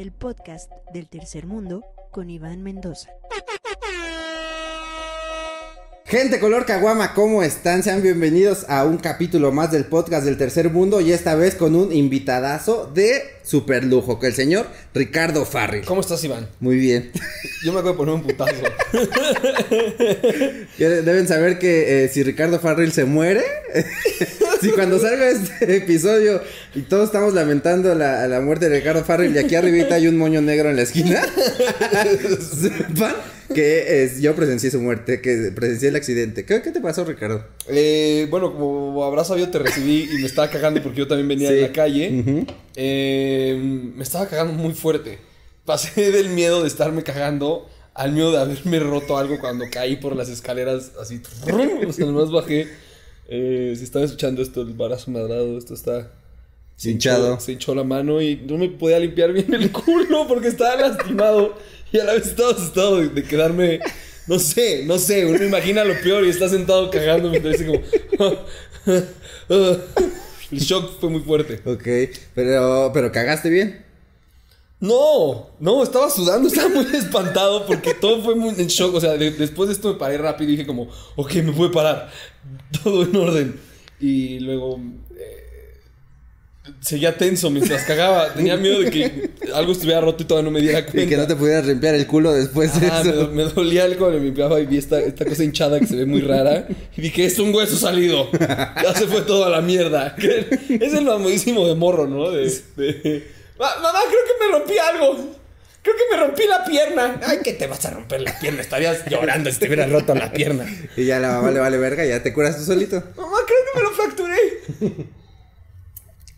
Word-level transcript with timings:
el 0.00 0.12
podcast 0.12 0.70
del 0.94 1.08
tercer 1.08 1.44
mundo 1.46 1.82
con 2.12 2.30
Iván 2.30 2.62
Mendoza. 2.62 3.10
Gente 6.04 6.38
color 6.38 6.64
caguama, 6.64 7.14
¿cómo 7.14 7.42
están? 7.42 7.82
Sean 7.82 8.00
bienvenidos 8.00 8.64
a 8.68 8.84
un 8.84 8.98
capítulo 8.98 9.50
más 9.50 9.72
del 9.72 9.86
podcast 9.86 10.24
del 10.24 10.38
tercer 10.38 10.70
mundo 10.70 11.00
y 11.00 11.12
esta 11.12 11.34
vez 11.34 11.56
con 11.56 11.74
un 11.74 11.92
invitadazo 11.92 12.86
de 12.86 13.22
super 13.48 13.82
lujo, 13.84 14.18
que 14.20 14.26
el 14.26 14.34
señor 14.34 14.66
Ricardo 14.94 15.44
Farril. 15.46 15.84
¿Cómo 15.86 16.00
estás, 16.02 16.22
Iván? 16.24 16.48
Muy 16.60 16.76
bien. 16.76 17.10
Yo 17.64 17.72
me 17.72 17.78
acabo 17.80 17.92
de 17.92 17.96
poner 17.96 18.14
un 18.14 18.22
putazo. 18.22 18.52
Deben 20.78 21.26
saber 21.26 21.58
que 21.58 22.04
eh, 22.04 22.08
si 22.08 22.22
Ricardo 22.22 22.60
Farril 22.60 22.92
se 22.92 23.04
muere, 23.04 23.42
si 24.60 24.70
cuando 24.70 24.98
salga 24.98 25.28
este 25.30 25.76
episodio 25.76 26.42
y 26.74 26.82
todos 26.82 27.06
estamos 27.06 27.34
lamentando 27.34 27.94
la, 27.94 28.26
la 28.28 28.40
muerte 28.40 28.68
de 28.68 28.76
Ricardo 28.78 29.04
Farril 29.04 29.34
y 29.34 29.38
aquí 29.38 29.54
arribita 29.54 29.94
hay 29.96 30.06
un 30.08 30.16
moño 30.18 30.40
negro 30.42 30.70
en 30.70 30.76
la 30.76 30.82
esquina, 30.82 31.22
sepan 32.60 33.14
que 33.54 34.04
es- 34.04 34.20
yo 34.20 34.34
presencié 34.36 34.70
su 34.70 34.80
muerte, 34.80 35.20
que 35.22 35.50
presencié 35.54 35.88
el 35.88 35.96
accidente. 35.96 36.44
¿Qué, 36.44 36.60
qué 36.62 36.70
te 36.70 36.80
pasó, 36.80 37.04
Ricardo? 37.04 37.44
Eh, 37.68 38.26
bueno, 38.30 38.52
como 38.54 39.02
habrás 39.04 39.28
sabido, 39.28 39.48
te 39.48 39.58
recibí 39.58 40.08
y 40.12 40.18
me 40.20 40.26
estaba 40.26 40.50
cagando 40.50 40.82
porque 40.82 40.98
yo 40.98 41.08
también 41.08 41.28
venía 41.28 41.50
de 41.50 41.56
Sí. 41.56 41.62
la 41.62 41.72
calle. 41.72 42.20
Ujú. 42.20 42.46
Eh, 42.80 43.58
me 43.60 44.04
estaba 44.04 44.28
cagando 44.28 44.52
muy 44.52 44.72
fuerte. 44.72 45.18
Pasé 45.64 46.12
del 46.12 46.28
miedo 46.28 46.62
de 46.62 46.68
estarme 46.68 47.02
cagando 47.02 47.68
al 47.92 48.12
miedo 48.12 48.30
de 48.30 48.38
haberme 48.38 48.78
roto 48.78 49.18
algo 49.18 49.40
cuando 49.40 49.64
caí 49.68 49.96
por 49.96 50.14
las 50.14 50.28
escaleras 50.28 50.92
así. 51.00 51.20
O 51.88 51.92
sea, 51.92 52.06
nomás 52.06 52.30
bajé. 52.30 52.68
Eh, 53.28 53.74
si 53.76 53.82
están 53.82 54.04
escuchando 54.04 54.40
esto, 54.42 54.62
el 54.62 54.74
barazo 54.74 55.10
madrado, 55.10 55.58
esto 55.58 55.74
está... 55.74 56.10
se 56.76 56.90
Hinchado. 56.92 57.34
hinchó- 57.34 57.40
Se 57.40 57.52
hinchó 57.52 57.74
la 57.74 57.82
mano 57.84 58.22
y 58.22 58.36
no 58.36 58.56
me 58.56 58.68
podía 58.68 59.00
limpiar 59.00 59.32
bien 59.32 59.52
el 59.52 59.72
culo 59.72 60.26
porque 60.28 60.46
estaba 60.48 60.76
lastimado. 60.76 61.58
Y 61.92 61.98
a 61.98 62.04
la 62.04 62.12
vez 62.14 62.26
estaba 62.28 62.52
asustado 62.52 62.98
de, 63.00 63.08
de 63.08 63.22
quedarme... 63.24 63.80
No 64.28 64.38
sé, 64.38 64.84
no 64.84 64.98
sé, 64.98 65.24
uno 65.26 65.42
imagina 65.42 65.82
lo 65.84 65.94
peor 66.02 66.24
y 66.24 66.28
está 66.28 66.48
sentado 66.50 66.90
cagando 66.90 67.30
me 67.30 67.40
dice 67.40 67.66
como... 67.66 67.80
el 70.52 70.58
shock 70.60 70.98
fue 71.00 71.10
muy 71.10 71.20
fuerte. 71.20 71.60
Ok, 71.64 71.86
pero, 72.34 72.90
pero 72.94 73.12
cagaste 73.12 73.50
bien. 73.50 73.84
No, 74.80 75.50
no, 75.58 75.82
estaba 75.82 76.08
sudando, 76.08 76.48
estaba 76.52 76.68
muy 76.68 76.86
espantado 76.96 77.66
porque 77.66 77.94
todo 77.94 78.22
fue 78.22 78.34
muy 78.36 78.50
en 78.50 78.68
shock. 78.68 78.94
O 78.94 79.00
sea, 79.00 79.14
de- 79.16 79.32
después 79.32 79.68
de 79.68 79.74
esto 79.74 79.92
me 79.92 79.98
paré 79.98 80.18
rápido 80.18 80.48
y 80.50 80.56
dije 80.56 80.66
como, 80.66 80.88
ok, 81.16 81.34
me 81.36 81.52
puede 81.52 81.70
parar. 81.72 82.10
Todo 82.82 83.02
en 83.02 83.16
orden. 83.16 83.60
Y 84.00 84.38
luego 84.40 84.78
seguía 86.80 87.16
tenso 87.16 87.50
mientras 87.50 87.82
cagaba. 87.84 88.32
Tenía 88.34 88.56
miedo 88.56 88.80
de 88.80 88.90
que 88.90 89.30
algo 89.54 89.72
estuviera 89.72 90.00
roto 90.00 90.22
y 90.22 90.26
todavía 90.26 90.50
no 90.50 90.54
me 90.54 90.60
diera 90.60 90.82
cuenta. 90.84 91.02
Y 91.02 91.06
que 91.08 91.16
no 91.16 91.26
te 91.26 91.36
pudieras 91.36 91.66
limpiar 91.66 91.94
el 91.94 92.06
culo 92.06 92.32
después 92.32 92.78
de 92.80 92.86
Ah, 92.88 93.00
eso. 93.02 93.12
do- 93.12 93.28
me 93.30 93.44
dolía 93.44 93.84
algo 93.84 93.98
cuando 94.00 94.18
me 94.18 94.24
limpiaba 94.26 94.60
y 94.60 94.66
vi 94.66 94.78
esta, 94.78 95.00
esta 95.00 95.24
cosa 95.24 95.44
hinchada 95.44 95.78
que 95.80 95.86
se 95.86 95.96
ve 95.96 96.06
muy 96.06 96.20
rara. 96.20 96.66
Y 96.96 97.00
dije, 97.00 97.24
es 97.26 97.38
un 97.38 97.54
hueso 97.54 97.76
salido. 97.76 98.30
Ya 98.38 98.94
se 98.94 99.06
fue 99.06 99.22
todo 99.22 99.44
a 99.44 99.48
la 99.50 99.60
mierda. 99.60 100.14
Es 100.68 100.94
el 100.94 101.06
famosísimo 101.06 101.66
de 101.66 101.74
morro, 101.74 102.06
¿no? 102.06 102.30
De, 102.30 102.44
de, 102.76 103.26
"Ma- 103.58 103.74
Mamá, 103.82 103.98
creo 104.08 104.20
que 104.24 104.46
me 104.46 104.58
rompí 104.58 104.78
algo. 104.78 105.38
Creo 105.80 105.94
que 105.96 106.16
me 106.16 106.22
rompí 106.22 106.42
la 106.46 106.64
pierna. 106.64 107.20
Ay, 107.26 107.38
que 107.42 107.52
te 107.54 107.66
vas 107.66 107.84
a 107.86 107.90
romper 107.90 108.20
la 108.20 108.38
pierna. 108.38 108.60
Estarías 108.60 109.04
llorando 109.08 109.50
si 109.50 109.58
te 109.58 109.66
hubieras 109.66 109.90
roto 109.90 110.14
la 110.14 110.30
pierna. 110.32 110.66
Y 110.96 111.04
ya 111.06 111.18
la 111.18 111.28
mamá 111.32 111.50
le 111.50 111.60
vale 111.60 111.78
verga, 111.78 112.04
ya 112.04 112.22
te 112.22 112.32
curas 112.34 112.58
tú 112.58 112.64
solito. 112.64 112.96
Mamá, 113.16 113.38
creo 113.46 113.58
que 113.72 113.78
me 113.78 113.82
lo 113.84 113.90
fracturé. 113.92 115.08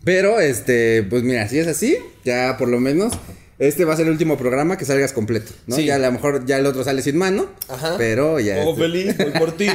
Pero, 0.03 0.39
este, 0.39 1.03
pues 1.03 1.23
mira, 1.23 1.47
si 1.47 1.59
es 1.59 1.67
así, 1.67 1.97
ya 2.25 2.55
por 2.57 2.67
lo 2.69 2.79
menos, 2.79 3.13
este 3.59 3.85
va 3.85 3.93
a 3.93 3.97
ser 3.97 4.07
el 4.07 4.11
último 4.13 4.37
programa 4.37 4.77
que 4.77 4.85
salgas 4.85 5.13
completo, 5.13 5.51
¿no? 5.67 5.75
Sí. 5.75 5.85
Ya 5.85 5.95
a 5.95 5.99
lo 5.99 6.11
mejor 6.11 6.45
ya 6.45 6.57
el 6.57 6.65
otro 6.65 6.83
sale 6.83 7.03
sin 7.03 7.17
mano, 7.17 7.47
Ajá. 7.67 7.95
pero 7.97 8.39
ya. 8.39 8.63
Oh, 8.65 8.71
este, 8.71 8.81
feliz, 8.81 9.17
voy 9.17 9.31
por 9.39 9.51
ti. 9.55 9.67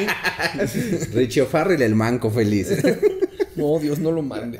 Richie 1.15 1.43
O'Farrell, 1.43 1.83
el 1.83 1.95
manco 1.95 2.31
feliz. 2.31 2.69
No, 3.57 3.79
Dios, 3.79 3.99
no 4.01 4.13
lo 4.13 4.21
mande. 4.21 4.59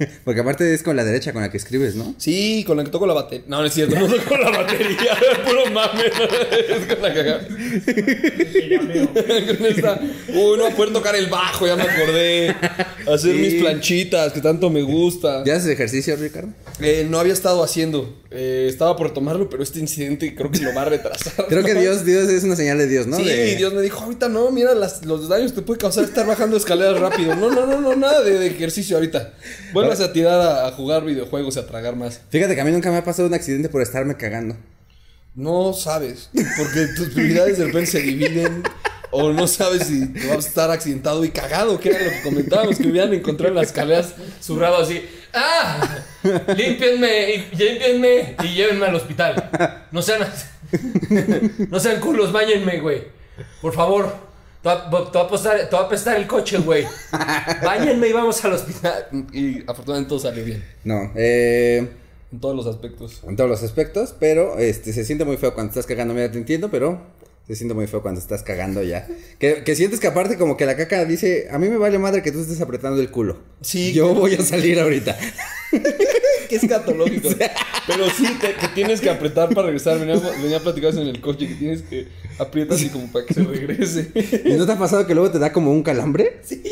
Porque 0.24 0.40
aparte 0.40 0.72
es 0.74 0.82
con 0.82 0.96
la 0.96 1.04
derecha 1.04 1.32
con 1.32 1.42
la 1.42 1.50
que 1.50 1.56
escribes, 1.56 1.94
¿no? 1.94 2.14
Sí, 2.18 2.64
con 2.66 2.76
la 2.76 2.84
que 2.84 2.90
toco 2.90 3.06
la 3.06 3.14
batería. 3.14 3.44
No, 3.48 3.60
no 3.60 3.66
es 3.66 3.74
cierto, 3.74 3.98
no 3.98 4.06
toco 4.06 4.36
la 4.36 4.50
batería. 4.50 5.16
Puro 5.46 5.70
mame. 5.70 6.04
Es 6.70 6.86
con 6.86 7.02
la 7.02 7.14
cagada. 7.14 7.40
con 9.56 9.66
esta. 9.66 10.00
Uy, 10.28 10.58
no 10.58 10.70
poder 10.76 10.92
tocar 10.92 11.14
el 11.16 11.26
bajo, 11.26 11.66
ya 11.66 11.76
me 11.76 11.82
acordé. 11.82 12.48
Hacer 13.12 13.32
Sí. 13.34 13.38
mis 13.38 13.54
planchitas, 13.54 14.32
que 14.32 14.40
tanto 14.40 14.70
me 14.70 14.82
gusta. 14.82 15.42
¿Ya 15.44 15.56
haces 15.56 15.68
ejercicio, 15.70 16.16
Ricardo? 16.16 16.52
Eh, 16.80 17.06
no 17.08 17.18
había 17.18 17.32
estado 17.32 17.62
haciendo. 17.62 18.18
Eh, 18.32 18.66
estaba 18.68 18.94
por 18.94 19.12
tomarlo, 19.12 19.48
pero 19.50 19.62
este 19.64 19.80
incidente 19.80 20.34
creo 20.36 20.52
que 20.52 20.60
lo 20.60 20.72
va 20.72 20.82
a 20.82 20.84
retrasar. 20.84 21.46
Creo 21.48 21.64
que 21.64 21.74
Dios, 21.74 22.04
Dios 22.04 22.28
es 22.28 22.44
una 22.44 22.54
señal 22.54 22.78
de 22.78 22.86
Dios, 22.86 23.08
¿no? 23.08 23.16
Sí, 23.16 23.24
De- 23.24 23.56
Dios 23.56 23.72
me 23.74 23.82
dijo, 23.82 24.04
ahorita 24.04 24.28
no, 24.28 24.52
mira 24.52 24.72
las- 24.74 25.04
los 25.04 25.28
daños 25.28 25.50
que 25.50 25.56
te 25.60 25.62
puede 25.66 25.80
causar 25.80 26.04
estar 26.04 26.24
bajando 26.26 26.56
escaleras 26.56 27.00
rápido. 27.00 27.34
No, 27.34 27.50
no, 27.50 27.66
no, 27.66 27.80
no, 27.80 27.96
nada 27.96 28.22
de, 28.22 28.38
de 28.38 28.46
ejercicio 28.46 28.96
ahorita. 28.96 29.32
Vuelvas 29.72 30.00
a 30.00 30.12
tirar 30.12 30.40
a, 30.40 30.68
a 30.68 30.72
jugar 30.72 31.04
videojuegos 31.04 31.56
a 31.56 31.66
tragar 31.66 31.96
más. 31.96 32.20
Fíjate 32.30 32.54
que 32.54 32.60
a 32.60 32.64
mí 32.64 32.70
nunca 32.70 32.90
me 32.92 32.98
ha 32.98 33.04
pasado 33.04 33.26
un 33.26 33.34
accidente 33.34 33.68
por 33.68 33.82
estarme 33.82 34.16
cagando. 34.16 34.56
No 35.34 35.72
sabes, 35.72 36.28
porque 36.32 36.86
tus 36.96 37.08
prioridades 37.10 37.58
de 37.58 37.64
repente 37.66 37.90
se 37.90 38.00
dividen. 38.00 38.62
O 39.12 39.32
no 39.32 39.48
sabes 39.48 39.88
si 39.88 40.06
te 40.06 40.28
vas 40.28 40.46
a 40.46 40.48
estar 40.48 40.70
accidentado 40.70 41.24
y 41.24 41.30
cagado, 41.30 41.80
que 41.80 41.88
era 41.88 41.98
lo 42.04 42.10
que 42.10 42.22
comentábamos, 42.22 42.76
que 42.78 42.86
hubieran 42.86 43.12
encontrado 43.12 43.48
en 43.50 43.56
las 43.56 43.66
escaleras 43.66 44.14
zurrado 44.40 44.76
así. 44.76 45.02
¡Ah! 45.34 45.98
Límpienme, 46.56 47.30
y- 47.34 47.56
límpienme 47.56 48.36
y 48.44 48.54
llévenme 48.54 48.86
al 48.86 48.94
hospital. 48.94 49.50
No 49.90 50.02
sean, 50.02 50.20
no 51.70 51.80
sean 51.80 52.00
culos, 52.00 52.32
báñenme, 52.32 52.80
güey. 52.80 53.04
Por 53.62 53.72
favor. 53.72 54.30
Te 54.62 54.68
va, 54.68 54.74
a 54.90 55.80
apestar 55.86 56.16
el 56.16 56.26
coche, 56.26 56.58
güey. 56.58 56.86
Báñenme 57.64 58.08
y 58.08 58.12
vamos 58.12 58.44
al 58.44 58.52
hospital. 58.52 59.06
Y 59.32 59.60
afortunadamente 59.62 60.08
todo 60.10 60.18
salió 60.18 60.44
bien. 60.44 60.62
No, 60.84 61.10
eh. 61.16 61.88
En 62.32 62.38
todos 62.40 62.54
los 62.54 62.66
aspectos. 62.66 63.22
en 63.26 63.34
todos 63.36 63.48
los 63.50 63.62
aspectos, 63.62 64.14
pero 64.20 64.58
este 64.58 64.92
se 64.92 65.04
siente 65.04 65.24
muy 65.24 65.36
feo 65.36 65.52
cuando 65.54 65.70
estás 65.70 65.86
cagando, 65.86 66.14
mira, 66.14 66.30
te 66.30 66.38
entiendo, 66.38 66.70
pero 66.70 67.00
se 67.50 67.56
siente 67.56 67.74
muy 67.74 67.88
feo 67.88 68.00
cuando 68.00 68.20
estás 68.20 68.44
cagando 68.44 68.80
ya. 68.80 69.08
Que, 69.40 69.64
que 69.64 69.74
sientes 69.74 69.98
que 69.98 70.06
aparte 70.06 70.36
como 70.36 70.56
que 70.56 70.66
la 70.66 70.76
caca 70.76 71.04
dice, 71.04 71.48
a 71.50 71.58
mí 71.58 71.68
me 71.68 71.78
vale 71.78 71.98
madre 71.98 72.22
que 72.22 72.30
tú 72.30 72.40
estés 72.40 72.60
apretando 72.60 73.00
el 73.00 73.10
culo. 73.10 73.38
Sí. 73.60 73.92
Yo 73.92 74.14
voy 74.14 74.34
a 74.36 74.42
salir 74.42 74.78
ahorita. 74.78 75.18
que 76.48 76.54
es 76.56 76.66
catológico. 76.68 77.28
Pero 77.88 78.08
sí, 78.10 78.24
te- 78.40 78.54
que 78.54 78.68
tienes 78.68 79.00
que 79.00 79.10
apretar 79.10 79.48
para 79.48 79.66
regresar. 79.66 79.98
Venía, 79.98 80.14
venía 80.40 80.58
eso 80.58 81.02
en 81.02 81.08
el 81.08 81.20
coche, 81.20 81.48
que 81.48 81.54
tienes 81.54 81.82
que 81.82 82.06
aprietar 82.38 82.76
así 82.76 82.88
como 82.88 83.10
para 83.10 83.26
que 83.26 83.34
se 83.34 83.42
regrese. 83.42 84.12
¿Y 84.44 84.52
no 84.52 84.64
te 84.64 84.70
ha 84.72 84.78
pasado 84.78 85.04
que 85.08 85.14
luego 85.14 85.32
te 85.32 85.40
da 85.40 85.52
como 85.52 85.72
un 85.72 85.82
calambre? 85.82 86.40
Sí, 86.44 86.62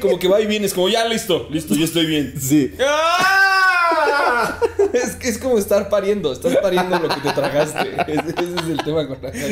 como 0.00 0.18
que 0.18 0.26
va 0.26 0.40
y 0.40 0.46
vienes, 0.46 0.72
como 0.72 0.88
ya 0.88 1.06
listo, 1.06 1.48
listo, 1.50 1.74
yo 1.74 1.84
estoy 1.84 2.06
bien. 2.06 2.32
Sí. 2.40 2.72
¡Ah! 2.80 4.58
Es 4.96 5.16
que 5.16 5.28
es 5.28 5.38
como 5.38 5.58
estar 5.58 5.88
pariendo, 5.88 6.32
estás 6.32 6.56
pariendo 6.56 6.98
lo 6.98 7.08
que 7.08 7.20
te 7.20 7.32
tragaste. 7.32 7.90
Ese, 8.12 8.30
ese 8.30 8.54
es 8.62 8.70
el 8.70 8.84
tema 8.84 9.06
con 9.06 9.18
la 9.22 9.30
caca. 9.30 9.46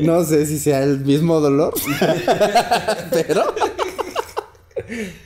No 0.00 0.24
sé 0.24 0.46
si 0.46 0.58
sea 0.58 0.82
el 0.82 1.00
mismo 1.00 1.40
dolor. 1.40 1.74
pero. 3.10 3.54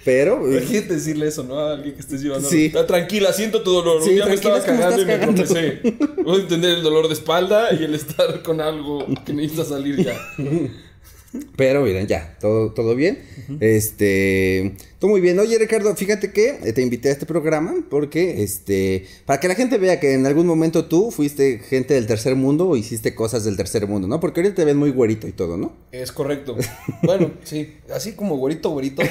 Pero. 0.05 0.51
Imagínate 0.51 0.95
decirle 0.95 1.29
eso, 1.29 1.45
¿no? 1.45 1.59
A 1.59 1.73
alguien 1.75 1.95
que 1.95 2.01
estés 2.01 2.23
llevando. 2.23 2.49
Sí. 2.49 2.73
Ah, 2.77 2.87
Tranquila, 2.87 3.33
siento 3.33 3.63
tu 3.63 3.73
dolor. 3.73 4.03
Sí, 4.03 4.13
día 4.13 4.27
me 4.27 4.35
estaba 4.35 4.61
cagando 4.63 5.03
y 5.03 5.05
me 5.05 5.19
tropecé. 5.19 5.81
Puedo 6.23 6.41
entender 6.41 6.79
el 6.79 6.83
dolor 6.83 7.09
de 7.09 7.15
espalda 7.15 7.73
y 7.73 7.85
el 7.85 7.95
estar 7.95 8.43
con 8.43 8.61
algo 8.61 9.07
que 9.25 9.33
necesita 9.33 9.65
salir 9.65 10.05
ya. 10.05 10.19
Pero 11.57 11.83
miren, 11.83 12.07
ya, 12.07 12.37
todo, 12.41 12.73
todo 12.73 12.95
bien. 12.95 13.25
Este, 13.61 14.77
todo 15.03 15.11
muy 15.11 15.21
bien. 15.21 15.37
Oye, 15.41 15.59
Ricardo, 15.59 15.97
fíjate 15.97 16.31
que 16.31 16.61
eh, 16.63 16.73
te 16.73 16.81
invité 16.81 17.09
a 17.09 17.13
este 17.13 17.27
programa 17.27 17.75
porque, 17.91 18.45
este, 18.45 19.05
para 19.27 19.41
que 19.41 19.49
la 19.49 19.57
gente 19.57 19.77
vea 19.77 19.99
que 19.99 20.15
en 20.15 20.27
algún 20.27 20.47
momento 20.47 20.85
tú 20.85 21.11
fuiste 21.11 21.59
gente 21.59 21.94
del 21.94 22.06
tercer 22.06 22.37
mundo 22.37 22.69
o 22.69 22.76
hiciste 22.76 23.12
cosas 23.12 23.43
del 23.43 23.56
tercer 23.56 23.88
mundo, 23.88 24.06
¿no? 24.06 24.21
Porque 24.21 24.38
ahorita 24.41 24.55
te 24.55 24.65
ven 24.65 24.76
muy 24.76 24.91
güerito 24.91 25.26
y 25.26 25.32
todo, 25.32 25.56
¿no? 25.56 25.73
Es 25.91 26.12
correcto. 26.12 26.56
Bueno, 27.03 27.32
sí. 27.43 27.79
Así 27.93 28.12
como 28.12 28.37
güerito, 28.37 28.71
güerito. 28.71 29.03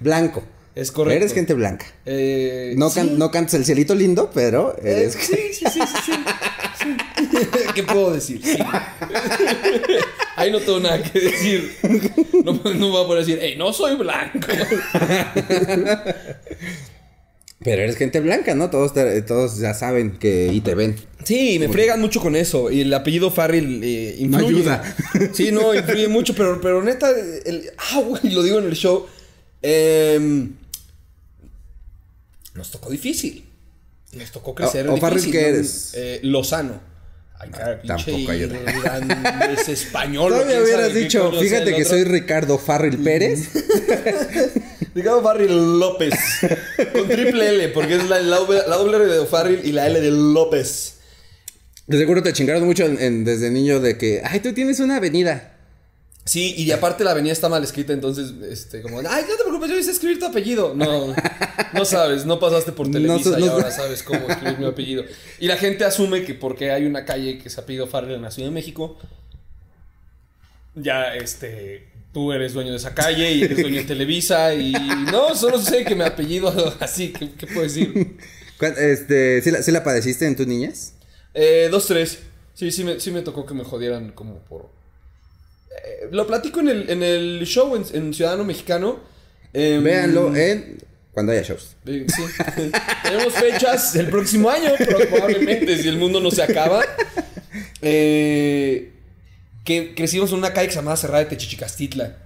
Blanco. 0.00 0.42
Es 0.74 0.90
correcto. 0.90 1.16
Eres 1.18 1.32
gente 1.32 1.54
blanca. 1.54 1.86
Eh, 2.06 2.74
No, 2.76 2.90
sí. 2.90 2.96
can- 2.98 3.16
no 3.16 3.30
cantas 3.30 3.54
el 3.54 3.64
cielito 3.64 3.94
lindo, 3.94 4.32
pero 4.34 4.74
Eh, 4.82 5.02
eres... 5.02 5.12
sí, 5.14 5.36
sí, 5.52 5.64
sí, 5.64 5.80
sí, 5.80 5.80
sí. 6.06 6.12
Sí. 6.80 7.36
¿Qué 7.76 7.82
puedo 7.84 8.12
decir? 8.12 8.40
Sí. 8.42 8.58
Ahí 10.36 10.52
no 10.52 10.60
tengo 10.60 10.80
nada 10.80 11.02
que 11.02 11.18
decir. 11.18 11.72
No, 12.44 12.52
no 12.74 12.90
voy 12.90 13.02
a 13.02 13.06
poder 13.06 13.24
decir, 13.24 13.38
hey, 13.42 13.54
no 13.56 13.72
soy 13.72 13.96
blanco. 13.96 14.46
Pero 17.64 17.82
eres 17.82 17.96
gente 17.96 18.20
blanca, 18.20 18.54
¿no? 18.54 18.68
Todos, 18.70 18.92
te- 18.92 19.22
todos 19.22 19.58
ya 19.58 19.72
saben 19.74 20.18
que 20.18 20.48
y 20.52 20.60
te 20.60 20.74
ven. 20.74 20.94
Sí, 21.24 21.58
me 21.58 21.68
fregan 21.68 22.00
mucho 22.00 22.20
con 22.20 22.36
eso. 22.36 22.70
Y 22.70 22.82
el 22.82 22.92
apellido 22.94 23.30
Farrell 23.30 23.82
eh, 23.82 24.14
influye. 24.18 24.42
No 24.52 24.58
ayuda. 24.58 24.96
Sí, 25.32 25.50
no, 25.50 25.74
influye 25.74 26.06
mucho. 26.08 26.34
Pero, 26.34 26.60
pero 26.60 26.82
neta, 26.82 27.08
el, 27.10 27.70
ah, 27.78 28.00
güey, 28.04 28.30
lo 28.32 28.42
digo 28.42 28.58
en 28.58 28.66
el 28.66 28.74
show. 28.76 29.06
em, 29.62 30.52
nos 32.54 32.70
tocó 32.70 32.90
difícil. 32.90 33.44
nos 34.12 34.30
tocó 34.30 34.54
crecer. 34.54 34.86
O- 34.88 34.94
o 34.94 34.96
Farrell, 34.98 35.18
difícil, 35.22 35.32
¿qué 35.40 35.50
¿no? 35.50 35.56
eres? 35.56 35.92
Eh, 35.94 36.20
Lozano. 36.22 36.80
Ay, 37.38 37.50
cara, 37.50 37.80
pinche 37.82 38.10
tampoco 38.12 38.30
hay 38.32 38.44
otro. 38.44 38.58
irlandés 38.60 39.68
español. 39.68 40.32
Todavía 40.32 40.62
hubieras 40.62 40.94
dicho, 40.94 41.32
fíjate 41.32 41.74
que 41.74 41.84
soy 41.84 42.04
Ricardo 42.04 42.58
Farrell 42.58 42.98
Pérez. 42.98 43.50
Ricardo 44.94 45.22
Farrell 45.22 45.78
López. 45.78 46.14
Con 46.92 47.08
triple 47.08 47.48
L, 47.50 47.68
porque 47.68 47.96
es 47.96 48.08
la, 48.08 48.20
la 48.20 48.38
de 48.40 49.26
Farrell 49.26 49.60
y 49.64 49.72
la 49.72 49.86
L 49.86 50.00
de 50.00 50.10
López. 50.10 50.94
De 51.86 51.98
seguro 51.98 52.22
te 52.22 52.32
chingaron 52.32 52.64
mucho 52.64 52.84
en- 52.86 53.00
en- 53.00 53.24
desde 53.24 53.50
niño 53.50 53.80
de 53.80 53.96
que, 53.98 54.22
ay, 54.24 54.40
tú 54.40 54.52
tienes 54.54 54.80
una 54.80 54.96
avenida. 54.96 55.55
Sí, 56.26 56.54
y 56.56 56.70
aparte 56.72 57.04
la 57.04 57.12
avenida 57.12 57.32
está 57.32 57.48
mal 57.48 57.62
escrita, 57.62 57.92
entonces, 57.92 58.32
este, 58.50 58.82
como, 58.82 58.98
ay, 58.98 59.24
no 59.28 59.36
te 59.36 59.44
preocupes, 59.44 59.70
yo 59.70 59.78
hice 59.78 59.92
escribir 59.92 60.18
tu 60.18 60.26
apellido. 60.26 60.74
No, 60.74 61.14
no 61.72 61.84
sabes, 61.84 62.26
no 62.26 62.40
pasaste 62.40 62.72
por 62.72 62.88
No 62.88 62.92
Televisa 62.94 63.38
y 63.38 63.46
ahora 63.46 63.70
sabes 63.70 64.02
cómo 64.02 64.28
escribir 64.28 64.58
mi 64.58 64.66
apellido. 64.66 65.04
Y 65.38 65.46
la 65.46 65.56
gente 65.56 65.84
asume 65.84 66.24
que 66.24 66.34
porque 66.34 66.72
hay 66.72 66.84
una 66.84 67.04
calle 67.04 67.38
que 67.38 67.48
se 67.48 67.60
apellido 67.60 67.86
Farrell 67.86 68.16
en 68.16 68.22
la 68.22 68.32
Ciudad 68.32 68.48
de 68.48 68.54
México, 68.54 68.98
ya, 70.74 71.14
este, 71.14 71.88
tú 72.12 72.32
eres 72.32 72.52
dueño 72.52 72.72
de 72.72 72.76
esa 72.78 72.94
calle 72.94 73.32
y 73.32 73.42
eres 73.42 73.58
dueño 73.62 73.76
de 73.78 73.84
Televisa 73.84 74.52
y 74.54 74.72
no, 75.10 75.34
solo 75.34 75.58
sé 75.60 75.84
que 75.84 75.94
mi 75.94 76.02
apellido 76.02 76.52
así, 76.80 77.12
¿qué, 77.12 77.30
qué 77.32 77.46
puedo 77.46 77.62
decir? 77.62 78.16
¿Cuán- 78.58 78.74
Este, 78.76 79.40
¿sí 79.42 79.50
la, 79.50 79.62
sí 79.62 79.70
la 79.70 79.84
padeciste 79.84 80.26
en 80.26 80.36
tus 80.36 80.46
niñas? 80.46 80.92
Eh, 81.34 81.68
dos, 81.70 81.86
tres. 81.86 82.18
Sí, 82.54 82.70
sí 82.72 82.84
me, 82.84 82.98
sí 83.00 83.10
me 83.10 83.22
tocó 83.22 83.44
que 83.46 83.54
me 83.54 83.64
jodieran 83.64 84.12
como 84.12 84.38
por... 84.40 84.74
Eh, 85.84 86.08
lo 86.10 86.26
platico 86.26 86.60
en 86.60 86.68
el, 86.68 86.90
en 86.90 87.02
el 87.02 87.42
show 87.46 87.76
en, 87.76 87.84
en 87.92 88.14
Ciudadano 88.14 88.44
Mexicano. 88.44 89.00
Em, 89.52 89.82
Véanlo 89.82 90.34
en 90.36 90.78
cuando 91.12 91.32
haya 91.32 91.42
shows. 91.42 91.76
eh, 91.86 92.06
sí. 92.14 92.22
Tenemos 93.02 93.32
fechas 93.34 93.94
el 93.96 94.08
próximo 94.08 94.50
año, 94.50 94.70
probablemente, 95.08 95.78
si 95.80 95.88
el 95.88 95.96
mundo 95.96 96.20
no 96.20 96.30
se 96.30 96.42
acaba. 96.42 96.82
Eh, 97.82 98.92
que 99.64 99.94
crecimos 99.94 100.30
en 100.32 100.38
una 100.38 100.52
calle 100.52 100.68
que 100.68 100.72
se 100.74 100.78
llamaba 100.78 100.96
Cerrada 100.96 101.20
de 101.24 101.30
Techichicastitla. 101.30 102.16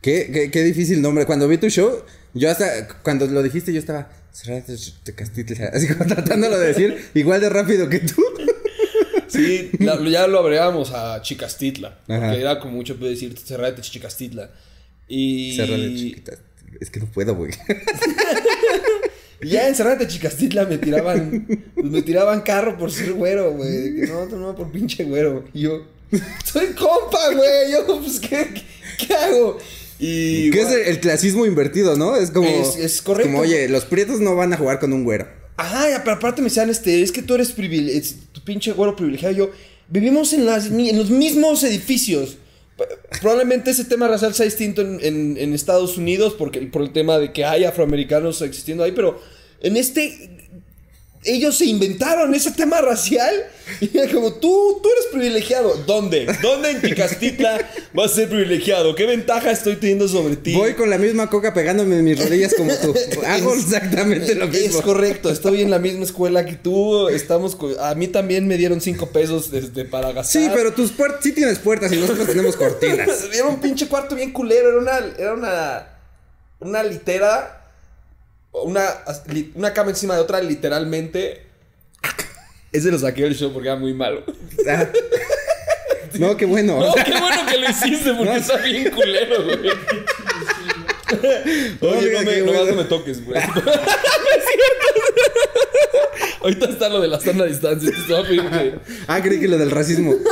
Qué, 0.00 0.30
qué, 0.32 0.50
qué 0.50 0.62
difícil 0.62 1.02
nombre. 1.02 1.26
Cuando 1.26 1.48
vi 1.48 1.58
tu 1.58 1.68
show, 1.68 2.04
yo 2.34 2.50
hasta, 2.50 2.88
cuando 3.02 3.26
lo 3.26 3.42
dijiste, 3.42 3.72
yo 3.72 3.78
estaba, 3.80 4.10
"Cerrate 4.32 4.76
de 5.04 5.14
Castilla", 5.14 5.70
así 5.72 5.88
como 5.88 6.06
tratándolo 6.14 6.58
de 6.58 6.68
decir, 6.68 7.10
igual 7.14 7.40
de 7.40 7.48
rápido 7.48 7.88
que 7.88 7.98
tú. 8.00 8.22
Sí, 9.28 9.70
la- 9.78 10.02
ya 10.08 10.26
lo 10.26 10.38
abreamos 10.40 10.90
a 10.92 11.20
Chicastitla. 11.22 11.98
Porque 12.06 12.40
era 12.40 12.58
como 12.60 12.74
mucho 12.74 12.96
puede 12.98 13.12
decir 13.12 13.38
Cerrada 13.38 13.70
de 13.70 13.76
Techichicastitla. 13.76 14.50
Y... 15.08 15.56
Chiquita. 15.56 16.32
Es 16.80 16.90
que 16.90 17.00
no 17.00 17.06
puedo, 17.06 17.34
güey. 17.34 17.52
Ya 19.40 19.68
en 19.68 19.74
Cerrate 19.76 20.08
Chicastitla 20.08 20.64
me 20.66 20.78
tiraban, 20.78 21.46
pues 21.74 21.86
me 21.86 22.02
tiraban 22.02 22.40
carro 22.40 22.76
por 22.76 22.90
ser 22.90 23.12
güero, 23.12 23.52
güey. 23.52 23.90
No, 24.08 24.26
no, 24.26 24.56
por 24.56 24.72
pinche 24.72 25.04
güero. 25.04 25.44
Y 25.54 25.60
yo, 25.60 25.86
soy 26.44 26.66
compa, 26.74 27.32
güey. 27.36 27.70
Yo, 27.70 28.00
pues, 28.00 28.18
¿qué, 28.18 28.48
qué 28.98 29.14
hago? 29.14 29.58
Y. 30.00 30.50
Que 30.50 30.62
es 30.62 30.70
el, 30.72 30.80
el 30.80 30.98
clasismo 31.00 31.46
invertido, 31.46 31.96
¿no? 31.96 32.16
Es 32.16 32.32
como. 32.32 32.48
Es- 32.48 32.76
es 32.78 33.00
correcto. 33.00 33.30
Como, 33.30 33.42
oye, 33.42 33.68
los 33.68 33.84
prietos 33.84 34.18
no 34.18 34.34
van 34.34 34.52
a 34.52 34.56
jugar 34.56 34.80
con 34.80 34.92
un 34.92 35.04
güero. 35.04 35.28
Ajá, 35.56 35.86
pero 36.04 36.16
aparte 36.16 36.42
me 36.42 36.48
decían, 36.48 36.68
este, 36.70 37.02
es 37.02 37.12
que 37.12 37.22
tú 37.22 37.34
eres 37.36 37.52
privilegiado, 37.52 38.16
pinche 38.48 38.72
güero 38.72 38.96
privilegiado. 38.96 39.34
Yo, 39.34 39.50
vivimos 39.88 40.32
en, 40.32 40.46
los 40.46 41.10
mismos 41.10 41.62
edificios. 41.64 42.38
Probablemente 43.20 43.70
ese 43.70 43.84
tema 43.84 44.08
racial 44.08 44.32
sea 44.34 44.46
distinto 44.46 44.80
en, 44.82 44.98
en- 45.02 45.36
en 45.36 45.52
Estados 45.52 45.98
Unidos 45.98 46.34
porque, 46.38 46.60
por 46.62 46.82
el 46.82 46.92
tema 46.92 47.18
de 47.18 47.32
que 47.32 47.44
hay 47.44 47.64
afroamericanos 47.64 48.40
existiendo 48.42 48.82
ahí, 48.84 48.92
pero 48.92 49.20
en 49.60 49.76
este... 49.76 50.37
Ellos 51.24 51.58
se 51.58 51.64
inventaron 51.64 52.32
ese 52.34 52.52
tema 52.52 52.80
racial 52.80 53.34
y 53.80 53.96
era 53.98 54.10
como, 54.12 54.34
tú, 54.34 54.80
tú 54.82 54.88
eres 54.88 55.06
privilegiado. 55.10 55.74
¿Dónde? 55.86 56.26
¿Dónde 56.40 56.70
en 56.70 56.80
Chicastitla 56.80 57.68
vas 57.92 58.12
a 58.12 58.14
ser 58.14 58.28
privilegiado? 58.28 58.94
¿Qué 58.94 59.04
ventaja 59.04 59.50
estoy 59.50 59.76
teniendo 59.76 60.06
sobre 60.06 60.36
ti? 60.36 60.54
Voy 60.54 60.74
con 60.74 60.88
la 60.90 60.96
misma 60.96 61.28
coca 61.28 61.52
pegándome 61.52 61.96
en 61.96 62.04
mis 62.04 62.18
rodillas 62.22 62.54
como 62.54 62.72
tú. 62.76 62.94
Hago 63.26 63.52
Es- 63.54 63.64
exactamente 63.64 64.34
lo 64.36 64.46
mismo. 64.46 64.78
Es 64.78 64.84
correcto, 64.84 65.30
estoy 65.30 65.60
en 65.62 65.70
la 65.70 65.80
misma 65.80 66.04
escuela 66.04 66.46
que 66.46 66.54
tú, 66.54 67.08
estamos 67.08 67.58
a 67.80 67.94
mí 67.96 68.06
también 68.08 68.46
me 68.46 68.56
dieron 68.56 68.80
cinco 68.80 69.10
pesos 69.10 69.50
desde 69.50 69.84
para 69.84 70.12
gastar. 70.12 70.42
Sí, 70.42 70.48
pero 70.54 70.72
tus 70.72 70.92
puertas, 70.92 71.20
sí 71.24 71.32
tienes 71.32 71.58
puertas 71.58 71.92
y 71.92 71.96
nosotros 71.96 72.28
tenemos 72.28 72.54
cortinas. 72.56 73.08
Era 73.34 73.46
un 73.48 73.60
pinche 73.60 73.88
cuarto 73.88 74.14
bien 74.14 74.30
culero, 74.32 74.68
era 74.68 74.78
una 74.78 74.98
era 75.18 75.34
una 75.34 75.88
una 76.60 76.82
litera 76.82 77.57
una 78.52 78.82
una 79.54 79.72
cama 79.72 79.90
encima 79.90 80.14
de 80.14 80.20
otra 80.20 80.40
literalmente. 80.40 81.42
Ese 82.72 82.90
lo 82.90 82.98
saqué 82.98 83.22
del 83.22 83.34
show 83.34 83.52
porque 83.52 83.68
era 83.68 83.76
muy 83.78 83.94
malo. 83.94 84.22
Ah. 84.68 84.86
No, 86.18 86.36
qué 86.36 86.44
bueno. 86.46 86.78
No, 86.80 86.94
qué 86.94 87.12
bueno 87.18 87.46
que 87.50 87.58
lo 87.58 87.70
hiciste 87.70 88.12
porque 88.14 88.36
está 88.36 88.56
bien 88.58 88.90
culero, 88.90 89.44
güey. 89.44 89.58
Oye, 91.80 91.80
Oiga, 91.80 92.20
no 92.22 92.26
me, 92.30 92.34
qué 92.34 92.40
nomás 92.40 92.54
bueno. 92.62 92.70
no 92.72 92.74
me 92.82 92.84
toques, 92.84 93.24
güey. 93.24 93.40
No 93.54 93.54
es 93.56 94.44
cierto. 94.44 94.88
Ahorita 96.42 96.66
está 96.66 96.88
lo 96.88 97.00
de 97.00 97.08
la 97.08 97.18
sana 97.20 97.44
distancia. 97.44 97.90
Te 97.90 97.96
estaba 97.98 98.22
pidiendo 98.26 98.50
que- 98.50 98.78
Ah, 99.06 99.20
creí 99.22 99.40
que 99.40 99.48
lo 99.48 99.56
del 99.58 99.70
racismo. 99.70 100.14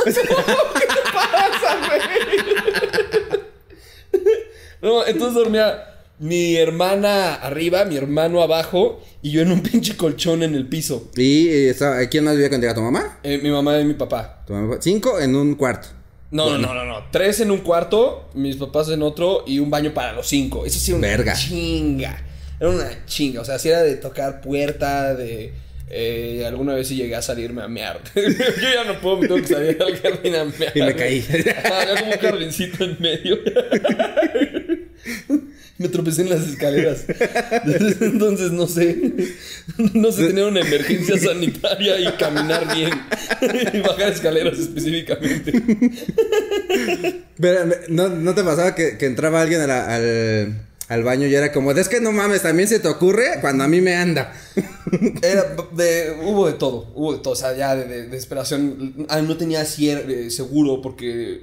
No, 4.81 5.05
entonces 5.05 5.33
dormía 5.33 5.96
mi 6.19 6.55
hermana 6.55 7.35
arriba, 7.35 7.85
mi 7.85 7.95
hermano 7.95 8.41
abajo 8.41 9.01
y 9.21 9.31
yo 9.31 9.41
en 9.41 9.51
un 9.51 9.61
pinche 9.63 9.95
colchón 9.95 10.43
en 10.43 10.55
el 10.55 10.67
piso. 10.67 11.11
¿Y 11.15 11.47
eh, 11.49 11.69
estaba- 11.69 12.05
quién 12.07 12.23
más 12.23 12.33
vivía 12.35 12.49
contigo? 12.49 12.73
¿Tu 12.73 12.81
mamá? 12.81 13.19
Eh, 13.23 13.39
mi 13.41 13.49
mamá 13.49 13.79
y 13.79 13.85
mi 13.85 13.93
papá. 13.93 14.43
¿Tu 14.47 14.53
mamá? 14.53 14.77
Cinco 14.79 15.19
en 15.19 15.35
un 15.35 15.55
cuarto. 15.55 15.89
No, 16.31 16.49
no, 16.49 16.57
no, 16.57 16.73
no, 16.73 16.83
no. 16.85 17.03
Tres 17.11 17.39
en 17.39 17.51
un 17.51 17.59
cuarto, 17.59 18.29
mis 18.33 18.57
papás 18.57 18.89
en 18.89 19.01
otro 19.01 19.45
y 19.47 19.59
un 19.59 19.69
baño 19.69 19.93
para 19.93 20.11
los 20.13 20.27
cinco. 20.27 20.65
Eso 20.65 20.77
sí 20.79 20.91
era 20.91 20.97
una 20.99 21.07
Verga. 21.07 21.33
chinga. 21.33 22.21
Era 22.59 22.69
una 22.69 23.05
chinga. 23.05 23.39
O 23.41 23.45
sea, 23.45 23.57
si 23.59 23.69
era 23.69 23.81
de 23.83 23.95
tocar 23.95 24.41
puerta, 24.41 25.13
de. 25.15 25.53
eh, 25.89 26.43
alguna 26.45 26.73
vez 26.73 26.89
sí 26.89 26.95
llegué 26.97 27.15
a 27.15 27.21
salirme 27.21 27.61
a 27.61 27.69
mear. 27.69 28.01
yo 28.15 28.21
ya 28.73 28.83
no 28.85 28.99
puedo, 28.99 29.17
me 29.17 29.27
tengo 29.29 29.39
que 29.39 29.47
salir 29.47 29.77
al 29.81 29.95
jardín 29.97 30.35
a 30.35 30.43
mear. 30.43 30.71
Y 30.75 30.81
me 30.81 30.95
caí. 30.95 31.23
Había 31.63 31.95
como 32.01 32.11
un 32.11 32.17
jardincito 32.19 32.83
en 32.83 32.97
medio. 32.99 33.37
me 35.77 35.89
tropecé 35.89 36.23
en 36.23 36.29
las 36.29 36.47
escaleras. 36.47 37.05
Desde 37.65 38.05
entonces 38.05 38.51
no 38.51 38.67
sé. 38.67 39.13
No 39.93 40.11
sé 40.11 40.27
tener 40.27 40.45
una 40.45 40.61
emergencia 40.61 41.17
sanitaria 41.19 41.99
y 41.99 42.11
caminar 42.17 42.73
bien. 42.75 42.89
y 43.73 43.79
bajar 43.81 44.11
escaleras 44.11 44.57
específicamente. 44.57 45.53
Pero 47.39 47.65
¿no, 47.89 48.09
no 48.09 48.33
te 48.35 48.43
pasaba 48.43 48.73
que, 48.75 48.97
que 48.97 49.05
entraba 49.05 49.41
alguien 49.41 49.61
a 49.61 49.67
la- 49.67 49.95
al, 49.95 50.61
al 50.89 51.03
baño 51.03 51.27
y 51.27 51.35
era 51.35 51.51
como, 51.51 51.71
es 51.71 51.89
que 51.89 51.99
no 52.01 52.11
mames, 52.11 52.41
también 52.41 52.67
se 52.67 52.79
te 52.79 52.87
ocurre 52.87 53.39
cuando 53.41 53.63
a 53.63 53.67
mí 53.67 53.81
me 53.81 53.95
anda. 53.95 54.33
Era 55.21 55.55
de, 55.75 56.15
hubo 56.23 56.47
de 56.47 56.53
todo, 56.53 56.91
hubo 56.95 57.13
de 57.13 57.19
todo, 57.19 57.33
o 57.33 57.35
sea, 57.35 57.55
ya 57.55 57.75
de, 57.75 57.85
de- 57.85 58.07
desesperación. 58.07 59.05
Ah, 59.09 59.21
no 59.21 59.37
tenía 59.37 59.61
cier- 59.63 60.09
eh, 60.09 60.29
seguro 60.31 60.81
porque 60.81 61.41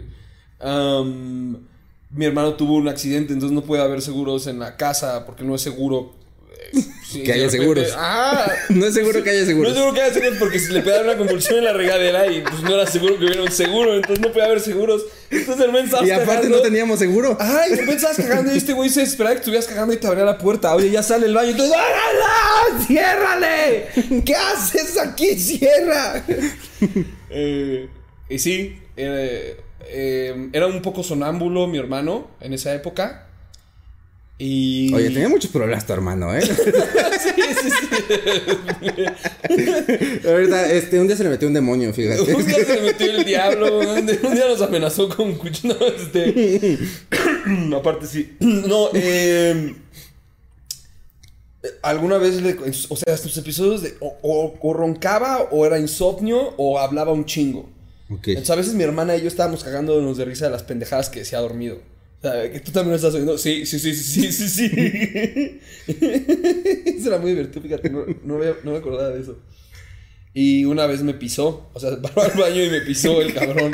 mi 2.14 2.24
hermano 2.26 2.54
tuvo 2.54 2.74
un 2.76 2.88
accidente, 2.88 3.32
entonces 3.32 3.54
no 3.54 3.62
puede 3.62 3.82
haber 3.82 4.00
seguros 4.02 4.46
en 4.46 4.58
la 4.58 4.76
casa 4.76 5.24
porque 5.26 5.44
no 5.44 5.54
es 5.54 5.62
seguro. 5.62 6.14
eh, 6.72 6.80
sí, 7.06 7.22
Que 7.22 7.32
haya 7.32 7.46
repente- 7.46 7.58
seguros. 7.58 7.94
Ah, 7.96 8.50
No 8.70 8.86
es 8.86 8.94
seguro 8.94 9.22
que 9.22 9.30
haya 9.30 9.40
no 9.40 9.46
seguros. 9.46 9.70
es 9.72 9.76
seguro 9.78 9.94
que 9.94 10.00
haya 10.02 10.14
seguros 10.14 10.36
porque 10.38 10.58
si 10.58 10.72
le 10.72 10.80
pegaron 10.80 11.06
una 11.08 11.16
convulsión 11.18 11.58
en 11.58 11.64
la 11.64 11.72
regadera 11.72 12.26
y 12.30 12.40
pues 12.42 12.62
no 12.62 12.74
era 12.74 12.86
seguro 12.86 13.18
que 13.18 13.24
hubiera 13.26 13.42
un 13.42 13.50
seguro, 13.50 13.94
entonces 13.96 14.20
no 14.20 14.32
puede 14.32 14.46
haber 14.46 14.60
seguros. 14.60 15.02
Entonces 15.30 15.64
el 15.64 15.72
men 15.72 15.86
Y 15.86 16.10
aparte 16.10 16.26
cagando. 16.26 16.56
no 16.56 16.62
teníamos 16.62 16.98
seguro. 17.00 17.36
Ay, 17.40 17.70
repente 17.70 17.94
estabas 17.96 18.16
cagando 18.16 18.52
y 18.54 18.56
este 18.58 18.72
güey 18.72 18.88
se 18.90 19.02
esperaba 19.02 19.34
que 19.34 19.40
estuvieras 19.40 19.66
cagando 19.66 19.92
y 19.92 19.96
te 19.96 20.06
abría 20.06 20.24
la 20.24 20.38
puerta. 20.38 20.74
Oye, 20.74 20.90
ya 20.90 21.02
sale 21.02 21.26
el 21.26 21.34
baño. 21.34 21.50
Entonces, 21.50 21.74
¡ábrala! 21.76 22.86
¡Ciérrale! 22.86 23.86
¿Qué 24.24 24.34
haces 24.36 24.96
aquí? 24.98 25.34
¡Cierra! 25.38 26.24
Eh, 27.36 27.88
y 28.28 28.38
sí, 28.38 28.78
eh, 28.96 29.56
eh, 29.88 30.48
era 30.52 30.66
un 30.66 30.82
poco 30.82 31.02
sonámbulo 31.02 31.66
mi 31.66 31.78
hermano 31.78 32.28
en 32.40 32.52
esa 32.52 32.74
época. 32.74 33.26
Y. 34.36 34.92
Oye, 34.92 35.10
tenía 35.10 35.28
muchos 35.28 35.50
problemas 35.50 35.86
tu 35.86 35.92
hermano, 35.92 36.34
¿eh? 36.34 36.40
sí, 36.42 36.50
sí, 37.62 37.70
sí. 37.70 37.88
Ahorita, 40.28 40.72
este, 40.72 40.98
un 40.98 41.06
día 41.06 41.16
se 41.16 41.22
le 41.24 41.30
metió 41.30 41.46
un 41.46 41.54
demonio, 41.54 41.92
fíjate. 41.94 42.34
Un 42.34 42.44
día 42.44 42.64
se 42.64 42.74
le 42.74 42.82
metió 42.82 43.10
el 43.12 43.24
diablo, 43.24 43.78
un 43.78 44.06
día 44.06 44.18
un 44.24 44.34
día 44.34 44.48
nos 44.48 44.60
amenazó 44.60 45.08
con 45.08 45.34
cuchillo. 45.34 45.76
No, 45.78 45.86
este. 45.86 46.78
aparte, 47.76 48.06
sí. 48.06 48.36
No, 48.40 48.88
eh. 48.94 49.76
Alguna 51.82 52.18
vez 52.18 52.42
le. 52.42 52.56
O 52.88 52.96
sea, 52.96 53.16
sus 53.16 53.36
episodios 53.38 53.82
de. 53.82 53.94
O, 54.00 54.16
o- 54.22 54.54
o 54.60 54.72
roncaba, 54.74 55.42
o 55.50 55.64
era 55.64 55.78
insomnio, 55.78 56.54
o 56.56 56.78
hablaba 56.78 57.12
un 57.12 57.24
chingo. 57.24 57.68
Entonces, 58.08 58.50
a 58.50 58.54
veces 58.54 58.74
mi 58.74 58.84
hermana 58.84 59.16
y 59.16 59.22
yo 59.22 59.28
estábamos 59.28 59.64
cagándonos 59.64 60.16
de 60.16 60.24
risa 60.24 60.46
de 60.46 60.50
las 60.50 60.62
pendejadas 60.62 61.08
que 61.08 61.24
se 61.24 61.36
ha 61.36 61.40
dormido. 61.40 61.78
sea, 62.20 62.50
que 62.50 62.60
tú 62.60 62.70
también 62.70 62.90
lo 62.90 62.96
estás 62.96 63.14
oyendo. 63.14 63.38
Sí, 63.38 63.64
sí, 63.66 63.78
sí, 63.78 63.94
sí, 63.94 64.30
sí, 64.32 64.48
sí. 64.48 65.60
Eso 65.86 67.08
era 67.08 67.18
muy 67.18 67.30
divertido, 67.30 67.62
fíjate, 67.62 67.90
no, 67.90 68.04
no, 68.24 68.38
me, 68.38 68.46
no 68.62 68.72
me 68.72 68.78
acordaba 68.78 69.10
de 69.10 69.20
eso. 69.20 69.38
Y 70.34 70.64
una 70.64 70.86
vez 70.86 71.02
me 71.02 71.14
pisó, 71.14 71.70
o 71.72 71.80
sea, 71.80 71.90
paró 72.02 72.22
al 72.22 72.38
baño 72.38 72.62
y 72.62 72.70
me 72.70 72.80
pisó 72.80 73.22
el 73.22 73.32
cabrón. 73.32 73.72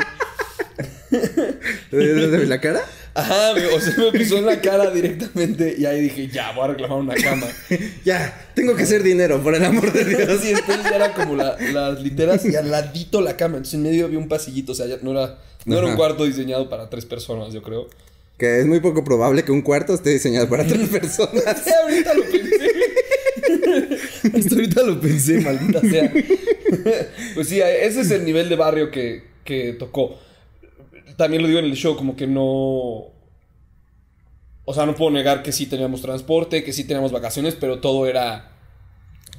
¿De 1.91 2.45
la 2.47 2.59
cara? 2.61 2.81
Ajá, 3.13 3.51
o 3.75 3.79
sea, 3.81 3.93
me 3.97 4.11
pisó 4.17 4.37
en 4.37 4.45
la 4.45 4.61
cara 4.61 4.89
directamente 4.89 5.75
y 5.77 5.85
ahí 5.85 6.01
dije, 6.01 6.29
ya, 6.29 6.53
voy 6.53 6.63
a 6.63 6.67
reclamar 6.69 6.99
una 6.99 7.15
cama. 7.15 7.45
Ya, 8.05 8.49
tengo 8.55 8.75
que 8.75 8.83
hacer 8.83 9.03
dinero, 9.03 9.41
por 9.43 9.53
el 9.53 9.63
amor 9.65 9.91
de 9.91 10.05
Dios. 10.05 10.29
Así, 10.29 10.51
entonces 10.51 10.83
ya 10.83 10.95
era 10.95 11.13
como 11.13 11.35
la- 11.35 11.57
las 11.73 12.01
literas 12.01 12.45
y 12.45 12.55
al 12.55 12.71
ladito 12.71 13.19
la 13.21 13.35
cama. 13.35 13.57
Entonces 13.57 13.73
en 13.75 13.83
medio 13.83 14.05
había 14.05 14.17
un 14.17 14.29
pasillito, 14.29 14.71
o 14.71 14.75
sea, 14.75 14.85
ya 14.87 14.97
no 15.01 15.11
era, 15.11 15.37
no 15.65 15.77
era 15.77 15.87
un 15.87 15.95
cuarto 15.95 16.23
diseñado 16.25 16.69
para 16.69 16.89
tres 16.89 17.05
personas, 17.05 17.53
yo 17.53 17.61
creo. 17.61 17.89
Que 18.37 18.59
es 18.61 18.65
muy 18.65 18.79
poco 18.79 19.03
probable 19.03 19.43
que 19.43 19.51
un 19.51 19.61
cuarto 19.61 19.93
esté 19.93 20.11
diseñado 20.11 20.47
para 20.49 20.65
tres 20.65 20.87
personas. 20.89 21.43
Sí, 21.63 21.71
ahorita 21.83 22.13
lo 22.13 22.23
pensé. 22.23 22.71
Hasta 24.37 24.55
ahorita 24.55 24.83
lo 24.83 24.99
pensé, 25.01 25.39
maldita 25.41 25.81
sea. 25.81 26.13
Pues 27.35 27.47
sí, 27.49 27.59
ese 27.61 28.01
es 28.01 28.11
el 28.11 28.23
nivel 28.25 28.49
de 28.49 28.55
barrio 28.55 28.89
que, 28.89 29.23
que 29.43 29.73
tocó. 29.73 30.17
También 31.17 31.41
lo 31.41 31.47
digo 31.47 31.59
en 31.59 31.65
el 31.65 31.75
show, 31.75 31.95
como 31.95 32.15
que 32.15 32.27
no. 32.27 33.11
O 34.63 34.73
sea, 34.73 34.85
no 34.85 34.95
puedo 34.95 35.11
negar 35.11 35.43
que 35.43 35.51
sí 35.51 35.65
teníamos 35.65 36.01
transporte, 36.01 36.63
que 36.63 36.71
sí 36.73 36.83
teníamos 36.83 37.11
vacaciones, 37.11 37.55
pero 37.59 37.79
todo 37.79 38.07
era. 38.07 38.47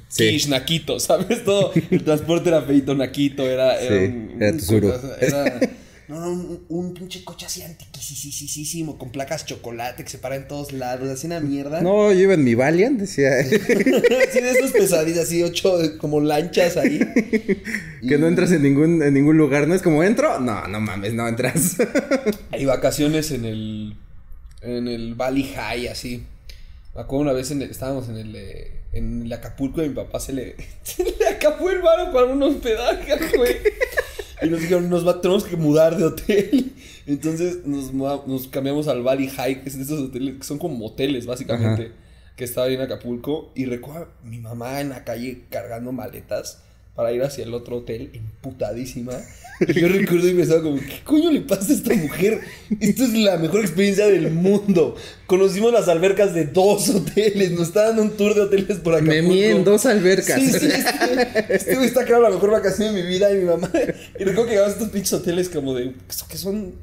Sí. 0.09 0.29
Quiche, 0.29 0.49
naquito, 0.49 0.99
¿sabes? 0.99 1.43
Todo. 1.43 1.71
El 1.89 2.03
transporte 2.03 2.49
era 2.49 2.61
feito, 2.61 2.93
naquito, 2.93 3.49
era. 3.49 3.79
Era, 3.79 3.97
Sí, 3.99 4.05
un- 4.13 4.37
Era. 5.19 5.59
No, 6.07 6.19
no, 6.19 6.27
un, 6.31 6.65
un 6.69 6.93
pinche 6.93 7.23
coche 7.23 7.45
así 7.45 7.61
antiquísimo, 7.61 8.97
con 8.97 9.11
placas 9.11 9.45
chocolate 9.45 10.03
que 10.03 10.09
se 10.09 10.17
para 10.17 10.35
en 10.35 10.47
todos 10.47 10.71
lados, 10.73 11.09
así 11.09 11.27
una 11.27 11.39
mierda. 11.39 11.81
No, 11.81 12.11
yo 12.11 12.19
iba 12.19 12.33
en 12.33 12.43
mi 12.43 12.55
Valiant, 12.55 12.99
decía. 12.99 13.31
Sí, 13.43 14.39
de 14.41 14.51
esos 14.51 14.71
pesadillas, 14.71 15.23
así 15.25 15.43
ocho 15.43 15.77
como 15.99 16.19
lanchas 16.19 16.75
ahí. 16.77 16.99
que 18.07 18.17
no 18.17 18.27
entras 18.27 18.51
en 18.51 18.63
ningún, 18.63 19.01
en 19.03 19.13
ningún 19.13 19.37
lugar. 19.37 19.67
¿No 19.67 19.75
es 19.75 19.81
como 19.81 20.03
entro? 20.03 20.39
No, 20.39 20.67
no 20.67 20.79
mames, 20.81 21.13
no 21.13 21.27
entras. 21.27 21.77
Hay 22.51 22.65
vacaciones 22.65 23.31
en 23.31 23.45
el 23.45 23.95
en 24.61 24.87
el 24.87 25.15
Valley 25.15 25.43
High, 25.55 25.87
así. 25.87 26.23
Me 26.95 27.01
acuerdo 27.01 27.23
una 27.23 27.33
vez 27.33 27.51
en 27.51 27.61
el- 27.61 27.69
estábamos 27.71 28.07
en 28.09 28.17
el 28.17 28.35
eh, 28.35 28.71
en 28.93 29.23
el 29.23 29.33
Acapulco 29.33 29.83
y 29.83 29.89
mi 29.89 29.95
papá 29.95 30.19
se 30.19 30.33
le, 30.33 30.55
se 30.83 31.03
le 31.03 31.27
acabó 31.27 31.69
el 31.69 31.81
varo 31.81 32.11
para 32.11 32.25
un 32.27 32.41
hospedaje, 32.43 33.13
güey. 33.37 33.55
Y 34.43 34.49
nos 34.49 34.59
dijeron, 34.59 34.89
nos 34.89 35.07
va, 35.07 35.21
tenemos 35.21 35.43
que 35.43 35.55
mudar 35.55 35.97
de 35.97 36.05
hotel. 36.05 36.73
Entonces 37.05 37.65
nos, 37.65 37.93
nos 37.93 38.47
cambiamos 38.47 38.87
al 38.87 39.01
Valley 39.01 39.27
High, 39.27 39.63
que 39.63 39.69
es 39.69 39.77
de 39.77 39.83
esos 39.83 40.01
hoteles 40.01 40.37
que 40.37 40.43
son 40.43 40.59
como 40.59 40.75
moteles, 40.75 41.25
básicamente. 41.25 41.91
Que 42.35 42.43
estaba 42.43 42.67
ahí 42.67 42.75
en 42.75 42.81
Acapulco. 42.81 43.51
Y 43.55 43.65
recuerdo 43.65 44.03
a 44.03 44.27
mi 44.27 44.39
mamá 44.39 44.81
en 44.81 44.89
la 44.89 45.03
calle 45.03 45.43
cargando 45.49 45.91
maletas 45.91 46.61
para 46.95 47.11
ir 47.11 47.23
hacia 47.23 47.43
el 47.43 47.53
otro 47.53 47.77
hotel, 47.77 48.11
emputadísima. 48.13 49.13
Y 49.67 49.79
yo 49.79 49.87
recuerdo 49.87 50.27
y 50.27 50.33
pensaba 50.33 50.61
como, 50.61 50.77
¿qué 50.77 51.01
coño 51.03 51.31
le 51.31 51.41
pasa 51.41 51.71
a 51.71 51.75
esta 51.75 51.93
mujer? 51.93 52.41
Esto 52.79 53.03
es 53.03 53.13
la 53.13 53.37
mejor 53.37 53.61
experiencia 53.61 54.07
del 54.07 54.31
mundo. 54.31 54.95
Conocimos 55.25 55.71
las 55.71 55.87
albercas 55.87 56.33
de 56.33 56.45
dos 56.45 56.89
hoteles, 56.89 57.51
nos 57.51 57.67
está 57.67 57.87
dando 57.87 58.01
un 58.01 58.11
tour 58.11 58.33
de 58.35 58.41
hoteles 58.41 58.77
por 58.79 58.95
Acapulco. 58.95 59.13
Me 59.13 59.21
mié 59.21 59.51
en 59.51 59.63
dos 59.63 59.85
albercas. 59.85 60.39
Sí, 60.41 60.51
sí, 60.51 60.67
este, 60.67 61.55
este 61.55 61.85
está 61.85 62.03
claro 62.05 62.23
la 62.23 62.29
mejor 62.29 62.51
vacación 62.51 62.93
de 62.93 63.01
mi 63.01 63.07
vida 63.07 63.31
y 63.31 63.37
mi 63.37 63.45
mamá. 63.45 63.69
Y 64.19 64.23
recuerdo 64.23 64.45
que 64.45 64.51
llegamos 64.51 64.71
a 64.71 64.73
estos 64.73 64.89
pinches 64.89 65.13
hoteles 65.13 65.49
como 65.49 65.73
de, 65.75 65.93
que 66.29 66.37
son 66.37 66.73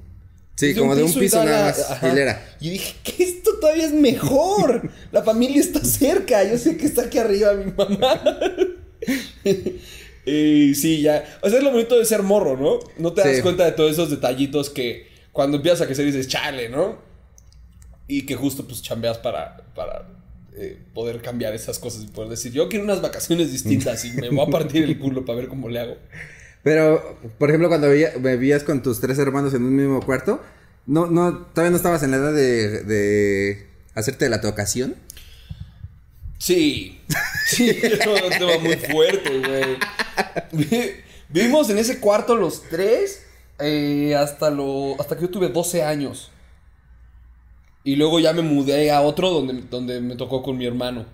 Sí, 0.61 0.75
como 0.75 0.95
de 0.95 1.03
un 1.05 1.15
piso 1.15 1.43
y 1.43 1.47
nada 1.47 1.69
más, 1.69 1.91
ajá. 1.91 2.09
hilera. 2.11 2.45
Y 2.61 2.69
dije, 2.69 2.95
que 3.03 3.23
esto 3.23 3.53
todavía 3.61 3.87
es 3.87 3.95
mejor. 3.95 4.91
La 5.11 5.23
familia 5.23 5.59
está 5.59 5.83
cerca. 5.83 6.45
Yo 6.45 6.59
sé 6.59 6.77
que 6.77 6.85
está 6.85 7.05
aquí 7.05 7.17
arriba 7.17 7.55
mi 7.55 7.73
mamá. 7.73 8.21
Y 10.27 10.75
sí, 10.75 11.03
ya. 11.03 11.39
O 11.43 11.49
sea, 11.49 11.59
es 11.59 11.65
lo 11.65 11.71
bonito 11.73 11.99
de 11.99 12.05
ser 12.05 12.23
morro, 12.23 12.57
¿no? 12.57 12.79
No 12.99 13.12
te 13.12 13.23
das 13.23 13.37
Sí. 13.37 13.43
cuenta 13.43 13.65
de 13.65 13.73
todos 13.73 13.93
esos 13.93 14.11
detallitos 14.11 14.71
que 14.71 15.09
cuando 15.33 15.57
empiezas 15.59 15.83
a 15.83 15.87
crecer 15.87 16.05
dices, 16.07 16.29
chale, 16.29 16.69
¿no? 16.69 16.99
Y 18.09 18.27
que 18.27 18.35
justo 18.37 18.67
pues 18.67 18.83
chambeas 18.83 19.19
para, 19.19 19.59
para 19.75 20.09
eh, 20.57 20.79
poder 20.95 21.23
cambiar 21.23 21.55
esas 21.55 21.79
cosas 21.79 22.03
y 22.03 22.07
poder 22.09 22.29
decir, 22.31 22.53
yo 22.53 22.69
quiero 22.69 22.85
unas 22.85 23.00
vacaciones 23.00 23.53
distintas 23.53 24.05
y 24.05 24.12
me 24.12 24.29
voy 24.31 24.41
a 24.47 24.50
partir 24.50 24.83
el 24.85 24.99
culo 24.99 25.25
para 25.25 25.39
ver 25.39 25.49
cómo 25.49 25.69
le 25.69 25.81
hago. 25.81 25.97
Pero, 26.62 27.19
por 27.39 27.49
ejemplo, 27.49 27.69
cuando 27.69 27.89
vivías 27.89 28.65
con 28.65 28.83
tus 28.83 29.00
tres 29.00 29.19
hermanos 29.19 29.55
en 29.55 29.62
un 29.62 29.75
mismo 29.77 30.05
cuarto, 30.05 30.43
no, 30.87 31.07
no, 31.07 31.39
todavía 31.55 31.71
no 31.71 31.77
estabas 31.77 32.03
en 32.03 32.11
la 32.11 32.17
edad 32.19 32.35
de, 32.35 32.83
de 32.83 33.67
hacerte 33.95 34.29
la 34.29 34.41
tocación. 34.43 34.97
Sí, 36.39 37.00
sí, 37.47 37.71
era 37.83 38.11
un 38.11 38.31
tema 38.31 38.59
muy 38.62 38.77
fuerte, 38.77 39.39
güey. 39.39 39.77
Vi- 40.53 40.91
Vivimos 41.29 41.71
en 41.71 41.79
ese 41.79 42.00
cuarto 42.00 42.35
los 42.35 42.62
tres 42.69 43.25
eh, 43.61 44.17
hasta, 44.19 44.50
lo, 44.50 45.00
hasta 45.00 45.15
que 45.17 45.23
yo 45.23 45.31
tuve 45.31 45.49
12 45.49 45.83
años. 45.85 46.31
Y 47.85 47.97
luego 47.97 48.19
ya 48.21 48.33
me 48.33 48.43
mudé 48.43 48.91
a 48.91 49.00
otro 49.00 49.31
donde, 49.31 49.62
donde 49.71 50.00
me 50.00 50.17
tocó 50.17 50.43
con 50.43 50.59
mi 50.59 50.67
hermano. 50.67 51.07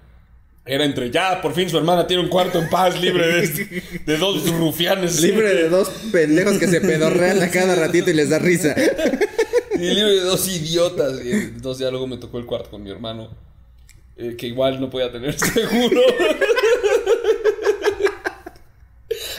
Era 0.65 0.85
entre, 0.85 1.11
ya, 1.13 1.41
por 1.43 1.53
fin 1.55 1.71
su 1.71 1.77
hermana 1.79 2.07
tiene 2.09 2.23
un 2.25 2.29
cuarto 2.29 2.59
en 2.61 2.69
paz, 2.69 3.01
libre 3.01 3.27
de, 3.29 3.83
de 4.05 4.17
dos 4.19 4.49
rufianes. 4.59 5.21
Libre 5.23 5.55
de 5.55 5.69
dos 5.69 5.89
pendejos 6.11 6.59
que 6.59 6.67
se 6.67 6.81
pedorrean 6.81 7.41
a 7.43 7.51
cada 7.51 7.77
ratito 7.77 8.11
y 8.11 8.15
les 8.15 8.31
da 8.31 8.39
risa. 8.39 8.75
Y 9.75 9.79
libre 9.91 10.15
de 10.15 10.21
dos 10.23 10.49
idiotas. 10.49 11.23
Y 11.23 11.31
entonces 11.33 11.85
ya 11.85 11.91
luego 11.91 12.07
me 12.07 12.17
tocó 12.17 12.39
el 12.39 12.47
cuarto 12.47 12.71
con 12.71 12.83
mi 12.83 12.91
hermano. 12.91 13.29
eh, 14.17 14.35
que 14.35 14.47
igual 14.47 14.81
no 14.81 14.89
podía 14.89 15.13
tener 15.13 15.39
seguro. 15.39 16.01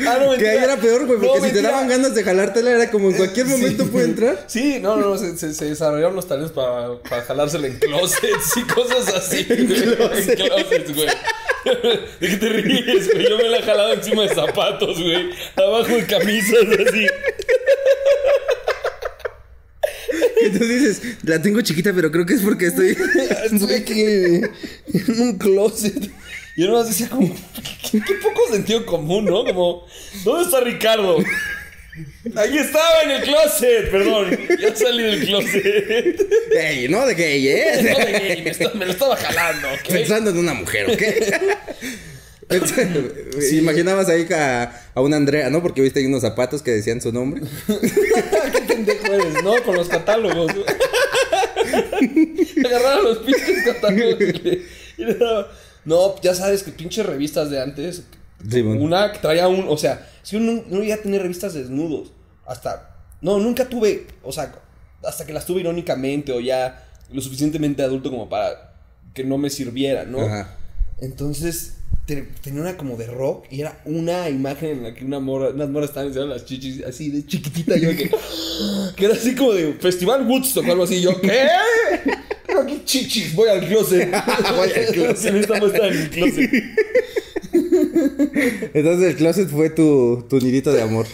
Ah, 0.06 0.20
no, 0.22 0.38
Que 0.38 0.50
ahí 0.50 0.58
era 0.64 0.78
peor, 0.78 1.06
güey, 1.06 1.20
No, 1.20 1.28
porque 1.34 1.48
si 1.50 1.54
te 1.56 1.62
daban 1.62 1.88
ganas 1.88 2.14
de 2.14 2.24
jalártela 2.24 2.72
era 2.72 2.92
como 2.92 3.10
en 3.10 3.16
cualquier 3.18 3.46
momento 3.48 3.84
Sí. 3.86 3.90
puede 3.90 4.06
entrar. 4.06 4.44
Sí, 4.48 4.80
no, 4.82 4.98
no, 4.98 5.18
se, 5.18 5.38
se- 5.38 5.54
se 5.54 5.66
desarrollaron 5.66 6.16
los 6.16 6.28
talentos 6.28 6.52
para, 6.54 7.00
para 7.02 7.24
jalársela 7.24 7.68
en 7.68 7.80
closets 7.80 8.58
y 8.58 8.62
cosas 8.64 9.08
así. 9.14 9.46
En 9.50 9.68
closets, 9.68 10.94
güey. 10.96 11.08
¿De 12.22 12.28
qué 12.30 12.38
te 12.38 12.50
ríes, 12.50 13.12
güey? 13.14 13.30
Yo 13.30 13.38
me 13.38 13.50
la 13.50 13.58
he 13.58 13.62
jalado 13.64 13.94
encima 13.94 14.24
de 14.24 14.34
zapatos, 14.36 15.02
güey. 15.02 15.30
Abajo 15.56 15.96
de 15.96 16.06
camisas, 16.06 16.64
así. 16.88 17.08
Y 20.46 20.50
tú 20.58 20.64
dices, 20.66 21.02
la 21.24 21.42
tengo 21.42 21.60
chiquita, 21.62 21.92
pero 21.94 22.12
creo 22.12 22.26
que 22.26 22.36
es 22.36 22.42
porque 22.42 22.68
estoy. 22.68 22.96
Estoy 23.52 23.74
aquí 23.74 24.02
en 24.02 25.22
un 25.22 25.38
closet. 25.38 26.10
Y 26.58 26.64
yo 26.64 26.72
nomás 26.72 26.88
decía 26.88 27.08
como, 27.08 27.34
qué, 27.92 28.02
qué 28.02 28.14
poco 28.16 28.42
sentido 28.52 28.86
común, 28.86 29.26
¿no? 29.26 29.46
Como, 29.46 29.86
¿dónde 30.26 30.44
está 30.46 30.60
Ricardo? 30.60 31.18
Ahí 32.36 32.58
estaba 32.58 33.02
en 33.04 33.12
el 33.12 33.22
closet, 33.22 33.90
perdón. 33.92 34.38
Ya 34.60 34.76
salí 34.76 35.04
del 35.04 35.26
closet. 35.26 36.22
Ey, 36.52 36.88
no 36.90 37.06
de 37.06 37.14
gay, 37.16 37.48
¿eh? 37.48 37.74
No, 37.84 38.06
de 38.06 38.12
gay, 38.12 38.42
me, 38.44 38.50
está- 38.50 38.72
me 38.74 38.86
lo 38.86 38.92
estaba 38.92 39.16
jalando, 39.16 39.68
¿ok? 39.70 39.88
Pensando 39.90 40.30
en 40.32 40.38
una 40.38 40.54
mujer, 40.54 40.92
¿ok? 40.92 41.02
Imaginabas 43.52 44.10
ahí 44.10 44.26
a, 44.32 44.90
a 44.94 45.02
una 45.02 45.18
Andrea, 45.18 45.50
¿no? 45.50 45.62
Porque 45.62 45.82
viste 45.82 46.00
ahí 46.00 46.06
unos 46.06 46.22
zapatos 46.22 46.62
que 46.62 46.72
decían 46.72 47.02
su 47.02 47.12
nombre. 47.12 47.42
¿Qué 47.68 48.62
pendejo 48.68 49.14
eres? 49.14 49.44
No, 49.44 49.62
con 49.64 49.76
los 49.76 49.88
catálogos. 49.90 50.52
Agarraron 52.66 53.04
los 53.06 53.18
pinches 53.20 53.64
catálogos 53.66 54.22
y 54.22 54.26
le, 54.34 54.62
y 54.98 55.04
le 55.06 55.14
daba- 55.16 55.52
No, 55.88 56.20
ya 56.22 56.36
sabes 56.36 56.64
que 56.64 56.72
pinches 56.74 57.06
revistas 57.06 57.50
de 57.50 57.62
antes. 57.62 58.04
Sí, 58.50 58.62
bueno. 58.62 58.84
Una 58.84 59.14
que 59.14 59.20
traía 59.20 59.48
un. 59.48 59.68
O 59.70 59.78
sea, 59.78 60.06
si 60.22 60.36
uno 60.36 60.62
no 60.68 60.84
iba 60.84 60.96
a 60.96 60.98
tener 60.98 61.22
revistas 61.22 61.54
desnudos. 61.54 62.12
Hasta. 62.46 62.98
No, 63.22 63.40
nunca 63.40 63.70
tuve. 63.70 64.06
O 64.22 64.34
sea, 64.34 64.54
hasta 65.02 65.26
que 65.26 65.32
las 65.32 65.46
tuve 65.46 65.62
irónicamente 65.62 66.34
o 66.34 66.42
ya 66.42 66.86
lo 67.10 67.22
suficientemente 67.22 67.84
adulto 67.84 68.12
como 68.12 68.28
para 68.28 68.74
que 69.14 69.24
no 69.24 69.38
me 69.38 69.50
sirviera, 69.50 70.04
¿no? 70.04 70.20
Ajá. 70.20 70.58
Entonces 71.00 71.77
tenía 72.06 72.62
una 72.62 72.78
como 72.78 72.96
de 72.96 73.08
rock 73.08 73.46
y 73.52 73.62
era 73.62 73.82
una 73.86 74.30
imagen 74.30 74.70
en 74.70 74.84
la 74.84 74.94
que 74.94 75.04
una 75.04 75.20
morra, 75.20 75.50
unas 75.50 75.70
morras 75.70 75.90
estaban 75.90 76.08
enseñando 76.08 76.34
las 76.34 76.46
chichis 76.46 76.84
así 76.84 77.10
de 77.10 77.26
chiquitita. 77.26 77.78
Yo 77.78 77.90
que, 77.96 78.10
que 78.96 79.06
era 79.06 79.14
así 79.14 79.36
como 79.36 79.54
de 79.54 79.74
Festival 79.74 80.26
Woodstock 80.28 80.68
o 80.68 80.72
algo 80.72 80.84
así. 80.84 81.02
Yo, 81.02 81.20
¿qué? 81.20 81.48
Tengo 82.46 82.62
aquí 82.62 82.82
chichis, 82.86 83.36
voy 83.36 83.50
al 83.50 83.68
closet. 83.68 84.10
Voy 84.56 84.72
al 84.72 84.94
closet. 84.94 85.36
Estar 85.36 85.64
en 85.64 85.98
el 85.98 86.10
closet. 86.10 86.52
Entonces 88.74 89.10
el 89.10 89.16
closet 89.16 89.50
fue 89.50 89.70
tu, 89.70 90.26
tu 90.30 90.40
nidito 90.40 90.72
de 90.72 90.82
amor. 90.82 91.06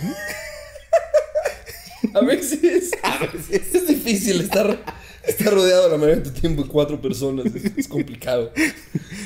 A 2.13 2.21
veces, 2.21 2.91
a 3.03 3.25
veces 3.25 3.73
es 3.73 3.87
difícil 3.87 4.41
estar, 4.41 4.83
estar 5.27 5.53
rodeado 5.53 5.89
la 5.89 5.97
mayoría 5.97 6.23
de 6.23 6.29
tu 6.29 6.39
tiempo 6.39 6.63
de 6.63 6.69
cuatro 6.69 7.01
personas. 7.01 7.45
Es, 7.53 7.71
es 7.77 7.87
complicado. 7.87 8.51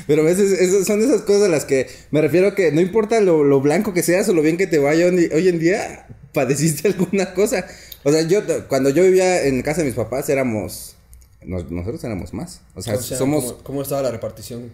Pero 0.06 0.22
a 0.22 0.24
veces 0.24 0.52
esas 0.60 0.86
son 0.86 1.02
esas 1.02 1.22
cosas 1.22 1.44
a 1.44 1.48
las 1.48 1.64
que 1.64 1.88
me 2.10 2.20
refiero 2.20 2.54
que 2.54 2.72
no 2.72 2.80
importa 2.80 3.20
lo, 3.20 3.44
lo 3.44 3.60
blanco 3.60 3.92
que 3.92 4.02
seas 4.02 4.28
o 4.28 4.32
lo 4.34 4.42
bien 4.42 4.56
que 4.56 4.66
te 4.66 4.78
vaya 4.78 5.06
hoy, 5.06 5.28
hoy 5.34 5.48
en 5.48 5.58
día, 5.58 6.06
padeciste 6.32 6.88
alguna 6.98 7.34
cosa. 7.34 7.66
O 8.04 8.12
sea, 8.12 8.22
yo 8.22 8.42
cuando 8.68 8.90
yo 8.90 9.02
vivía 9.02 9.44
en 9.44 9.60
casa 9.62 9.80
de 9.82 9.86
mis 9.86 9.96
papás 9.96 10.28
éramos 10.28 10.94
nos- 11.44 11.70
nosotros 11.70 12.02
éramos 12.04 12.32
más. 12.34 12.60
O 12.74 12.82
sea, 12.82 12.94
O 12.96 13.02
sea, 13.02 13.16
somos. 13.18 13.44
¿cómo, 13.44 13.62
cómo 13.64 13.82
estaba 13.82 14.02
la 14.02 14.10
repartición? 14.10 14.70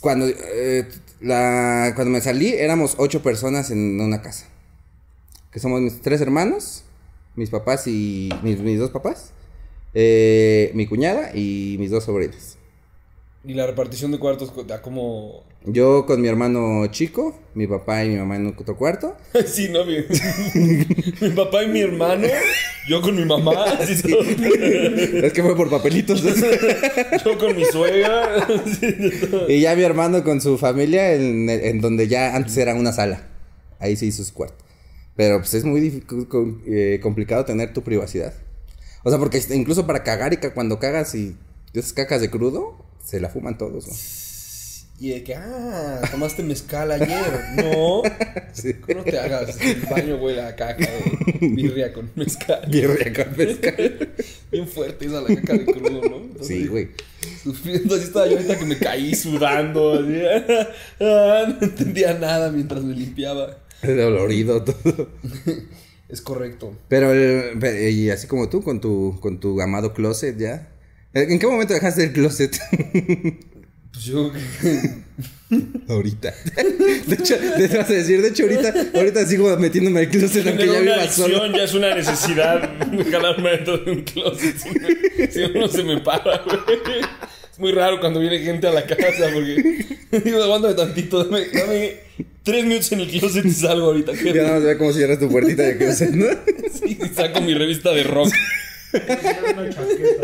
Cuando, 0.00 0.26
eh, 0.28 0.86
la, 1.20 1.92
cuando 1.94 2.12
me 2.12 2.20
salí, 2.20 2.48
éramos 2.54 2.94
ocho 2.98 3.22
personas 3.22 3.70
en 3.70 4.00
una 4.00 4.22
casa. 4.22 4.46
Que 5.50 5.58
somos 5.60 5.80
mis 5.80 6.00
tres 6.02 6.20
hermanos, 6.20 6.84
mis 7.34 7.50
papás 7.50 7.86
y. 7.86 8.28
mis, 8.42 8.60
mis 8.60 8.78
dos 8.78 8.90
papás, 8.90 9.30
eh, 10.00 10.70
mi 10.74 10.86
cuñada 10.86 11.32
y 11.34 11.74
mis 11.80 11.90
dos 11.90 12.04
sobrinos. 12.04 12.56
Y 13.44 13.54
la 13.54 13.66
repartición 13.66 14.12
de 14.12 14.18
cuartos, 14.18 14.52
¿a 14.70 14.80
cómo...? 14.80 15.42
Yo 15.64 16.06
con 16.06 16.20
mi 16.20 16.28
hermano 16.28 16.86
chico, 16.86 17.36
mi 17.54 17.66
papá 17.66 18.04
y 18.04 18.10
mi 18.10 18.16
mamá 18.16 18.36
en 18.36 18.46
otro 18.46 18.76
cuarto. 18.76 19.16
sí, 19.46 19.68
no, 19.70 19.84
mi, 19.84 19.96
mi 21.20 21.30
papá 21.30 21.64
y 21.64 21.68
mi 21.68 21.80
hermano, 21.80 22.28
yo 22.88 23.02
con 23.02 23.16
mi 23.16 23.24
mamá, 23.24 23.64
así 23.80 23.94
es 23.94 25.32
que 25.32 25.42
fue 25.42 25.56
por 25.56 25.68
papelitos. 25.68 26.22
yo 26.22 27.36
con 27.36 27.56
mi 27.56 27.64
suegra. 27.64 28.46
y 29.48 29.60
ya 29.60 29.74
mi 29.74 29.82
hermano 29.82 30.22
con 30.22 30.40
su 30.40 30.58
familia 30.58 31.12
en, 31.14 31.50
en 31.50 31.80
donde 31.80 32.06
ya 32.06 32.36
antes 32.36 32.56
era 32.56 32.74
una 32.74 32.92
sala. 32.92 33.26
Ahí 33.80 33.96
se 33.96 34.06
hizo 34.06 34.22
su 34.22 34.32
cuarto. 34.32 34.64
Pero 35.16 35.38
pues 35.38 35.54
es 35.54 35.64
muy 35.64 36.04
eh, 36.68 37.00
complicado 37.02 37.44
tener 37.44 37.72
tu 37.72 37.82
privacidad. 37.82 38.32
O 39.04 39.10
sea, 39.10 39.18
porque 39.18 39.42
incluso 39.52 39.86
para 39.86 40.02
cagar 40.02 40.32
y 40.32 40.36
cuando 40.36 40.78
cagas 40.78 41.14
y 41.14 41.36
esas 41.72 41.92
cacas 41.92 42.20
de 42.20 42.30
crudo, 42.30 42.84
se 43.04 43.20
la 43.20 43.28
fuman 43.28 43.56
todos. 43.58 43.86
¿no? 43.86 43.92
Y 45.00 45.10
de 45.10 45.22
que, 45.22 45.36
ah, 45.36 46.00
tomaste 46.10 46.42
mezcal 46.42 46.90
ayer. 46.90 47.40
No, 47.54 48.02
Sí. 48.52 48.74
no 48.92 49.04
te 49.04 49.16
hagas. 49.16 49.56
El 49.60 49.82
baño 49.82 50.16
huele 50.16 50.42
a 50.42 50.56
caca 50.56 50.84
de 50.84 51.48
birria 51.50 51.92
con 51.92 52.10
mezcal. 52.16 52.62
Birria 52.68 53.12
con 53.12 53.36
mezcal. 53.36 54.08
Bien 54.50 54.66
fuerte 54.66 55.06
esa 55.06 55.20
la 55.20 55.28
caca 55.36 55.52
de 55.52 55.66
crudo, 55.66 56.00
¿no? 56.08 56.16
Entonces, 56.16 56.46
Sí, 56.48 56.66
güey. 56.66 56.88
Sufriendo, 57.44 57.94
así 57.94 58.04
estaba 58.04 58.26
yo 58.26 58.32
ahorita 58.38 58.58
que 58.58 58.64
me 58.64 58.76
caí 58.78 59.14
sudando. 59.14 60.00
Así, 60.00 60.20
ah, 61.00 61.44
no 61.60 61.64
entendía 61.64 62.14
nada 62.14 62.50
mientras 62.50 62.82
me 62.82 62.94
limpiaba. 62.94 63.56
Dolorido 63.82 64.64
todo. 64.64 65.10
Es 66.08 66.20
correcto. 66.22 66.74
Pero, 66.88 67.10
pe- 67.60 67.90
y 67.90 68.10
así 68.10 68.26
como 68.26 68.48
tú, 68.48 68.62
con 68.62 68.80
tu, 68.80 69.18
con 69.20 69.40
tu 69.40 69.60
amado 69.60 69.92
closet 69.92 70.36
ya. 70.38 70.68
¿En 71.12 71.38
qué 71.38 71.46
momento 71.46 71.74
dejaste 71.74 72.04
el 72.04 72.12
closet? 72.12 72.58
Pues 73.90 74.04
yo. 74.04 74.30
ahorita. 75.88 76.32
De 77.06 77.14
hecho, 77.14 77.36
te 77.38 77.68
vas 77.78 77.88
a 77.88 77.92
decir, 77.94 78.20
de 78.20 78.28
hecho, 78.28 78.42
ahorita, 78.44 78.74
ahorita 78.94 79.26
sigo 79.26 79.56
metiéndome 79.56 80.00
al 80.00 80.08
closet 80.10 80.46
aunque 80.46 80.66
ya 80.66 80.80
viva 80.80 81.08
solo. 81.08 81.38
adicción 81.42 81.52
ya 81.54 81.64
es 81.64 81.74
una 81.74 81.94
necesidad. 81.94 82.70
Jalarme 83.10 83.50
dentro 83.50 83.78
de 83.78 83.90
un 83.90 84.02
closet. 84.02 84.56
Si 85.30 85.40
uno 85.42 85.66
se 85.68 85.82
me 85.84 86.00
para, 86.02 86.42
güey. 86.42 86.60
Es 87.50 87.58
muy 87.58 87.72
raro 87.72 87.98
cuando 87.98 88.20
viene 88.20 88.38
gente 88.40 88.66
a 88.68 88.72
la 88.72 88.86
casa 88.86 89.30
porque. 89.32 89.86
Digo, 90.22 90.42
aguántame 90.42 90.74
tantito. 90.74 91.24
Dame, 91.24 91.46
dame 91.52 91.94
tres 92.42 92.64
minutos 92.64 92.92
en 92.92 93.00
el 93.00 93.10
closet 93.10 93.44
y 93.44 93.50
salgo 93.50 93.86
ahorita. 93.86 94.12
¿qué? 94.12 94.32
Ya 94.34 94.42
nada 94.42 94.54
más 94.56 94.64
ve 94.64 94.78
cómo 94.78 94.92
cierras 94.92 95.18
tu 95.18 95.28
puertita 95.28 95.62
de 95.62 95.76
closet, 95.76 96.10
¿no? 96.10 96.26
Sí, 96.72 96.98
saco 97.14 97.40
mi 97.40 97.54
revista 97.54 97.92
de 97.92 98.02
rock. 98.04 98.32
Una 98.92 99.68
chaqueta. 99.70 100.22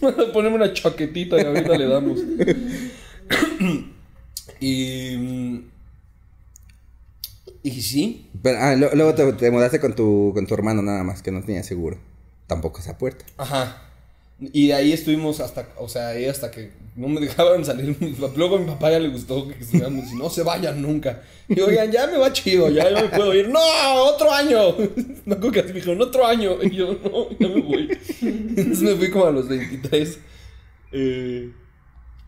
Vamos 0.00 0.28
a 0.28 0.32
ponerme 0.32 0.56
una 0.56 0.72
chaquetita 0.72 1.40
y 1.40 1.44
ahorita 1.44 1.76
le 1.78 1.86
damos. 1.86 2.18
y. 4.60 5.16
mm, 5.16 5.64
Y 7.62 7.82
sí. 7.82 8.30
Pero, 8.42 8.58
ah, 8.60 8.74
lo- 8.76 8.94
luego 8.94 9.14
te, 9.14 9.32
te 9.34 9.50
mudaste 9.50 9.80
con 9.80 9.94
tu, 9.94 10.30
con 10.34 10.46
tu 10.46 10.54
hermano 10.54 10.82
nada 10.82 11.02
más, 11.04 11.22
que 11.22 11.30
no 11.30 11.42
tenía 11.42 11.62
seguro. 11.62 11.98
Tampoco 12.46 12.80
esa 12.80 12.96
puerta. 12.98 13.24
Ajá. 13.36 13.82
Y 14.40 14.68
de 14.68 14.74
ahí 14.74 14.92
estuvimos 14.92 15.40
hasta, 15.40 15.68
o 15.78 15.88
sea, 15.88 16.08
ahí 16.08 16.24
hasta 16.26 16.50
que 16.50 16.70
no 16.98 17.08
me 17.08 17.20
dejaban 17.20 17.64
salir. 17.64 17.96
Luego 18.36 18.56
a 18.56 18.58
mi 18.58 18.66
papá 18.66 18.90
ya 18.90 18.98
le 18.98 19.08
gustó 19.08 19.46
que 19.48 19.54
estuviéramos 19.54 20.10
y 20.12 20.16
no 20.16 20.28
se 20.28 20.42
vayan 20.42 20.82
nunca. 20.82 21.22
Y 21.48 21.60
oigan, 21.60 21.90
ya 21.92 22.06
me 22.08 22.18
va 22.18 22.32
chido, 22.32 22.68
ya 22.68 22.90
no 22.90 23.02
me 23.02 23.08
puedo 23.08 23.32
ir. 23.34 23.48
¡No! 23.48 23.60
¡Otro 24.04 24.30
año! 24.32 24.76
Me 25.24 25.34
acuerdo 25.34 25.52
que 25.52 25.60
así 25.60 25.68
me 25.68 25.74
dijeron, 25.76 26.02
¡otro 26.02 26.26
año! 26.26 26.62
Y 26.62 26.70
yo, 26.74 26.92
no, 26.94 27.30
ya 27.38 27.48
me 27.48 27.60
voy. 27.62 27.98
Entonces 28.20 28.80
me 28.82 28.94
fui 28.96 29.10
como 29.10 29.26
a 29.26 29.30
los 29.30 29.48
23. 29.48 30.18
Eh, 30.92 31.52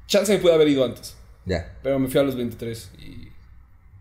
chance 0.07 0.33
me 0.33 0.38
pude 0.38 0.53
haber 0.55 0.68
ido 0.68 0.85
antes. 0.85 1.16
Ya. 1.47 1.77
Pero 1.83 1.99
me 1.99 2.09
fui 2.09 2.21
a 2.21 2.23
los 2.23 2.37
23 2.37 2.90
y 2.99 3.29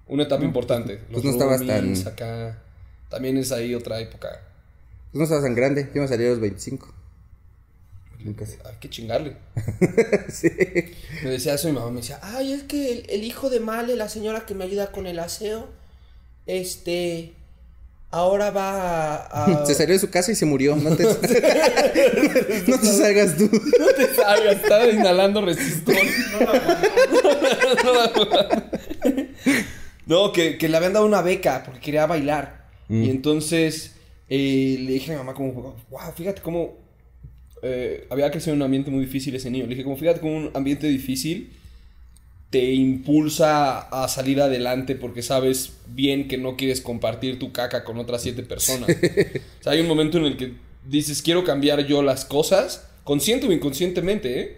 una 0.08 0.24
etapa 0.24 0.44
importante. 0.46 1.00
pues 1.12 1.24
no 1.24 1.32
estabas 1.32 1.65
tan- 1.65 1.96
acá. 2.08 2.62
También 3.10 3.38
es 3.38 3.52
ahí 3.52 3.74
otra 3.74 4.00
época. 4.00 4.30
Pues 5.12 5.17
no 5.17 5.24
estabas 5.24 5.44
tan 5.44 5.56
grande, 5.56 5.89
íbamos 5.94 6.12
a 6.12 6.13
salir 6.13 6.28
a 6.28 6.32
los 6.32 6.39
25. 6.39 6.94
Nunca 8.20 8.46
sé. 8.46 8.60
Hay 8.66 8.76
que 8.80 8.90
chingarle. 8.90 9.36
Sí. 10.32 10.50
Me 11.24 11.32
decía 11.32 11.54
eso 11.56 11.68
mi 11.68 11.74
mamá, 11.74 11.90
me 11.92 12.02
decía, 12.02 12.20
Ay, 12.22 12.54
es 12.54 12.64
que 12.64 12.92
el, 12.92 13.06
el 13.10 13.24
hijo 13.24 13.50
de 13.50 13.60
Male, 13.60 13.96
la 13.96 14.10
señora 14.10 14.46
que 14.46 14.54
me 14.54 14.64
ayuda 14.66 14.92
con 14.92 15.08
el 15.08 15.18
aseo, 15.20 15.68
este, 16.46 17.34
ahora 18.12 18.52
va 18.52 19.16
a... 19.16 19.62
a- 19.62 19.66
Se 19.68 19.74
salió 19.74 19.94
de 19.94 20.00
su 20.00 20.10
casa 20.10 20.32
y 20.32 20.36
se 20.36 20.46
murió. 20.46 20.76
No 20.76 20.96
te, 20.96 21.04
no 22.68 22.80
te 22.80 22.88
salgas 22.88 23.38
tú. 23.38 23.50
no 23.80 23.88
te 23.96 24.14
salgas, 24.16 24.56
estaba 24.58 24.88
inhalando 24.88 25.42
resistol. 25.42 25.96
no, 30.06 30.32
que, 30.32 30.58
que 30.58 30.68
le 30.70 30.78
habían 30.78 30.94
dado 30.94 31.06
una 31.06 31.22
beca 31.22 31.64
porque 31.66 31.80
quería 31.80 32.06
bailar. 32.06 32.60
Y 32.90 33.10
entonces 33.12 33.94
eh, 34.30 34.78
le 34.80 34.94
dije 34.94 35.12
a 35.12 35.14
mi 35.14 35.20
mamá 35.20 35.36
como, 35.36 35.76
wow, 35.92 36.12
fíjate 36.16 36.42
cómo 36.42 36.76
eh, 37.62 38.08
había 38.10 38.32
crecido 38.32 38.54
en 38.54 38.60
un 38.60 38.65
ambiente 38.65 38.91
muy 38.91 39.02
difícil 39.06 39.36
ese 39.36 39.50
niño. 39.50 39.65
Le 39.65 39.72
dije 39.72 39.84
como, 39.84 39.98
fíjate 39.98 40.19
cómo 40.19 40.38
un 40.38 40.52
ambiente 40.54 40.88
difícil 40.88 41.52
te 42.50 42.74
impulsa 42.74 43.80
a 43.80 44.08
salir 44.08 44.41
adelante 44.41 44.95
porque 44.95 45.22
sabes 45.22 45.74
bien 45.88 46.28
que 46.28 46.38
no 46.38 46.58
quieres 46.58 46.82
compartir 46.82 47.38
tu 47.38 47.52
caca 47.52 47.84
con 47.84 47.98
otras 47.98 48.24
siete 48.24 48.43
personas. 48.43 48.89
o 49.60 49.63
sea, 49.63 49.74
hay 49.74 49.82
un 49.82 49.88
momento 49.88 50.17
en 50.17 50.26
el 50.26 50.38
que 50.38 50.54
dices, 50.88 51.22
quiero 51.22 51.43
cambiar 51.43 51.86
yo 51.86 52.02
las 52.02 52.26
cosas, 52.26 52.88
consciente 53.04 53.48
o 53.48 53.52
inconscientemente, 53.52 54.39
¿eh? 54.39 54.58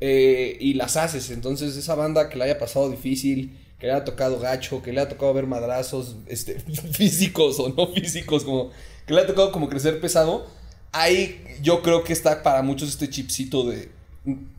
Eh, 0.00 0.56
y 0.60 0.74
las 0.74 0.96
haces. 0.96 1.30
Entonces, 1.30 1.76
esa 1.76 1.94
banda 1.96 2.28
que 2.28 2.38
le 2.38 2.44
haya 2.44 2.58
pasado 2.58 2.88
difícil, 2.88 3.58
que 3.78 3.86
le 3.86 3.92
haya 3.92 4.04
tocado 4.04 4.38
gacho, 4.38 4.82
que 4.82 4.92
le 4.92 5.00
haya 5.00 5.08
tocado 5.08 5.34
ver 5.34 5.46
madrazos 5.46 6.16
este, 6.26 6.60
físicos 6.92 7.58
o 7.58 7.68
no 7.70 7.88
físicos, 7.88 8.44
como 8.44 8.70
que 9.06 9.14
le 9.14 9.20
haya 9.20 9.26
tocado 9.26 9.52
como 9.52 9.68
crecer 9.68 10.00
pesado, 10.00 10.46
ahí 10.92 11.40
yo 11.62 11.82
creo 11.82 12.04
que 12.04 12.12
está 12.12 12.42
para 12.42 12.62
muchos 12.62 12.88
este 12.88 13.08
chipcito 13.08 13.68
de 13.68 13.88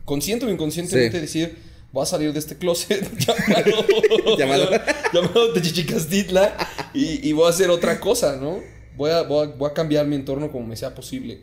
consciente 0.04 0.46
o 0.46 0.50
inconscientemente 0.50 1.16
Sí. 1.18 1.20
decir, 1.22 1.56
voy 1.92 2.02
a 2.02 2.06
salir 2.06 2.32
de 2.32 2.38
este 2.38 2.56
closet 2.56 3.08
llamado, 3.18 4.36
Llamado. 4.36 4.70
llamado 5.12 5.52
Techichicastitla 5.54 6.56
y, 6.94 7.26
y 7.28 7.32
voy 7.32 7.46
a 7.46 7.50
hacer 7.50 7.70
otra 7.70 8.00
cosa, 8.00 8.36
¿no? 8.36 8.60
Voy 8.96 9.10
a, 9.10 9.22
voy, 9.22 9.46
a, 9.46 9.50
voy 9.50 9.70
a 9.70 9.74
cambiar 9.74 10.06
mi 10.06 10.16
entorno 10.16 10.50
como 10.52 10.66
me 10.66 10.76
sea 10.76 10.94
posible. 10.94 11.40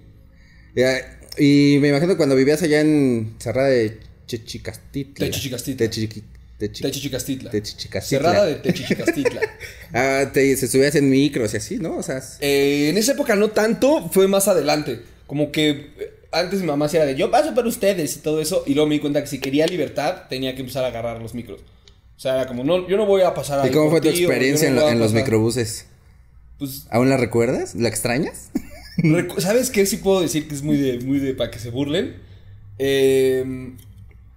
Y 1.39 1.77
me 1.81 1.89
imagino 1.89 2.17
cuando 2.17 2.35
vivías 2.35 2.61
allá 2.61 2.81
en 2.81 3.35
Cerrada 3.39 3.69
de 3.69 3.99
Chichicastitla. 4.27 5.25
Techichicastitla. 5.25 5.87
Techichi- 5.87 6.07
Techi- 6.09 6.23
Techichicastitla. 6.57 7.51
Techichicastitla. 7.51 8.01
Cerrada 8.01 8.45
de 8.45 8.55
Techichicastitla. 8.55 9.41
Ah, 9.93 10.29
te, 10.33 10.57
se 10.57 10.67
subías 10.67 10.95
en 10.95 11.09
micros 11.09 11.53
y 11.53 11.57
así, 11.57 11.77
¿no? 11.77 11.95
O 11.95 12.03
sea, 12.03 12.21
Eh, 12.41 12.89
en 12.89 12.97
esa 12.97 13.13
época 13.13 13.35
no 13.35 13.51
tanto, 13.51 14.09
fue 14.09 14.27
más 14.27 14.49
adelante. 14.49 15.01
Como 15.27 15.51
que 15.51 15.69
eh, 15.69 16.13
antes 16.31 16.59
mi 16.59 16.67
mamá 16.67 16.87
hacía 16.87 17.05
de 17.05 17.15
yo 17.15 17.31
paso 17.31 17.55
por 17.55 17.65
ustedes 17.65 18.17
y 18.17 18.19
todo 18.19 18.41
eso. 18.41 18.63
Y 18.65 18.73
luego 18.73 18.89
me 18.89 18.95
di 18.95 18.99
cuenta 18.99 19.21
que 19.21 19.27
si 19.27 19.39
quería 19.39 19.65
libertad 19.65 20.23
tenía 20.29 20.55
que 20.55 20.61
empezar 20.61 20.83
a 20.83 20.87
agarrar 20.87 21.21
los 21.21 21.33
micros. 21.33 21.61
O 21.61 22.19
sea, 22.19 22.33
era 22.33 22.47
como, 22.47 22.63
no, 22.63 22.87
yo 22.87 22.97
no 22.97 23.05
voy 23.05 23.21
a 23.21 23.33
pasar 23.33 23.63
¿y 23.63 23.67
ahí 23.67 23.73
cómo 23.73 23.91
fue 23.91 24.01
tu 24.01 24.09
experiencia 24.09 24.69
no 24.71 24.89
en, 24.89 24.97
a 24.97 24.99
los 24.99 25.13
microbuses? 25.13 25.85
Pues, 26.57 26.87
¿Aún 26.89 27.09
la 27.09 27.17
recuerdas? 27.17 27.75
¿La 27.75 27.87
extrañas? 27.87 28.49
¿sabes 29.37 29.69
qué? 29.69 29.85
Sí 29.85 29.97
puedo 29.97 30.21
decir 30.21 30.47
que 30.47 30.55
es 30.55 30.63
muy 30.63 30.77
de, 30.77 30.99
muy 30.99 31.19
de 31.19 31.33
para 31.33 31.51
que 31.51 31.59
se 31.59 31.69
burlen. 31.69 32.15
Eh, 32.79 33.75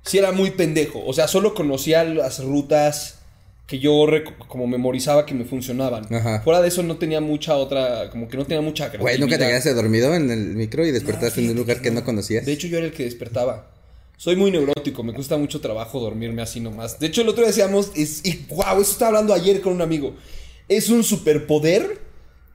sí 0.02 0.18
era 0.18 0.32
muy 0.32 0.50
pendejo. 0.50 1.04
O 1.04 1.12
sea, 1.12 1.28
solo 1.28 1.54
conocía 1.54 2.04
las 2.04 2.42
rutas 2.42 3.18
que 3.66 3.78
yo 3.78 4.04
como 4.48 4.66
memorizaba 4.66 5.24
que 5.24 5.32
me 5.32 5.44
funcionaban. 5.44 6.12
Ajá. 6.12 6.40
Fuera 6.42 6.60
de 6.60 6.68
eso 6.68 6.82
no 6.82 6.96
tenía 6.96 7.20
mucha 7.20 7.54
otra, 7.54 8.10
como 8.10 8.28
que 8.28 8.36
no 8.36 8.44
tenía 8.44 8.62
mucha 8.62 8.88
Güey, 8.88 9.18
¿nunca 9.18 9.38
te 9.38 9.46
quedaste 9.46 9.74
dormido 9.74 10.12
en 10.14 10.28
el 10.28 10.56
micro 10.56 10.84
y 10.84 10.90
despertaste 10.90 11.40
No, 11.40 11.46
en 11.46 11.50
un 11.52 11.58
lugar 11.58 11.80
que 11.80 11.92
no 11.92 12.04
conocías? 12.04 12.44
De 12.44 12.52
hecho, 12.52 12.66
yo 12.66 12.78
era 12.78 12.86
el 12.86 12.92
que 12.92 13.04
despertaba. 13.04 13.70
Soy 14.16 14.34
muy 14.34 14.50
neurótico, 14.50 15.02
me 15.04 15.14
cuesta 15.14 15.38
mucho 15.38 15.60
trabajo 15.60 16.00
dormirme 16.00 16.42
así 16.42 16.58
nomás. 16.58 16.98
De 16.98 17.06
hecho, 17.06 17.22
el 17.22 17.28
otro 17.28 17.42
día 17.42 17.52
decíamos, 17.52 17.92
es, 17.94 18.24
y 18.24 18.44
wow, 18.48 18.80
eso 18.80 18.90
estaba 18.90 19.10
hablando 19.10 19.32
ayer 19.32 19.60
con 19.60 19.72
un 19.72 19.82
amigo. 19.82 20.14
Es 20.68 20.90
un 20.90 21.04
superpoder 21.04 22.00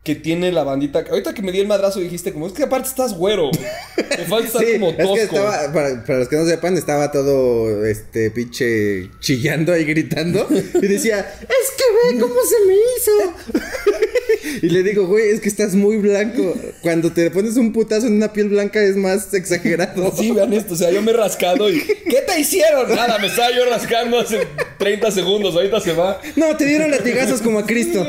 que 0.06 0.14
tiene 0.16 0.52
la 0.52 0.64
bandita. 0.64 1.04
Ahorita 1.10 1.34
que 1.34 1.42
me 1.42 1.52
di 1.52 1.60
el 1.60 1.68
madrazo 1.68 2.00
dijiste, 2.00 2.32
como 2.32 2.46
es 2.46 2.54
que 2.54 2.64
aparte 2.64 2.88
estás 2.88 3.14
güero. 3.14 3.50
Te 3.96 4.24
falta 4.26 4.48
estar 4.48 4.64
Sí, 4.64 4.74
como 4.74 4.92
es 4.92 4.98
tosco. 4.98 5.14
que 5.16 5.22
estaba, 5.24 5.74
para, 5.74 6.06
para 6.06 6.20
los 6.20 6.30
que 6.30 6.36
no 6.36 6.46
sepan, 6.46 6.78
estaba 6.78 7.12
todo, 7.12 7.84
este, 7.86 8.30
pinche 8.30 9.10
chillando 9.20 9.76
y 9.76 9.84
gritando. 9.84 10.48
Y 10.52 10.88
decía, 10.88 11.20
es 11.42 11.72
que 11.76 12.14
ve 12.14 12.20
cómo 12.22 12.36
se 12.48 12.56
me 12.68 12.74
hizo. 12.76 13.62
Y 14.62 14.70
le 14.70 14.84
digo, 14.84 15.08
güey, 15.08 15.30
es 15.30 15.42
que 15.42 15.50
estás 15.50 15.74
muy 15.74 15.98
blanco. 15.98 16.54
Cuando 16.82 17.12
te 17.12 17.32
pones 17.32 17.58
un 17.58 17.74
putazo 17.74 18.08
en 18.08 18.14
una 18.14 18.32
piel 18.32 18.50
blanca 18.50 18.82
es 18.82 18.96
más 18.96 19.34
exagerado. 19.34 20.14
Sí, 20.16 20.32
vean 20.32 20.54
esto, 20.54 20.76
o 20.76 20.78
sea, 20.78 20.92
yo 20.92 21.02
me 21.02 21.12
he 21.12 21.16
rascado 21.16 21.70
y. 21.70 21.82
¿Qué 21.82 22.22
te 22.28 22.40
hicieron? 22.40 22.90
Nada, 22.96 23.18
me 23.18 23.28
estaba 23.28 23.50
yo 23.52 23.66
rascando 23.66 24.20
hace 24.20 24.48
30 24.78 25.12
segundos, 25.12 25.56
ahorita 25.56 25.80
se 25.82 25.94
va. 25.94 26.22
No, 26.36 26.56
te 26.56 26.66
dieron 26.66 26.92
latigazos 26.92 27.42
como 27.42 27.60
a 27.60 27.66
Cristo. 27.66 28.06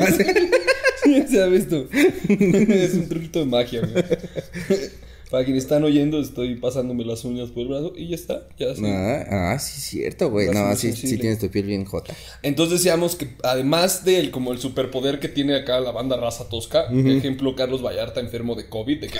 Ha 1.42 1.46
visto. 1.46 1.86
es 1.92 2.94
un 2.94 3.08
truquito 3.08 3.40
de 3.40 3.46
magia, 3.46 3.80
güey. 3.80 4.04
Para 5.30 5.44
quienes 5.44 5.64
están 5.64 5.82
oyendo, 5.82 6.20
estoy 6.20 6.54
pasándome 6.54 7.04
las 7.04 7.24
uñas 7.24 7.50
por 7.50 7.62
el 7.62 7.68
brazo 7.68 7.92
y 7.96 8.08
ya 8.08 8.14
está. 8.14 8.46
Ya 8.58 8.76
sí. 8.76 8.82
Ah, 8.86 9.24
ah, 9.28 9.58
sí, 9.58 9.80
cierto, 9.80 10.30
güey. 10.30 10.50
No, 10.50 10.74
sí, 10.76 10.92
sí 10.92 11.18
tienes 11.18 11.40
tu 11.40 11.50
piel 11.50 11.66
bien 11.66 11.84
jota. 11.84 12.14
Entonces 12.44 12.78
decíamos 12.78 13.16
que 13.16 13.30
además 13.42 14.04
del 14.04 14.30
como 14.30 14.52
el 14.52 14.60
superpoder 14.60 15.18
que 15.18 15.28
tiene 15.28 15.56
acá 15.56 15.80
la 15.80 15.90
banda 15.90 16.16
raza 16.16 16.48
tosca, 16.48 16.84
ejemplo 16.92 17.56
Carlos 17.56 17.82
Vallarta 17.82 18.20
enfermo 18.20 18.54
de 18.54 18.68
COVID, 18.68 19.00
de 19.00 19.08
que 19.08 19.18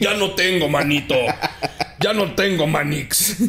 ya 0.00 0.16
no 0.16 0.34
tengo 0.34 0.68
manito, 0.68 1.14
ya 2.00 2.12
no 2.12 2.34
tengo 2.34 2.66
manix. 2.66 3.36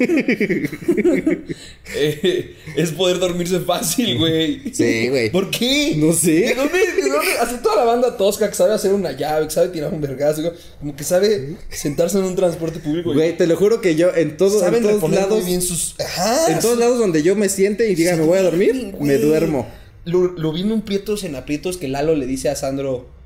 Eh, 1.95 2.55
es 2.75 2.91
poder 2.91 3.17
dormirse 3.17 3.61
fácil, 3.61 4.17
güey. 4.17 4.73
Sí, 4.73 5.07
güey. 5.07 5.31
¿Por 5.31 5.49
qué? 5.49 5.93
No 5.95 6.11
sé. 6.11 6.31
¿De 6.31 6.53
dónde, 6.55 6.79
de 6.79 7.09
dónde? 7.09 7.31
Así 7.39 7.55
toda 7.63 7.77
la 7.77 7.85
banda 7.85 8.17
tosca 8.17 8.49
que 8.49 8.55
sabe 8.55 8.73
hacer 8.73 8.93
una 8.93 9.13
llave, 9.13 9.47
que 9.47 9.53
sabe 9.53 9.69
tirar 9.69 9.93
un 9.93 10.01
vergazo, 10.01 10.53
como 10.79 10.95
que 10.95 11.05
sabe 11.05 11.55
sentarse 11.69 12.17
en 12.17 12.25
un 12.25 12.35
transporte 12.35 12.79
público. 12.79 13.13
Güey, 13.13 13.37
te 13.37 13.47
lo 13.47 13.55
juro 13.55 13.79
que 13.79 13.95
yo 13.95 14.13
en, 14.13 14.35
todo, 14.35 14.65
en 14.67 14.81
todos 14.83 15.09
lados. 15.09 15.45
bien 15.45 15.61
sus. 15.61 15.95
Ajá. 15.99 16.51
En 16.51 16.59
todos 16.59 16.77
lados 16.77 16.99
donde 16.99 17.23
yo 17.23 17.35
me 17.37 17.47
siente 17.47 17.89
y 17.89 17.95
diga, 17.95 18.17
me 18.17 18.23
voy 18.23 18.37
a 18.37 18.43
dormir, 18.43 18.93
me 18.99 19.17
duermo. 19.17 19.65
Lo, 20.03 20.33
lo 20.33 20.51
vi 20.51 20.61
en 20.61 20.73
un 20.73 20.81
Prietos 20.81 21.23
en 21.23 21.35
aprietos 21.35 21.77
que 21.77 21.87
Lalo 21.87 22.15
le 22.15 22.25
dice 22.25 22.49
a 22.49 22.55
Sandro. 22.55 23.16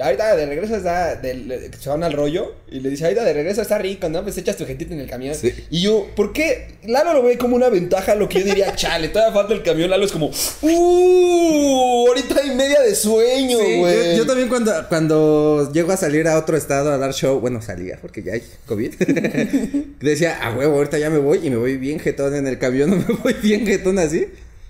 Ahorita 0.00 0.36
de 0.36 0.46
regreso 0.46 0.76
está. 0.76 1.16
de- 1.16 1.34
le- 1.34 1.70
se 1.72 1.88
van 1.88 2.04
al 2.04 2.12
rollo. 2.12 2.54
Y 2.70 2.80
le 2.80 2.90
dice, 2.90 3.04
ahorita 3.04 3.24
de 3.24 3.32
regreso 3.32 3.62
está 3.62 3.78
rico, 3.78 4.08
¿no? 4.08 4.22
Pues 4.22 4.38
echas 4.38 4.56
tu 4.56 4.64
gentita 4.64 4.94
en 4.94 5.00
el 5.00 5.08
camión. 5.10 5.34
Sí. 5.34 5.52
Y 5.70 5.82
yo, 5.82 6.06
¿por 6.14 6.32
qué? 6.32 6.76
Lalo 6.86 7.12
lo 7.14 7.22
ve 7.24 7.36
como 7.36 7.56
una 7.56 7.68
ventaja, 7.68 8.14
lo 8.14 8.28
que 8.28 8.40
yo 8.40 8.44
diría, 8.46 8.72
chale, 8.76 9.08
todavía 9.08 9.34
falta 9.34 9.54
el 9.54 9.62
camión. 9.62 9.90
Lalo 9.90 10.04
es 10.04 10.12
como, 10.12 10.30
¡Uh! 10.62 12.06
Ahorita 12.08 12.40
hay 12.40 12.54
media 12.54 12.80
de 12.80 12.94
sueño, 12.94 13.58
Sí, 13.58 13.78
güey. 13.78 14.10
yo, 14.12 14.18
yo 14.18 14.26
también 14.26 14.48
cuando, 14.48 14.72
cuando 14.88 15.70
llego 15.72 15.90
a 15.92 15.96
salir 15.96 16.26
a 16.28 16.38
otro 16.38 16.56
estado 16.56 16.92
a 16.92 16.98
dar 16.98 17.12
show, 17.12 17.40
bueno, 17.40 17.60
salía 17.62 17.98
porque 18.00 18.22
ya 18.22 18.34
hay 18.34 18.42
COVID, 18.66 18.94
decía, 20.00 20.38
a 20.42 20.56
huevo, 20.56 20.76
ahorita 20.76 20.98
ya 20.98 21.10
me 21.10 21.18
voy 21.18 21.40
y 21.44 21.50
me 21.50 21.56
voy 21.56 21.76
bien 21.76 21.98
jetón 22.00 22.34
en 22.34 22.46
el 22.46 22.58
camión, 22.58 22.90
no 22.90 22.96
me 22.96 23.14
voy 23.22 23.34
bien 23.42 23.66
jetón 23.66 23.98
así. 23.98 24.26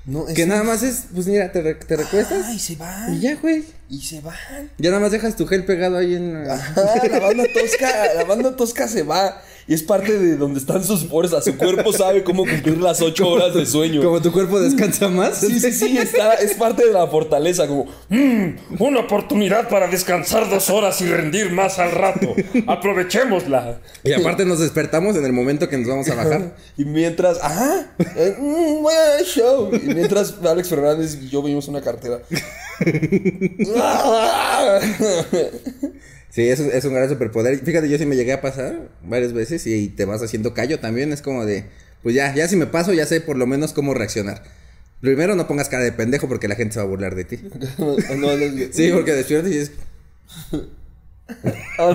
No, 0.09 0.27
es 0.27 0.35
Que 0.35 0.47
nada 0.47 0.63
más 0.63 0.83
es, 0.83 1.05
pues 1.15 1.27
mira, 1.27 1.53
te, 1.53 1.61
re- 1.61 1.75
te 1.75 1.97
recuestas 1.97 2.47
Ay, 2.47 2.59
se 2.59 2.77
van. 2.77 3.15
y 3.15 3.21
ya, 3.21 3.35
güey. 3.37 3.63
Y 3.91 4.01
se 4.03 4.21
van. 4.23 4.35
Ya 4.79 4.89
nada 4.91 5.01
más 5.03 5.13
dejas 5.13 5.37
tu 5.37 5.47
gel 5.47 5.65
pegado 5.67 5.99
ahí 5.99 6.15
en... 6.15 6.49
Ajá, 6.51 6.95
la 7.11 7.19
banda 7.21 7.45
tosca, 7.53 8.15
la 8.15 8.25
banda 8.25 8.57
tosca 8.57 8.89
se 8.89 9.03
va. 9.03 9.43
Y 9.69 9.75
es 9.75 9.83
parte 9.83 10.19
de 10.19 10.39
donde 10.39 10.61
están 10.61 10.83
sus 10.83 11.05
fuerzas. 11.05 11.45
Su 11.45 11.59
cuerpo 11.59 11.93
sabe 11.93 12.25
cómo 12.25 12.47
cumplir 12.47 12.79
las 12.79 13.03
ocho 13.03 13.29
horas 13.29 13.55
de 13.55 13.67
sueño. 13.67 14.03
Como 14.03 14.23
tu 14.23 14.33
cuerpo 14.33 14.59
descansa 14.59 15.09
más. 15.09 15.41
Sí, 15.41 15.61
sí, 15.61 15.73
sí, 15.73 15.99
está, 15.99 16.33
es 16.35 16.55
parte 16.55 16.87
de 16.87 16.93
la 16.93 17.07
fortaleza, 17.07 17.69
como, 17.69 17.87
Mm, 18.09 18.53
una 18.79 19.01
oportunidad 19.01 19.69
para 19.69 19.87
descansar 19.87 20.49
dos 20.49 20.71
horas 20.71 20.99
y 21.03 21.07
rendir 21.07 21.53
más 21.53 21.79
al 21.79 21.91
rato. 21.91 22.35
Aprovechémosla. 22.67 23.81
Y 24.03 24.15
aparte 24.15 24.47
nos 24.47 24.61
despertamos 24.61 25.15
en 25.17 25.27
el 25.27 25.35
momento 25.35 25.69
que 25.69 25.77
nos 25.77 25.89
vamos 25.89 26.09
a 26.09 26.15
bajar. 26.15 26.57
y 26.79 26.87
mientras, 26.87 27.39
ajá, 27.43 27.93
eh, 28.17 28.35
mm, 28.39 28.85
dar 28.85 29.23
show. 29.25 29.71
Y 29.75 29.95
mientras 29.95 30.35
Alex 30.43 30.69
Fernández 30.69 31.19
y 31.21 31.29
yo 31.29 31.43
vimos 31.43 31.69
una 31.69 31.83
cartera. 31.83 32.21
Sí, 36.31 36.49
es 36.49 36.61
es 36.61 36.85
un 36.85 36.95
gran 36.95 37.09
superpoder. 37.09 37.59
Fíjate, 37.59 37.89
yo 37.89 37.99
sí 37.99 38.07
me 38.07 38.17
llegué 38.17 38.33
a 38.33 38.41
pasar 38.41 38.89
varias 39.03 39.33
veces 39.33 39.67
y 39.67 39.89
te 39.89 40.05
vas 40.05 40.23
haciendo 40.23 40.55
callo 40.55 40.79
también. 40.79 41.13
Es 41.13 41.23
como 41.23 41.47
de, 41.47 41.65
pues 42.03 42.15
ya, 42.15 42.35
ya 42.35 42.47
si 42.49 42.57
me 42.57 42.67
paso, 42.67 42.93
ya 42.93 43.07
sé 43.07 43.21
por 43.21 43.37
lo 43.37 43.47
menos 43.47 43.73
cómo 43.73 43.95
reaccionar. 43.95 44.43
Primero 45.01 45.37
no 45.37 45.47
pongas 45.47 45.69
cara 45.69 45.85
de 45.85 45.93
pendejo 45.93 46.29
porque 46.29 46.49
la 46.49 46.55
gente 46.57 46.75
se 46.75 46.81
va 46.81 46.85
a 46.85 46.89
burlar 46.89 47.15
de 47.15 47.25
ti. 47.25 47.39
No, 47.79 47.97
no, 48.17 48.37
no, 48.37 48.65
Sí, 48.73 48.91
porque 48.93 49.13
despiertas 49.13 49.53
y 49.53 49.59
es... 49.59 49.73
Ah, 51.79 51.95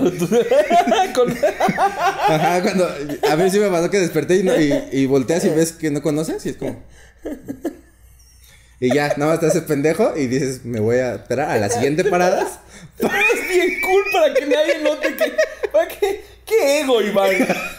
Ajá, 2.28 2.62
cuando... 2.62 2.88
A 3.30 3.36
mí 3.36 3.50
sí 3.50 3.58
me 3.58 3.68
pasó 3.68 3.90
que 3.90 3.98
desperté 3.98 4.36
y, 4.36 4.42
no- 4.42 4.58
y, 4.60 4.72
y 4.92 5.06
volteas 5.06 5.44
y 5.44 5.50
ves 5.50 5.72
que 5.72 5.90
no 5.90 6.02
conoces 6.02 6.44
y 6.46 6.50
es 6.50 6.56
como... 6.56 6.82
Y 8.80 8.92
ya, 8.94 9.08
nada 9.16 9.32
más 9.32 9.40
te 9.40 9.46
haces 9.46 9.62
pendejo 9.62 10.14
y 10.16 10.26
dices, 10.26 10.64
me 10.64 10.80
voy 10.80 10.96
a 10.96 11.14
esperar 11.14 11.50
a 11.50 11.58
la 11.58 11.70
siguiente 11.70 12.04
parada. 12.04 12.46
Pero 12.98 13.12
es 13.14 13.48
bien 13.48 13.80
cool 13.82 14.02
para 14.12 14.34
que 14.34 14.46
nadie 14.46 14.78
note 14.82 15.14
que. 15.16 15.32
¿Para 15.72 15.88
qué? 15.88 16.22
¿Qué 16.46 16.80
ego, 16.80 17.00
Iván? 17.00 17.30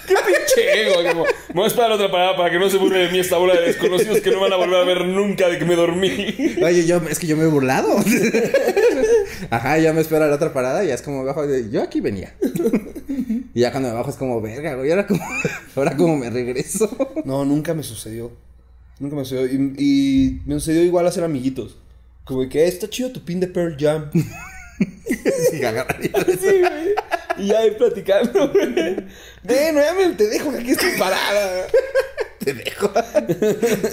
¿Qué 0.08 0.15
pinche 0.25 0.82
ego? 0.82 0.95
Como, 1.08 1.23
me 1.23 1.54
voy 1.54 1.63
a 1.65 1.67
esperar 1.67 1.91
otra 1.91 2.10
parada 2.12 2.36
para 2.36 2.49
que 2.49 2.58
no 2.58 2.67
se 2.69 2.78
burle 2.78 2.97
de 3.06 3.12
mí 3.12 3.19
esta 3.19 3.38
bola 3.38 3.54
de 3.54 3.62
desconocidos 3.67 4.21
que 4.21 4.32
no 4.32 4.39
van 4.39 4.54
a 4.54 4.56
volver 4.56 4.82
a 4.82 4.84
ver 4.86 5.06
nunca 5.06 5.47
de 5.49 5.60
que 5.60 5.65
me 5.65 5.75
dormí. 5.75 6.08
Oye, 6.63 6.86
yo, 6.88 6.99
es 7.10 7.19
que 7.19 7.28
yo 7.28 7.38
me 7.38 7.43
he 7.43 7.47
burlado. 7.47 7.95
Ajá, 9.51 9.78
ya 9.78 9.93
me 9.93 10.01
espera 10.01 10.28
la 10.28 10.36
otra 10.36 10.51
parada 10.51 10.84
y 10.84 10.88
ya 10.88 10.95
es 10.95 11.01
como 11.04 11.23
bajo 11.23 11.45
de, 11.45 11.69
yo 11.69 11.84
aquí 11.84 12.01
venía. 12.01 12.34
Y 13.54 13.60
ya 13.62 13.71
cuando 13.71 13.89
me 13.89 13.95
bajo 13.95 14.10
es 14.10 14.15
como, 14.15 14.41
verga, 14.41 14.73
güey, 14.75 14.89
ahora 14.89 15.06
como, 15.08 15.23
ahora 15.75 15.95
como 15.95 16.17
me 16.17 16.30
regreso. 16.32 16.89
No, 17.23 17.45
nunca 17.45 17.73
me 17.73 17.84
sucedió. 17.84 18.32
Nunca 18.99 19.15
me 19.15 19.25
sucedió. 19.25 19.45
Y, 19.45 19.75
y 19.78 20.41
me 20.45 20.56
sucedió 20.56 20.84
igual 20.84 21.06
hacer 21.08 21.23
amiguitos. 21.23 21.78
Como 22.23 22.47
que 22.49 22.63
"Eh, 22.63 22.67
está 22.67 22.89
chido 22.89 23.12
tu 23.12 23.23
pin 23.23 23.39
de 23.39 23.47
Pearl 23.47 23.78
Jam. 23.80 24.10
Sí. 25.49 25.61
Sí, 26.39 26.59
güey. 26.59 26.95
Y 27.38 27.47
ya 27.47 27.65
ir 27.65 27.77
platicando, 27.77 28.51
güey. 28.51 28.73
Ven, 29.43 29.75
ya 29.75 29.93
me 29.93 30.13
te 30.15 30.27
dejo 30.27 30.51
que 30.51 30.57
aquí 30.59 30.71
estoy 30.71 30.91
parada. 30.97 31.67
Te 32.39 32.53
dejo. 32.53 32.91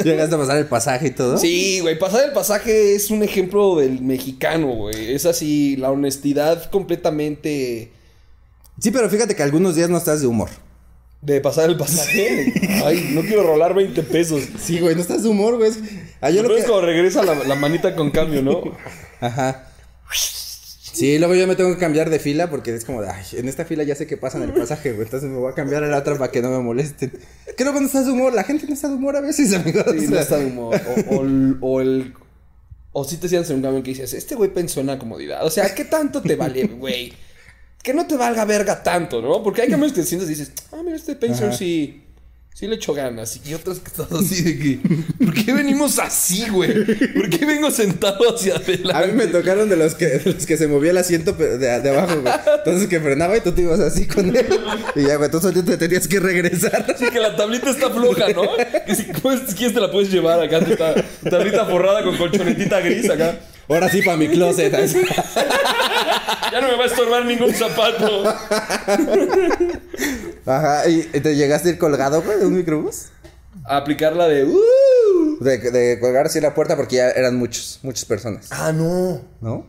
Llegaste 0.04 0.34
a 0.34 0.38
pasar 0.38 0.58
el 0.58 0.66
pasaje 0.66 1.06
y 1.08 1.10
todo. 1.10 1.38
Sí, 1.38 1.80
güey, 1.80 1.98
pasar 1.98 2.24
el 2.24 2.32
pasaje 2.32 2.94
es 2.94 3.10
un 3.10 3.22
ejemplo 3.22 3.76
del 3.76 4.00
mexicano, 4.02 4.68
güey. 4.68 5.14
Es 5.14 5.24
así, 5.26 5.76
la 5.76 5.90
honestidad 5.90 6.70
completamente 6.70 7.90
Sí, 8.78 8.90
pero 8.90 9.08
fíjate 9.08 9.36
que 9.36 9.42
algunos 9.42 9.76
días 9.76 9.88
no 9.90 9.98
estás 9.98 10.20
de 10.20 10.26
humor. 10.26 10.48
de 11.20 11.40
pasar 11.40 11.68
el 11.70 11.76
pasaje. 11.76 12.52
Ay, 12.84 13.10
no 13.12 13.20
quiero 13.22 13.44
rolar 13.44 13.74
20 13.74 14.02
pesos. 14.02 14.42
Sí, 14.60 14.80
güey, 14.80 14.94
no 14.94 15.02
estás 15.02 15.22
de 15.22 15.28
humor, 15.28 15.56
güey. 15.56 15.70
Yo 16.34 16.42
Lo 16.42 16.48
que... 16.48 16.58
es 16.58 16.64
cuando 16.64 16.86
regresa 16.86 17.22
la, 17.22 17.34
la 17.34 17.54
manita 17.54 17.94
con 17.94 18.10
cambio, 18.10 18.42
¿no? 18.42 18.60
Ajá. 19.20 19.68
Sí, 20.92 21.18
luego 21.18 21.34
yo 21.34 21.46
me 21.46 21.56
tengo 21.56 21.70
que 21.72 21.78
cambiar 21.78 22.10
de 22.10 22.18
fila 22.18 22.50
porque 22.50 22.74
es 22.74 22.84
como, 22.84 23.00
de, 23.02 23.08
ay, 23.08 23.24
en 23.32 23.48
esta 23.48 23.64
fila 23.64 23.82
ya 23.82 23.94
sé 23.94 24.06
que 24.06 24.16
pasan 24.16 24.42
el 24.42 24.52
pasaje, 24.52 24.92
güey. 24.92 25.04
Entonces 25.06 25.30
me 25.30 25.38
voy 25.38 25.50
a 25.50 25.54
cambiar 25.54 25.82
a 25.84 25.88
la 25.88 25.98
otra 25.98 26.16
para 26.18 26.30
que 26.30 26.42
no 26.42 26.50
me 26.50 26.58
molesten. 26.58 27.12
Creo 27.56 27.72
que 27.72 27.80
no 27.80 27.86
estás 27.86 28.06
de 28.06 28.12
humor. 28.12 28.34
La 28.34 28.44
gente 28.44 28.66
no 28.66 28.74
está 28.74 28.88
de 28.88 28.94
humor 28.94 29.16
a 29.16 29.20
veces, 29.20 29.52
amigos. 29.54 29.84
Sí, 29.98 30.06
no 30.08 30.18
está 30.18 30.36
de 30.38 30.46
humor. 30.46 30.78
O, 31.10 31.16
o 31.16 31.22
el- 31.24 31.56
o 31.60 31.80
el. 31.80 32.14
O 32.92 33.04
si 33.04 33.16
te 33.16 33.28
sientas 33.28 33.48
en 33.50 33.56
un 33.56 33.62
camión 33.62 33.82
que 33.82 33.90
dices, 33.92 34.12
este 34.12 34.34
güey 34.34 34.52
pensó 34.52 34.80
en 34.80 34.86
la 34.88 34.98
comodidad. 34.98 35.46
O 35.46 35.50
sea, 35.50 35.74
¿qué 35.74 35.86
tanto 35.86 36.20
te 36.20 36.36
vale, 36.36 36.64
güey? 36.78 37.12
Que 37.82 37.94
no 37.94 38.06
te 38.06 38.16
valga 38.16 38.44
verga 38.44 38.82
tanto, 38.82 39.22
¿no? 39.22 39.42
Porque 39.42 39.62
hay 39.62 39.68
camiones 39.70 39.94
que 39.94 40.02
te 40.02 40.06
sientas 40.06 40.28
y 40.28 40.34
dices, 40.34 40.52
ah, 40.72 40.82
mira, 40.84 40.96
este 40.96 41.16
Ajá. 41.46 41.52
sí. 41.52 42.01
Sí 42.54 42.66
le 42.68 42.76
echo 42.76 42.92
ganas. 42.94 43.40
Y 43.46 43.54
otros 43.54 43.80
que 43.80 43.88
están 43.88 44.06
así 44.16 44.42
de 44.42 44.58
que. 44.58 44.78
¿Por 45.24 45.34
qué 45.34 45.52
venimos 45.52 45.98
así, 45.98 46.48
güey? 46.48 46.84
¿Por 47.12 47.28
qué 47.30 47.44
vengo 47.46 47.70
sentado 47.70 48.32
hacia 48.34 48.56
adelante? 48.56 48.92
A 48.96 49.06
mí 49.06 49.12
me 49.14 49.26
tocaron 49.26 49.68
de 49.68 49.76
los 49.76 49.94
que, 49.94 50.06
de 50.06 50.32
los 50.32 50.46
que 50.46 50.56
se 50.56 50.68
movía 50.68 50.90
el 50.92 50.98
asiento 50.98 51.32
de, 51.32 51.56
de 51.58 51.90
abajo, 51.90 52.20
güey. 52.20 52.32
Entonces 52.58 52.88
que 52.88 53.00
frenaba 53.00 53.36
y 53.36 53.40
tú 53.40 53.52
te 53.52 53.62
ibas 53.62 53.80
así 53.80 54.06
con 54.06 54.36
él. 54.36 54.46
Y 54.94 55.02
ya, 55.06 55.16
güey, 55.16 55.30
tú 55.30 55.40
solito 55.40 55.64
te 55.64 55.76
tenías 55.78 56.06
que 56.06 56.20
regresar. 56.20 56.94
Sí, 56.98 57.06
que 57.10 57.18
la 57.18 57.34
tablita 57.34 57.70
está 57.70 57.90
floja, 57.90 58.28
¿no? 58.28 58.42
Que 58.86 58.94
si 58.94 59.04
quieres 59.06 59.74
te 59.74 59.80
la 59.80 59.90
puedes 59.90 60.10
llevar 60.12 60.40
acá, 60.40 60.60
tu, 60.64 60.76
ta- 60.76 60.94
tu 60.94 61.30
tablita 61.30 61.64
forrada 61.66 62.04
con 62.04 62.16
colchonetita 62.16 62.80
gris 62.80 63.08
acá. 63.10 63.40
Ahora 63.68 63.88
sí 63.88 64.02
para 64.02 64.18
mi 64.18 64.28
closet. 64.28 64.72
Ya 66.52 66.60
no 66.60 66.68
me 66.68 66.76
va 66.76 66.84
a 66.84 66.86
estorbar 66.86 67.24
ningún 67.24 67.52
zapato. 67.54 68.24
Ajá, 70.46 70.88
y 70.88 71.02
te 71.02 71.36
llegaste 71.36 71.68
a 71.68 71.72
ir 71.72 71.78
colgado, 71.78 72.22
güey, 72.22 72.38
de 72.38 72.46
un 72.46 72.56
microbús. 72.56 73.06
A 73.64 73.76
aplicar 73.78 74.16
la 74.16 74.28
de. 74.28 74.44
"Uh". 74.44 75.38
De, 75.40 75.58
de 75.58 76.00
colgar 76.00 76.26
así 76.26 76.40
la 76.40 76.54
puerta 76.54 76.76
porque 76.76 76.96
ya 76.96 77.10
eran 77.10 77.36
muchos, 77.36 77.80
muchas 77.82 78.04
personas. 78.04 78.48
Ah, 78.50 78.72
no. 78.72 79.20
¿No? 79.40 79.66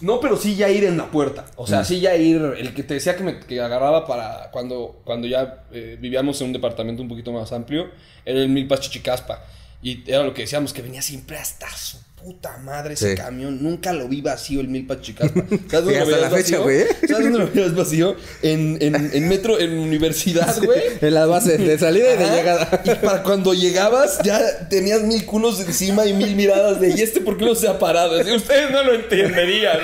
No, 0.00 0.20
pero 0.20 0.36
sí 0.36 0.56
ya 0.56 0.68
ir 0.68 0.84
en 0.84 0.96
la 0.96 1.10
puerta. 1.10 1.46
O 1.56 1.66
sea, 1.66 1.84
sí 1.84 2.00
ya 2.00 2.14
ir. 2.16 2.36
El 2.58 2.74
que 2.74 2.82
te 2.82 2.94
decía 2.94 3.16
que 3.16 3.22
me 3.22 3.40
que 3.40 3.60
agarraba 3.60 4.06
para 4.06 4.50
cuando, 4.50 5.00
cuando 5.04 5.26
ya 5.26 5.64
eh, 5.72 5.96
vivíamos 6.00 6.40
en 6.40 6.48
un 6.48 6.52
departamento 6.52 7.00
un 7.02 7.08
poquito 7.08 7.32
más 7.32 7.52
amplio, 7.52 7.86
era 8.24 8.38
el 8.40 8.48
Milpas 8.48 8.80
Chichicaspa. 8.80 9.44
Y 9.82 10.02
era 10.10 10.22
lo 10.24 10.34
que 10.34 10.42
decíamos, 10.42 10.72
que 10.72 10.82
venía 10.82 11.00
siempre 11.00 11.36
hasta 11.38 11.68
su 11.70 11.98
puta 12.24 12.56
madre 12.64 12.94
ese 12.94 13.10
Sí. 13.10 13.16
camión. 13.16 13.62
Nunca 13.62 13.92
lo 13.92 14.08
vi 14.08 14.22
vacío 14.22 14.60
el 14.60 14.68
Milpa 14.68 15.00
Chicaspa. 15.00 15.44
¿Sabes 15.70 15.84
dónde 15.84 16.04
Sí, 16.04 16.10
lo 16.10 16.16
la 16.16 16.30
fecha, 16.30 16.36
vacío? 16.58 16.62
güey. 16.62 16.84
¿Sabes 17.06 17.24
dónde 17.24 17.38
lo 17.38 17.50
veías 17.52 17.74
vacío? 17.74 18.16
En, 18.42 18.78
en, 18.80 19.10
en 19.12 19.28
metro, 19.28 19.60
en 19.60 19.78
universidad, 19.78 20.56
güey. 20.64 20.80
En 21.00 21.12
la 21.14 21.26
base 21.26 21.58
de 21.58 21.78
salida 21.78 22.14
y 22.14 22.16
de 22.18 22.24
llegada. 22.30 22.82
Y 22.84 22.94
para 23.04 23.22
cuando 23.22 23.52
llegabas, 23.52 24.18
ya 24.24 24.68
tenías 24.70 25.02
mil 25.02 25.24
culos 25.26 25.60
encima 25.60 26.06
y 26.06 26.14
mil 26.14 26.34
miradas 26.34 26.80
de 26.80 26.88
¿y 26.96 27.02
este 27.02 27.20
por 27.20 27.36
qué 27.36 27.44
no 27.44 27.54
se 27.54 27.68
ha 27.68 27.78
parado? 27.78 28.18
Así, 28.20 28.32
Ustedes 28.32 28.70
no 28.70 28.82
lo 28.82 28.94
entenderían. 28.94 29.78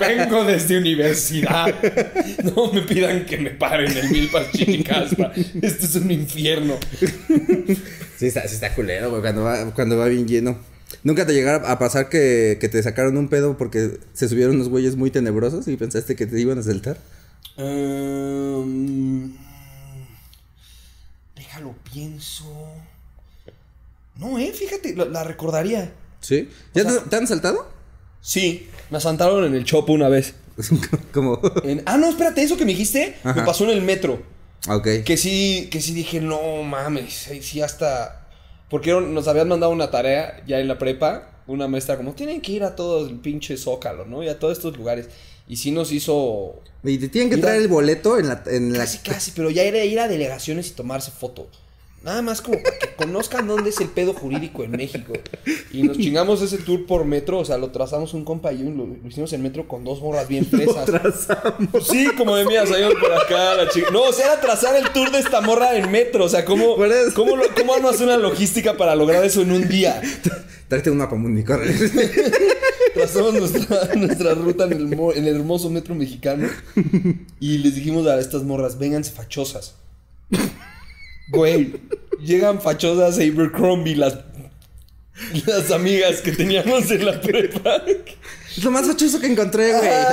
Vengo 0.00 0.44
desde 0.44 0.76
universidad. 0.78 1.72
No 2.42 2.72
me 2.72 2.82
pidan 2.82 3.24
que 3.26 3.38
me 3.38 3.50
paren 3.50 3.96
el 3.96 4.10
Milpas 4.10 4.50
Chichicaspa. 4.52 5.32
Este 5.62 5.86
es 5.86 5.94
un 5.94 6.10
infierno. 6.10 6.78
Sí, 8.16 8.26
está, 8.26 8.46
sí 8.48 8.54
está 8.54 8.74
culero, 8.74 9.10
güey, 9.10 9.22
cuando 9.22 9.42
va, 9.44 9.72
cuando 9.74 9.96
va 9.96 10.06
bien 10.06 10.26
lleno. 10.26 10.58
¿Nunca 11.02 11.26
te 11.26 11.32
llegara 11.32 11.70
a 11.70 11.78
pasar 11.78 12.08
que, 12.08 12.58
que 12.60 12.68
te 12.68 12.82
sacaron 12.82 13.16
un 13.16 13.28
pedo 13.28 13.56
porque 13.56 13.98
se 14.12 14.28
subieron 14.28 14.56
unos 14.56 14.68
güeyes 14.68 14.96
muy 14.96 15.10
tenebrosos 15.10 15.66
y 15.68 15.76
pensaste 15.76 16.14
que 16.16 16.26
te 16.26 16.38
iban 16.40 16.58
a 16.58 16.62
saltar? 16.62 16.98
Ehm, 17.56 19.34
déjalo, 21.36 21.74
pienso. 21.92 22.44
No, 24.16 24.38
eh, 24.38 24.52
fíjate, 24.52 24.94
la, 24.94 25.06
la 25.06 25.24
recordaría. 25.24 25.92
¿Sí? 26.20 26.50
¿Ya 26.74 26.84
te, 26.84 27.08
te 27.08 27.16
han 27.16 27.26
saltado? 27.26 27.66
Sí, 28.20 28.68
me 28.90 28.98
asaltaron 28.98 29.44
en 29.44 29.54
el 29.54 29.64
Chopo 29.64 29.92
una 29.94 30.08
vez. 30.10 30.34
Como... 31.14 31.40
En- 31.64 31.82
ah, 31.86 31.96
no, 31.96 32.08
espérate, 32.10 32.42
eso 32.42 32.56
que 32.58 32.66
me 32.66 32.72
dijiste 32.72 33.16
me 33.24 33.42
pasó 33.42 33.64
en 33.64 33.70
el 33.70 33.80
metro. 33.82 34.22
ok. 34.68 34.86
Que 35.04 35.16
sí, 35.16 35.68
que 35.72 35.80
sí 35.80 35.94
dije, 35.94 36.20
no 36.20 36.62
mames, 36.62 37.28
sí 37.40 37.62
hasta... 37.62 38.19
Porque 38.70 38.92
nos 38.92 39.26
habían 39.28 39.48
mandado 39.48 39.72
una 39.72 39.90
tarea 39.90 40.42
ya 40.46 40.60
en 40.60 40.68
la 40.68 40.78
prepa, 40.78 41.28
una 41.48 41.66
maestra 41.66 41.96
como, 41.96 42.14
tienen 42.14 42.40
que 42.40 42.52
ir 42.52 42.62
a 42.62 42.76
todo 42.76 43.06
el 43.06 43.16
pinche 43.16 43.56
Zócalo, 43.56 44.06
¿no? 44.06 44.22
Y 44.22 44.28
a 44.28 44.38
todos 44.38 44.56
estos 44.56 44.76
lugares. 44.78 45.08
Y 45.48 45.56
sí 45.56 45.72
nos 45.72 45.90
hizo... 45.90 46.60
Y 46.84 46.96
te 46.98 47.08
tienen 47.08 47.30
que 47.30 47.36
traer 47.36 47.60
el 47.60 47.68
boleto 47.68 48.16
en 48.18 48.28
la... 48.28 48.42
En 48.46 48.72
la... 48.72 48.78
Casi, 48.78 48.98
casi, 48.98 49.32
pero 49.32 49.50
ya 49.50 49.64
era 49.64 49.84
ir 49.84 49.98
a 49.98 50.06
delegaciones 50.06 50.68
y 50.68 50.70
tomarse 50.70 51.10
foto. 51.10 51.48
Nada 52.02 52.22
más 52.22 52.40
como 52.40 52.62
para 52.62 52.78
que 52.78 52.94
conozcan 52.96 53.46
dónde 53.46 53.68
es 53.70 53.80
el 53.80 53.88
pedo 53.88 54.14
jurídico 54.14 54.64
en 54.64 54.70
México. 54.70 55.12
Y 55.70 55.82
nos 55.82 55.98
chingamos 55.98 56.40
ese 56.40 56.56
tour 56.58 56.86
por 56.86 57.04
metro, 57.04 57.38
o 57.40 57.44
sea, 57.44 57.58
lo 57.58 57.70
trazamos 57.70 58.14
un 58.14 58.24
compa 58.24 58.52
y 58.52 58.58
lo, 58.62 58.86
lo 58.86 59.08
hicimos 59.08 59.32
en 59.34 59.42
metro 59.42 59.68
con 59.68 59.84
dos 59.84 60.00
morras 60.00 60.26
bien 60.26 60.46
fresas. 60.50 60.88
Sí, 61.90 62.08
como 62.16 62.36
de 62.36 62.46
mía, 62.46 62.64
salimos 62.66 62.94
por 62.94 63.12
acá, 63.12 63.54
la 63.54 63.68
chica. 63.68 63.90
No, 63.90 64.02
o 64.04 64.12
sea, 64.12 64.26
era 64.32 64.40
trazar 64.40 64.76
el 64.76 64.88
tour 64.92 65.10
de 65.10 65.18
esta 65.18 65.40
morra 65.42 65.76
en 65.76 65.90
metro. 65.90 66.24
O 66.24 66.28
sea, 66.28 66.44
¿cómo, 66.44 66.76
cómo, 67.14 67.36
lo- 67.36 67.54
cómo 67.54 67.74
armas 67.74 68.00
una 68.00 68.16
logística 68.16 68.76
para 68.78 68.94
lograr 68.96 69.22
eso 69.24 69.42
en 69.42 69.52
un 69.52 69.68
día? 69.68 70.00
Tráete 70.68 70.90
un 70.90 70.98
mapa 70.98 71.16
mundi, 71.16 71.42
corre. 71.44 71.74
Trazamos 72.94 73.34
nuestra, 73.34 73.94
nuestra 73.96 74.34
ruta 74.34 74.64
en 74.64 74.72
el, 74.72 74.92
en 74.92 75.26
el 75.26 75.36
hermoso 75.36 75.68
metro 75.68 75.94
mexicano. 75.94 76.48
Y 77.40 77.58
les 77.58 77.74
dijimos 77.74 78.06
a 78.06 78.18
estas 78.20 78.42
morras, 78.44 78.78
vénganse 78.78 79.10
fachosas. 79.12 79.74
Güey, 81.30 81.74
llegan 82.20 82.60
fachosas 82.60 83.18
a 83.18 83.22
Abercrombie, 83.22 83.96
las, 83.96 84.18
las 85.46 85.70
amigas 85.70 86.20
que 86.20 86.32
teníamos 86.32 86.90
en 86.90 87.06
la 87.06 87.20
prepa. 87.20 87.82
Es 88.56 88.64
lo 88.64 88.70
más 88.72 88.86
fachoso 88.86 89.20
que 89.20 89.28
encontré, 89.28 89.72
güey. 89.72 89.88
Ah, 89.88 90.12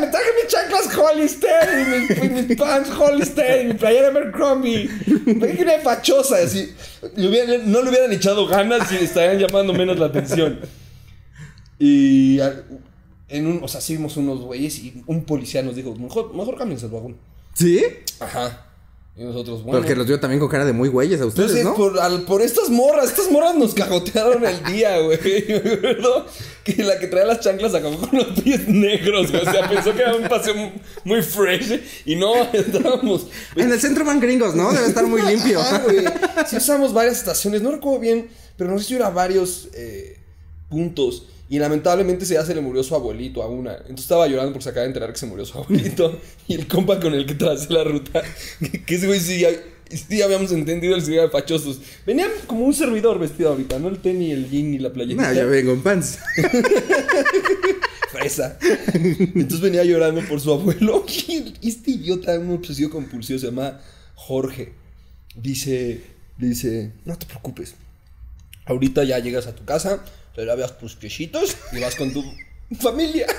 me 0.00 0.06
traje 0.06 0.26
mis 0.42 0.46
chanclas 0.52 0.96
Hollister 0.96 1.50
y 1.80 2.30
mis, 2.30 2.48
mis 2.48 2.56
pants 2.56 2.90
Hollister 2.90 3.62
y 3.64 3.68
mi 3.68 3.74
playera 3.74 4.08
Abercrombie. 4.08 4.88
Fachosa, 5.82 6.36
así. 6.36 6.72
Le 7.16 7.28
hubieran- 7.28 7.70
no 7.70 7.82
le 7.82 7.90
hubieran 7.90 8.12
echado 8.12 8.46
ganas 8.46 8.90
y 8.92 8.96
estarían 9.04 9.38
llamando 9.38 9.72
menos 9.72 9.98
la 9.98 10.06
atención. 10.06 10.60
Y 11.78 12.38
en 13.28 13.46
un, 13.46 13.60
o 13.62 13.68
sea, 13.68 13.80
sí 13.80 13.96
unos 13.96 14.40
güeyes 14.40 14.78
y 14.78 15.02
un 15.06 15.24
policía 15.24 15.62
nos 15.62 15.74
dijo, 15.74 15.94
mejor, 15.96 16.32
mejor 16.34 16.56
cámbiense 16.56 16.86
el 16.86 16.92
vagón. 16.92 17.16
¿Sí? 17.54 17.82
Ajá. 18.20 18.66
Y 19.16 19.22
nosotros, 19.22 19.62
bueno. 19.62 19.78
Porque 19.78 19.94
los 19.94 20.08
vio 20.08 20.18
también 20.18 20.40
con 20.40 20.48
cara 20.48 20.64
de 20.64 20.72
muy 20.72 20.88
güeyes 20.88 21.20
a 21.20 21.26
ustedes, 21.26 21.50
Entonces, 21.54 21.64
¿no? 21.64 21.76
por, 21.76 22.00
al- 22.00 22.22
por 22.22 22.42
estas 22.42 22.68
morras, 22.68 23.10
estas 23.10 23.30
morras 23.30 23.54
nos 23.54 23.72
cagotearon 23.72 24.44
el 24.44 24.64
día, 24.64 24.98
güey. 24.98 25.18
Me 25.48 25.56
acuerdo 25.70 26.26
que 26.64 26.82
la 26.82 26.98
que 26.98 27.06
traía 27.06 27.24
las 27.26 27.38
chanclas 27.38 27.72
acabó 27.76 27.96
con 27.96 28.18
los 28.18 28.40
pies 28.40 28.66
negros, 28.66 29.30
güey. 29.30 29.46
O 29.46 29.50
sea, 29.52 29.68
pensó 29.68 29.94
que 29.94 30.02
era 30.02 30.16
un 30.16 30.26
paseo 30.28 30.54
muy 31.04 31.22
fresh 31.22 31.80
y 32.06 32.16
no, 32.16 32.34
estábamos. 32.52 33.28
En 33.54 33.70
el 33.70 33.80
centro 33.80 34.04
van 34.04 34.18
gringos, 34.18 34.56
¿no? 34.56 34.72
Debe 34.72 34.88
estar 34.88 35.06
muy 35.06 35.22
limpio. 35.22 35.60
Ah, 35.62 35.80
güey. 35.84 36.04
Sí 36.48 36.56
usamos 36.56 36.92
varias 36.92 37.18
estaciones, 37.18 37.62
no 37.62 37.70
recuerdo 37.70 38.00
bien, 38.00 38.28
pero 38.56 38.72
no 38.72 38.80
sé 38.80 38.84
si 38.86 38.94
era 38.96 39.10
varios 39.10 39.68
eh, 39.74 40.18
puntos. 40.68 41.28
Y 41.48 41.58
lamentablemente 41.58 42.24
se 42.24 42.34
ya 42.34 42.44
se 42.44 42.54
le 42.54 42.60
murió 42.60 42.82
su 42.82 42.94
abuelito 42.94 43.42
a 43.42 43.48
una. 43.48 43.72
Entonces 43.72 44.04
estaba 44.04 44.26
llorando 44.26 44.52
porque 44.52 44.64
se 44.64 44.70
acaba 44.70 44.82
de 44.82 44.88
enterar 44.88 45.12
que 45.12 45.18
se 45.18 45.26
murió 45.26 45.44
su 45.44 45.58
abuelito. 45.58 46.18
Y 46.48 46.54
el 46.54 46.66
compa 46.66 46.98
con 47.00 47.14
el 47.14 47.26
que 47.26 47.34
tracé 47.34 47.72
la 47.72 47.84
ruta, 47.84 48.22
que, 48.86 48.94
ese 48.94 49.06
güey 49.06 49.20
sí 49.20 49.40
ya, 49.40 49.50
sí 49.90 50.22
habíamos 50.22 50.52
entendido 50.52 50.94
el 50.96 51.02
cigarro 51.02 51.28
de 51.28 51.32
fachosos. 51.32 51.80
Venían 52.06 52.30
como 52.46 52.64
un 52.64 52.74
servidor 52.74 53.18
vestido 53.18 53.50
ahorita, 53.50 53.78
no 53.78 53.88
el 53.88 53.98
tenis, 53.98 54.32
el 54.32 54.50
jean 54.50 54.70
ni 54.70 54.78
la 54.78 54.92
playerita. 54.92 55.28
No, 55.28 55.34
yo 55.34 55.48
vengo 55.48 55.72
en 55.72 55.82
pants. 55.82 56.18
fresa. 58.14 58.58
Entonces 58.94 59.60
venía 59.60 59.84
llorando 59.84 60.22
por 60.22 60.40
su 60.40 60.52
abuelo. 60.52 61.04
Y 61.28 61.68
este 61.68 61.90
idiota, 61.90 62.38
un 62.38 62.50
obsesivo 62.50 62.90
compulsivo, 62.90 63.38
se 63.38 63.46
llama 63.46 63.80
Jorge. 64.14 64.72
Dice, 65.34 66.00
dice, 66.38 66.92
no 67.04 67.18
te 67.18 67.26
preocupes. 67.26 67.74
Ahorita 68.66 69.04
ya 69.04 69.18
llegas 69.18 69.46
a 69.46 69.54
tu 69.54 69.64
casa, 69.64 70.04
te 70.34 70.44
lavas 70.44 70.78
tus 70.78 70.94
piecitos 70.96 71.56
y 71.72 71.80
vas 71.80 71.94
con 71.94 72.12
tu 72.12 72.22
familia. 72.80 73.26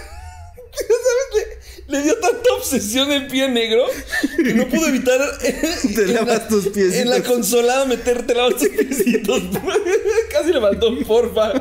¿Sabes? 0.75 1.47
Le, 1.88 1.97
le 1.97 2.03
dio 2.03 2.15
tanta 2.19 2.49
obsesión 2.58 3.10
el 3.12 3.27
pie 3.27 3.47
negro 3.49 3.86
que 4.36 4.53
no 4.53 4.67
pudo 4.67 4.88
evitar 4.88 5.19
Te 5.39 6.01
en 6.03 6.13
lavas 6.13 6.27
la- 6.39 6.47
tus 6.49 6.67
piecitos. 6.67 6.97
En 6.99 7.10
la 7.10 7.23
consolada 7.23 7.86
meterte 7.86 8.34
lavas 8.34 8.58
tus 8.58 8.67
piecitos. 8.69 9.41
Casi 10.31 10.51
le 10.51 10.60
faltó 10.60 10.97
porfa. 11.08 11.53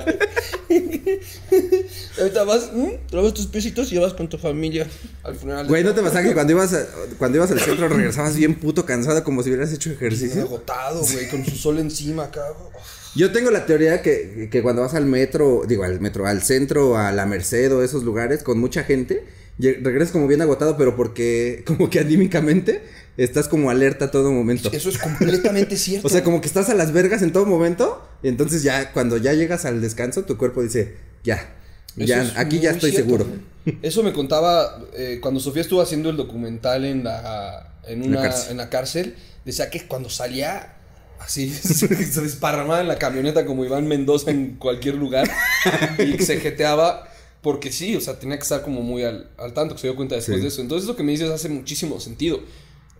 Ahorita 2.18 2.44
vas, 2.44 2.70
te 3.08 3.16
lavas 3.16 3.34
tus 3.34 3.46
piecitos 3.46 3.92
y 3.92 3.98
vas 3.98 4.14
con 4.14 4.28
tu 4.28 4.36
familia 4.38 4.86
al 5.22 5.36
funeral. 5.36 5.66
Güey, 5.68 5.84
¿no 5.84 5.94
te 5.94 6.02
pasa 6.02 6.22
que 6.22 6.34
cuando 6.34 6.52
ibas, 6.52 6.72
a- 6.74 6.86
cuando 7.18 7.38
ibas 7.38 7.50
al 7.52 7.60
centro 7.60 7.88
regresabas 7.88 8.34
bien 8.36 8.58
puto 8.58 8.84
cansado 8.84 9.22
como 9.22 9.42
si 9.44 9.50
hubieras 9.50 9.72
hecho 9.72 9.90
ejercicio? 9.90 10.42
agotado, 10.42 11.02
güey, 11.02 11.28
con 11.28 11.44
su 11.44 11.56
sol 11.56 11.78
encima 11.78 12.24
acá. 12.24 12.42
Yo 13.14 13.30
tengo 13.30 13.50
la 13.50 13.64
teoría 13.66 14.02
que, 14.02 14.48
que 14.50 14.62
cuando 14.62 14.82
vas 14.82 14.94
al 14.94 15.06
metro, 15.06 15.64
digo 15.68 15.84
al 15.84 16.00
metro, 16.00 16.26
al 16.26 16.42
centro, 16.42 16.96
a 16.96 17.12
la 17.12 17.26
Merced 17.26 17.72
o 17.72 17.82
esos 17.82 18.02
lugares 18.02 18.42
con 18.42 18.58
mucha 18.58 18.82
gente, 18.82 19.24
regresas 19.58 20.12
como 20.12 20.26
bien 20.26 20.42
agotado, 20.42 20.76
pero 20.76 20.96
porque 20.96 21.62
como 21.66 21.90
que 21.90 22.00
anímicamente 22.00 22.82
estás 23.16 23.48
como 23.48 23.70
alerta 23.70 24.06
a 24.06 24.10
todo 24.10 24.32
momento. 24.32 24.70
Eso 24.72 24.88
es 24.88 24.98
completamente 24.98 25.76
cierto. 25.76 26.06
O 26.06 26.10
sea, 26.10 26.24
como 26.24 26.40
que 26.40 26.48
estás 26.48 26.68
a 26.68 26.74
las 26.74 26.92
vergas 26.92 27.22
en 27.22 27.32
todo 27.32 27.46
momento, 27.46 28.06
y 28.22 28.28
entonces 28.28 28.62
ya 28.62 28.92
cuando 28.92 29.16
ya 29.16 29.32
llegas 29.32 29.64
al 29.64 29.80
descanso, 29.80 30.24
tu 30.24 30.36
cuerpo 30.36 30.62
dice, 30.62 30.96
ya, 31.22 31.54
Eso 31.96 32.06
ya, 32.06 32.22
es 32.22 32.36
aquí 32.36 32.58
ya 32.58 32.72
estoy 32.72 32.90
cierto, 32.90 33.08
seguro. 33.08 33.26
Eso 33.82 34.02
me 34.02 34.12
contaba 34.12 34.84
eh, 34.94 35.18
cuando 35.22 35.40
Sofía 35.40 35.62
estuvo 35.62 35.80
haciendo 35.80 36.10
el 36.10 36.16
documental 36.16 36.84
en 36.84 37.04
la, 37.04 37.78
en 37.86 38.02
una, 38.02 38.22
cárcel. 38.22 38.50
en 38.50 38.56
la 38.56 38.68
cárcel. 38.68 39.14
Decía 39.44 39.70
que 39.70 39.86
cuando 39.86 40.10
salía 40.10 40.74
así, 41.24 41.50
se 41.54 41.86
desparramaba 42.20 42.80
en 42.80 42.88
la 42.88 42.96
camioneta 42.98 43.44
como 43.46 43.64
Iván 43.64 43.86
Mendoza 43.86 44.30
en 44.30 44.56
cualquier 44.56 44.94
lugar 44.96 45.30
y 45.98 46.18
se 46.22 46.38
jeteaba. 46.40 47.08
Porque 47.42 47.70
sí, 47.70 47.94
o 47.94 48.00
sea, 48.00 48.18
tenía 48.18 48.36
que 48.38 48.42
estar 48.42 48.62
como 48.62 48.80
muy 48.80 49.02
al, 49.04 49.28
al 49.36 49.52
tanto, 49.52 49.74
que 49.74 49.80
se 49.82 49.86
dio 49.88 49.96
cuenta 49.96 50.14
después 50.14 50.38
Sí. 50.38 50.42
de 50.42 50.48
eso. 50.48 50.62
Entonces, 50.62 50.88
lo 50.88 50.96
que 50.96 51.02
me 51.02 51.12
dices 51.12 51.28
hace 51.28 51.50
muchísimo 51.50 52.00
sentido. 52.00 52.40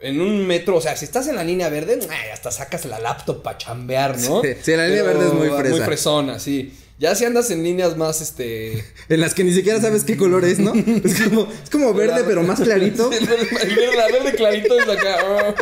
En 0.00 0.20
un 0.20 0.46
metro, 0.46 0.76
o 0.76 0.80
sea, 0.82 0.94
si 0.96 1.06
estás 1.06 1.28
en 1.28 1.36
la 1.36 1.44
línea 1.44 1.70
verde, 1.70 1.98
ay, 2.10 2.28
hasta 2.30 2.50
sacas 2.50 2.84
la 2.84 3.00
laptop 3.00 3.42
para 3.42 3.56
chambear, 3.56 4.18
¿no? 4.20 4.42
Sí, 4.42 4.48
sí, 4.60 4.76
la 4.76 4.86
línea 4.86 5.02
verde 5.02 5.28
es 5.28 5.32
muy 5.32 5.48
fresa. 5.48 5.76
Muy 5.76 5.80
fresona, 5.86 6.38
sí. 6.38 6.74
Ya 6.96 7.14
si 7.16 7.24
andas 7.24 7.50
en 7.50 7.64
líneas 7.64 7.96
más, 7.96 8.20
este... 8.20 8.84
En 9.08 9.20
las 9.20 9.34
que 9.34 9.42
ni 9.44 9.52
siquiera 9.52 9.80
sabes 9.80 10.04
qué 10.04 10.16
color 10.16 10.44
es, 10.44 10.60
¿no? 10.60 10.72
Es 10.74 11.20
como, 11.22 11.48
es 11.62 11.68
como 11.70 11.92
verde, 11.92 12.22
pero 12.26 12.42
más 12.44 12.60
clarito. 12.60 13.10
La 13.10 14.06
verde 14.08 14.34
clarito 14.36 14.78
es 14.78 14.88
acá. 14.88 15.16
ah. 15.20 15.54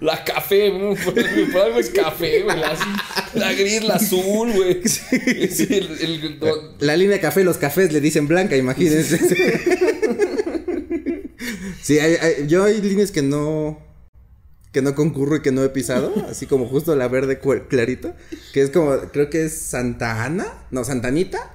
La 0.00 0.22
café, 0.22 0.70
por, 1.02 1.14
por 1.52 1.62
algo 1.62 1.78
es 1.80 1.88
café, 1.90 2.42
güey. 2.42 2.58
La, 2.60 2.76
la 3.34 3.52
gris, 3.54 3.82
la 3.84 3.94
azul, 3.94 4.52
güey. 4.52 4.80
Sí, 4.88 5.66
el- 5.70 5.98
el- 6.00 6.38
do- 6.38 6.74
La 6.78 6.96
línea 6.96 7.20
café, 7.20 7.42
los 7.42 7.56
cafés 7.56 7.90
le 7.92 8.00
dicen 8.00 8.28
blanca, 8.28 8.54
imagínense. 8.56 9.18
Sí, 11.82 11.98
hay- 11.98 12.16
hay- 12.20 12.46
yo 12.46 12.64
hay 12.64 12.80
líneas 12.80 13.10
que 13.10 13.22
no 13.22 13.78
que 14.74 14.82
no 14.82 14.94
concurro 14.94 15.36
y 15.36 15.40
que 15.40 15.52
no 15.52 15.62
he 15.62 15.68
pisado, 15.70 16.12
así 16.28 16.46
como 16.46 16.66
justo 16.66 16.94
la 16.96 17.08
verde 17.08 17.38
clarito, 17.68 18.12
que 18.52 18.60
es 18.60 18.70
como, 18.70 18.98
creo 19.12 19.30
que 19.30 19.46
es 19.46 19.56
Santa 19.56 20.24
Ana, 20.24 20.46
no, 20.70 20.84
Santanita. 20.84 21.52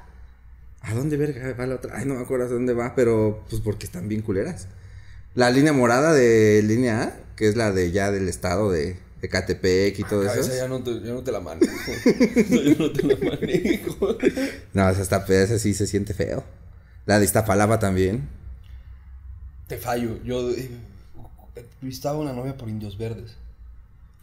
¿A 0.81 0.93
dónde 0.93 1.17
verga 1.17 1.53
va 1.59 1.67
la 1.67 1.75
otra? 1.75 1.97
Ay, 1.97 2.05
no 2.05 2.15
me 2.15 2.21
acuerdo 2.21 2.45
a 2.45 2.47
dónde 2.47 2.73
va, 2.73 2.95
pero 2.95 3.43
pues 3.49 3.61
porque 3.61 3.85
están 3.85 4.07
bien 4.07 4.21
culeras. 4.21 4.69
La 5.35 5.51
línea 5.51 5.73
morada 5.73 6.13
de 6.13 6.63
línea 6.63 7.03
A, 7.03 7.13
que 7.35 7.49
es 7.49 7.57
la 7.57 7.73
de 7.73 7.91
ya 7.91 8.09
del 8.09 8.29
estado 8.29 8.71
de, 8.71 8.97
Ecatepec 9.21 9.99
y 9.99 10.03
todo 10.03 10.23
Cabeza, 10.23 10.53
eso. 10.53 10.55
ya 10.55 10.69
no, 10.69 10.81
te, 10.81 11.01
ya 11.01 11.11
no 11.11 11.21
te 11.21 11.33
la 11.33 11.41
manejo. 11.41 11.73
ya 12.49 12.75
no 12.79 12.91
te 12.91 13.03
la 13.03 13.17
manejo. 13.17 14.17
No, 14.73 14.89
esa, 14.89 15.01
está, 15.01 15.25
esa 15.27 15.59
sí 15.59 15.73
se 15.73 15.85
siente 15.85 16.13
feo. 16.13 16.45
La 17.05 17.19
de 17.19 17.25
Iztapalapa 17.25 17.79
también. 17.79 18.29
Te 19.67 19.77
fallo. 19.77 20.23
Yo 20.23 20.49
eh, 20.51 20.69
visitaba 21.81 22.17
una 22.17 22.33
novia 22.33 22.55
por 22.57 22.69
Indios 22.69 22.97
Verdes. 22.97 23.35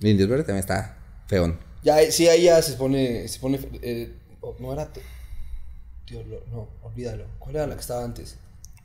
Indios 0.00 0.28
Verde 0.28 0.44
también 0.44 0.60
está 0.60 0.96
feón. 1.26 1.58
Ya, 1.82 2.00
eh, 2.02 2.10
sí, 2.12 2.28
ahí 2.28 2.44
ya 2.44 2.60
se 2.62 2.74
pone, 2.74 3.28
se 3.28 3.38
pone, 3.38 3.58
eh, 3.82 4.12
oh, 4.40 4.54
no 4.58 4.72
era, 4.72 4.88
tío, 6.04 6.22
no, 6.52 6.68
olvídalo. 6.82 7.24
¿Cuál 7.38 7.56
era 7.56 7.66
la 7.66 7.74
que 7.74 7.80
estaba 7.80 8.04
antes? 8.04 8.36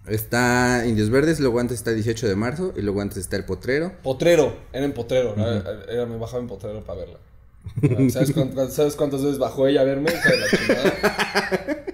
Está 0.07 0.83
Indios 0.87 1.09
Verdes, 1.09 1.39
luego 1.39 1.59
antes 1.59 1.77
está 1.77 1.91
18 1.91 2.27
de 2.27 2.35
marzo 2.35 2.73
y 2.75 2.81
luego 2.81 3.01
antes 3.01 3.17
está 3.17 3.35
El 3.35 3.45
Potrero. 3.45 3.93
Potrero, 4.01 4.55
era 4.73 4.85
en 4.85 4.93
Potrero. 4.93 5.35
Era- 5.89 6.05
me 6.05 6.17
bajaba 6.17 6.41
en 6.41 6.47
Potrero 6.47 6.83
para 6.83 6.99
verla. 7.01 7.17
Ah, 7.83 8.09
¿Sabes, 8.09 8.31
cuántas, 8.31 8.73
¿Sabes 8.73 8.95
cuántas 8.95 9.21
veces 9.23 9.37
bajó 9.37 9.67
ella 9.67 9.81
a 9.81 9.83
verme? 9.83 10.11
Hija 10.11 10.29
de 10.31 10.37
la 10.39 10.47
chingada. 10.49 11.85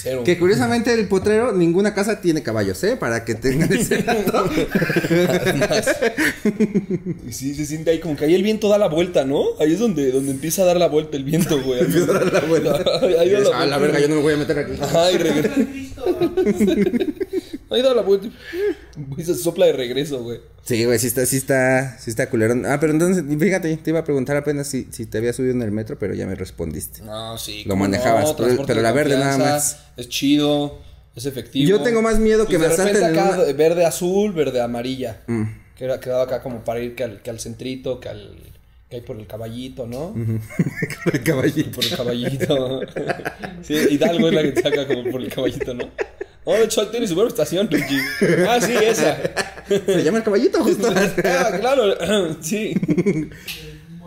Cero. 0.00 0.22
Que 0.24 0.38
curiosamente 0.38 0.92
el 0.94 1.08
Potrero, 1.08 1.52
ninguna 1.52 1.92
casa 1.94 2.20
tiene 2.20 2.42
caballos, 2.42 2.82
¿eh? 2.84 2.96
Para 2.96 3.24
que 3.24 3.34
tengan 3.34 3.72
ese 3.72 4.02
dato. 4.02 4.48
Y 7.26 7.32
sí, 7.32 7.54
se 7.54 7.66
siente 7.66 7.90
ahí 7.90 7.98
como 8.00 8.16
que 8.16 8.24
ahí 8.24 8.34
el 8.34 8.42
viento 8.42 8.68
da 8.68 8.78
la 8.78 8.88
vuelta, 8.88 9.24
¿no? 9.24 9.44
Ahí 9.60 9.72
es 9.72 9.78
donde, 9.78 10.12
donde 10.12 10.30
empieza 10.32 10.62
a 10.62 10.66
dar 10.66 10.76
la 10.76 10.88
vuelta 10.88 11.16
el 11.16 11.24
viento, 11.24 11.60
güey. 11.62 11.80
Empieza 11.84 12.10
a 12.12 12.14
dar 12.14 12.32
la 12.32 12.40
vuelta. 12.40 12.82
ahí 13.20 13.30
da 13.30 13.40
la 13.40 13.60
Ah, 13.60 13.66
la 13.66 13.78
verga, 13.78 13.98
yo 13.98 14.08
no 14.08 14.16
me 14.16 14.22
voy 14.22 14.34
a 14.34 14.36
meter 14.36 14.58
aquí. 14.58 14.72
Ajá, 14.80 15.10
y 15.10 15.18
regresa. 15.18 15.54
Ahí 17.70 17.82
da 17.82 17.92
la 17.94 18.02
vuelta. 18.02 18.28
Y 19.16 19.22
se 19.24 19.34
sopla 19.34 19.66
de 19.66 19.72
regreso, 19.74 20.22
güey. 20.22 20.40
Sí, 20.62 20.84
güey, 20.84 20.98
sí 20.98 21.06
está, 21.06 21.26
sí 21.26 21.36
está, 21.36 21.98
sí 21.98 22.10
está 22.10 22.30
culerón. 22.30 22.64
Ah, 22.66 22.78
pero 22.80 22.92
entonces, 22.92 23.24
fíjate, 23.38 23.76
te 23.76 23.90
iba 23.90 24.00
a 24.00 24.04
preguntar 24.04 24.36
apenas 24.36 24.66
si, 24.68 24.88
si 24.90 25.06
te 25.06 25.18
había 25.18 25.32
subido 25.32 25.52
en 25.54 25.62
el 25.62 25.70
metro, 25.70 25.98
pero 25.98 26.14
ya 26.14 26.26
me 26.26 26.34
respondiste. 26.34 27.02
No, 27.02 27.36
sí. 27.38 27.64
Lo 27.66 27.76
manejabas, 27.76 28.24
no, 28.24 28.36
pero- 28.66 28.80
la 28.82 28.92
verde 28.92 29.16
nada 29.18 29.36
más. 29.38 29.80
Es 29.96 30.08
chido, 30.08 30.78
es 31.14 31.26
efectivo. 31.26 31.68
Yo 31.68 31.82
tengo 31.82 32.00
más 32.02 32.18
miedo 32.18 32.46
que 32.46 32.58
Pues 32.58 32.68
me 32.68 32.74
asalten 32.74 33.04
en 33.04 33.18
acá, 33.18 33.34
una- 33.42 33.52
verde 33.52 33.84
azul, 33.84 34.32
verde 34.32 34.60
amarilla. 34.62 35.22
Mm. 35.26 35.44
Que 35.76 35.84
era, 35.84 36.00
quedaba 36.00 36.24
acá 36.24 36.42
como 36.42 36.64
para 36.64 36.80
ir 36.80 36.94
que 36.94 37.04
al, 37.04 37.22
que 37.22 37.30
al 37.30 37.38
centrito, 37.38 38.00
que 38.00 38.08
al 38.08 38.36
que 38.90 38.96
hay 38.96 39.02
por 39.02 39.18
el 39.18 39.26
caballito, 39.26 39.86
¿no? 39.86 40.14
El 41.12 41.22
caballito. 41.22 41.70
Por 41.72 41.84
el 41.84 41.94
caballito. 41.94 42.80
sí, 43.62 43.74
Hidalgo 43.90 44.28
es 44.28 44.34
la 44.34 44.42
que 44.42 44.52
te 44.52 44.62
saca 44.62 44.86
como 44.86 45.10
por 45.10 45.20
el 45.20 45.30
caballito, 45.32 45.74
¿no? 45.74 45.90
Oh, 46.50 46.54
de 46.54 46.64
hecho, 46.64 46.88
tiene 46.88 47.06
su 47.06 47.14
buena 47.14 47.28
estación, 47.28 47.68
Luigi. 47.70 47.98
Ah, 48.48 48.58
sí, 48.58 48.72
esa. 48.82 49.18
Se 49.68 50.02
llama 50.02 50.18
el 50.18 50.24
caballito, 50.24 50.64
justo. 50.64 50.88
Ah, 51.24 51.50
claro, 51.60 51.94
sí. 52.40 52.74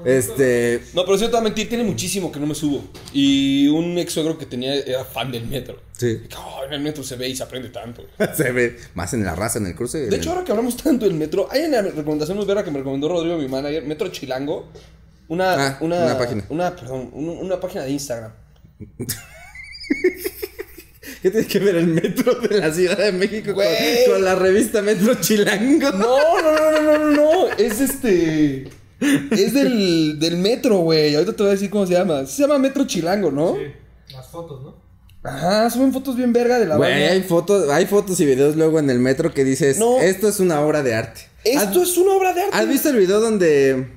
Este. 0.04 0.82
No, 0.96 1.06
pero 1.06 1.20
sí, 1.20 1.26
te 1.26 1.30
voy 1.32 1.40
a 1.42 1.44
mentir, 1.44 1.70
tiene 1.70 1.84
muchísimo 1.84 2.32
que 2.32 2.40
no 2.40 2.48
me 2.48 2.56
subo. 2.56 2.84
Y 3.14 3.68
un 3.68 3.96
ex 4.00 4.14
suegro 4.14 4.40
que 4.40 4.48
tenía 4.48 4.74
era 4.74 5.06
fan 5.06 5.32
del 5.32 5.46
metro. 5.46 5.80
Sí. 5.96 6.20
Oh, 6.36 6.66
en 6.66 6.74
el 6.74 6.82
metro 6.82 7.04
se 7.04 7.16
ve 7.16 7.30
y 7.30 7.36
se 7.36 7.44
aprende 7.44 7.70
tanto. 7.70 8.08
Se 8.36 8.52
ve 8.52 8.76
más 8.96 9.14
en 9.14 9.24
la 9.24 9.36
raza, 9.36 9.60
en 9.60 9.68
el 9.68 9.76
cruce. 9.76 10.08
De 10.08 10.16
hecho, 10.18 10.32
ahora 10.32 10.44
que 10.44 10.52
hablamos 10.52 10.76
tanto 10.78 11.06
del 11.06 11.14
metro, 11.14 11.48
hay 11.52 11.62
una 11.66 11.84
recomendación 11.84 12.38
muy 12.38 12.48
vera 12.48 12.64
que 12.64 12.72
me 12.72 12.80
recomendó 12.80 13.08
Rodrigo, 13.08 13.38
mi 13.38 13.48
manager, 13.48 13.84
Metro 13.86 14.08
Chilango. 14.08 14.68
Una, 15.28 15.54
Ah, 15.68 15.78
una, 15.82 16.06
una 16.06 16.18
página. 16.18 16.44
Una, 16.50 16.76
perdón, 16.76 17.12
un- 17.14 17.30
una 17.38 17.60
página 17.60 17.84
de 17.84 17.92
Instagram. 17.92 18.32
¿Qué 21.22 21.30
tiene 21.30 21.46
que 21.48 21.60
ver 21.60 21.76
el 21.76 21.88
metro 21.88 22.34
de 22.40 22.58
la 22.60 22.74
Ciudad 22.74 22.98
de 22.98 23.12
México 23.12 23.54
con, 23.54 24.24
la 24.24 24.36
revista 24.36 24.82
Metro 24.82 25.14
Chilango? 25.16 25.92
No, 25.92 26.42
no, 26.42 26.52
no, 26.52 26.72
no, 26.72 26.82
no, 26.82 26.98
no, 26.98 27.12
no. 27.12 27.48
Es 27.58 27.80
este. 27.80 28.68
Es 29.32 29.54
del, 29.54 30.20
del 30.20 30.38
metro, 30.38 30.78
güey. 30.80 31.14
Ahorita 31.16 31.34
te 31.36 31.44
voy 31.44 31.50
a 31.50 31.54
decir 31.54 31.70
cómo 31.70 31.86
se 31.86 31.94
llama. 31.94 32.26
Se 32.26 32.42
llama 32.42 32.58
Metro 32.58 32.86
Chilango, 32.86 33.32
¿no? 33.32 33.58
Las 34.12 34.28
fotos, 34.30 34.64
¿no? 34.64 34.82
Ajá, 35.24 35.70
suben 35.70 35.94
fotos 35.94 36.16
bien 36.16 36.34
verga 36.34 36.58
de 36.60 36.66
la 36.66 36.78
Güey, 36.78 36.92
banda. 36.92 37.12
hay 37.14 37.22
fotos, 37.22 37.70
hay 37.70 37.86
fotos 37.86 38.20
y 38.20 38.26
videos 38.26 38.56
luego 38.56 38.80
en 38.80 38.90
el 38.90 38.98
metro 38.98 39.32
que 39.34 39.44
dices, 39.44 39.78
No. 39.78 40.00
esto 40.02 40.28
es 40.28 40.40
una 40.40 40.62
obra 40.62 40.82
de 40.82 40.96
arte. 40.96 41.22
Esto 41.44 41.82
¿Has, 41.82 41.90
es 41.90 41.98
una 41.98 42.14
obra 42.16 42.34
de 42.34 42.42
arte. 42.42 42.58
¿Has 42.58 42.68
visto 42.68 42.90
el 42.90 42.98
video 42.98 43.20
donde... 43.20 43.88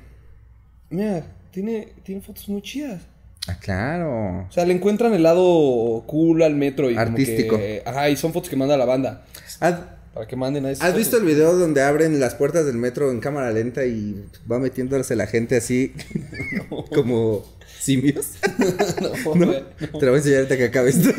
Mira, 0.91 1.27
tiene, 1.51 1.95
tiene 2.03 2.21
fotos 2.21 2.47
muy 2.51 2.61
chidas. 2.61 3.01
Ah, 3.47 3.59
claro. 3.61 4.47
O 4.49 4.53
sea, 4.53 4.65
le 4.65 4.73
encuentran 4.73 5.13
el 5.13 5.23
lado 5.23 6.03
cool 6.07 6.43
al 6.43 6.55
metro 6.55 6.91
y 6.91 6.97
Artístico. 6.97 7.51
Como 7.57 7.61
que, 7.61 7.83
ajá, 7.85 8.09
y 8.09 8.17
son 8.17 8.33
fotos 8.33 8.49
que 8.49 8.57
manda 8.57 8.77
la 8.77 8.87
banda. 8.87 9.27
¿Has, 9.61 9.75
Para 10.15 10.27
que 10.27 10.35
manden 10.37 10.65
a 10.65 10.71
has 10.71 10.79
fotos. 10.79 10.95
visto 10.97 11.17
el 11.19 11.25
video 11.25 11.55
donde 11.57 11.83
abren 11.83 12.19
las 12.21 12.35
puertas 12.35 12.65
del 12.65 12.77
metro 12.77 13.11
en 13.11 13.21
cámara 13.21 13.51
lenta 13.53 13.85
y 13.85 14.25
va 14.51 14.59
metiéndose 14.59 15.15
la 15.15 15.27
gente 15.27 15.57
así 15.57 15.93
como 16.95 17.45
simios? 17.81 18.29
No, 19.01 19.35
¿No? 19.35 19.53
Te 19.53 20.07
lo 20.07 20.13
voy 20.13 20.15
a 20.15 20.17
enseñar 20.17 20.39
ahorita 20.39 20.57
que 20.57 20.65
acabe 20.65 20.91
esto. 20.91 21.11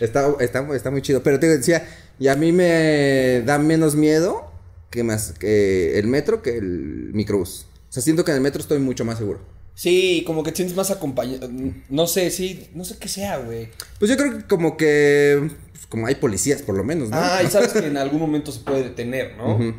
está, 0.00 0.34
está, 0.40 0.74
está 0.74 0.90
muy 0.90 1.02
chido. 1.02 1.22
Pero 1.22 1.38
te 1.38 1.46
decía, 1.46 1.86
y 2.18 2.26
a 2.28 2.34
mí 2.34 2.50
me 2.50 3.42
da 3.46 3.58
menos 3.58 3.94
miedo 3.94 4.50
que, 4.90 5.04
más, 5.04 5.32
que 5.38 5.98
el 5.98 6.08
metro 6.08 6.42
que 6.42 6.56
el 6.56 7.10
microbús. 7.12 7.66
O 7.88 7.92
sea, 7.92 8.02
siento 8.02 8.24
que 8.24 8.32
en 8.32 8.38
el 8.38 8.42
metro 8.42 8.60
estoy 8.60 8.78
mucho 8.80 9.04
más 9.04 9.18
seguro. 9.18 9.38
Sí, 9.74 10.24
como 10.26 10.42
que 10.42 10.50
te 10.50 10.56
sientes 10.58 10.76
más 10.76 10.90
acompañado. 10.90 11.48
No 11.88 12.06
sé, 12.06 12.30
sí, 12.30 12.68
no 12.74 12.84
sé 12.84 12.98
qué 12.98 13.08
sea, 13.08 13.38
güey. 13.38 13.68
Pues 13.98 14.10
yo 14.10 14.16
creo 14.16 14.36
que 14.38 14.44
como 14.46 14.76
que... 14.76 15.50
pues, 15.72 15.86
como 15.86 16.06
hay 16.06 16.16
policías, 16.16 16.60
por 16.62 16.74
lo 16.76 16.84
menos, 16.84 17.08
¿no? 17.10 17.16
Ah, 17.18 17.42
y 17.42 17.46
sabes 17.48 17.72
que 17.72 17.78
en 17.86 17.96
algún 17.96 18.20
momento 18.20 18.52
se 18.52 18.60
puede 18.60 18.82
detener, 18.84 19.36
¿no? 19.36 19.74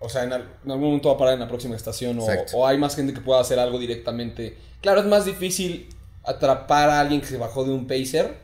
O 0.00 0.08
sea, 0.08 0.24
en, 0.24 0.32
al- 0.32 0.50
en 0.64 0.70
algún 0.70 0.86
momento 0.86 1.08
va 1.08 1.14
a 1.14 1.18
parar 1.18 1.34
en 1.34 1.40
la 1.40 1.48
próxima 1.48 1.76
estación 1.76 2.18
o, 2.52 2.66
hay 2.66 2.78
más 2.78 2.96
gente 2.96 3.14
que 3.14 3.20
pueda 3.20 3.40
hacer 3.40 3.58
algo 3.58 3.78
directamente. 3.78 4.56
Claro, 4.82 5.00
es 5.00 5.06
más 5.06 5.24
difícil 5.24 5.88
atrapar 6.24 6.90
a 6.90 7.00
alguien 7.00 7.20
que 7.20 7.26
se 7.26 7.36
bajó 7.36 7.64
de 7.64 7.70
un 7.70 7.86
pacer 7.86 8.34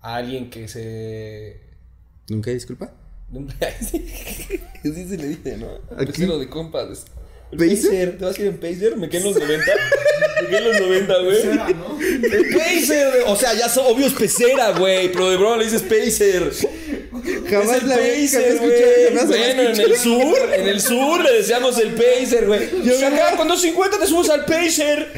a 0.00 0.16
alguien 0.16 0.48
que 0.48 0.68
se... 0.68 1.60
¿Nunca 2.28 2.50
disculpa? 2.50 2.92
de 3.30 3.38
un- 3.38 3.50
sí 4.94 5.08
se 5.08 5.16
le 5.16 5.28
dice, 5.28 5.56
¿no? 5.56 5.68
Pecero 5.96 6.38
de 6.38 6.48
compas. 6.48 7.04
¿Pacer? 7.56 8.16
¿te 8.18 8.24
vas 8.24 8.38
a 8.38 8.40
ir 8.40 8.48
en 8.48 8.56
pacer? 8.58 8.96
Me 8.96 9.08
quedé 9.08 9.20
en 9.20 9.34
los 9.34 9.38
90. 9.38 9.64
Me 10.42 10.48
quedé 10.48 10.58
en 10.58 10.64
los 10.64 10.80
90, 10.80 11.18
güey. 11.22 11.44
¿no? 11.74 11.98
El 12.00 12.54
pacer, 12.56 13.24
o 13.26 13.36
sea, 13.36 13.54
ya 13.54 13.68
son 13.68 13.86
obvios 13.86 14.14
pecera, 14.14 14.72
güey, 14.72 15.12
pero 15.12 15.30
de 15.30 15.36
broma 15.36 15.58
le 15.58 15.64
dices 15.64 15.82
pacer. 15.82 16.50
Jamás 17.50 17.76
es 17.76 17.82
el 17.82 17.88
la 17.88 17.96
pacer, 17.96 18.58
güey. 18.58 19.26
Bueno, 19.26 19.62
en 19.62 19.80
el 19.80 19.96
sur, 19.98 20.38
en 20.56 20.68
el 20.68 20.80
sur 20.80 21.20
le 21.22 21.32
decíamos 21.32 21.78
el 21.78 21.90
pacer, 21.90 22.46
güey. 22.46 22.70
Yo 22.84 22.94
O 22.94 22.98
sea, 22.98 23.10
vengo- 23.10 23.22
acá 23.22 23.36
con 23.36 23.48
250 23.48 23.98
te 23.98 24.06
subes 24.06 24.30
al 24.30 24.44
pacer. 24.46 25.08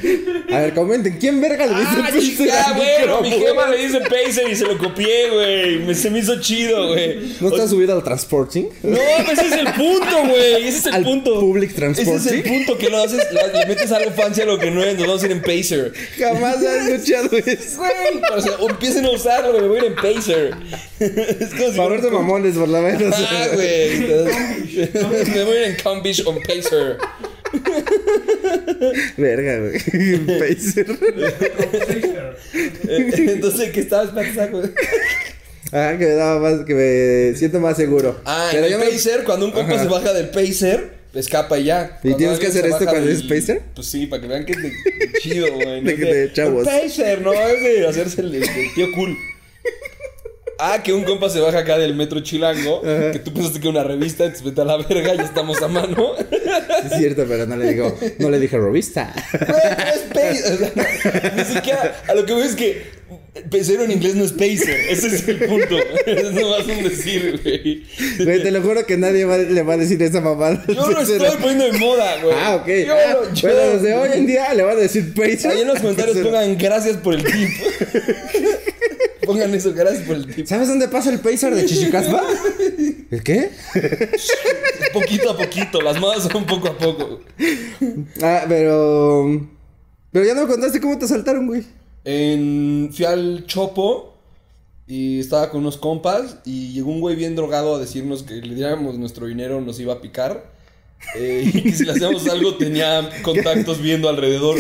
A 0.51 0.59
ver, 0.61 0.75
comenten, 0.75 1.17
¿quién 1.19 1.41
verga 1.41 1.67
le 1.67 1.75
dice 1.75 1.87
Ah, 1.93 2.03
pacer 2.07 2.21
chica, 2.21 2.73
bueno, 2.77 3.21
mi 3.23 3.31
jefa 3.31 3.69
le 3.71 3.79
dice 3.79 4.01
pacer 4.01 4.49
y 4.51 4.57
se 4.57 4.65
lo 4.65 4.77
copié, 4.77 5.31
güey. 5.31 5.95
Se 5.95 6.11
me 6.11 6.19
hizo 6.19 6.41
chido, 6.41 6.89
güey. 6.89 7.37
¿No 7.41 7.49
está 7.49 7.69
subido 7.69 7.95
al 7.95 8.03
transporting? 8.03 8.65
No, 8.83 8.99
pues 9.25 9.39
ese 9.39 9.47
es 9.47 9.53
el 9.53 9.73
punto, 9.73 10.19
güey. 10.29 10.67
Ese 10.69 10.79
es 10.79 10.87
el 10.87 10.95
Al 10.95 11.05
punto. 11.05 11.39
public 11.41 11.71
Ese 11.71 11.87
es 11.87 11.99
el 11.99 12.05
transporting. 12.07 12.43
punto 12.43 12.79
que 12.79 12.89
lo 12.91 13.03
haces, 13.03 13.23
le 13.33 13.67
metes 13.67 13.93
algo 13.93 14.11
fancy 14.11 14.41
a 14.43 14.47
lo 14.47 14.59
que 14.59 14.71
no 14.71 14.83
es. 14.83 14.99
Nos 14.99 15.07
vamos 15.07 15.23
a 15.23 15.27
ir 15.27 15.33
en 15.33 15.43
pacer. 15.43 15.93
Jamás 16.19 16.57
he 16.63 16.95
escuchado 16.95 17.37
eso. 17.37 17.77
Güey, 17.79 18.21
o 18.37 18.41
sea, 18.41 18.53
empiecen 18.69 19.05
a 19.07 19.11
usarlo, 19.11 19.53
güey. 19.53 19.63
Me 19.63 19.69
voy 19.69 19.77
a 19.79 19.81
ir 19.81 19.87
en 19.87 19.95
pacer. 19.95 20.55
es 21.01 21.51
como 21.51 21.71
si 21.73 21.79
Favor 21.85 22.01
de 22.03 22.11
mamones, 22.11 22.55
por 22.57 22.69
lo 22.69 22.81
menos. 22.83 23.15
Ah, 23.17 23.49
güey. 23.55 24.01
Me 24.01 25.45
voy 25.45 25.57
a 25.57 25.61
ir 25.67 25.71
en 25.71 25.77
Combish 25.83 26.23
on 26.27 26.39
Pacer. 26.43 26.97
Verga, 29.17 29.59
güey. 29.61 29.79
Pacer. 30.39 30.87
Entonces, 32.89 33.71
¿qué 33.73 33.81
estabas 33.81 34.11
pensando? 34.11 34.63
Ah, 35.73 35.95
que 35.99 36.05
me 36.05 36.13
daba 36.13 36.39
más, 36.41 36.65
que 36.65 36.75
me 36.75 37.37
siento 37.37 37.59
más 37.61 37.77
seguro. 37.77 38.21
Ah, 38.25 38.49
Pero 38.53 38.67
en 38.67 38.73
yo 38.73 38.79
el 38.79 38.85
me- 38.85 38.91
Pacer, 38.91 39.25
cuando 39.25 39.47
un 39.47 39.53
compa 39.53 39.75
Ajá. 39.75 39.83
se 39.85 39.89
baja 39.89 40.13
del 40.13 40.29
Pacer, 40.31 40.91
escapa 41.15 41.59
y 41.59 41.65
ya. 41.65 41.99
¿Y 41.99 42.03
Cuando 42.03 42.19
tienes 42.19 42.39
que 42.39 42.47
hacer 42.49 42.65
esto 42.67 42.85
cuando 42.85 43.01
del- 43.07 43.11
eres 43.11 43.23
Pacer? 43.25 43.63
Pues 43.75 43.87
sí, 43.89 44.07
para 44.07 44.23
que 44.23 44.29
vean 44.29 44.45
que 44.45 44.53
es 44.53 44.63
de, 44.63 44.73
chido, 45.21 45.53
güey. 45.53 45.81
no 45.83 45.87
De 45.89 45.93
es 45.95 45.99
que 46.01 46.15
de 46.15 46.33
chavos. 46.33 46.65
Pacer, 46.65 47.21
no, 47.23 47.33
es 47.33 47.61
de 47.63 47.87
hacerse 47.89 48.21
el, 48.21 48.35
el 48.37 48.75
tío 48.75 48.93
cool. 48.95 49.17
Ah, 50.59 50.83
que 50.83 50.93
un 50.93 51.03
compa 51.05 51.29
se 51.29 51.41
baja 51.41 51.59
acá 51.59 51.79
del 51.79 51.95
metro 51.95 52.21
chilango, 52.21 52.81
que 52.83 53.21
tú 53.25 53.33
pensaste 53.33 53.61
que 53.61 53.69
era 53.69 53.81
una 53.81 53.89
revista, 53.89 54.25
entonces 54.25 54.45
vete 54.45 54.61
a 54.61 54.65
la 54.65 54.77
verga, 54.77 55.15
ya 55.15 55.23
estamos 55.25 55.61
a 55.63 55.69
mano. 55.69 56.13
Es 56.19 56.97
cierto, 56.99 57.25
pero 57.29 57.47
no 57.47 57.57
le 57.57 57.71
digo, 57.73 57.97
no 58.19 58.31
le 58.31 58.39
dije 58.39 58.57
revista. 58.59 59.13
No 59.49 59.57
es. 60.21 60.51
O 60.51 60.57
sea, 60.59 61.33
ni 61.37 61.45
siquiera. 61.45 62.03
A 62.09 62.15
lo 62.15 62.25
que 62.25 62.33
voy 62.33 62.43
es 62.47 62.55
que. 62.55 63.05
Pecero 63.51 63.83
en 63.83 63.91
inglés 63.91 64.15
no 64.15 64.25
es 64.25 64.31
pacer. 64.33 64.77
Ese 64.89 65.09
es 65.09 65.27
el 65.29 65.39
punto. 65.41 65.77
Es 66.07 66.31
nomás 66.33 66.65
un 66.67 66.85
decir, 66.85 67.41
güey. 67.43 67.83
Güey, 68.25 68.43
te 68.45 68.51
lo 68.53 68.63
juro 68.63 68.87
que 68.87 68.97
nadie 68.97 69.25
va- 69.25 69.39
le 69.39 69.63
va 69.63 69.75
a 69.75 69.77
decir 69.77 70.01
esa 70.03 70.21
mamada. 70.21 70.63
Yo 70.69 70.89
lo 70.89 71.01
estoy 71.01 71.19
poniendo 71.41 71.65
de 71.65 71.73
moda, 71.79 72.17
güey. 72.23 72.35
Ah, 72.39 72.55
ok. 72.55 72.67
Yo, 72.87 72.95
Ah, 72.95 73.13
lo- 73.13 73.35
yo- 73.35 73.49
bueno, 73.49 73.73
desde 73.73 73.95
hoy 73.95 74.09
en 74.15 74.27
día 74.27 74.55
le 74.55 74.63
van 74.63 74.77
a 74.77 74.81
decir 74.81 75.13
Pacer. 75.15 75.51
Ahí 75.51 75.61
en 75.63 75.67
los 75.67 75.81
comentarios 75.81 76.17
pongan 76.19 76.57
gracias 76.57 76.97
por 76.99 77.15
el 77.15 77.25
tip. 77.25 77.35
Pongan 79.27 79.55
eso, 79.55 79.73
gracias 79.75 80.05
por 80.05 80.17
el 80.17 80.35
tip. 80.35 80.47
¿Sabes 80.47 80.69
dónde 80.69 80.89
pasa 80.89 81.11
el 81.11 81.21
Pacer 81.21 81.55
de 81.55 81.65
Chichicaspa? 81.65 82.23
¿El 83.11 83.23
qué? 83.23 83.51
Poquito 84.93 85.31
a 85.31 85.37
poquito, 85.37 85.81
las 85.81 85.99
modas 86.01 86.29
son 86.31 86.45
poco 86.47 86.69
a 86.69 86.79
poco. 86.79 87.21
Ah, 88.23 88.45
pero. 88.49 89.49
Pero 90.13 90.25
ya 90.25 90.35
no 90.35 90.43
me 90.43 90.49
contaste 90.49 90.81
cómo 90.81 90.97
te 90.99 91.05
asaltaron, 91.07 91.47
güey. 91.47 91.65
En, 92.05 92.91
fui 92.93 93.05
al 93.05 93.47
Chopo 93.47 94.15
y 94.87 95.21
estaba 95.21 95.51
con 95.51 95.63
unos 95.63 95.79
compas 95.79 96.39
y 96.45 96.73
llegó 96.73 96.91
un 96.91 97.01
güey 97.01 97.17
bien 97.17 97.35
drogado 97.35 97.75
a 97.75 97.79
decirnos 97.79 98.23
que 98.23 98.35
le 98.35 98.55
diéramos 98.55 98.99
nuestro 98.99 99.27
dinero 99.27 99.61
nos 99.61 99.81
iba 99.81 99.95
a 99.95 100.01
picar. 100.01 100.54
Eh, 101.17 101.51
y 101.53 101.63
que 101.63 101.73
si 101.73 101.85
le 101.85 101.93
hacíamos 101.93 102.27
algo 102.29 102.57
tenía 102.57 103.09
contactos 103.23 103.81
viendo 103.81 104.09
alrededor. 104.09 104.57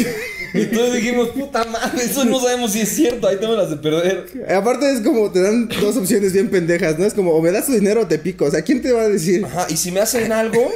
Entonces 0.53 0.95
dijimos, 0.95 1.31
puta 1.31 1.65
madre, 1.65 2.05
eso 2.05 2.25
no 2.25 2.39
sabemos 2.41 2.73
si 2.73 2.81
es 2.83 2.89
cierto, 2.91 3.27
ahí 3.27 3.37
tengo 3.41 3.57
las 3.57 3.71
de 3.71 3.77
perder. 3.77 4.27
Aparte 4.49 4.89
es 4.93 5.01
como 5.01 5.33
te 5.33 5.41
dan 5.43 5.69
dos 5.81 5.97
opciones 5.97 6.33
bien 6.33 6.49
pendejas, 6.49 6.97
¿no? 6.99 7.05
Es 7.05 7.15
como 7.15 7.33
o 7.33 7.43
me 7.43 7.51
das 7.51 7.67
tu 7.67 7.73
dinero 7.73 8.03
o 8.03 8.07
te 8.07 8.19
pico. 8.19 8.45
O 8.45 8.51
sea, 8.51 8.63
¿quién 8.63 8.81
te 8.81 8.93
va 8.93 9.03
a 9.03 9.09
decir? 9.09 9.45
Ajá, 9.45 9.67
y 9.69 9.77
si 9.77 9.91
me 9.91 9.99
hacen 10.01 10.31
algo, 10.31 10.73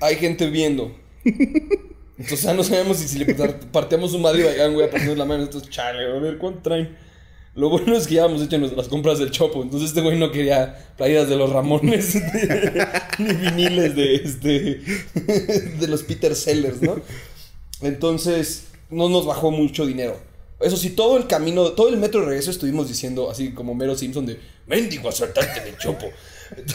hay 0.00 0.16
gente 0.16 0.50
viendo. 0.50 0.94
Entonces 1.24 2.42
ya 2.42 2.52
no 2.54 2.62
sabemos 2.62 2.98
si, 2.98 3.08
si 3.08 3.18
le 3.18 3.34
par- 3.34 3.58
partíamos 3.72 4.12
su 4.12 4.18
madre 4.18 4.40
y 4.40 4.44
vayan, 4.44 4.74
güey, 4.74 4.86
a 4.86 4.90
ponernos 4.90 5.16
la 5.18 5.24
mano. 5.24 5.44
Entonces, 5.44 5.70
chale, 5.70 6.06
a 6.06 6.20
ver, 6.20 6.36
¿cuánto 6.38 6.60
traen? 6.60 6.96
Lo 7.54 7.68
bueno 7.68 7.96
es 7.96 8.08
que 8.08 8.14
ya 8.14 8.24
hemos 8.24 8.42
hecho 8.42 8.58
nuestras 8.58 8.88
compras 8.88 9.18
del 9.20 9.30
Chopo. 9.30 9.62
Entonces 9.62 9.90
este 9.90 10.00
güey 10.00 10.18
no 10.18 10.32
quería 10.32 10.92
playeras 10.96 11.28
de 11.28 11.36
los 11.36 11.50
Ramones, 11.50 12.16
ni 13.18 13.32
viniles 13.32 13.94
de, 13.94 14.14
este, 14.16 14.80
de 15.78 15.88
los 15.88 16.02
Peter 16.02 16.34
Sellers, 16.34 16.82
¿no? 16.82 16.96
Entonces 17.80 18.64
no 18.90 19.08
nos 19.08 19.24
bajó 19.26 19.52
mucho 19.52 19.86
dinero. 19.86 20.18
Eso 20.60 20.76
sí, 20.76 20.90
todo 20.90 21.16
el 21.16 21.26
camino, 21.26 21.72
todo 21.72 21.88
el 21.88 21.96
metro 21.96 22.20
de 22.20 22.26
regreso 22.26 22.50
estuvimos 22.50 22.88
diciendo, 22.88 23.30
así 23.30 23.52
como 23.52 23.74
Mero 23.74 23.96
Simpson, 23.96 24.26
de 24.26 24.38
mendigo 24.66 25.08
asaltante 25.08 25.60
de 25.60 25.76
Chopo. 25.76 26.06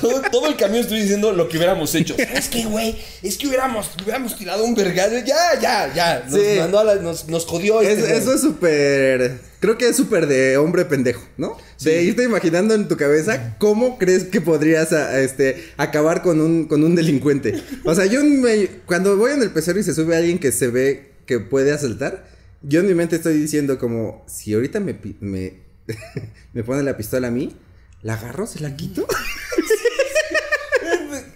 Todo, 0.02 0.22
todo 0.32 0.48
el 0.48 0.56
camino 0.58 0.80
estuve 0.80 1.02
diciendo 1.02 1.32
lo 1.32 1.48
que 1.48 1.58
hubiéramos 1.58 1.94
hecho. 1.96 2.16
¿Sabes 2.18 2.48
qué, 2.50 2.66
güey? 2.66 2.96
Es 3.22 3.38
que 3.38 3.48
hubiéramos, 3.48 3.90
hubiéramos 4.02 4.38
tirado 4.38 4.64
un 4.64 4.76
vergazo. 4.76 5.16
Ya, 5.26 5.60
ya, 5.62 5.94
ya. 5.94 6.24
Nos, 6.30 6.40
Sí. 6.40 6.48
mandó 6.60 6.80
a 6.80 6.84
la- 6.84 6.96
nos, 6.96 7.28
nos 7.28 7.46
jodió. 7.46 7.82
Es- 7.82 7.90
este 7.90 8.02
güey. 8.08 8.18
eso 8.18 8.34
es 8.34 8.42
súper. 8.42 9.40
Creo 9.60 9.78
que 9.78 9.90
es 9.90 9.96
súper 9.98 10.28
de 10.28 10.58
hombre 10.58 10.86
pendejo, 10.86 11.22
¿no? 11.38 11.58
De 11.82 12.02
irte 12.04 12.24
imaginando 12.24 12.74
en 12.74 12.88
tu 12.88 12.96
cabeza 12.98 13.56
cómo 13.60 13.98
crees 13.98 14.24
que 14.26 14.40
podrías 14.42 14.94
a- 14.94 15.20
este, 15.22 15.66
acabar 15.78 16.22
con 16.22 16.40
un, 16.42 16.66
con 16.66 16.84
un 16.84 16.96
delincuente. 16.96 17.62
O 17.84 17.94
sea, 17.94 18.06
yo 18.06 18.24
me- 18.24 18.68
cuando 18.86 19.18
voy 19.18 19.32
en 19.34 19.42
el 19.42 19.52
pecero 19.52 19.80
y 19.80 19.84
se 19.84 19.94
sube 19.94 20.16
alguien 20.16 20.40
que 20.40 20.52
se 20.52 20.68
ve 20.70 21.12
que 21.26 21.40
puede 21.40 21.72
asaltar, 21.74 22.26
yo 22.62 22.80
en 22.80 22.88
mi 22.88 22.94
mente 22.94 23.18
estoy 23.18 23.34
diciendo 23.38 23.78
como, 23.80 24.26
si 24.28 24.54
ahorita 24.54 24.80
me, 24.80 24.96
me, 25.20 25.54
me 26.54 26.64
pone 26.64 26.82
la 26.84 26.96
pistola 26.98 27.28
a 27.28 27.32
mí, 27.32 27.56
la 28.02 28.14
agarro, 28.14 28.48
se 28.48 28.62
la 28.62 28.76
quito. 28.78 29.06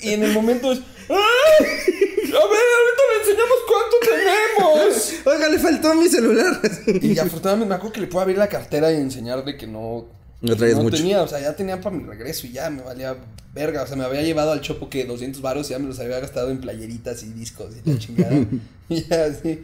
Y 0.03 0.13
en 0.13 0.23
el 0.23 0.33
momento 0.33 0.71
es. 0.71 0.79
¡Ay! 1.09 1.65
A 2.33 2.47
ver, 2.47 2.63
ahorita 2.75 3.03
le 3.09 3.19
enseñamos 3.21 3.57
cuánto 3.67 3.95
tenemos. 4.01 5.13
Oiga, 5.25 5.49
le 5.49 5.59
faltó 5.59 5.95
mi 5.95 6.09
celular. 6.09 6.59
Y 7.01 7.17
afortunadamente 7.17 7.69
me 7.69 7.75
acuerdo 7.75 7.93
que 7.93 8.01
le 8.01 8.07
puedo 8.07 8.23
abrir 8.23 8.37
la 8.37 8.49
cartera 8.49 8.91
y 8.91 8.95
enseñarle 8.95 9.55
que 9.55 9.67
no. 9.67 10.05
No 10.41 10.55
traías 10.57 10.77
mucho. 10.77 10.97
tenía, 10.97 11.21
o 11.21 11.27
sea, 11.27 11.39
ya 11.39 11.55
tenía 11.55 11.79
para 11.79 11.95
mi 11.95 12.03
regreso 12.03 12.47
y 12.47 12.51
ya 12.51 12.69
me 12.69 12.81
valía 12.81 13.15
verga. 13.53 13.83
O 13.83 13.87
sea, 13.87 13.95
me 13.95 14.03
había 14.03 14.23
llevado 14.23 14.51
al 14.51 14.61
chopo 14.61 14.89
que 14.89 15.05
200 15.05 15.41
varos 15.41 15.67
y 15.67 15.71
ya 15.71 15.79
me 15.79 15.87
los 15.87 15.99
había 15.99 16.19
gastado 16.19 16.49
en 16.49 16.59
playeritas 16.59 17.23
y 17.23 17.27
discos 17.27 17.73
y 17.75 17.89
la 17.89 17.97
chingada. 17.97 18.45
y 18.89 19.03
ya 19.03 19.25
así. 19.25 19.63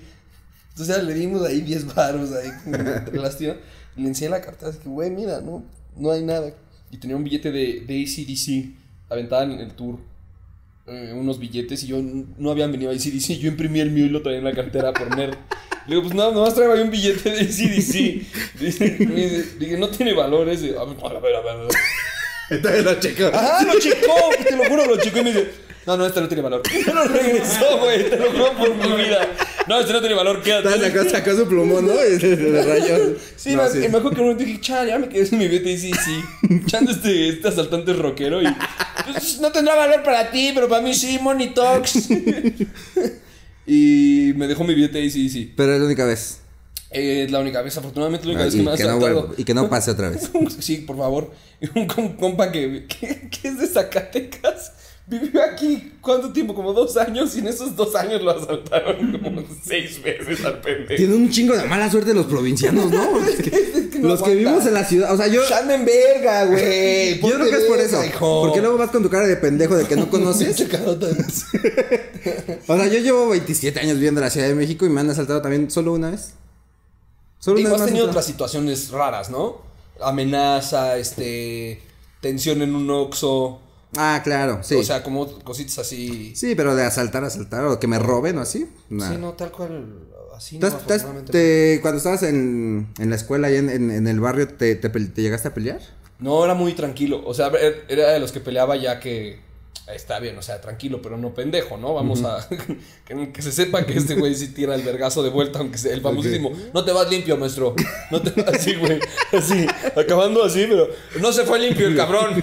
Entonces 0.69 0.95
ya 0.95 1.01
le 1.01 1.13
dimos 1.13 1.45
ahí 1.45 1.61
10 1.61 1.93
varos 1.93 2.31
ahí 2.31 2.49
como 2.63 2.77
entre 2.77 3.17
las 3.17 3.37
tías. 3.37 3.57
Le 3.97 4.07
enseñé 4.07 4.29
la 4.29 4.41
cartera, 4.41 4.69
así 4.69 4.79
que, 4.79 4.87
güey, 4.87 5.09
mira, 5.09 5.41
no, 5.41 5.65
no 5.97 6.11
hay 6.11 6.23
nada. 6.23 6.53
Y 6.91 6.97
tenía 6.97 7.17
un 7.17 7.23
billete 7.23 7.51
de, 7.51 7.83
de 7.85 8.03
ACDC 8.03 9.11
aventada 9.11 9.43
en 9.43 9.59
el 9.59 9.73
tour. 9.73 9.99
Eh, 10.89 11.13
unos 11.13 11.39
billetes 11.39 11.83
y 11.83 11.87
yo 11.87 11.97
no 12.37 12.51
habían 12.51 12.71
venido 12.71 12.91
a 12.91 12.93
ACDC. 12.93 13.37
Yo 13.39 13.47
imprimí 13.47 13.79
el 13.79 13.91
mío 13.91 14.05
y 14.05 14.09
lo 14.09 14.21
traía 14.21 14.39
en 14.39 14.45
la 14.45 14.53
cartera 14.53 14.93
por 14.93 15.15
nerd. 15.15 15.35
Le 15.87 15.95
digo, 15.95 16.03
pues 16.03 16.13
no, 16.13 16.31
nomás 16.31 16.55
traigo 16.55 16.73
ahí 16.73 16.81
un 16.81 16.91
billete 16.91 17.29
de 17.29 17.41
ACDC. 17.41 18.59
Dije, 19.59 19.77
no 19.77 19.89
tiene 19.89 20.13
valor 20.13 20.49
ese. 20.49 20.75
A 20.77 20.83
ver, 20.83 20.97
a 21.03 21.19
ver, 21.19 21.35
a 21.35 21.41
ver. 21.41 21.69
Entonces 22.49 22.83
lo 22.85 22.99
checo. 22.99 23.27
Ajá, 23.27 23.63
lo 23.63 23.79
checó, 23.79 24.15
te 24.43 24.55
lo 24.55 24.65
juro, 24.65 24.85
lo 24.85 24.97
checó 24.97 25.19
y 25.19 25.23
me 25.23 25.31
dice, 25.31 25.51
no, 25.85 25.97
no, 25.97 26.05
este 26.05 26.21
no 26.21 26.27
tiene 26.27 26.43
valor. 26.43 26.61
Me 26.71 26.93
lo 26.93 27.03
regresó, 27.05 27.77
güey, 27.79 28.09
te 28.09 28.17
lo 28.17 28.31
juro 28.31 28.53
por 28.53 28.75
mi 28.75 29.03
vida. 29.03 29.27
No, 29.69 29.79
este 29.79 29.93
no 29.93 29.99
tiene 29.99 30.15
valor, 30.15 30.41
quédate. 30.41 30.79
Sacó, 30.91 31.09
sacó 31.09 31.35
su 31.37 31.47
plumón, 31.47 31.85
¿no? 31.87 31.93
Y 31.93 32.17
le 32.19 32.63
rayó. 32.63 33.15
Sí, 33.35 33.55
No, 33.55 33.63
me, 33.63 33.69
sí. 33.69 33.77
me 33.77 33.85
acuerdo 33.85 34.09
que 34.09 34.15
un 34.15 34.21
momento 34.29 34.43
dije, 34.43 34.59
cha, 34.59 34.83
ya 34.85 34.97
me 34.97 35.07
quedé 35.07 35.25
sin 35.25 35.37
mi 35.37 35.47
billete 35.47 35.71
y 35.71 35.77
sí, 35.77 35.91
sí. 35.93 36.55
Echando 36.65 36.91
este, 36.91 37.29
este 37.29 37.47
asaltante 37.47 37.93
rockero 37.93 38.41
y. 38.41 38.47
"Pues, 39.13 39.39
no 39.39 39.51
tendrá 39.51 39.75
valor 39.75 40.03
para 40.03 40.31
ti, 40.31 40.51
pero 40.53 40.67
para 40.67 40.81
mí 40.81 40.93
sí, 40.93 41.19
Money 41.21 41.53
Talks. 41.53 42.09
y 43.67 44.33
me 44.35 44.47
dejó 44.47 44.63
mi 44.63 44.73
billete 44.73 44.99
y 45.01 45.09
sí, 45.11 45.29
sí. 45.29 45.53
Pero 45.55 45.73
es 45.73 45.79
la 45.79 45.85
única 45.85 46.05
vez. 46.05 46.39
Es 46.91 47.29
la 47.29 47.39
única 47.39 47.61
vez, 47.61 47.77
afortunadamente, 47.77 48.25
la 48.25 48.31
única 48.33 48.41
Ah, 48.41 48.45
vez 48.45 48.55
que 48.55 48.61
me 48.63 48.71
ha 48.71 48.75
que 48.75 48.83
no 48.85 49.33
y 49.37 49.43
que 49.43 49.53
no 49.53 49.69
pase 49.69 49.91
otra 49.91 50.09
vez. 50.09 50.31
Sí, 50.59 50.77
por 50.77 50.97
favor. 50.97 51.31
Un 51.75 51.85
com- 51.85 52.15
compa 52.17 52.51
que, 52.51 52.85
que, 52.87 53.29
que 53.29 53.47
es 53.49 53.59
de 53.59 53.67
Zacatecas. 53.67 54.73
Vivió 55.09 55.41
aquí, 55.43 55.93
¿cuánto 56.01 56.31
tiempo? 56.31 56.53
Como 56.53 56.71
dos 56.71 56.95
años. 56.97 57.35
Y 57.35 57.39
en 57.39 57.47
esos 57.47 57.75
dos 57.75 57.95
años 57.95 58.21
lo 58.21 58.29
asaltaron 58.31 59.11
como 59.17 59.41
seis 59.63 60.01
veces 60.03 60.45
al 60.45 60.61
pendejo. 60.61 60.95
Tiene 60.97 61.15
un 61.15 61.29
chingo 61.31 61.57
de 61.57 61.63
mala 61.65 61.89
suerte 61.89 62.13
los 62.13 62.27
provincianos, 62.27 62.91
¿no? 62.91 63.19
Es 63.27 63.37
que- 63.41 63.79
que 63.89 63.97
no 63.97 64.09
los 64.09 64.21
que 64.21 64.35
vivimos 64.35 64.63
en 64.67 64.73
la 64.75 64.83
ciudad. 64.85 65.11
O 65.11 65.17
sea, 65.17 65.25
yo. 65.27 65.41
En 65.69 65.83
verga, 65.83 66.45
güey. 66.45 67.19
Yo 67.21 67.29
creo 67.35 67.49
que 67.49 67.55
es 67.57 67.63
por 67.63 67.79
eso. 67.79 68.05
hijo. 68.05 68.43
Porque 68.45 68.61
luego 68.61 68.77
vas 68.77 68.91
con 68.91 69.01
tu 69.01 69.09
cara 69.09 69.25
de 69.25 69.35
pendejo 69.37 69.75
de 69.75 69.85
que 69.85 69.95
no 69.95 70.09
conoces. 70.11 70.61
O 72.67 72.75
sea, 72.77 72.87
yo 72.87 72.99
llevo 72.99 73.29
27 73.29 73.79
años 73.79 73.95
viviendo 73.95 74.19
en 74.21 74.25
la 74.25 74.29
Ciudad 74.29 74.47
de 74.47 74.55
México 74.55 74.85
y 74.85 74.89
me 74.89 75.01
han 75.01 75.09
asaltado 75.09 75.41
también 75.41 75.69
solo 75.71 75.93
una 75.93 76.11
vez. 76.11 76.33
Solo 77.39 77.57
Digo, 77.57 77.69
una 77.69 77.75
has 77.77 77.81
vez. 77.81 77.85
me 77.85 77.91
tenido 77.91 78.05
han 78.05 78.09
otras 78.11 78.25
situaciones 78.25 78.89
raras, 78.91 79.29
¿no? 79.29 79.61
Amenaza, 80.01 80.97
este. 80.97 81.81
Tensión 82.21 82.61
en 82.61 82.75
un 82.75 82.89
oxo. 82.91 83.59
Ah, 83.97 84.21
claro, 84.23 84.59
sí. 84.61 84.75
O 84.75 84.83
sea, 84.83 85.01
como 85.03 85.27
cositas 85.43 85.79
así. 85.79 86.33
sí, 86.35 86.53
pero 86.55 86.75
de 86.75 86.83
asaltar, 86.83 87.23
asaltar 87.23 87.65
o 87.65 87.79
que 87.79 87.87
me 87.87 87.97
roben 87.99 88.37
o 88.37 88.41
así. 88.41 88.69
nah. 88.89 89.09
Sí, 89.11 89.17
no, 89.17 89.33
tal 89.33 89.51
cual. 89.51 90.05
Así 90.35 90.57
¿Tú 90.57 90.67
no, 90.69 90.77
te- 91.25 91.79
cuando 91.81 91.97
estabas 91.97 92.23
en, 92.23 92.87
en 92.97 93.09
la 93.09 93.15
escuela 93.17 93.51
y 93.51 93.57
en, 93.57 93.69
en- 93.69 93.91
en 93.91 94.07
el 94.07 94.19
barrio, 94.21 94.47
te, 94.47 94.75
te 94.75 94.89
te 94.89 95.21
llegaste 95.21 95.49
a 95.49 95.53
pelear? 95.53 95.79
No, 96.19 96.45
era 96.45 96.53
muy 96.53 96.73
tranquilo. 96.73 97.21
O 97.25 97.33
sea, 97.33 97.51
er- 97.51 97.83
era 97.89 98.11
de 98.11 98.19
los 98.21 98.31
que 98.31 98.39
peleaba 98.39 98.75
ya 98.77 98.99
que. 99.01 99.39
Está 99.87 100.19
bien, 100.19 100.37
o 100.37 100.41
sea, 100.43 100.61
tranquilo, 100.61 101.01
pero 101.01 101.17
no 101.17 101.33
pendejo, 101.33 101.75
¿no? 101.77 101.95
Vamos 101.95 102.23
a. 102.23 102.47
que, 103.07 103.31
que 103.31 103.41
se 103.41 103.51
sepa 103.51 103.85
que 103.87 103.93
este 103.97 104.13
güey 104.13 104.35
sí 104.35 104.49
tira 104.49 104.75
el 104.75 104.83
vergazo 104.83 105.23
de 105.23 105.29
vuelta, 105.31 105.57
aunque 105.59 105.79
sea 105.79 105.93
el 105.93 106.01
famosísimo. 106.01 106.51
No 106.75 106.85
te 106.85 106.91
vas 106.91 107.09
limpio, 107.09 107.37
maestro. 107.37 107.75
No 108.11 108.21
te 108.21 108.29
vas 108.39 108.53
así, 108.55 108.75
güey. 108.75 108.99
Así, 109.33 109.65
acabando 109.95 110.43
así, 110.43 110.65
pero. 110.69 110.89
No 111.19 111.33
se 111.33 111.43
fue 111.43 111.57
limpio 111.57 111.87
el 111.87 111.95
cabrón. 111.95 112.39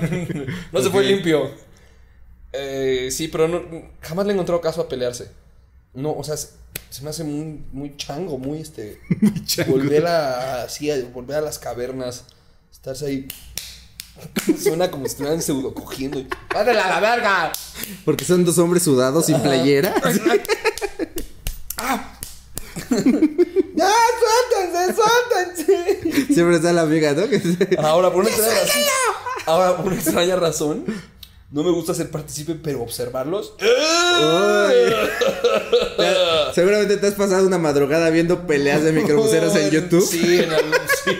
no 0.72 0.82
se 0.82 0.90
fue 0.90 1.04
limpio. 1.04 1.50
Eh, 2.52 3.10
sí, 3.12 3.28
pero 3.28 3.46
no, 3.46 3.62
jamás 4.00 4.26
le 4.26 4.32
he 4.32 4.34
encontrado 4.34 4.60
caso 4.60 4.80
a 4.80 4.88
pelearse. 4.88 5.30
No, 5.94 6.12
o 6.12 6.24
sea, 6.24 6.36
se, 6.36 6.48
se 6.90 7.02
me 7.02 7.10
hace 7.10 7.22
muy, 7.22 7.62
muy 7.72 7.96
chango, 7.96 8.38
muy 8.38 8.60
este. 8.60 8.98
Volver 9.68 10.06
a. 10.08 10.64
Así, 10.64 10.90
a- 10.90 11.04
volver 11.12 11.36
a 11.36 11.40
las 11.42 11.60
cavernas. 11.60 12.24
Estarse 12.72 13.06
ahí. 13.06 13.28
Suena 14.62 14.90
como 14.90 15.04
si 15.04 15.10
estuvieran 15.12 15.42
pseudo 15.42 15.72
cogiendo. 15.74 16.18
y, 16.18 16.28
¡Párale 16.52 16.80
a 16.80 16.88
la 16.88 17.00
verga! 17.00 17.52
Porque 18.04 18.24
son 18.24 18.44
dos 18.44 18.58
hombres 18.58 18.82
sudados 18.82 19.26
sin 19.26 19.40
playera. 19.40 19.94
¡Ya, 23.74 23.90
suéltense, 24.20 24.94
suéltense! 24.94 26.34
Siempre 26.34 26.56
está 26.56 26.72
la 26.72 26.82
amiga, 26.82 27.12
¿no? 27.12 27.28
Que 27.28 27.40
se- 27.40 27.76
Ahora, 27.78 28.10
por 28.12 28.20
una 28.22 28.30
extraña 28.30 28.54
razón. 28.60 28.82
Ahora, 29.46 29.76
por 29.76 29.86
una 29.86 29.96
extraña 29.96 30.36
razón. 30.36 30.84
No 31.50 31.62
me 31.62 31.70
gusta 31.70 31.94
ser 31.94 32.10
partícipe, 32.10 32.54
pero 32.56 32.82
observarlos. 32.82 33.54
Seguramente 36.54 36.96
te 36.96 37.06
has 37.06 37.14
pasado 37.14 37.46
una 37.46 37.58
madrugada 37.58 38.10
viendo 38.10 38.46
peleas 38.46 38.82
de 38.82 38.92
microbuseros 38.92 39.54
en 39.56 39.70
YouTube. 39.70 40.06
Sí, 40.06 40.40
en 40.40 40.52
algún- 40.52 40.72
sí, 41.04 41.12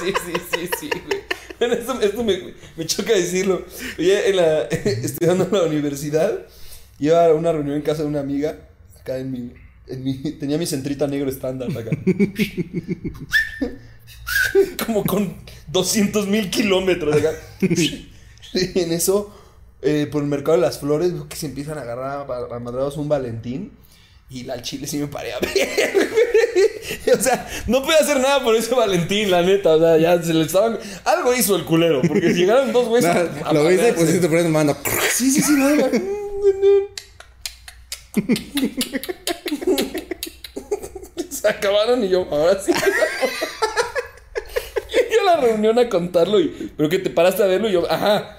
sí, 0.00 0.12
sí, 0.26 0.32
sí, 0.52 0.70
sí, 0.80 0.90
güey. 1.06 1.22
Esto, 1.60 2.00
esto 2.00 2.24
me, 2.24 2.54
me 2.76 2.86
choca 2.86 3.12
decirlo. 3.12 3.64
Oye, 3.98 4.30
en 4.30 4.36
la, 4.36 4.62
estudiando 4.62 5.44
en 5.44 5.52
la 5.52 5.62
universidad, 5.64 6.46
iba 6.98 7.24
a 7.24 7.34
una 7.34 7.52
reunión 7.52 7.76
en 7.76 7.82
casa 7.82 8.02
de 8.02 8.08
una 8.08 8.20
amiga, 8.20 8.58
acá 9.00 9.18
en 9.18 9.32
mi, 9.32 9.52
en 9.88 10.04
mi 10.04 10.14
tenía 10.38 10.58
mi 10.58 10.66
centrita 10.66 11.06
negro 11.06 11.28
estándar 11.28 11.68
acá. 11.70 11.90
Como 14.86 15.04
con 15.04 15.34
200 15.68 16.28
mil 16.28 16.50
kilómetros 16.50 17.16
acá. 17.16 17.32
En 17.60 18.92
eso, 18.92 19.34
eh, 19.82 20.08
por 20.10 20.22
el 20.22 20.28
mercado 20.28 20.56
de 20.56 20.62
las 20.62 20.78
flores, 20.78 21.12
que 21.28 21.36
se 21.36 21.46
empiezan 21.46 21.78
a 21.78 21.82
agarrar 21.82 22.30
a, 22.30 22.54
a 22.54 22.58
madrados 22.60 22.96
un 22.96 23.08
Valentín. 23.08 23.72
Y 24.30 24.48
al 24.50 24.60
chile 24.62 24.86
sí 24.86 24.98
me 24.98 25.06
paré 25.06 25.32
a 25.32 25.38
ver. 25.38 25.50
o 27.18 27.22
sea, 27.22 27.48
no 27.66 27.82
pude 27.82 27.94
hacer 27.96 28.20
nada 28.20 28.42
por 28.44 28.54
ese 28.54 28.74
Valentín, 28.74 29.30
la 29.30 29.40
neta. 29.42 29.76
O 29.76 29.78
sea, 29.78 29.96
ya 29.96 30.22
se 30.22 30.34
le 30.34 30.44
estaban. 30.44 30.78
Algo 31.04 31.32
hizo 31.32 31.56
el 31.56 31.64
culero. 31.64 32.02
Porque 32.06 32.34
llegaron 32.34 32.70
dos 32.72 32.88
güeyes. 32.88 33.10
lo 33.52 33.66
viste 33.66 33.88
y 33.88 33.92
pusiste 33.92 34.28
por 34.28 34.42
mano. 34.48 34.76
Sí, 35.14 35.30
sí, 35.30 35.40
sí, 35.40 35.52
no. 35.52 35.68
Se 41.30 41.48
acabaron 41.48 42.02
y 42.04 42.08
yo, 42.08 42.26
ahora 42.30 42.60
sí. 42.60 42.72
Llegué 44.90 45.20
a 45.20 45.24
la 45.24 45.36
reunión 45.40 45.78
a 45.78 45.88
contarlo 45.88 46.40
y, 46.40 46.72
pero 46.76 46.88
que 46.88 46.98
te 46.98 47.10
paraste 47.10 47.44
a 47.44 47.46
verlo 47.46 47.68
y 47.68 47.72
yo, 47.72 47.90
ajá, 47.90 48.38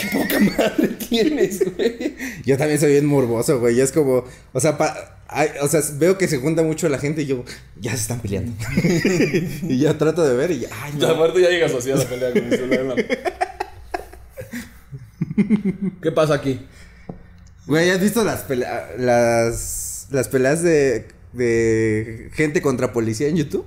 qué 0.00 0.08
poca 0.16 0.38
madre 0.38 0.88
tienes, 0.88 1.74
güey. 1.74 2.14
Yo 2.44 2.56
también 2.56 2.78
soy 2.78 2.92
bien 2.92 3.06
morboso, 3.06 3.58
güey. 3.58 3.76
y 3.76 3.80
Es 3.80 3.90
como, 3.90 4.24
o 4.52 4.60
sea, 4.60 4.78
pa- 4.78 5.15
ay, 5.28 5.48
o 5.62 5.68
sea, 5.68 5.80
veo 5.94 6.18
que 6.18 6.28
se 6.28 6.38
junta 6.38 6.62
mucho 6.62 6.88
la 6.88 6.98
gente 6.98 7.22
y 7.22 7.26
yo, 7.26 7.44
ya 7.80 7.92
se 7.92 7.98
están 8.02 8.20
peleando. 8.20 8.52
y 9.62 9.78
ya 9.78 9.96
trato 9.98 10.24
de 10.24 10.34
ver 10.36 10.50
y 10.52 10.60
ya, 10.60 10.68
ay, 10.82 10.92
Ya, 10.98 11.08
no. 11.08 11.14
aparte 11.14 11.40
ya 11.42 11.50
llegas 11.50 11.72
así 11.74 11.90
a 11.90 11.96
la 11.96 12.04
pelea 12.04 12.32
con 12.32 12.44
el 12.44 12.50
celular 12.58 12.84
la- 12.84 13.04
¿Qué 16.02 16.12
pasa 16.12 16.34
aquí? 16.34 16.60
Güey, 17.66 17.90
¿has 17.90 18.00
visto 18.00 18.24
las 18.24 18.44
pelea- 18.46 18.94
las, 18.98 20.06
las 20.10 20.28
peleas 20.28 20.62
de, 20.62 21.08
de 21.32 22.30
gente 22.34 22.62
contra 22.62 22.92
policía 22.92 23.28
en 23.28 23.36
YouTube? 23.36 23.66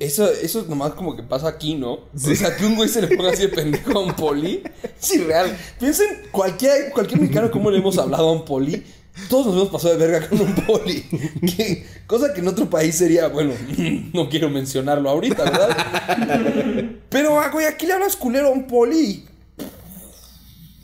Eso, 0.00 0.28
eso 0.30 0.60
es 0.60 0.68
nomás 0.68 0.92
como 0.94 1.14
que 1.16 1.22
pasa 1.22 1.46
aquí, 1.48 1.74
¿no? 1.76 1.92
O 1.92 2.08
sea, 2.34 2.56
que 2.56 2.66
un 2.66 2.74
güey 2.74 2.88
se 2.88 3.00
le 3.00 3.16
ponga 3.16 3.30
así 3.30 3.42
de 3.42 3.48
pendejo 3.48 3.98
a 3.98 4.02
un 4.04 4.14
poli. 4.14 4.62
Es 5.00 5.14
irreal. 5.14 5.56
Piensen, 5.78 6.08
cualquier, 6.32 6.90
cualquier 6.90 7.20
mexicano, 7.20 7.50
como 7.50 7.70
le 7.70 7.78
hemos 7.78 7.96
hablado 7.98 8.28
a 8.28 8.32
un 8.32 8.44
poli, 8.44 8.84
todos 9.28 9.46
nos 9.46 9.54
hemos 9.56 9.68
pasado 9.68 9.96
de 9.96 10.06
verga 10.06 10.28
con 10.28 10.40
un 10.40 10.54
poli. 10.54 11.04
Que, 11.56 11.86
cosa 12.06 12.32
que 12.32 12.40
en 12.40 12.48
otro 12.48 12.68
país 12.68 12.96
sería, 12.96 13.28
bueno, 13.28 13.52
no 14.12 14.28
quiero 14.28 14.48
mencionarlo 14.50 15.08
ahorita, 15.10 15.44
¿verdad? 15.44 16.90
Pero, 17.08 17.38
ah, 17.38 17.50
güey, 17.50 17.66
aquí 17.66 17.86
le 17.86 17.92
hablas 17.92 18.16
culero 18.16 18.48
a 18.48 18.50
un 18.50 18.66
poli. 18.66 18.98
y, 18.98 19.24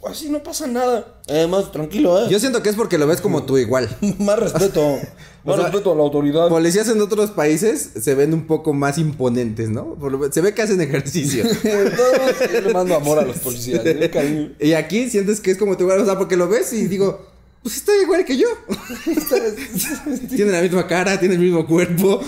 Así 0.06 0.30
no 0.30 0.42
pasa 0.42 0.66
nada. 0.66 1.20
Además, 1.28 1.70
tranquilo, 1.72 2.18
¿eh? 2.24 2.28
Yo 2.30 2.40
siento 2.40 2.62
que 2.62 2.70
es 2.70 2.74
porque 2.76 2.96
lo 2.96 3.06
ves 3.06 3.20
como 3.20 3.42
tú 3.42 3.58
igual. 3.58 3.88
Más 4.18 4.38
respeto. 4.38 4.98
Más 5.44 5.56
sea, 5.56 5.64
respeto 5.66 5.92
a 5.92 5.96
la 5.96 6.02
autoridad. 6.02 6.48
Policías 6.48 6.88
en 6.88 7.00
otros 7.00 7.30
países 7.30 7.90
se 8.00 8.14
ven 8.14 8.34
un 8.34 8.46
poco 8.46 8.74
más 8.74 8.98
imponentes, 8.98 9.70
¿no? 9.70 9.94
Por 9.94 10.12
lo- 10.12 10.30
Se 10.32 10.42
ve 10.42 10.52
que 10.52 10.60
hacen 10.60 10.80
ejercicio. 10.82 11.44
Todos, 11.44 12.52
yo 12.52 12.60
le 12.60 12.72
mando 12.74 12.94
amor 12.94 13.18
a 13.18 13.22
los 13.22 13.38
policías. 13.38 13.80
¿eh? 13.86 14.10
Cariño. 14.12 14.50
y 14.60 14.74
aquí 14.74 15.08
sientes 15.08 15.40
que 15.40 15.50
es 15.52 15.56
como 15.56 15.78
tú 15.78 15.84
igual, 15.84 16.00
o 16.00 16.04
sea, 16.04 16.18
porque 16.18 16.36
lo 16.36 16.46
ves 16.46 16.74
y 16.74 16.86
digo, 16.88 17.29
pues 17.62 17.76
está 17.76 17.92
igual 18.02 18.24
que 18.24 18.36
yo. 18.36 18.46
tiene 20.28 20.52
la 20.52 20.62
misma 20.62 20.86
cara, 20.86 21.18
tiene 21.18 21.34
el 21.34 21.40
mismo 21.40 21.66
cuerpo. 21.66 22.20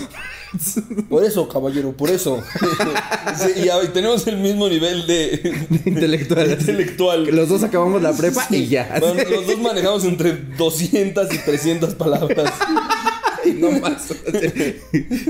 Por 1.09 1.23
eso, 1.23 1.47
caballero, 1.47 1.93
por 1.93 2.11
eso. 2.11 2.43
Sí, 3.37 3.63
y 3.63 3.87
tenemos 3.87 4.27
el 4.27 4.37
mismo 4.37 4.69
nivel 4.69 5.07
de 5.07 5.67
intelectual. 5.85 6.51
intelectual. 6.51 7.25
Que 7.25 7.31
Los 7.31 7.49
dos 7.49 7.63
acabamos 7.63 8.01
la 8.01 8.13
prepa 8.13 8.45
y 8.51 8.67
ya. 8.67 8.97
Bueno, 8.99 9.23
los 9.29 9.47
dos 9.47 9.57
manejamos 9.59 10.03
entre 10.05 10.33
200 10.33 11.33
y 11.33 11.37
300 11.39 11.95
palabras. 11.95 12.53
Y 13.45 13.53
no 13.59 13.71
más. 13.71 14.13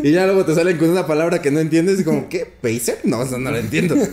y 0.03 0.11
ya 0.11 0.26
luego 0.26 0.45
te 0.45 0.55
salen 0.55 0.78
con 0.78 0.89
una 0.89 1.07
palabra 1.07 1.41
que 1.41 1.51
no 1.51 1.59
entiendes 1.59 1.99
y 1.99 2.03
como, 2.03 2.30
¿qué? 2.30 2.45
¿Pacer? 2.45 2.99
No, 3.03 3.22
eso 3.24 3.38
no 3.38 3.51
lo 3.51 3.57
entiendo. 3.57 3.95
Güey, 3.95 4.09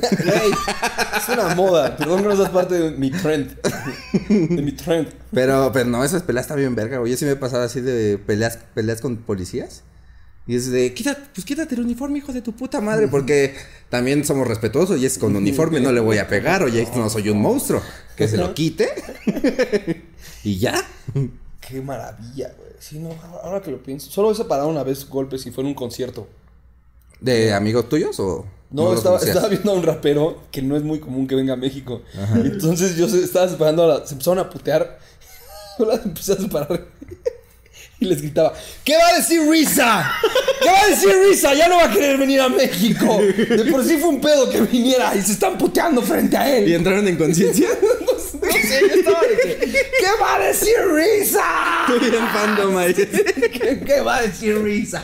es 1.16 1.28
una 1.28 1.54
moda. 1.54 1.96
Perdón 1.96 2.22
que 2.22 2.28
no 2.28 2.36
seas 2.36 2.50
parte 2.50 2.74
de 2.74 2.90
mi 2.92 3.10
trend. 3.10 3.56
De 4.28 4.62
mi 4.62 4.72
trend. 4.72 5.08
Pero, 5.32 5.70
pero 5.72 5.88
no, 5.88 6.04
esas 6.04 6.22
peleas 6.22 6.44
están 6.44 6.58
bien 6.58 6.74
verga, 6.74 6.98
güey. 6.98 7.12
Yo 7.12 7.18
sí 7.18 7.24
me 7.24 7.32
he 7.32 7.36
pasado 7.36 7.62
así 7.62 7.80
de 7.80 8.18
peleas, 8.18 8.58
peleas 8.74 9.00
con 9.00 9.16
policías. 9.18 9.82
Y 10.46 10.56
es 10.56 10.70
de, 10.70 10.92
quítate, 10.94 11.20
pues 11.32 11.44
quítate 11.44 11.74
el 11.74 11.82
uniforme, 11.82 12.18
hijo 12.18 12.32
de 12.32 12.42
tu 12.42 12.52
puta 12.52 12.80
madre. 12.80 13.06
Porque 13.08 13.54
también 13.88 14.24
somos 14.24 14.48
respetuosos 14.48 15.00
y 15.00 15.06
es 15.06 15.18
con 15.18 15.36
uniforme, 15.36 15.80
no 15.80 15.92
le 15.92 16.00
voy 16.00 16.18
a 16.18 16.26
pegar. 16.26 16.62
Oye, 16.62 16.88
no 16.96 17.08
soy 17.08 17.28
un 17.28 17.40
monstruo. 17.40 17.80
Que 18.16 18.26
se 18.26 18.36
lo 18.36 18.52
quite. 18.52 18.88
y 20.44 20.58
ya. 20.58 20.84
Qué 21.70 21.80
maravilla, 21.80 22.52
güey. 22.58 22.70
Sí, 22.78 22.98
no, 22.98 23.10
ahora- 23.42 23.60
que 23.60 23.70
lo 23.70 23.82
pienso. 23.82 24.10
Solo 24.10 24.32
he 24.32 24.34
separado 24.34 24.68
una 24.68 24.82
vez 24.82 25.08
golpes 25.08 25.46
y 25.46 25.50
fue 25.50 25.62
en 25.62 25.68
un 25.68 25.74
concierto. 25.74 26.26
¿De 27.20 27.52
amigos 27.52 27.88
tuyos 27.88 28.18
o.? 28.18 28.46
No, 28.70 28.94
estaba, 28.94 29.18
viendo 29.48 29.72
a 29.72 29.74
un 29.74 29.82
rapero 29.82 30.42
que 30.52 30.62
no 30.62 30.76
es 30.76 30.82
muy 30.84 31.00
común 31.00 31.26
que 31.26 31.34
venga 31.34 31.54
a 31.54 31.56
México. 31.56 32.02
Entonces 32.36 32.96
yo 32.96 33.06
estaba 33.06 33.48
separando 33.48 33.82
a 33.82 33.86
la, 33.86 34.06
Se 34.06 34.14
empezaron 34.14 34.38
a 34.38 34.48
putear. 34.48 34.98
Yo 35.78 35.86
las 35.86 36.04
empecé 36.04 36.32
a 36.34 36.36
separar. 36.36 36.86
Y 38.02 38.06
les 38.06 38.22
gritaba: 38.22 38.54
¿Qué 38.82 38.96
va 38.96 39.08
a 39.08 39.16
decir 39.18 39.42
Risa? 39.48 40.10
¿Qué 40.62 40.68
va 40.70 40.80
a 40.80 40.86
decir 40.88 41.10
Risa? 41.28 41.52
Ya 41.54 41.68
no 41.68 41.76
va 41.76 41.84
a 41.84 41.90
querer 41.92 42.16
venir 42.16 42.40
a 42.40 42.48
México. 42.48 43.18
De 43.20 43.66
por 43.70 43.84
sí 43.84 43.98
fue 43.98 44.08
un 44.08 44.20
pedo 44.22 44.48
que 44.48 44.62
viniera 44.62 45.14
y 45.14 45.20
se 45.20 45.32
están 45.32 45.58
puteando 45.58 46.00
frente 46.00 46.34
a 46.36 46.48
¿Y 46.48 46.64
él. 46.64 46.72
entraron 46.72 47.06
en 47.06 47.16
conciencia? 47.16 47.68
No 48.40 48.48
sé, 48.48 48.80
yo 48.80 48.94
estaba 48.94 49.20
de 49.22 49.36
que, 49.36 49.70
¿Qué 49.70 50.06
va 50.20 50.36
a 50.36 50.38
decir 50.38 50.74
Risa? 50.94 51.44
Bien 52.00 52.26
fandom 52.32 52.76
ahí. 52.78 52.94
¿Qué, 52.94 53.82
qué 53.84 54.00
va 54.00 54.16
a 54.18 54.22
decir 54.22 54.56
Risa? 54.62 55.02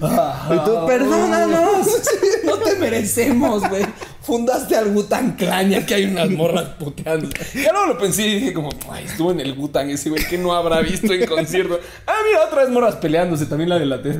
Y 0.50 0.64
tú, 0.64 0.86
perdónanos. 0.86 1.86
No 2.44 2.58
te 2.58 2.76
merecemos, 2.76 3.68
güey. 3.68 3.84
Fundaste 4.22 4.76
al 4.76 4.92
Gutan 4.92 5.36
Clan 5.36 5.70
ya 5.70 5.84
que 5.84 5.94
hay 5.94 6.04
unas 6.04 6.30
morras 6.30 6.68
puteando. 6.78 7.28
Ya 7.54 7.72
luego 7.72 7.86
lo 7.86 7.98
pensé 7.98 8.26
y 8.26 8.34
dije 8.34 8.52
como, 8.52 8.70
ay, 8.90 9.04
estuvo 9.04 9.32
en 9.32 9.40
el 9.40 9.54
Gutan 9.54 9.90
ese 9.90 10.10
güey 10.10 10.24
que 10.28 10.38
no 10.38 10.52
habrá 10.52 10.80
visto 10.80 11.12
en 11.12 11.26
concierto. 11.26 11.80
Ah, 12.06 12.14
mira, 12.26 12.44
otra 12.44 12.62
vez 12.62 12.70
morras 12.70 12.96
peleándose, 12.96 13.46
también 13.46 13.70
la 13.70 13.78
de 13.78 13.86
la 13.86 14.02
tele. 14.02 14.18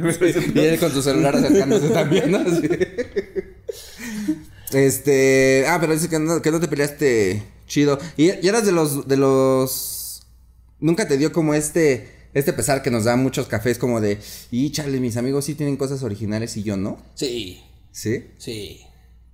Y 0.54 0.58
él 0.58 0.78
con 0.78 0.90
su 0.92 1.02
celular 1.02 1.36
acercándose 1.36 1.88
también, 1.90 2.30
¿no? 2.30 2.44
Sí. 2.44 2.68
Este. 4.72 5.64
Ah, 5.68 5.78
pero 5.80 5.92
dice 5.92 6.08
que 6.08 6.18
no, 6.18 6.42
que 6.42 6.50
no 6.50 6.60
te 6.60 6.68
peleaste 6.68 7.42
chido. 7.66 7.98
Y, 8.16 8.30
y 8.44 8.48
eras 8.48 8.64
de 8.66 8.72
los. 8.72 9.06
de 9.08 9.16
los. 9.16 10.26
Nunca 10.80 11.06
te 11.06 11.16
dio 11.16 11.32
como 11.32 11.54
este. 11.54 12.15
Este 12.36 12.52
pesar 12.52 12.82
que 12.82 12.90
nos 12.90 13.04
da 13.04 13.16
muchos 13.16 13.46
cafés, 13.46 13.78
como 13.78 13.98
de. 14.02 14.20
Y 14.50 14.70
chale, 14.70 15.00
mis 15.00 15.16
amigos 15.16 15.46
sí 15.46 15.54
tienen 15.54 15.78
cosas 15.78 16.02
originales 16.02 16.54
y 16.58 16.62
yo 16.62 16.76
no. 16.76 16.98
Sí, 17.14 17.62
¿Sí? 17.92 18.26
sí. 18.36 18.82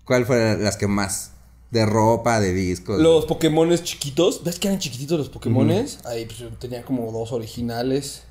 ¿Cuál 0.05 0.25
fueron 0.25 0.63
las 0.63 0.77
que 0.77 0.87
más? 0.87 1.33
De 1.73 1.85
ropa, 1.85 2.39
de 2.39 2.55
discos. 2.55 3.01
Los 3.01 3.25
Pokémones 3.27 3.83
chiquitos, 3.83 4.45
¿ves 4.45 4.61
que 4.61 4.69
eran 4.69 4.79
chiquititos 4.79 5.19
los 5.19 5.31
Pokémones? 5.31 5.99
Ahí 6.05 6.27
pues 6.27 6.39
yo 6.39 6.49
tenía 6.51 6.85
como 6.85 7.11
dos 7.11 7.33
originales. 7.33 8.23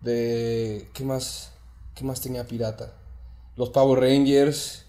De. 0.00 0.88
¿Qué 0.92 1.04
más? 1.04 1.52
¿Qué 1.94 2.02
más 2.02 2.20
tenía 2.20 2.44
pirata? 2.44 2.92
Los 3.54 3.68
Power 3.70 4.00
Rangers. 4.00 4.86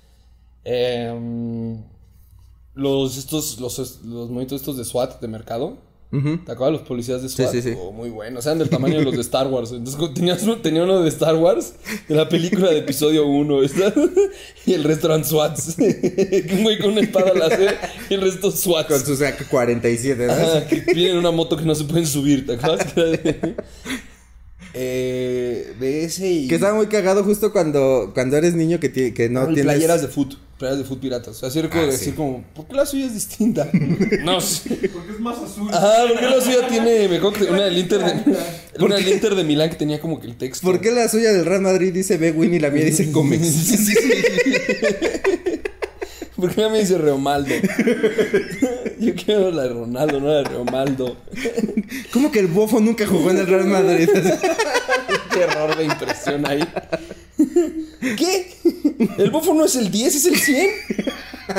em, 0.64 1.84
los 2.74 3.18
estos. 3.18 3.60
Los, 3.60 4.02
los 4.04 4.32
monitos 4.32 4.62
estos 4.62 4.78
de 4.78 4.84
SWAT 4.84 5.22
de 5.22 5.28
mercado. 5.28 5.78
Ujú. 6.12 6.39
¿Te 6.45 6.51
acuerdas 6.51 6.80
los 6.80 6.88
policías 6.88 7.22
de 7.22 7.30
Sí, 7.30 7.36
SWAT? 7.38 7.51
sí, 7.51 7.62
sí. 7.62 7.74
Oh, 7.78 7.91
muy 7.93 8.09
buenos. 8.09 8.45
Eran 8.45 8.59
del 8.59 8.70
tamaño 8.70 8.97
de 8.97 9.05
los 9.05 9.16
de 9.16 9.22
Star 9.22 9.47
Wars. 9.47 9.72
Entonces 9.72 10.14
tenías 10.14 10.43
uno- 10.43 10.57
tenía 10.57 10.84
uno 10.84 11.01
de 11.01 11.07
Star 11.09 11.36
Wars, 11.36 11.74
de 12.07 12.16
la 12.16 12.28
película 12.28 12.70
de 12.70 12.80
episodio 12.80 13.26
1, 13.28 13.57
¿verdad? 13.59 13.93
Y 14.66 14.74
el 14.74 14.84
resto 14.84 15.07
eran 15.07 15.24
SWATs. 15.24 15.78
Un 15.80 16.64
güey 16.64 16.78
con 16.80 16.91
una 16.91 17.01
espada 17.01 17.34
láser 17.34 17.78
y 18.09 18.14
el 18.16 18.22
resto 18.22 18.51
SWATs. 18.51 18.89
Con 18.89 19.05
sus 19.05 19.22
AK 19.22 19.47
47, 19.49 20.28
¿no? 20.28 20.34
Ajá, 20.34 20.68
que 20.68 20.82
vienen 20.93 21.14
en 21.14 21.18
una 21.20 21.32
moto 21.32 21.55
que 21.55 21.64
no 21.66 21.76
se 21.76 21.86
pueden 21.86 22.05
subir, 22.05 22.45
¿te 22.45 22.53
acuerdas? 22.55 22.88
Que 24.74 25.72
eh, 25.72 25.74
de 25.80 26.04
ese 26.06 26.30
y. 26.30 26.48
Que 26.48 26.56
estaba 26.56 26.74
muy 26.76 26.88
cagado 26.88 27.24
justo 27.24 27.52
cuando, 27.52 28.12
cuando 28.14 28.38
eres 28.38 28.54
niño 28.56 28.80
que, 28.80 28.90
ti- 28.90 29.12
que 29.14 29.30
no 29.30 29.44
y 29.44 29.54
tienes. 29.56 29.64
playeras 29.66 30.02
de 30.02 30.08
foot. 30.08 30.36
Playeras 30.58 30.80
de 30.80 30.86
foot 30.86 31.00
piratas. 31.02 31.36
O 31.36 31.40
sea, 31.40 31.50
así 31.50 31.60
recuerdo 31.62 31.88
Ah, 31.88 31.92
decir 31.92 32.10
sí. 32.10 32.14
como, 32.14 32.44
¿por 32.54 32.68
qué 32.68 32.76
la 32.76 32.86
suya 32.86 33.06
es 33.08 33.14
distinta? 33.16 33.68
no 34.24 34.40
sé. 34.40 34.70
Porque 34.94 35.12
es 35.14 35.20
más 35.20 35.38
azul. 35.40 35.70
Ah, 35.74 36.06
¿por 36.08 36.20
qué 36.20 36.26
la 36.26 36.40
suya 36.42 36.68
tiene 36.68 37.08
mejor 37.08 37.34
que 37.34 37.44
una 37.46 37.64
del 37.64 37.78
Inter 37.78 38.00
de. 38.04 38.36
Una 38.80 38.96
del 38.96 39.10
Inter 39.10 39.36
de 39.36 39.44
Milán 39.44 39.70
que 39.70 39.76
tenía 39.76 40.00
como 40.00 40.20
que 40.20 40.28
el 40.28 40.38
texto. 40.38 40.66
¿Por 40.66 40.80
qué 40.80 40.92
la 40.92 41.08
suya 41.10 41.34
del 41.34 41.46
Real 41.46 41.62
Madrid 41.62 41.94
dice 41.94 42.18
Bewin 42.18 42.54
y 42.54 42.60
la 42.60 42.70
mía 42.70 42.86
dice 42.86 43.12
Comex? 43.12 43.42
Sí, 43.46 43.78
sí, 43.78 43.94
sí. 43.94 43.94
¿Por 46.42 46.56
qué 46.56 46.68
me 46.70 46.80
dice 46.80 46.98
Reomaldo? 46.98 47.54
Yo 49.00 49.14
quiero 49.14 49.52
la 49.52 49.64
de 49.64 49.70
Ronaldo, 49.70 50.20
no 50.20 50.28
la 50.28 50.38
de 50.38 50.44
Reomaldo. 50.46 51.16
¿Cómo 52.12 52.32
que 52.32 52.39
el 52.39 52.48
bofo 52.48 52.80
nunca 52.80 53.06
jugó 53.06 53.30
en 53.30 53.38
el 53.38 53.48
Real 53.48 53.66
Madrid? 53.66 54.10
Qué 55.34 55.42
error 55.42 55.78
de 55.78 55.84
impresión 55.84 56.48
ahí. 56.48 56.64
¿Qué? 58.18 58.54
¿El 59.20 59.30
bofo 59.30 59.54
no 59.54 59.66
es 59.66 59.76
el 59.76 59.92
10, 59.92 60.16
es 60.16 60.26
el 60.26 60.36
100? 60.36 60.70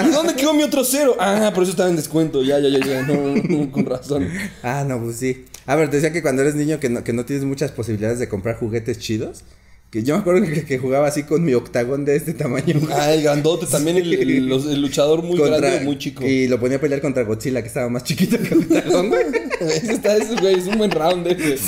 ¿Y 0.04 0.10
dónde 0.10 0.34
quedó 0.34 0.52
mi 0.52 0.64
otro 0.64 0.82
cero? 0.82 1.16
Ah, 1.20 1.52
por 1.54 1.62
eso 1.62 1.70
estaba 1.70 1.88
en 1.88 1.96
descuento. 1.96 2.42
Ya, 2.42 2.58
ya, 2.58 2.68
ya, 2.68 2.84
ya. 2.84 3.02
No, 3.02 3.14
no, 3.14 3.42
no, 3.42 3.70
con 3.70 3.86
razón. 3.86 4.28
ah, 4.64 4.84
no, 4.86 5.00
pues 5.00 5.16
sí. 5.16 5.44
A 5.66 5.76
ver, 5.76 5.90
te 5.90 5.96
decía 5.96 6.12
que 6.12 6.22
cuando 6.22 6.42
eres 6.42 6.56
niño 6.56 6.80
que 6.80 6.88
no, 6.88 7.04
que 7.04 7.12
no 7.12 7.24
tienes 7.24 7.44
muchas 7.44 7.70
posibilidades 7.70 8.18
de 8.18 8.28
comprar 8.28 8.56
juguetes 8.56 8.98
chidos. 8.98 9.44
Que 9.92 10.02
yo 10.02 10.14
me 10.14 10.22
acuerdo 10.22 10.46
que, 10.46 10.64
que 10.64 10.78
jugaba 10.78 11.06
así 11.06 11.24
con 11.24 11.44
mi 11.44 11.52
octagón 11.52 12.06
de 12.06 12.16
este 12.16 12.32
tamaño. 12.32 12.80
Ah, 12.90 13.12
el 13.12 13.22
grandote 13.24 13.66
también, 13.66 13.98
el, 13.98 14.10
el- 14.14 14.48
los- 14.48 14.64
el 14.64 14.80
luchador 14.80 15.22
muy 15.22 15.36
Contra- 15.36 15.58
grande 15.58 15.84
muy 15.84 15.98
chico. 15.98 16.24
Y 16.26 16.48
lo 16.48 16.58
ponía 16.58 16.78
a 16.78 16.80
pelear 16.80 17.02
contra 17.02 17.24
Godzilla, 17.24 17.60
que 17.60 17.68
estaba 17.68 17.90
más 17.90 18.02
chiquito 18.02 18.38
que 18.38 18.54
octagón, 18.54 19.10
güey. 19.10 19.22
Ese 19.60 19.92
está, 19.92 20.16
ese 20.16 20.34
güey, 20.40 20.54
es 20.54 20.66
un 20.66 20.78
buen 20.78 20.90
round 20.90 21.26
ese. 21.26 21.58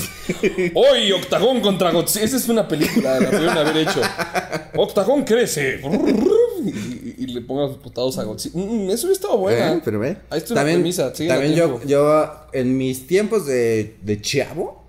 Hoy, 0.74 1.12
Octagón 1.12 1.60
contra 1.60 1.92
Godzilla. 1.92 2.24
Esa 2.24 2.38
es 2.38 2.48
una 2.48 2.66
película, 2.66 3.20
la 3.20 3.30
pudieron 3.30 3.58
haber 3.58 3.76
hecho. 3.76 4.00
Octagón 4.74 5.22
crece. 5.24 5.80
Y, 7.18 7.26
le 7.26 7.40
pongan 7.42 7.68
los 7.68 7.76
putados 7.78 8.16
a 8.18 8.24
Godzilla. 8.24 8.58
Mm, 8.58 8.90
eso 8.90 9.10
estaba 9.12 9.36
buena. 9.36 9.74
Eh, 9.74 9.80
pero 9.84 9.98
ve. 10.00 10.16
Ahí 10.30 10.38
está 10.38 10.54
una 10.54 10.62
premisa. 10.64 11.12
también 11.12 11.54
yo, 11.86 12.30
en 12.52 12.76
mis 12.78 13.06
tiempos 13.06 13.46
de, 13.46 13.96
de 14.02 14.20
chavo, 14.20 14.82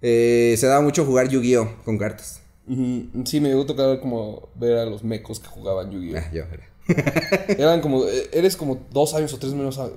eh, 0.00 0.54
se 0.58 0.66
daba 0.66 0.80
mucho 0.80 1.04
jugar 1.04 1.28
Yu-Gi-Oh! 1.28 1.82
con 1.84 1.98
cartas. 1.98 2.40
Sí, 3.24 3.40
me 3.40 3.48
llegó 3.48 3.62
a 3.62 3.66
tocar 3.66 4.00
como 4.00 4.48
ver 4.54 4.78
a 4.78 4.84
los 4.86 5.02
mecos 5.04 5.40
que 5.40 5.48
jugaban 5.48 5.90
Yu-Gi-Oh! 5.90 6.18
Ah, 6.18 6.30
yo, 6.32 6.42
era. 6.42 6.68
Eran 7.58 7.80
como. 7.80 8.04
eh, 8.06 8.28
Eres 8.32 8.56
como 8.56 8.86
dos 8.90 9.14
años 9.14 9.32
o 9.34 9.38
tres 9.38 9.54
menos 9.54 9.78
a- 9.78 9.90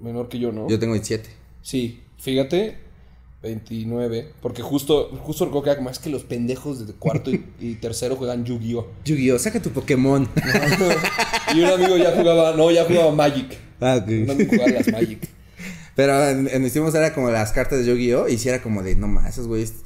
menor 0.00 0.28
que 0.28 0.38
yo, 0.38 0.52
¿no? 0.52 0.68
yo 0.68 0.78
tengo 0.78 0.94
17. 0.94 1.28
Sí, 1.62 2.02
fíjate, 2.18 2.76
29. 3.42 4.32
Porque 4.42 4.62
justo, 4.62 5.08
justo 5.22 5.44
recuerdo 5.46 5.64
que 5.64 5.70
era 5.70 5.76
como 5.78 5.90
es 5.90 5.98
que 5.98 6.10
los 6.10 6.24
pendejos 6.24 6.86
de 6.86 6.92
cuarto 6.94 7.30
y, 7.30 7.44
y 7.60 7.74
tercero 7.74 8.16
juegan 8.16 8.44
Yu-Gi-Oh! 8.44 8.86
Yu-Gi-Oh! 9.04 9.38
Saca 9.38 9.60
tu 9.60 9.70
Pokémon. 9.70 10.28
Y 11.54 11.60
un 11.60 11.66
amigo 11.70 11.96
ya 11.96 12.10
jugaba, 12.14 12.54
no, 12.56 12.70
ya 12.72 12.84
jugaba 12.84 13.12
Magic. 13.12 13.56
ah, 13.80 14.00
ok. 14.02 14.08
Un 14.08 14.30
amigo 14.30 14.50
jugaba 14.50 14.72
las 14.72 14.88
Magic. 14.90 15.28
Pero 15.94 16.28
en, 16.28 16.48
en 16.48 16.62
mis 16.62 16.72
tiempos 16.72 16.94
era 16.94 17.14
como 17.14 17.30
las 17.30 17.52
cartas 17.52 17.78
de 17.78 17.86
Yu-Gi-Oh! 17.86 18.28
Y 18.28 18.36
si 18.38 18.48
era 18.48 18.60
como 18.62 18.82
de, 18.82 18.96
no 18.96 19.06
más, 19.08 19.30
esos 19.30 19.46
güeyes 19.46 19.70
es- 19.70 19.85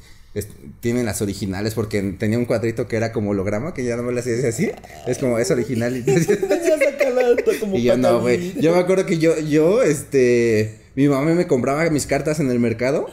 tienen 0.81 1.07
las 1.07 1.23
originales 1.23 1.75
porque 1.75 2.03
tenía 2.19 2.39
un 2.39 2.45
cuadrito 2.45 2.87
que 2.87 2.97
era 2.97 3.13
como 3.13 3.31
holograma, 3.31 3.75
que 3.75 3.85
ya 3.85 3.97
no 3.97 4.03
me 4.03 4.13
lo 4.13 4.21
hacía 4.21 4.49
así. 4.49 4.71
Es 5.07 5.19
como, 5.19 5.39
es 5.39 5.51
original. 5.51 5.97
Y, 5.97 6.05
como 7.61 7.77
y 7.77 7.83
yo 7.83 7.97
no, 7.97 8.21
güey. 8.21 8.55
Yo 8.61 8.73
me 8.73 8.79
acuerdo 8.79 9.07
que 9.07 9.19
yo, 9.19 9.39
yo, 9.39 9.83
este, 9.83 10.81
mi 10.95 11.09
mamá 11.09 11.33
me 11.33 11.47
compraba 11.47 11.89
mis 11.91 12.07
cartas 12.07 12.39
en 12.39 12.51
el 12.51 12.61
mercado, 12.61 13.07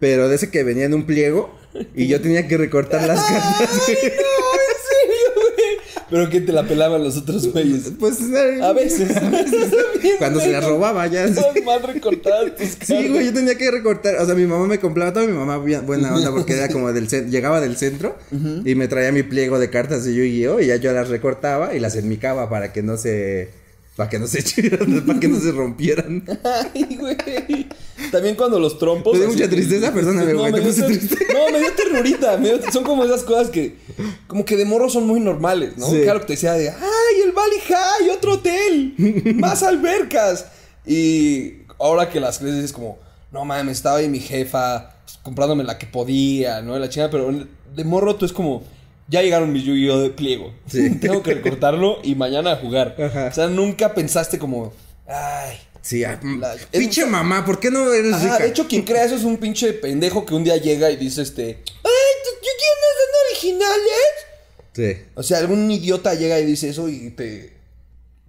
pero 0.00 0.28
de 0.28 0.36
ese 0.36 0.50
que 0.50 0.64
venía 0.64 0.84
en 0.84 0.94
un 0.94 1.06
pliego 1.06 1.54
y 1.94 2.08
yo 2.08 2.20
tenía 2.20 2.48
que 2.48 2.56
recortar 2.56 3.06
las 3.06 3.20
cartas. 3.28 3.70
No. 3.88 4.53
Pero 6.10 6.28
que 6.28 6.40
te 6.40 6.52
la 6.52 6.64
pelaban 6.64 7.02
los 7.02 7.16
otros 7.16 7.50
güeyes. 7.52 7.92
Pues 7.98 8.20
eh, 8.20 8.60
A 8.62 8.72
veces. 8.72 9.16
a 9.16 9.30
veces 9.30 9.70
también, 9.70 10.16
cuando 10.18 10.40
se 10.40 10.52
las 10.52 10.64
robaba 10.64 11.06
ya. 11.06 11.26
Mal 11.64 11.82
recortadas 11.82 12.56
tus 12.56 12.86
Sí, 12.86 13.08
güey, 13.08 13.26
yo 13.26 13.32
tenía 13.32 13.56
que 13.56 13.70
recortar. 13.70 14.16
O 14.16 14.26
sea, 14.26 14.34
mi 14.34 14.46
mamá 14.46 14.66
me 14.66 14.78
compraba 14.78 15.12
toda 15.12 15.26
mi 15.26 15.32
mamá 15.32 15.56
buena 15.56 16.14
onda 16.14 16.30
porque 16.30 16.54
era 16.54 16.68
como 16.68 16.92
del 16.92 17.08
centro. 17.08 17.30
Llegaba 17.30 17.60
del 17.60 17.76
centro 17.76 18.16
y 18.64 18.74
me 18.74 18.88
traía 18.88 19.12
mi 19.12 19.22
pliego 19.22 19.58
de 19.58 19.70
cartas 19.70 20.04
de 20.04 20.14
Yu-Gi-Oh! 20.14 20.60
y 20.60 20.66
ya 20.66 20.76
yo 20.76 20.92
las 20.92 21.08
recortaba 21.08 21.74
y 21.74 21.80
las 21.80 21.96
enmicaba 21.96 22.48
para 22.48 22.72
que 22.72 22.82
no 22.82 22.96
se. 22.96 23.63
Para 23.96 24.10
que 24.10 24.18
no 24.18 24.26
se 24.26 24.38
echaran, 24.40 25.04
para 25.06 25.20
que 25.20 25.28
no 25.28 25.38
se 25.40 25.52
rompieran. 25.52 26.24
Ay, 26.74 26.96
güey. 26.98 27.68
También 28.10 28.34
cuando 28.34 28.58
los 28.58 28.78
trompos. 28.78 29.12
¿Te 29.12 29.18
dio 29.20 29.28
así- 29.28 29.36
mucha 29.36 29.48
tristeza? 29.48 29.92
Perdóname, 29.92 30.32
no, 30.32 30.40
güey, 30.40 30.52
me 30.52 30.60
te 30.60 30.72
dio, 30.72 30.74
ter- 30.86 30.98
triste. 30.98 31.26
no, 31.32 31.50
me 31.52 31.60
dio 31.60 31.72
ternurita. 31.74 32.36
me 32.36 32.48
dio- 32.48 32.72
son 32.72 32.82
como 32.82 33.04
esas 33.04 33.22
cosas 33.22 33.50
que, 33.50 33.76
como 34.26 34.44
que 34.44 34.56
de 34.56 34.64
morro 34.64 34.88
son 34.90 35.06
muy 35.06 35.20
normales, 35.20 35.74
¿no? 35.76 35.86
Sí. 35.88 36.00
Claro 36.02 36.20
que 36.20 36.26
te 36.26 36.32
decía 36.32 36.54
de, 36.54 36.70
¡ay, 36.70 37.20
el 37.24 37.32
Valley 37.32 37.58
High, 37.68 38.10
otro 38.10 38.32
hotel! 38.32 38.94
¡Más 39.36 39.62
albercas! 39.62 40.46
Y 40.84 41.58
ahora 41.78 42.10
que 42.10 42.18
las 42.20 42.38
crees, 42.38 42.56
dices 42.56 42.72
como, 42.72 42.98
no 43.30 43.44
mames, 43.44 43.76
estaba 43.76 43.98
ahí 43.98 44.08
mi 44.08 44.18
jefa 44.20 44.90
pues, 45.04 45.18
comprándome 45.22 45.62
la 45.64 45.78
que 45.78 45.86
podía, 45.86 46.60
¿no? 46.62 46.76
La 46.78 46.88
chingada, 46.88 47.10
pero 47.10 47.32
de 47.74 47.84
morro 47.84 48.16
tú 48.16 48.26
es 48.26 48.32
como. 48.32 48.64
Ya 49.08 49.22
llegaron 49.22 49.52
mis 49.52 49.64
Yu-Gi-Oh! 49.64 50.00
de 50.00 50.10
pliego. 50.10 50.54
Sí. 50.66 50.90
Tengo 51.00 51.22
que 51.22 51.34
recortarlo 51.34 51.98
y 52.02 52.14
mañana 52.14 52.52
a 52.52 52.56
jugar. 52.56 52.96
Ajá. 52.98 53.26
O 53.30 53.34
sea, 53.34 53.46
nunca 53.48 53.94
pensaste 53.94 54.38
como, 54.38 54.72
ay, 55.06 55.58
Sí, 55.82 56.02
ah, 56.02 56.18
mm, 56.22 56.40
La- 56.40 56.56
pinche 56.70 57.04
mamá, 57.04 57.44
¿por 57.44 57.60
qué 57.60 57.70
no 57.70 57.92
eres 57.92 58.14
Ajá, 58.14 58.24
rica? 58.24 58.38
de 58.38 58.48
hecho, 58.48 58.66
quien 58.66 58.82
crea 58.82 59.04
eso 59.04 59.16
es 59.16 59.24
un 59.24 59.36
pinche 59.36 59.74
pendejo 59.74 60.24
que 60.24 60.34
un 60.34 60.42
día 60.42 60.56
llega 60.56 60.90
y 60.90 60.96
dice 60.96 61.20
este. 61.20 61.44
¡Ay, 61.44 62.14
¿tú- 62.24 62.30
¿tú 62.40 62.48
quién 62.58 62.74
son 62.96 63.58
originales? 63.58 64.14
Sí. 64.72 65.06
O 65.14 65.22
sea, 65.22 65.38
algún 65.38 65.70
idiota 65.70 66.14
llega 66.14 66.40
y 66.40 66.46
dice 66.46 66.70
eso 66.70 66.88
y 66.88 67.10
te. 67.10 67.52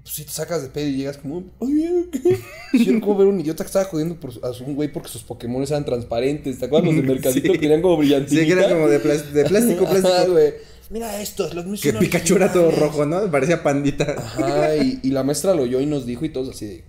Pues 0.06 0.14
si 0.18 0.24
te 0.24 0.32
sacas 0.32 0.62
de 0.62 0.70
pedo 0.70 0.88
y 0.88 0.98
llegas 0.98 1.18
como. 1.18 1.46
Oye, 1.58 2.06
¿qué? 2.12 2.38
Yo 2.78 2.92
recuerdo 2.94 3.18
ver 3.18 3.28
un 3.28 3.40
idiota 3.40 3.64
que 3.64 3.68
estaba 3.70 3.86
jodiendo 3.86 4.20
por, 4.20 4.32
a 4.44 4.52
un 4.64 4.76
güey 4.76 4.92
porque 4.94 5.10
sus 5.10 5.24
Pokémon 5.24 5.64
eran 5.64 5.84
transparentes. 5.84 6.60
¿Te 6.60 6.66
acuerdas 6.66 6.94
los 6.94 6.96
de 6.98 7.02
Mercadito 7.14 7.54
Sí. 7.54 7.58
que 7.60 7.66
eran 7.66 7.82
como 7.82 7.98
brillantitos? 7.98 8.38
Sí, 8.40 8.46
que 8.46 8.52
era 8.54 8.70
como 8.70 8.88
de, 8.88 9.00
de 9.00 9.46
plástico, 9.46 9.86
plástico. 9.90 10.32
güey. 10.34 10.54
Mira 10.92 11.20
estos, 11.20 11.56
los 11.56 11.66
míos 11.66 11.82
que 11.82 11.92
Pikachu 11.94 12.36
era 12.36 12.54
todo 12.54 12.70
rojo, 12.70 13.08
¿no? 13.08 13.32
Parecía 13.32 13.64
pandita. 13.64 14.14
Ajá, 14.16 14.76
y, 14.78 15.00
y 15.02 15.10
la 15.10 15.24
maestra 15.24 15.56
lo 15.56 15.64
oyó 15.64 15.82
y 15.82 15.88
nos 15.88 16.06
dijo 16.06 16.24
y 16.24 16.30
todos 16.30 16.50
así 16.56 16.66
de. 16.68 16.84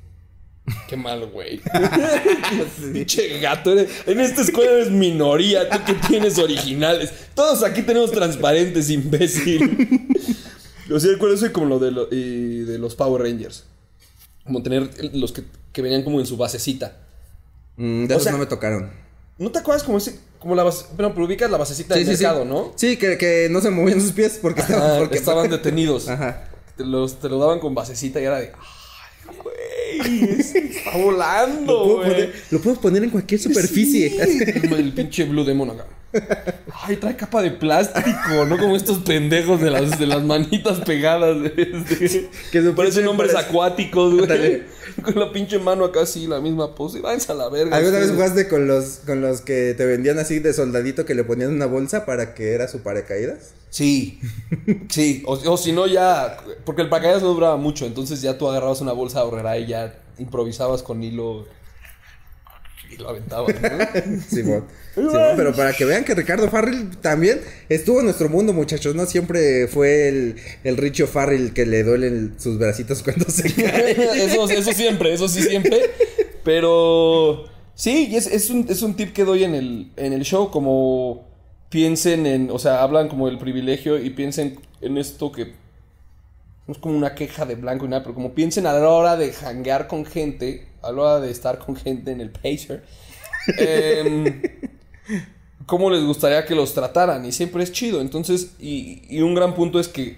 Qué 0.88 0.96
mal, 0.98 1.24
güey. 1.30 1.60
Pinche 2.92 3.38
gato. 3.40 3.72
eres- 3.72 3.88
en 4.06 4.20
esta 4.20 4.42
escuela 4.42 4.72
eres 4.72 4.90
minoría. 4.90 5.68
Tú 5.70 5.78
que 5.86 5.94
tienes 6.08 6.38
originales. 6.38 7.10
Todos 7.34 7.62
aquí 7.62 7.82
tenemos 7.82 8.10
transparentes, 8.12 8.90
imbécil. 8.90 10.06
O 10.92 11.00
sea, 11.00 11.12
recuerdo 11.12 11.34
eso 11.34 11.52
como 11.52 11.66
lo 11.66 11.78
de, 11.78 11.90
lo- 11.90 12.08
y 12.10 12.60
de 12.60 12.78
los 12.78 12.94
Power 12.94 13.22
Rangers. 13.22 13.64
Como 14.44 14.62
tener 14.62 14.88
los 15.14 15.32
que, 15.32 15.42
que 15.72 15.82
venían 15.82 16.02
como 16.04 16.20
en 16.20 16.26
su 16.26 16.36
basecita. 16.36 16.96
Mm, 17.76 18.06
de 18.06 18.14
O 18.14 18.16
esos 18.16 18.22
sea- 18.24 18.32
no 18.32 18.38
me 18.38 18.46
tocaron. 18.46 18.90
¿No 19.38 19.50
te 19.52 19.58
acuerdas 19.58 19.82
como 19.82 19.98
ese. 19.98 20.18
Como 20.38 20.54
la 20.54 20.62
base. 20.62 20.86
Pero, 20.96 21.12
pero 21.12 21.26
ubicas 21.26 21.50
la 21.50 21.58
basecita 21.58 21.94
del 21.94 22.06
mercado, 22.06 22.42
sí. 22.44 22.48
¿no? 22.48 22.72
Sí, 22.76 22.96
que, 22.96 23.18
que 23.18 23.48
no 23.50 23.60
se 23.60 23.70
movían 23.70 24.00
sus 24.00 24.12
pies 24.12 24.38
porque 24.40 24.60
estaban, 24.62 24.90
Ah, 24.92 24.96
porque 25.00 25.18
estaban 25.18 25.50
detenidos. 25.50 26.08
Ajá. 26.08 26.48
Te, 26.76 26.84
los, 26.84 27.20
te 27.20 27.28
lo 27.28 27.38
daban 27.38 27.58
con 27.58 27.74
basecita 27.74 28.20
y 28.20 28.24
era 28.24 28.38
de. 28.38 28.52
¡Ay, 29.28 29.36
güey! 29.42 30.40
Está 30.40 30.96
volando, 30.96 31.72
Lo 31.72 31.84
puedo, 31.84 32.02
poner, 32.02 32.34
lo 32.50 32.60
puedo 32.60 32.80
poner 32.80 33.04
en 33.04 33.10
cualquier 33.10 33.40
superficie. 33.40 34.08
Sí, 34.24 34.38
el 34.74 34.92
pinche 34.94 35.24
Blue 35.24 35.44
Demon 35.44 35.70
acá. 35.70 35.86
Ay, 36.84 36.96
trae 36.96 37.16
capa 37.16 37.42
de 37.42 37.50
plástico, 37.50 38.44
¿no? 38.48 38.56
Como 38.58 38.76
estos 38.76 38.98
pendejos 38.98 39.60
de 39.60 39.70
las, 39.70 39.98
de 39.98 40.06
las 40.06 40.22
manitas 40.22 40.80
pegadas. 40.80 41.36
de- 41.42 41.50
de- 41.50 42.30
Que 42.52 42.62
su 42.62 42.74
parecen 42.74 43.06
hombres 43.06 43.32
parece- 43.32 43.50
acuáticos, 43.50 44.14
güey. 44.26 44.62
Con 45.02 45.14
la 45.18 45.30
pinche 45.30 45.58
mano 45.58 45.84
acá 45.84 46.02
así, 46.02 46.26
la 46.26 46.40
misma 46.40 46.74
pose. 46.74 47.00
Váyanse 47.00 47.32
a 47.32 47.34
la 47.34 47.48
verga. 47.50 47.76
¿Alguna 47.76 47.98
vez 47.98 48.10
jugaste 48.12 48.48
con 48.48 48.66
los, 48.66 49.00
con 49.04 49.20
los 49.20 49.42
que 49.42 49.74
te 49.76 49.84
vendían 49.84 50.18
así 50.18 50.38
de 50.38 50.54
soldadito 50.54 51.04
que 51.04 51.14
le 51.14 51.22
ponían 51.22 51.50
una 51.52 51.66
bolsa 51.66 52.06
para 52.06 52.32
que 52.34 52.52
era 52.54 52.66
su 52.66 52.80
paracaídas? 52.80 53.50
Sí, 53.68 54.20
sí. 54.88 55.22
O, 55.26 55.34
o 55.34 55.56
si 55.58 55.72
no, 55.72 55.86
ya. 55.86 56.38
Porque 56.64 56.80
el 56.80 56.88
paracaídas 56.88 57.22
no 57.22 57.34
duraba 57.34 57.56
mucho. 57.58 57.84
Entonces 57.84 58.22
ya 58.22 58.38
tú 58.38 58.48
agarrabas 58.48 58.80
una 58.80 58.92
bolsa 58.92 59.20
ahorrera 59.20 59.58
y 59.58 59.66
ya 59.66 59.98
improvisabas 60.18 60.82
con 60.82 61.02
hilo. 61.02 61.46
Y 62.90 62.96
lo 62.96 63.10
aventabas, 63.10 63.54
¿no? 63.60 64.20
Simón. 64.28 64.64
Simón, 64.94 65.32
pero 65.36 65.54
para 65.54 65.72
que 65.72 65.84
vean 65.84 66.04
que 66.04 66.14
Ricardo 66.14 66.48
Farrell 66.48 66.96
también 67.00 67.40
estuvo 67.68 67.98
en 68.00 68.06
nuestro 68.06 68.28
mundo, 68.28 68.52
muchachos. 68.52 68.94
No 68.94 69.06
siempre 69.06 69.66
fue 69.68 70.08
el, 70.08 70.36
el 70.64 70.76
Richo 70.76 71.06
Farrell 71.06 71.52
que 71.52 71.66
le 71.66 71.82
duelen 71.82 72.34
sus 72.38 72.58
bracitos 72.58 73.02
cuando 73.02 73.26
se 73.28 73.52
cae. 73.52 73.90
eso, 74.24 74.48
eso 74.48 74.72
siempre, 74.72 75.12
eso 75.12 75.28
sí 75.28 75.42
siempre. 75.42 75.80
Pero 76.44 77.46
sí, 77.74 78.08
y 78.10 78.16
es, 78.16 78.26
es 78.26 78.50
un, 78.50 78.66
es 78.68 78.82
un 78.82 78.94
tip 78.94 79.12
que 79.12 79.24
doy 79.24 79.44
en 79.44 79.54
el, 79.54 79.90
en 79.96 80.12
el 80.12 80.22
show, 80.22 80.50
como 80.50 81.26
piensen 81.68 82.26
en, 82.26 82.50
o 82.50 82.58
sea, 82.58 82.82
hablan 82.82 83.08
como 83.08 83.26
del 83.26 83.38
privilegio 83.38 83.98
y 83.98 84.10
piensen 84.10 84.60
en 84.80 84.96
esto 84.98 85.32
que 85.32 85.54
no 86.66 86.72
es 86.72 86.78
como 86.78 86.96
una 86.96 87.14
queja 87.14 87.46
de 87.46 87.54
blanco 87.54 87.84
y 87.84 87.88
nada, 87.88 88.02
pero 88.02 88.14
como 88.14 88.34
piensen 88.34 88.66
a 88.66 88.72
la 88.72 88.88
hora 88.88 89.16
de 89.16 89.32
hanguear 89.32 89.86
con 89.86 90.04
gente, 90.04 90.66
a 90.86 90.92
la 90.92 91.02
hora 91.02 91.20
de 91.20 91.30
estar 91.30 91.58
con 91.58 91.76
gente 91.76 92.10
en 92.12 92.20
el 92.20 92.30
Pacer, 92.30 92.84
em, 93.58 94.42
cómo 95.66 95.90
les 95.90 96.04
gustaría 96.04 96.44
que 96.44 96.54
los 96.54 96.74
trataran 96.74 97.24
y 97.24 97.32
siempre 97.32 97.62
es 97.62 97.72
chido. 97.72 98.00
Entonces, 98.00 98.52
y, 98.58 99.02
y 99.08 99.20
un 99.22 99.34
gran 99.34 99.54
punto 99.54 99.78
es 99.80 99.88
que 99.88 100.16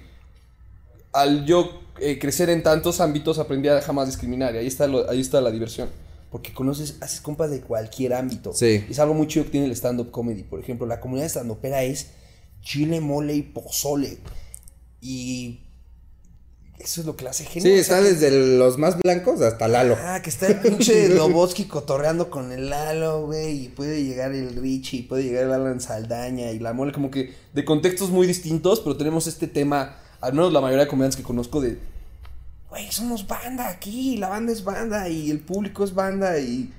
al 1.12 1.44
yo 1.46 1.80
eh, 2.00 2.18
crecer 2.18 2.50
en 2.50 2.62
tantos 2.62 3.00
ámbitos 3.00 3.38
aprendí 3.38 3.68
a 3.68 3.80
jamás 3.80 4.06
discriminar 4.06 4.54
y 4.54 4.58
ahí 4.58 4.66
está, 4.66 4.86
lo- 4.86 5.08
ahí 5.10 5.20
está 5.20 5.40
la 5.40 5.50
diversión. 5.50 5.88
Porque 6.30 6.52
conoces, 6.52 6.98
haces 7.00 7.22
compas 7.22 7.50
de 7.50 7.62
cualquier 7.62 8.12
ámbito. 8.12 8.52
Sí. 8.52 8.84
Es 8.90 8.98
algo 8.98 9.14
muy 9.14 9.26
chido 9.28 9.46
que 9.46 9.50
tiene 9.50 9.66
el 9.66 9.72
stand-up 9.72 10.10
comedy. 10.10 10.42
Por 10.42 10.60
ejemplo, 10.60 10.86
la 10.86 11.00
comunidad 11.00 11.24
de 11.24 11.30
stand-upera 11.30 11.82
es 11.84 12.10
chile, 12.60 13.00
mole 13.00 13.34
y 13.34 13.40
pozole. 13.42 14.18
Y 15.00 15.60
eso 16.80 17.00
es 17.00 17.06
lo 17.06 17.16
que 17.16 17.24
la 17.24 17.30
hace 17.30 17.44
Sí, 17.44 17.50
genial. 17.60 17.80
O 17.80 17.84
sea, 17.84 17.98
está 17.98 17.98
que- 18.08 18.14
desde 18.14 18.56
los 18.58 18.78
más 18.78 18.96
blancos 18.98 19.40
hasta 19.40 19.66
Lalo. 19.68 19.96
Ah, 20.00 20.20
que 20.22 20.30
está 20.30 20.46
el 20.46 20.60
pinche 20.60 21.08
Lobotsky 21.14 21.64
cotorreando 21.64 22.30
con 22.30 22.52
el 22.52 22.70
Lalo, 22.70 23.26
güey. 23.26 23.64
Y 23.64 23.68
puede 23.68 24.04
llegar 24.04 24.32
el 24.32 24.54
Richie, 24.56 25.00
y 25.00 25.02
puede 25.02 25.24
llegar 25.24 25.44
el 25.44 25.52
Alan 25.52 25.80
Saldaña 25.80 26.50
y 26.52 26.58
la 26.58 26.72
mole. 26.72 26.92
Como 26.92 27.10
que 27.10 27.34
de 27.52 27.64
contextos 27.64 28.10
muy 28.10 28.26
distintos, 28.26 28.80
pero 28.80 28.96
tenemos 28.96 29.26
este 29.26 29.46
tema, 29.48 29.96
al 30.20 30.32
menos 30.34 30.52
la 30.52 30.60
mayoría 30.60 30.84
de 30.84 30.90
comediantes 30.90 31.16
que 31.16 31.22
conozco, 31.24 31.60
de. 31.60 31.78
Güey, 32.70 32.90
somos 32.92 33.26
banda 33.26 33.68
aquí, 33.68 34.16
la 34.18 34.28
banda 34.28 34.52
es 34.52 34.62
banda 34.62 35.08
y 35.08 35.30
el 35.30 35.40
público 35.40 35.84
es 35.84 35.94
banda 35.94 36.38
y. 36.38 36.72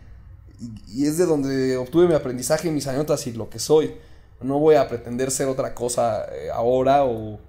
Y, 0.62 1.02
y 1.04 1.08
es 1.08 1.18
de 1.18 1.26
donde 1.26 1.78
obtuve 1.78 2.06
mi 2.08 2.14
aprendizaje, 2.14 2.70
mis 2.70 2.86
anécdotas 2.86 3.26
y 3.28 3.32
lo 3.34 3.50
que 3.50 3.60
soy. 3.60 3.94
No 4.42 4.60
voy 4.60 4.76
a 4.76 4.88
pretender 4.88 5.32
ser 5.32 5.48
otra 5.48 5.74
cosa 5.74 6.26
eh, 6.34 6.50
ahora 6.54 7.04
o, 7.06 7.40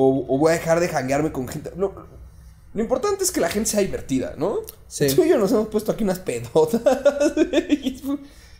o. 0.00 0.34
o 0.34 0.38
voy 0.38 0.50
a 0.52 0.54
dejar 0.54 0.80
de 0.80 0.88
janguearme 0.88 1.32
con 1.32 1.48
gente. 1.48 1.70
Lo 1.76 2.82
importante 2.82 3.24
es 3.24 3.30
que 3.30 3.40
la 3.40 3.48
gente 3.48 3.70
sea 3.70 3.80
divertida, 3.80 4.34
¿no? 4.36 4.58
Sí. 4.86 5.06
Tú 5.14 5.24
y 5.24 5.28
yo 5.30 5.38
nos 5.38 5.50
hemos 5.52 5.68
puesto 5.68 5.90
aquí 5.92 6.04
unas 6.04 6.18
pedotas. 6.20 6.82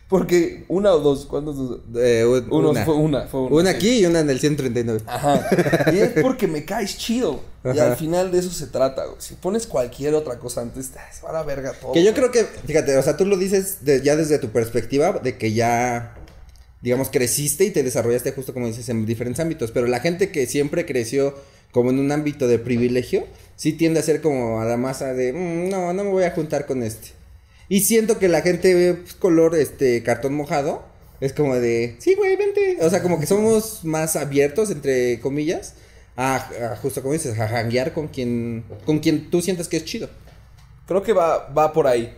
Porque 0.09 0.65
una 0.69 0.91
o 0.93 0.99
dos, 0.99 1.27
¿cuántos? 1.27 1.55
dos? 1.55 1.79
Eh, 1.95 2.25
un- 2.25 2.47
Uno, 2.51 2.71
una. 2.71 2.83
fue 2.83 2.95
una, 2.95 3.27
fue 3.27 3.41
una. 3.41 3.55
Una 3.57 3.69
aquí 3.69 3.99
y 3.99 4.05
una 4.07 4.21
en 4.21 4.29
el 4.31 4.39
139. 4.39 5.03
Ajá. 5.05 5.47
Y 5.93 5.99
es 5.99 6.13
porque 6.23 6.47
me 6.47 6.65
caes 6.65 6.97
chido. 6.97 7.41
Y 7.63 7.77
al 7.77 7.95
final 7.95 8.31
de 8.31 8.39
eso 8.39 8.49
se 8.49 8.65
trata, 8.65 9.05
güey. 9.05 9.17
Si 9.19 9.35
pones 9.35 9.67
cualquier 9.67 10.15
otra 10.15 10.39
cosa 10.39 10.61
antes, 10.61 10.87
se 10.87 11.21
va 11.23 11.29
a 11.29 11.33
la 11.33 11.43
verga 11.43 11.73
todo. 11.79 11.91
Que 11.91 12.03
yo 12.03 12.11
güey. 12.11 12.27
creo 12.27 12.31
que, 12.31 12.43
fíjate, 12.65 12.97
o 12.97 13.03
sea, 13.03 13.17
tú 13.17 13.25
lo 13.25 13.37
dices 13.37 13.85
de- 13.85 14.01
ya 14.01 14.15
desde 14.15 14.39
tu 14.39 14.49
perspectiva 14.49 15.11
de 15.11 15.37
que 15.37 15.53
ya, 15.53 16.15
digamos, 16.81 17.09
creciste 17.09 17.65
y 17.65 17.71
te 17.71 17.83
desarrollaste 17.83 18.31
justo 18.31 18.53
como 18.53 18.67
dices 18.67 18.89
en 18.89 19.05
diferentes 19.05 19.39
ámbitos, 19.39 19.71
pero 19.71 19.87
la 19.87 19.99
gente 19.99 20.31
que 20.31 20.45
siempre 20.47 20.85
creció 20.85 21.35
como 21.71 21.91
en 21.91 21.99
un 21.99 22.11
ámbito 22.11 22.47
de 22.47 22.57
privilegio, 22.59 23.27
sí 23.55 23.73
tiende 23.73 23.99
a 23.99 24.03
ser 24.03 24.21
como 24.21 24.61
a 24.61 24.65
la 24.65 24.77
masa 24.77 25.13
de, 25.13 25.33
"Mm, 25.33 25.69
no, 25.69 25.93
no 25.93 26.03
me 26.03 26.09
voy 26.09 26.23
a 26.23 26.31
juntar 26.31 26.65
con 26.65 26.81
este. 26.83 27.09
Y 27.67 27.81
siento 27.81 28.17
que 28.17 28.27
la 28.27 28.41
gente 28.41 28.95
pues, 28.95 29.13
color, 29.13 29.55
este, 29.55 30.01
cartón 30.01 30.33
mojado, 30.33 30.83
es 31.21 31.33
como 31.33 31.55
de, 31.55 31.95
sí, 31.99 32.15
güey, 32.15 32.35
vente. 32.37 32.77
O 32.81 32.89
sea, 32.89 33.01
como 33.03 33.19
que 33.19 33.27
somos 33.27 33.83
más 33.83 34.15
abiertos, 34.15 34.71
entre 34.71 35.19
comillas, 35.19 35.73
a, 36.15 36.35
a 36.71 36.75
justo 36.77 37.01
como 37.01 37.13
dices, 37.13 37.37
a 37.39 37.47
janguear 37.47 37.93
con 37.93 38.07
quien, 38.07 38.63
con 38.85 38.99
quien 38.99 39.29
tú 39.29 39.41
sientas 39.41 39.67
que 39.67 39.77
es 39.77 39.85
chido. 39.85 40.09
Creo 40.87 41.03
que 41.03 41.13
va, 41.13 41.49
va 41.49 41.71
por 41.73 41.85
ahí. 41.87 42.15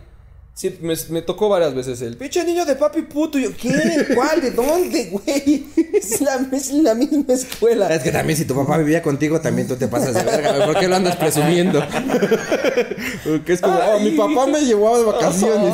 Sí, 0.54 0.78
me, 0.82 0.94
me 1.08 1.22
tocó 1.22 1.48
varias 1.48 1.74
veces 1.74 2.02
el 2.02 2.14
pinche 2.18 2.44
niño 2.44 2.66
de 2.66 2.76
papi 2.76 3.02
puto. 3.02 3.38
Y 3.38 3.44
yo, 3.44 3.56
¿qué? 3.56 4.08
¿Cuál? 4.14 4.42
¿De 4.42 4.50
dónde, 4.50 5.06
güey? 5.10 5.66
Es 5.94 6.20
la, 6.20 6.46
es 6.52 6.70
la 6.72 6.94
misma 6.94 7.32
escuela. 7.32 7.88
Es 7.92 8.02
que 8.02 8.10
también 8.12 8.36
si 8.38 8.44
tu 8.44 8.54
papá 8.54 8.76
vivía 8.76 9.02
contigo, 9.02 9.40
también 9.40 9.66
tú 9.66 9.76
te 9.76 9.88
pasas 9.88 10.12
de 10.14 10.22
verga, 10.22 10.52
güey. 10.56 10.66
¿Por 10.66 10.78
qué 10.78 10.88
lo 10.88 10.96
andas 10.96 11.16
presumiendo? 11.16 11.80
Porque 13.24 13.52
es 13.54 13.60
como, 13.62 13.78
oh, 13.78 13.98
mi 14.00 14.10
papá 14.10 14.46
me 14.46 14.60
llevó 14.62 14.98
de 14.98 15.04
vacaciones. 15.04 15.72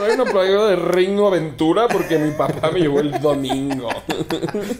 Ay, 0.00 0.14
una 0.14 0.24
playera 0.24 0.66
de 0.68 0.76
Reino 0.76 1.26
Aventura 1.26 1.88
porque 1.88 2.18
mi 2.18 2.30
papá 2.32 2.70
me 2.70 2.80
llevó 2.80 3.00
el 3.00 3.20
domingo. 3.20 3.88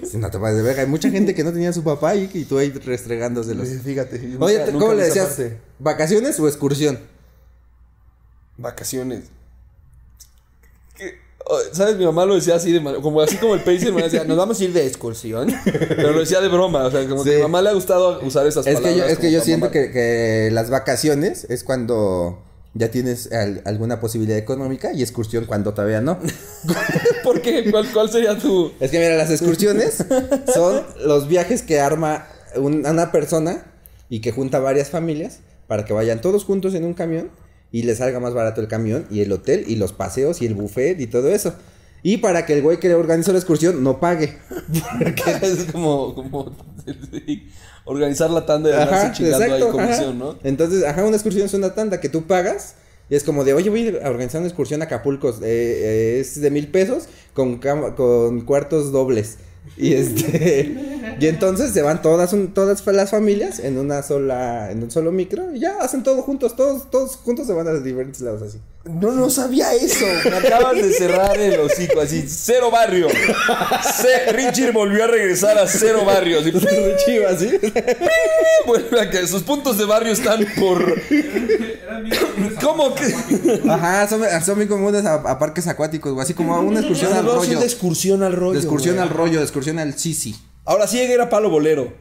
Sí, 0.09 0.17
No 0.19 0.31
te 0.31 0.39
pases 0.39 0.59
de 0.59 0.63
verga. 0.63 0.83
Hay 0.83 0.89
mucha 0.89 1.11
gente 1.11 1.35
que 1.35 1.43
no 1.43 1.53
tenía 1.53 1.71
a 1.71 1.73
su 1.73 1.83
papá 1.83 2.15
y, 2.15 2.31
y 2.33 2.45
tú 2.45 2.57
ahí 2.59 2.71
restregándoselos. 2.71 3.69
Fíjate. 3.85 4.17
Oye, 4.39 4.59
nunca- 4.59 4.73
¿cómo 4.73 4.81
nunca 4.81 4.95
le 4.95 5.05
decías? 5.05 5.41
¿Vacaciones 5.81 6.39
o 6.39 6.47
excursión? 6.47 7.01
Vacaciones. 8.57 9.25
Oh, 11.53 11.59
¿Sabes? 11.73 11.97
Mi 11.97 12.05
mamá 12.05 12.25
lo 12.27 12.35
decía 12.37 12.55
así, 12.55 12.71
de 12.73 12.81
como 13.01 13.21
así 13.21 13.37
como 13.37 13.55
el 13.55 13.61
pacer, 13.63 13.93
me 13.93 14.03
decía, 14.03 14.25
nos 14.25 14.37
vamos 14.37 14.61
a 14.61 14.65
ir 14.65 14.73
de 14.73 14.87
excursión. 14.87 15.53
Pero 15.65 16.13
lo 16.13 16.21
decía 16.21 16.41
de 16.41 16.49
broma, 16.49 16.85
o 16.85 16.91
sea, 16.91 17.07
como 17.09 17.25
que 17.25 17.31
Sí. 17.31 17.35
a 17.35 17.39
mi 17.39 17.43
mamá 17.43 17.63
le 17.63 17.71
ha 17.71 17.73
gustado 17.73 18.21
usar 18.25 18.47
esas 18.47 18.67
Es 18.67 18.77
que 18.77 18.83
palabras. 18.83 19.07
yo, 19.09 19.13
es 19.13 19.19
que 19.19 19.33
yo 19.33 19.41
siento 19.41 19.71
que, 19.71 19.91
que 19.91 20.51
las 20.53 20.71
vacaciones 20.71 21.47
es 21.51 21.65
cuando 21.65 22.43
ya 22.75 22.89
tienes 22.93 23.33
al- 23.33 23.63
alguna 23.65 24.01
posibilidad 24.01 24.39
económica 24.39 24.93
y 24.93 25.03
excursión 25.03 25.45
cuando 25.47 25.75
todavía 25.75 26.01
no. 26.01 26.19
¿Por 27.25 27.43
qué? 27.43 27.69
¿Cuál, 27.71 27.91
cuál 27.93 28.11
sería 28.11 28.39
tu...? 28.39 28.73
Es 28.81 28.91
que 28.93 28.99
mira, 29.01 29.17
las 29.17 29.31
excursiones 29.31 30.05
son 30.55 30.83
los 31.05 31.27
viajes 31.29 31.63
que 31.63 31.81
arma 31.81 32.27
un- 32.57 32.87
una 32.87 33.11
persona 33.13 33.67
y 34.09 34.21
que 34.21 34.31
junta 34.33 34.61
varias 34.61 34.89
familias 34.91 35.41
para 35.67 35.85
que 35.85 35.93
vayan 35.93 36.21
todos 36.21 36.45
juntos 36.45 36.75
en 36.75 36.85
un 36.85 36.95
camión 36.95 37.31
y 37.73 37.83
les 37.83 37.99
salga 37.99 38.21
más 38.21 38.35
barato 38.35 38.61
el 38.61 38.69
camión 38.69 39.07
y 39.11 39.21
el 39.21 39.33
hotel 39.33 39.65
y 39.67 39.77
los 39.77 39.93
paseos 39.93 40.43
y 40.43 40.47
el 40.47 40.55
buffet 40.55 41.01
y 41.01 41.07
todo 41.07 41.29
eso. 41.29 41.55
Y 42.03 42.19
para 42.19 42.47
que 42.47 42.55
el 42.55 42.63
güey 42.63 42.81
que 42.81 42.89
le 42.89 42.95
organizó 42.95 43.33
la 43.33 43.39
excursión 43.39 43.83
no 43.83 44.01
pague. 44.01 44.39
es 45.43 45.65
como, 45.71 46.15
como 46.15 46.55
organizar 47.85 48.31
la 48.31 48.47
tanda 48.47 48.71
y 48.71 48.73
andarse 48.73 49.13
chingando 49.13 49.55
ahí 49.55 49.63
comisión, 49.63 50.09
ajá. 50.09 50.13
¿no? 50.13 50.39
Entonces, 50.43 50.85
ajá, 50.85 51.05
una 51.05 51.17
excursión 51.17 51.47
es 51.47 51.55
una 51.55 51.75
tanda 51.75 52.01
que 52.01 52.09
tú 52.09 52.27
pagas. 52.27 52.75
Y 53.11 53.17
es 53.17 53.25
como 53.25 53.43
de, 53.43 53.55
oye, 53.55 53.71
voy 53.71 53.99
a 54.03 54.09
organizar 54.09 54.41
una 54.41 54.49
excursión 54.49 54.83
a 54.83 54.85
Acapulco. 54.85 55.31
eh, 55.31 55.37
eh, 55.43 56.19
es 56.21 56.41
de 56.41 56.51
mil 56.51 56.69
pesos 56.69 57.09
con, 57.35 57.59
con 57.59 58.43
cuartos 58.43 58.93
dobles. 58.93 59.39
Y 59.77 59.95
este. 59.95 61.00
Y 61.19 61.27
entonces 61.27 61.73
se 61.73 61.83
van 61.83 62.03
todas, 62.03 62.33
un- 62.33 62.53
todas 62.55 62.85
las 62.87 63.11
familias 63.11 63.59
en 63.59 63.79
una 63.79 64.03
sola. 64.03 64.71
En 64.71 64.83
un 64.83 64.91
solo 64.91 65.11
micro. 65.13 65.55
Y 65.55 65.61
ya 65.61 65.79
hacen 65.81 66.03
todo 66.03 66.23
juntos. 66.23 66.55
Todos, 66.57 66.91
todos 66.91 67.17
juntos 67.17 67.47
se 67.47 67.53
van 67.53 67.67
a 67.69 67.73
diferentes 67.75 68.21
lados 68.21 68.43
así. 68.43 68.59
No, 68.85 69.13
no 69.13 69.29
sabía 69.29 69.75
eso. 69.75 70.07
Me 70.25 70.37
acabas 70.37 70.77
de 70.77 70.93
cerrar 70.93 71.37
el 71.39 71.61
hocico 71.61 72.01
así. 72.01 72.25
Cero 72.27 72.71
barrio. 72.71 73.09
Ce- 73.11 74.33
Richard 74.33 74.73
volvió 74.73 75.05
a 75.05 75.07
regresar 75.07 75.59
a 75.59 75.67
cero 75.67 76.03
barrio. 76.07 76.41
Así, 76.41 76.53
Chivas, 77.07 77.39
¿sí? 77.41 77.51
vuelve 78.67 79.01
a 79.01 79.11
que 79.11 79.27
sus 79.27 79.43
puntos 79.43 79.77
de 79.79 79.85
barrio 79.85 80.13
están 80.13 80.47
por. 80.59 80.95
¿Cómo 82.63 82.95
que? 82.95 83.15
Ajá, 83.69 84.09
son, 84.09 84.23
son 84.45 84.57
muy 84.57 84.67
comunes 84.67 85.05
a, 85.05 85.15
a 85.15 85.39
parques 85.39 85.67
acuáticos, 85.67 86.13
o 86.13 86.21
así 86.21 86.35
como 86.35 86.55
a 86.55 86.61
una 86.61 86.81
excursión 86.81 87.13
al 87.13 87.25
rollo. 87.27 87.59
de 87.59 87.65
excursión 87.67 88.23
al 88.23 88.33
rollo. 88.33 88.53
De 88.53 88.59
excursión 88.61 88.95
güey. 88.97 89.07
al 89.09 89.15
rollo, 89.15 89.39
de 89.39 89.45
excursión 89.45 89.79
al 89.79 89.99
Sisi. 89.99 90.37
Ahora 90.65 90.87
sí 90.87 90.97
llegué 90.99 91.13
a 91.13 91.15
ir 91.17 91.21
a 91.23 91.31
Palo 91.31 91.51
Bolero. 91.51 91.93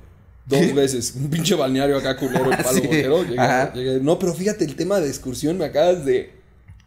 Dos 0.46 0.74
veces. 0.74 1.14
Un 1.16 1.30
pinche 1.30 1.54
balneario 1.56 1.98
acá 1.98 2.18
culero 2.18 2.52
en 2.52 2.58
Palo 2.64 2.70
Sí. 2.82 2.88
Bolero. 2.88 3.24
Llegué, 3.24 3.40
Ajá. 3.40 3.74
llegué- 3.74 4.00
No, 4.02 4.18
pero 4.18 4.34
fíjate, 4.34 4.66
el 4.66 4.76
tema 4.76 5.00
de 5.00 5.08
excursión 5.08 5.58
me 5.58 5.66
acabas 5.66 6.06
de. 6.06 6.38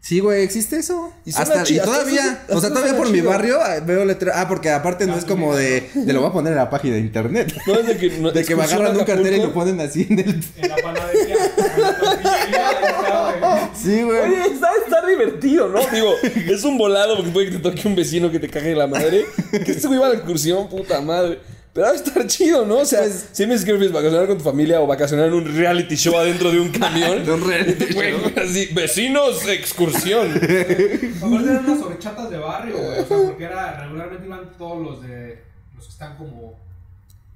Sí, 0.00 0.18
güey, 0.18 0.42
existe 0.42 0.76
eso. 0.78 1.12
Y 1.24 1.30
Hasta, 1.30 1.58
y 1.70 1.78
hasta 1.78 1.84
todavía, 1.84 2.44
o 2.48 2.60
sea, 2.60 2.70
todavía 2.70 2.96
por 2.96 3.08
mi 3.08 3.20
barrio 3.20 3.60
ah, 3.62 3.78
veo 3.86 4.04
letreros. 4.04 4.34
Ah, 4.36 4.48
porque 4.48 4.68
aparte 4.68 5.06
no 5.06 5.16
es 5.16 5.24
como 5.24 5.54
de, 5.54 5.88
de 5.94 6.12
lo 6.12 6.22
voy 6.22 6.30
a 6.30 6.32
poner 6.32 6.54
en 6.54 6.58
la 6.58 6.68
página 6.70 6.94
de 6.96 7.02
internet. 7.02 7.54
No 7.68 7.74
es 7.78 7.86
de 7.86 7.96
que. 7.96 8.10
no- 8.18 8.32
De 8.32 8.44
que 8.44 8.56
me 8.56 8.64
agarran 8.64 8.96
a 8.96 8.98
un 8.98 9.04
cartel 9.04 9.36
y 9.36 9.40
lo 9.40 9.52
ponen 9.52 9.80
así 9.80 10.08
en 10.10 10.18
el. 10.18 10.44
En 10.56 10.68
la 10.68 10.76
panadería. 10.76 11.36
Sí, 13.80 14.02
güey. 14.02 14.18
Oye, 14.20 14.42
está, 14.52 14.68
está 14.84 15.06
divertido, 15.06 15.68
¿no? 15.68 15.80
Digo, 15.92 16.12
es 16.22 16.64
un 16.64 16.78
volado 16.78 17.16
porque 17.16 17.30
puede 17.30 17.50
que 17.50 17.56
te 17.56 17.62
toque 17.62 17.88
un 17.88 17.96
vecino 17.96 18.30
que 18.30 18.38
te 18.38 18.48
cague 18.48 18.74
la 18.74 18.86
madre. 18.86 19.24
Que 19.50 19.72
este 19.72 19.86
güey 19.88 19.98
va 19.98 20.06
a 20.06 20.10
la 20.10 20.14
excursión, 20.16 20.68
puta 20.68 21.00
madre. 21.00 21.40
Pero 21.72 21.86
va 21.86 21.92
a 21.92 21.96
estar 21.96 22.26
chido, 22.26 22.66
¿no? 22.66 22.78
O 22.78 22.84
sea, 22.84 23.08
si 23.08 23.46
me 23.46 23.54
dices 23.54 23.64
que 23.64 23.72
prefieres 23.72 23.94
vacacionar 23.94 24.26
con 24.26 24.36
tu 24.36 24.44
familia 24.44 24.80
o 24.82 24.86
vacacionar 24.86 25.28
en 25.28 25.32
un 25.32 25.56
reality 25.56 25.96
show 25.96 26.14
adentro 26.18 26.50
de 26.50 26.60
un 26.60 26.68
camión. 26.78 27.24
De 27.24 27.32
un 27.32 27.46
reality 27.46 27.94
Güey, 27.94 28.14
así, 28.36 28.68
vecinos, 28.74 29.48
excursión. 29.48 30.30
Aparte 30.32 31.50
eran 31.50 31.64
unas 31.64 31.82
horchatas 31.82 32.30
de 32.30 32.36
barrio, 32.38 32.76
güey. 32.76 32.98
O 32.98 33.06
sea, 33.06 33.16
porque 33.26 33.44
era, 33.44 33.84
regularmente 33.84 34.26
iban 34.26 34.52
todos 34.58 34.82
los 34.84 35.02
de. 35.02 35.42
Los 35.74 35.86
que 35.86 35.92
están 35.92 36.16
como. 36.18 36.60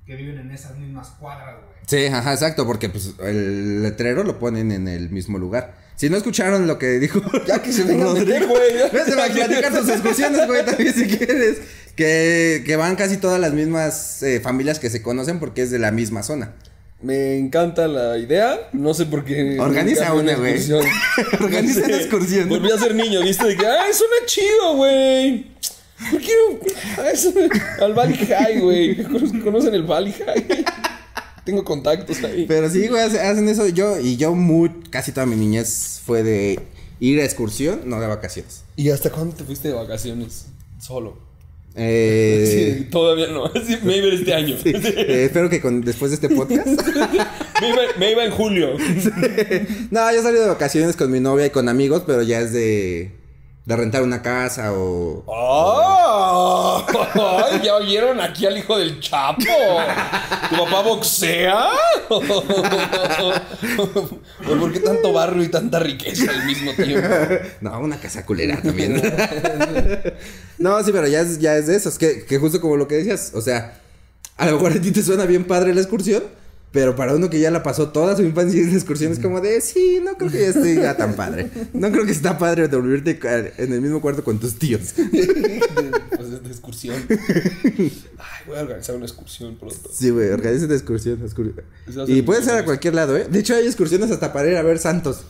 que 0.05 0.16
viven 0.16 0.39
en 0.39 0.51
esas 0.51 0.76
mismas 0.76 1.09
cuadras, 1.18 1.55
güey. 1.55 1.76
Sí, 1.87 2.12
ajá, 2.12 2.32
exacto, 2.32 2.66
porque 2.66 2.91
pues 2.91 3.14
el 3.20 3.82
letrero 3.82 4.22
lo 4.22 4.39
ponen 4.39 4.70
en 4.70 4.87
el 4.89 5.09
mismo 5.09 5.39
lugar. 5.39 5.87
Si 5.95 6.11
no 6.11 6.18
escucharon 6.18 6.66
lo 6.66 6.78
que 6.78 6.99
dijo. 6.99 7.22
Ya 7.47 7.62
que 7.62 7.72
se 7.72 7.84
vengan 7.84 8.09
a 8.09 8.11
Rodrigo, 8.11 8.28
meter, 8.28 8.47
güey. 8.49 8.72
Vete 8.93 9.12
a 9.12 9.34
platicar 9.34 9.72
tus 9.72 9.89
excursiones, 9.89 10.47
güey, 10.47 10.64
también 10.64 10.93
si 10.93 11.07
quieres. 11.07 11.59
Que, 11.97 12.62
que 12.66 12.76
van 12.76 12.94
casi 12.97 13.16
todas 13.16 13.40
las 13.40 13.53
mismas 13.55 14.22
eh, 14.22 14.40
familias 14.40 14.78
que 14.78 14.90
se 14.90 15.01
conocen 15.03 15.40
porque 15.40 15.62
es 15.62 15.70
de 15.70 15.78
la 15.78 15.90
misma 15.92 16.22
zona. 16.22 16.55
Me 17.03 17.36
encanta 17.38 17.88
la 17.88 18.18
idea. 18.18 18.68
No 18.72 18.92
sé 18.94 19.07
por 19.07 19.24
qué. 19.24 19.59
Organiza 19.59 20.12
una, 20.14 20.34
güey. 20.36 20.55
Organiza 21.40 21.80
una 21.86 21.97
excursión. 21.97 22.49
Volví 22.49 22.70
a 22.70 22.78
ser 22.78 22.94
niño, 22.94 23.22
¿viste? 23.22 23.47
De 23.47 23.57
que, 23.57 23.66
¡ay, 23.66 23.92
suena 23.92 24.14
chido, 24.26 24.76
güey! 24.76 25.47
Yo 26.12 26.18
quiero. 26.18 26.61
ah, 26.99 27.84
Al 27.84 27.94
Valley 27.94 28.16
High, 28.26 28.61
güey. 28.61 29.03
¿Cono- 29.03 29.44
¿Conocen 29.44 29.74
el 29.74 29.82
Valley 29.84 30.12
High? 30.12 30.64
Tengo 31.44 31.64
contactos 31.64 32.22
ahí. 32.24 32.44
Pero 32.47 32.68
sí, 32.68 32.88
güey, 32.88 33.03
hace- 33.03 33.20
hacen 33.20 33.49
eso. 33.49 33.66
Yo, 33.68 33.99
y 33.99 34.16
yo 34.16 34.34
muy, 34.34 34.70
casi 34.90 35.12
toda 35.12 35.26
mi 35.26 35.36
niñez 35.36 36.01
fue 36.05 36.22
de 36.22 36.61
ir 37.01 37.20
a 37.20 37.24
excursión, 37.24 37.82
no 37.86 38.01
de 38.01 38.07
vacaciones. 38.07 38.64
¿Y 38.74 38.90
hasta 38.90 39.11
cuándo 39.11 39.34
te 39.36 39.44
fuiste 39.44 39.68
de 39.68 39.74
vacaciones? 39.74 40.47
Solo. 40.80 41.25
Eh, 41.76 42.76
Sí, 42.78 42.84
todavía 42.90 43.26
no. 43.28 43.50
Sí, 43.66 43.76
me 43.82 43.98
iba 43.98 44.08
este 44.08 44.32
año. 44.34 44.56
eh, 44.64 45.24
espero 45.26 45.50
que 45.50 45.60
con, 45.60 45.82
después 45.82 46.10
de 46.10 46.14
este 46.16 46.28
podcast. 46.34 46.66
Me, 47.60 47.68
iba, 47.70 47.82
me 47.98 48.10
iba 48.12 48.24
en 48.24 48.30
julio. 48.32 48.76
no, 49.90 50.12
yo 50.14 50.22
salí 50.22 50.38
de 50.38 50.46
vacaciones 50.46 50.94
con 50.94 51.10
mi 51.10 51.20
novia 51.20 51.46
y 51.46 51.50
con 51.50 51.68
amigos, 51.70 52.02
pero 52.06 52.22
ya 52.22 52.40
es 52.40 52.52
de, 52.52 53.10
de 53.66 53.76
rentar 53.76 54.02
una 54.02 54.22
casa 54.22 54.72
o. 54.72 55.24
¡Ay, 56.88 57.60
ya 57.64 57.74
oyeron 57.74 58.20
aquí 58.20 58.46
al 58.46 58.56
hijo 58.56 58.78
del 58.78 59.00
Chapo! 59.00 59.42
¿Tu 60.48 60.56
papá 60.56 60.82
boxea? 60.82 61.70
¿Por 64.48 64.72
qué 64.72 64.78
tanto 64.78 65.12
barrio 65.12 65.42
y 65.42 65.48
tanta 65.48 65.80
riqueza 65.80 66.30
al 66.30 66.46
mismo 66.46 66.72
tiempo? 66.74 67.08
No, 67.60 67.80
una 67.80 67.98
casa 67.98 68.24
culera 68.24 68.62
también. 68.62 68.94
no, 70.58 70.80
sí, 70.84 70.92
pero 70.92 71.08
ya 71.08 71.22
es, 71.22 71.40
ya 71.40 71.56
es 71.56 71.66
de 71.66 71.74
esos. 71.74 71.98
Que, 71.98 72.24
que 72.24 72.38
justo 72.38 72.60
como 72.60 72.76
lo 72.76 72.86
que 72.86 72.94
decías, 72.94 73.32
o 73.34 73.40
sea, 73.40 73.80
a 74.36 74.46
lo 74.46 74.52
mejor 74.52 74.74
a 74.74 74.80
ti 74.80 74.92
te 74.92 75.02
suena 75.02 75.26
bien 75.26 75.44
padre 75.44 75.74
la 75.74 75.80
excursión, 75.80 76.22
Pero 76.76 76.94
para 76.94 77.14
uno 77.14 77.30
que 77.30 77.40
ya 77.40 77.50
la 77.50 77.62
pasó 77.62 77.88
toda 77.88 78.14
su 78.16 78.22
infancia 78.22 78.60
en 78.60 78.70
excursión 78.70 79.10
es 79.10 79.18
como 79.18 79.40
de, 79.40 79.62
sí, 79.62 79.98
no 80.04 80.18
creo 80.18 80.30
que 80.30 80.40
ya 80.40 80.48
esté 80.48 80.76
tan 80.92 81.14
padre. 81.14 81.48
No 81.72 81.90
creo 81.90 82.04
que 82.04 82.12
está 82.12 82.36
padre 82.36 82.68
dormirte 82.68 83.18
en 83.56 83.72
el 83.72 83.80
mismo 83.80 84.02
cuarto 84.02 84.22
con 84.22 84.38
tus 84.38 84.58
tíos. 84.58 84.92
Pues 86.16 86.30
de, 86.30 86.36
excursión. 86.50 86.96
Ay, 87.08 88.42
voy 88.46 88.58
a 88.58 88.60
organizar 88.60 88.94
una 88.94 89.06
excursión 89.06 89.56
pronto. 89.56 89.88
Sí, 89.90 90.10
güey, 90.10 90.28
organiza 90.28 90.66
una 90.66 90.74
excursión. 90.74 91.18
Y 92.08 92.20
puede 92.20 92.42
ser 92.42 92.56
a 92.56 92.64
cualquier 92.66 92.94
lado, 92.94 93.16
¿eh? 93.16 93.26
De 93.30 93.38
hecho, 93.38 93.54
hay 93.54 93.64
excursiones 93.64 94.10
hasta 94.10 94.34
para 94.34 94.50
ir 94.50 94.58
a 94.58 94.62
ver 94.62 94.78
santos. 94.78 95.22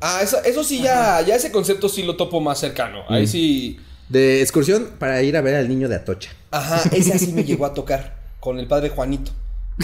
Ah, 0.00 0.22
eso, 0.24 0.42
eso 0.42 0.64
sí, 0.64 0.82
ya, 0.82 1.20
ya 1.20 1.36
ese 1.36 1.52
concepto 1.52 1.88
sí 1.88 2.02
lo 2.02 2.16
topo 2.16 2.40
más 2.40 2.58
cercano. 2.58 3.04
Ahí 3.08 3.28
sí. 3.28 3.78
De 4.08 4.42
excursión 4.42 4.88
para 4.98 5.22
ir 5.22 5.36
a 5.36 5.40
ver 5.40 5.54
al 5.54 5.68
niño 5.68 5.88
de 5.88 5.94
Atocha. 5.94 6.32
Ajá, 6.50 6.82
ese 6.90 7.12
así 7.12 7.32
me 7.32 7.44
llegó 7.44 7.64
a 7.64 7.74
tocar 7.74 8.18
con 8.40 8.58
el 8.58 8.66
padre 8.66 8.88
Juanito. 8.88 9.30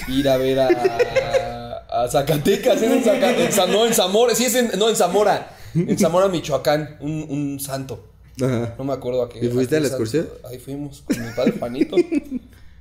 Ir 0.08 0.28
a 0.28 0.36
ver 0.36 0.60
a, 0.60 1.84
a 1.88 2.08
Zacatecas, 2.08 2.82
en 2.82 3.02
Zacatecas, 3.02 3.68
no, 3.68 3.86
en 3.86 3.94
Zamora, 3.94 4.34
sí 4.34 4.44
es 4.44 4.54
en, 4.54 4.78
no, 4.78 4.88
en 4.88 4.96
Zamora, 4.96 5.56
en 5.74 5.98
Zamora, 5.98 6.28
Michoacán, 6.28 6.98
un, 7.00 7.26
un 7.28 7.60
santo. 7.60 8.04
Ajá. 8.40 8.74
No 8.76 8.84
me 8.84 8.92
acuerdo 8.92 9.22
a 9.22 9.28
qué. 9.28 9.44
¿Y 9.44 9.48
fuiste 9.48 9.76
a 9.76 9.80
la 9.80 9.88
excursión? 9.88 10.28
Ahí 10.44 10.58
fuimos 10.58 11.02
con 11.02 11.24
mi 11.24 11.32
padre 11.32 11.52
Juanito. 11.58 11.96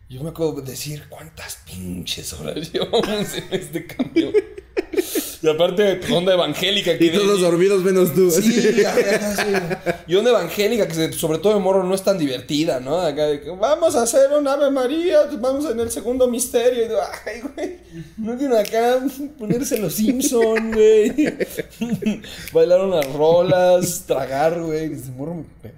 Yo 0.08 0.22
me 0.24 0.30
acuerdo 0.30 0.62
de 0.62 0.72
decir 0.72 1.04
cuántas 1.10 1.58
pinches 1.66 2.32
horas 2.34 2.72
llevamos 2.72 3.08
en 3.36 3.46
este 3.52 3.88
cambio. 3.88 4.32
Y 5.42 5.48
aparte, 5.50 6.00
onda 6.14 6.34
evangélica. 6.34 6.98
que 6.98 7.06
Y 7.06 7.10
todos 7.12 7.40
de- 7.40 7.46
dormidos 7.46 7.84
menos 7.84 8.14
tú. 8.14 8.30
Sí, 8.32 8.84
ajá, 8.86 9.36
sí. 9.36 9.92
Y 10.08 10.16
onda 10.16 10.30
evangélica 10.32 10.88
que 10.88 11.12
sobre 11.14 11.40
todo 11.40 11.54
de 11.54 11.60
morro 11.60 11.84
no 11.84 11.94
es 11.96 12.04
tan 12.04 12.18
divertida, 12.20 12.80
¿no? 12.80 13.00
Acá 13.02 13.26
de 13.28 13.42
que 13.42 13.50
vamos 13.50 13.96
a 13.96 14.04
hacer 14.04 14.32
un 14.32 14.48
Ave 14.48 14.70
María, 14.72 15.22
vamos 15.40 15.70
en 15.70 15.80
el 15.80 15.90
segundo 15.92 16.28
misterio. 16.28 16.86
Y 16.86 16.88
digo, 16.88 17.00
ay, 17.26 17.42
güey, 17.42 17.78
no 18.18 18.38
quiero 18.38 18.58
acá 18.60 19.00
ponerse 19.40 19.78
los 19.80 19.94
Simpson, 19.94 20.72
güey. 20.72 21.14
Bailar 22.54 22.82
unas 22.82 23.12
rolas, 23.14 24.04
tragar, 24.08 24.60
güey. 24.62 24.90
Desde 24.90 25.12
morro 25.12 25.36
me, 25.64 25.72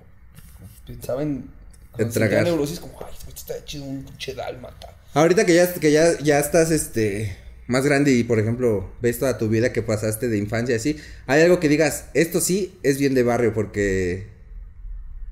pensaba 0.85 1.21
en... 1.23 1.49
sentía 1.95 2.13
tragar. 2.13 2.43
neurosis 2.43 2.79
como, 2.79 2.93
ay, 2.99 3.13
está 3.37 3.63
chido 3.65 3.85
un 3.85 4.03
pinche 4.03 4.33
dálmata. 4.33 4.93
Ahorita 5.13 5.45
que 5.45 5.55
ya, 5.55 5.73
que 5.73 5.91
ya, 5.91 6.17
ya 6.19 6.39
estás 6.39 6.71
este 6.71 7.37
más 7.67 7.85
grande 7.85 8.11
y 8.13 8.23
por 8.23 8.39
ejemplo 8.39 8.89
ves 9.01 9.19
toda 9.19 9.37
tu 9.37 9.49
vida 9.49 9.73
que 9.73 9.81
pasaste 9.81 10.29
de 10.29 10.37
infancia 10.37 10.75
así, 10.75 10.97
hay 11.25 11.41
algo 11.41 11.59
que 11.59 11.69
digas, 11.69 12.05
esto 12.13 12.39
sí 12.39 12.77
es 12.83 12.97
bien 12.97 13.13
de 13.13 13.23
barrio 13.23 13.53
porque 13.53 14.27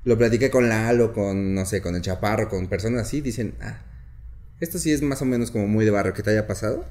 lo 0.04 0.16
platiqué 0.18 0.50
con 0.50 0.68
Lalo, 0.68 1.12
con 1.12 1.54
no 1.54 1.66
sé, 1.66 1.82
con 1.82 1.96
el 1.96 2.02
Chaparro, 2.02 2.48
con 2.48 2.68
personas 2.68 3.02
así, 3.02 3.20
dicen, 3.20 3.54
ah, 3.60 3.80
esto 4.60 4.78
sí 4.78 4.92
es 4.92 5.02
más 5.02 5.20
o 5.22 5.24
menos 5.24 5.50
como 5.50 5.66
muy 5.66 5.84
de 5.84 5.90
barrio 5.90 6.14
que 6.14 6.22
te 6.22 6.30
haya 6.30 6.46
pasado. 6.46 6.84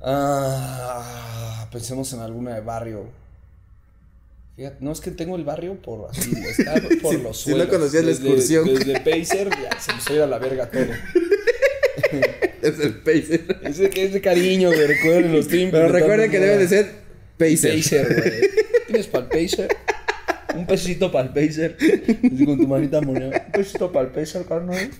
Ah, 0.00 1.68
pensemos 1.70 2.12
en 2.12 2.20
alguna 2.20 2.54
de 2.54 2.60
barrio. 2.60 3.27
Fíjate, 4.58 4.76
no 4.80 4.90
es 4.92 5.00
que 5.00 5.10
tengo 5.12 5.36
el 5.36 5.44
barrio 5.44 5.80
por 5.80 6.10
así, 6.10 6.32
está 6.58 6.74
por 7.00 7.14
Si- 7.14 7.22
los 7.22 7.40
si 7.40 7.50
no 7.50 7.56
suelos. 7.56 7.66
conocías 7.68 8.04
la 8.04 8.10
excursión. 8.10 8.66
Desde 8.66 8.94
Pacer, 9.00 9.48
ya 9.62 9.80
se 9.80 9.92
me 10.10 10.16
ir 10.16 10.22
a 10.22 10.26
la 10.26 10.38
verga 10.38 10.68
todo. 10.70 10.84
Es 12.60 12.78
el 12.80 12.94
pacer. 12.94 13.56
Ese 13.62 13.88
que 13.88 14.04
es 14.04 14.12
de 14.12 14.20
cariño, 14.20 14.68
güey, 14.70 14.86
recuerden 14.86 15.32
los 15.32 15.46
tiempos. 15.46 15.78
Pero 15.78 15.92
recuerden 15.92 16.28
que 16.30 16.40
debe 16.40 16.58
de 16.58 16.66
ser 16.68 16.90
pacer. 17.36 17.76
Pacer, 17.76 18.14
güey. 18.20 18.50
¿Tienes 18.88 19.06
para 19.06 19.24
el 19.26 19.30
Pacer? 19.30 19.76
Un 20.56 20.66
pesito 20.66 21.12
para 21.12 21.28
el 21.28 21.32
Pacer. 21.34 21.76
Así 21.78 22.44
con 22.44 22.58
tu 22.58 22.66
manita 22.66 23.00
moneda. 23.00 23.44
Un 23.46 23.52
pesito 23.52 23.92
para 23.92 24.06
el 24.06 24.12
Pacer, 24.12 24.44
carnal. 24.44 24.90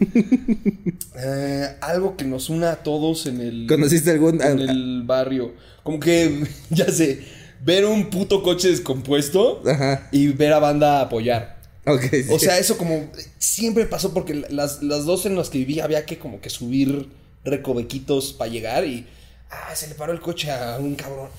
Eh, 1.17 1.69
algo 1.81 2.17
que 2.17 2.25
nos 2.25 2.49
una 2.49 2.73
a 2.73 2.77
todos 2.77 3.27
en 3.27 3.41
el. 3.41 3.67
¿Conociste 3.69 4.13
algún 4.13 4.41
en 4.41 4.61
el 4.61 5.03
barrio. 5.05 5.53
Como 5.83 5.99
que, 5.99 6.45
ya 6.71 6.87
sé, 6.93 7.21
ver 7.61 7.85
un 7.85 8.11
puto 8.11 8.43
coche 8.43 8.69
descompuesto 8.69 9.63
Ajá. 9.67 10.09
y 10.13 10.29
ver 10.29 10.53
a 10.53 10.59
banda 10.59 11.01
apoyar. 11.01 11.59
Sí. 12.11 12.25
O 12.31 12.39
sea, 12.39 12.59
eso 12.59 12.77
como 12.77 13.09
siempre 13.39 13.87
pasó 13.87 14.13
porque 14.13 14.35
las, 14.51 14.83
las 14.83 15.05
dos 15.07 15.25
en 15.27 15.37
las 15.37 15.49
que 15.49 15.59
viví 15.59 15.81
había 15.81 16.05
que 16.05 16.19
como 16.19 16.41
que 16.41 16.51
subir 16.51 17.09
recovequitos 17.45 18.33
para 18.33 18.51
llegar 18.51 18.85
y... 18.85 19.07
Ah, 19.51 19.75
se 19.75 19.87
le 19.87 19.95
paró 19.95 20.13
el 20.13 20.21
coche 20.21 20.51
a 20.51 20.77
un 20.79 20.95
cabrón. 20.95 21.31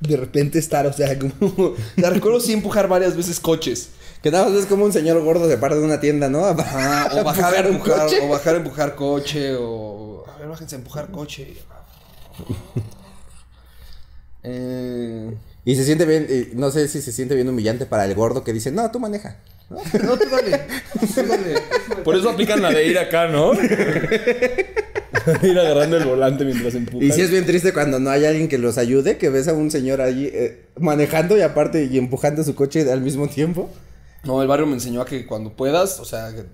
De 0.00 0.16
repente 0.16 0.58
estar, 0.58 0.86
o 0.86 0.92
sea, 0.92 1.18
como... 1.40 1.74
Sea, 1.96 2.10
recuerdo 2.10 2.40
sí 2.40 2.52
empujar 2.52 2.88
varias 2.88 3.16
veces 3.16 3.40
coches. 3.40 3.90
que 4.22 4.30
nada 4.30 4.44
más 4.44 4.54
ves 4.54 4.66
como 4.66 4.84
un 4.84 4.92
señor 4.92 5.22
gordo 5.22 5.48
se 5.48 5.58
para 5.58 5.76
de 5.76 5.84
una 5.84 6.00
tienda, 6.00 6.30
¿no? 6.30 6.46
Ajá, 6.46 7.10
o 7.12 7.24
bajar 7.24 7.54
a 7.54 7.68
empujar, 7.68 8.06
coche. 8.06 8.20
o 8.22 8.28
bajar 8.28 8.54
a 8.54 8.58
empujar 8.58 8.94
coche, 8.94 9.54
o... 9.56 10.24
A 10.26 10.38
ver, 10.38 10.48
bájense 10.48 10.76
a 10.76 10.78
empujar 10.78 11.10
coche. 11.10 11.54
Eh... 14.48 15.34
Y 15.64 15.76
se 15.76 15.84
siente 15.84 16.06
bien, 16.06 16.26
no 16.54 16.70
sé 16.70 16.88
si 16.88 17.02
se 17.02 17.12
siente 17.12 17.34
bien 17.34 17.48
humillante 17.48 17.84
para 17.84 18.06
el 18.06 18.14
gordo 18.14 18.42
que 18.42 18.54
dice, 18.54 18.72
no, 18.72 18.90
tú 18.90 18.98
maneja. 19.00 19.36
No, 19.68 19.78
tú 20.18 20.24
dale. 20.30 20.62
Tú 21.14 21.22
dale. 21.26 21.60
Por 22.04 22.16
eso 22.16 22.30
aplican 22.30 22.62
la 22.62 22.70
de 22.70 22.86
ir 22.86 22.98
acá, 22.98 23.28
¿no? 23.28 23.52
ir 25.42 25.58
agarrando 25.58 25.98
el 25.98 26.04
volante 26.04 26.46
mientras 26.46 26.74
empujan. 26.74 27.06
Y 27.06 27.12
sí 27.12 27.20
es 27.20 27.30
bien 27.30 27.44
triste 27.44 27.74
cuando 27.74 27.98
no 27.98 28.08
hay 28.08 28.24
alguien 28.24 28.48
que 28.48 28.56
los 28.56 28.78
ayude, 28.78 29.18
que 29.18 29.28
ves 29.28 29.46
a 29.48 29.52
un 29.52 29.70
señor 29.70 30.00
allí 30.00 30.30
eh, 30.32 30.68
manejando 30.78 31.36
y 31.36 31.42
aparte 31.42 31.84
y 31.84 31.98
empujando 31.98 32.42
su 32.44 32.54
coche 32.54 32.90
al 32.90 33.02
mismo 33.02 33.28
tiempo. 33.28 33.68
No, 34.24 34.40
el 34.40 34.48
barrio 34.48 34.66
me 34.66 34.74
enseñó 34.74 35.02
a 35.02 35.06
que 35.06 35.26
cuando 35.26 35.52
puedas, 35.52 36.00
o 36.00 36.06
sea, 36.06 36.32
que 36.34 36.46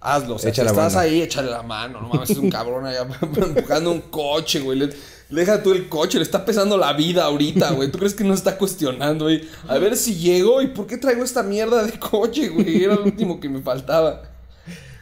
hazlo. 0.00 0.34
O 0.34 0.38
sea, 0.38 0.52
si 0.52 0.60
estás 0.60 0.76
mano. 0.76 0.98
ahí, 0.98 1.22
échale 1.22 1.50
la 1.50 1.62
mano. 1.62 2.00
No 2.02 2.08
mames, 2.08 2.30
es 2.30 2.38
un 2.38 2.50
cabrón 2.50 2.86
allá 2.86 3.06
empujando 3.22 3.90
un 3.90 4.02
coche, 4.02 4.60
güey. 4.60 4.90
Deja 5.30 5.62
tú 5.62 5.72
el 5.72 5.88
coche, 5.88 6.18
le 6.18 6.24
está 6.24 6.44
pesando 6.44 6.76
la 6.76 6.92
vida 6.92 7.24
ahorita, 7.24 7.70
güey. 7.72 7.90
¿Tú 7.90 7.98
crees 7.98 8.14
que 8.14 8.24
no 8.24 8.34
está 8.34 8.58
cuestionando, 8.58 9.26
güey? 9.26 9.42
A 9.68 9.78
ver 9.78 9.96
si 9.96 10.16
llego 10.16 10.60
y 10.60 10.68
por 10.68 10.86
qué 10.86 10.96
traigo 10.96 11.22
esta 11.22 11.42
mierda 11.42 11.84
de 11.84 11.98
coche, 11.98 12.48
güey. 12.48 12.82
Era 12.82 12.96
lo 12.96 13.04
último 13.04 13.38
que 13.38 13.48
me 13.48 13.60
faltaba. 13.62 14.22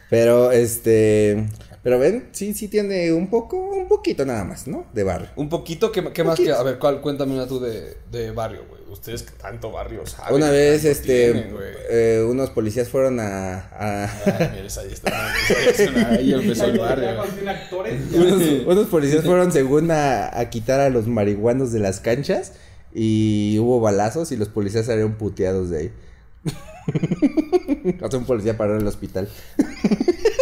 Pero 0.09 0.51
este, 0.51 1.47
pero 1.83 1.97
ven, 1.99 2.29
sí, 2.31 2.53
sí 2.53 2.67
tiene 2.67 3.11
un 3.13 3.29
poco, 3.29 3.57
un 3.57 3.87
poquito 3.87 4.25
nada 4.25 4.43
más, 4.43 4.67
¿no? 4.67 4.85
De 4.93 5.03
barrio. 5.03 5.29
Un 5.35 5.49
poquito, 5.49 5.91
¿qué, 5.91 6.03
qué 6.13 6.23
más 6.23 6.39
que? 6.39 6.51
A 6.51 6.61
ver, 6.63 6.77
¿cuál? 6.79 7.01
Cuéntame 7.01 7.33
una 7.33 7.47
tú 7.47 7.59
de, 7.59 7.97
de 8.11 8.31
barrio, 8.31 8.61
güey. 8.69 8.79
Ustedes 8.89 9.21
que 9.21 9.31
tanto 9.33 9.71
barrio 9.71 10.05
saben. 10.07 10.35
Una 10.35 10.49
vez, 10.49 10.83
este, 10.83 11.31
tienen, 11.31 11.53
güey. 11.53 11.69
eh, 11.91 12.25
unos 12.27 12.49
policías 12.49 12.89
fueron 12.89 13.19
a, 13.19 13.59
a- 13.71 14.09
Ay, 14.25 14.59
ahí 14.61 14.91
está. 14.91 15.33
Ahí 16.09 16.33
empezó 16.33 16.65
el 16.65 16.75
Ya 16.77 16.81
barrio. 16.83 17.23
unos, 18.15 18.41
unos 18.65 18.87
policías 18.87 19.23
fueron 19.23 19.51
según 19.51 19.91
a, 19.91 20.37
a 20.37 20.49
quitar 20.49 20.79
a 20.79 20.89
los 20.89 21.05
marihuanos 21.07 21.71
de 21.71 21.79
las 21.79 21.99
canchas 21.99 22.53
y 22.91 23.57
hubo 23.59 23.79
balazos 23.79 24.31
y 24.31 24.37
los 24.37 24.49
policías 24.49 24.87
salieron 24.87 25.13
puteados 25.19 25.69
de 25.69 25.77
ahí. 25.77 25.91
sea, 28.09 28.19
un 28.19 28.25
policía 28.25 28.57
paró 28.57 28.75
en 28.75 28.81
el 28.81 28.87
hospital. 28.87 29.27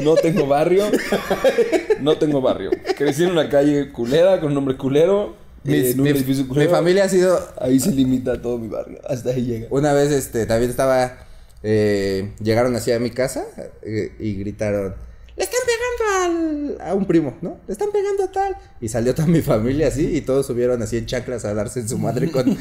No 0.04 0.16
tengo 0.16 0.48
barrio. 0.48 0.84
No 2.02 2.18
tengo 2.18 2.42
barrio. 2.42 2.72
Crecí 2.98 3.24
en 3.24 3.32
una 3.32 3.50
calle 3.50 3.92
culera, 3.92 4.40
con 4.40 4.50
un 4.50 4.56
nombre 4.56 4.78
culero. 4.78 5.36
Mis- 5.64 5.92
en 5.94 6.00
un 6.00 6.04
mi, 6.06 6.10
edificio 6.12 6.44
mi 6.44 6.50
culero. 6.50 6.72
familia 6.72 7.04
ha 7.06 7.10
sido 7.10 7.38
Ahí 7.60 7.80
se 7.80 7.92
limita 7.92 8.42
todo 8.42 8.58
mi 8.58 8.68
barrio. 8.68 9.00
Hasta 9.08 9.32
ahí 9.32 9.44
llega. 9.44 9.68
Una 9.70 9.94
vez, 9.94 10.12
este, 10.12 10.46
también 10.46 10.70
estaba, 10.70 11.18
eh, 11.64 12.32
llegaron 12.42 12.76
así 12.76 12.92
a 12.92 13.00
mi 13.00 13.10
casa 13.10 13.46
eh, 13.82 14.14
y 14.20 14.36
gritaron, 14.36 14.96
pegando 15.98 16.78
al, 16.82 16.90
a 16.90 16.94
un 16.94 17.06
primo, 17.06 17.38
¿no? 17.42 17.58
Le 17.68 17.74
están 17.74 17.90
pegando 17.92 18.24
a 18.24 18.32
tal. 18.32 18.56
Y 18.80 18.88
salió 18.90 19.14
toda 19.16 19.28
mi 19.28 19.42
familia 19.42 19.88
así 19.88 20.16
y 20.16 20.22
todos 20.22 20.46
subieron 20.46 20.82
así 20.82 20.98
en 20.98 21.06
chanclas 21.06 21.46
a 21.46 21.54
darse 21.54 21.80
en 21.80 21.90
su 21.90 21.98
madre 21.98 22.32
con, 22.32 22.56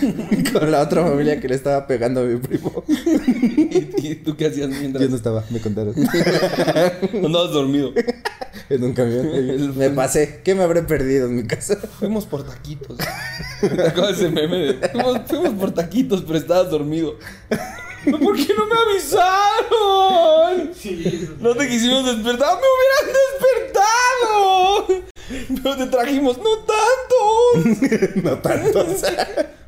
con 0.53 0.71
la 0.71 0.83
otra 0.83 1.05
familia 1.05 1.41
que 1.41 1.49
le 1.49 1.55
estaba 1.55 1.87
pegando 1.87 2.21
a 2.21 2.25
mi 2.25 2.39
primo. 2.39 2.85
¿Y, 2.89 3.89
y 4.09 4.15
tú 4.17 4.37
qué 4.37 4.47
hacías 4.47 4.69
mientras 4.69 5.03
Yo 5.03 5.11
no 5.11 5.17
estaba, 5.17 5.45
me 5.51 5.61
contaron. 5.61 5.95
andabas 7.25 7.53
dormido? 7.53 7.93
en 8.69 8.83
un 8.83 8.93
camión. 8.93 9.77
Me 9.77 9.91
pasé. 9.91 10.41
¿Qué 10.43 10.55
me 10.55 10.63
habré 10.63 10.83
perdido 10.83 11.27
en 11.27 11.37
mi 11.37 11.47
casa? 11.47 11.77
Fuimos 11.77 12.27
por 12.27 12.45
taquitos. 12.45 12.99
¿Te 13.61 14.11
ese 14.11 14.29
meme 14.29 14.57
de 14.57 14.89
fuimos, 14.89 15.21
fuimos 15.27 15.55
por 15.55 15.73
taquitos, 15.73 16.23
pero 16.23 16.39
estabas 16.39 16.71
dormido? 16.71 17.17
¿Por 18.11 18.37
qué 18.37 18.55
no 18.55 18.67
me 18.67 18.77
avisaron? 18.91 20.71
No 21.41 21.55
te 21.55 21.69
quisimos 21.69 22.05
despertar. 22.07 22.57
¡Me 22.57 22.67
hubieran 22.75 23.07
despertado! 23.41 24.87
Pero 25.63 25.77
te 25.77 25.87
trajimos, 25.87 26.39
no 26.39 26.51
tantos. 26.59 28.15
no 28.23 28.39
tanto. 28.39 28.87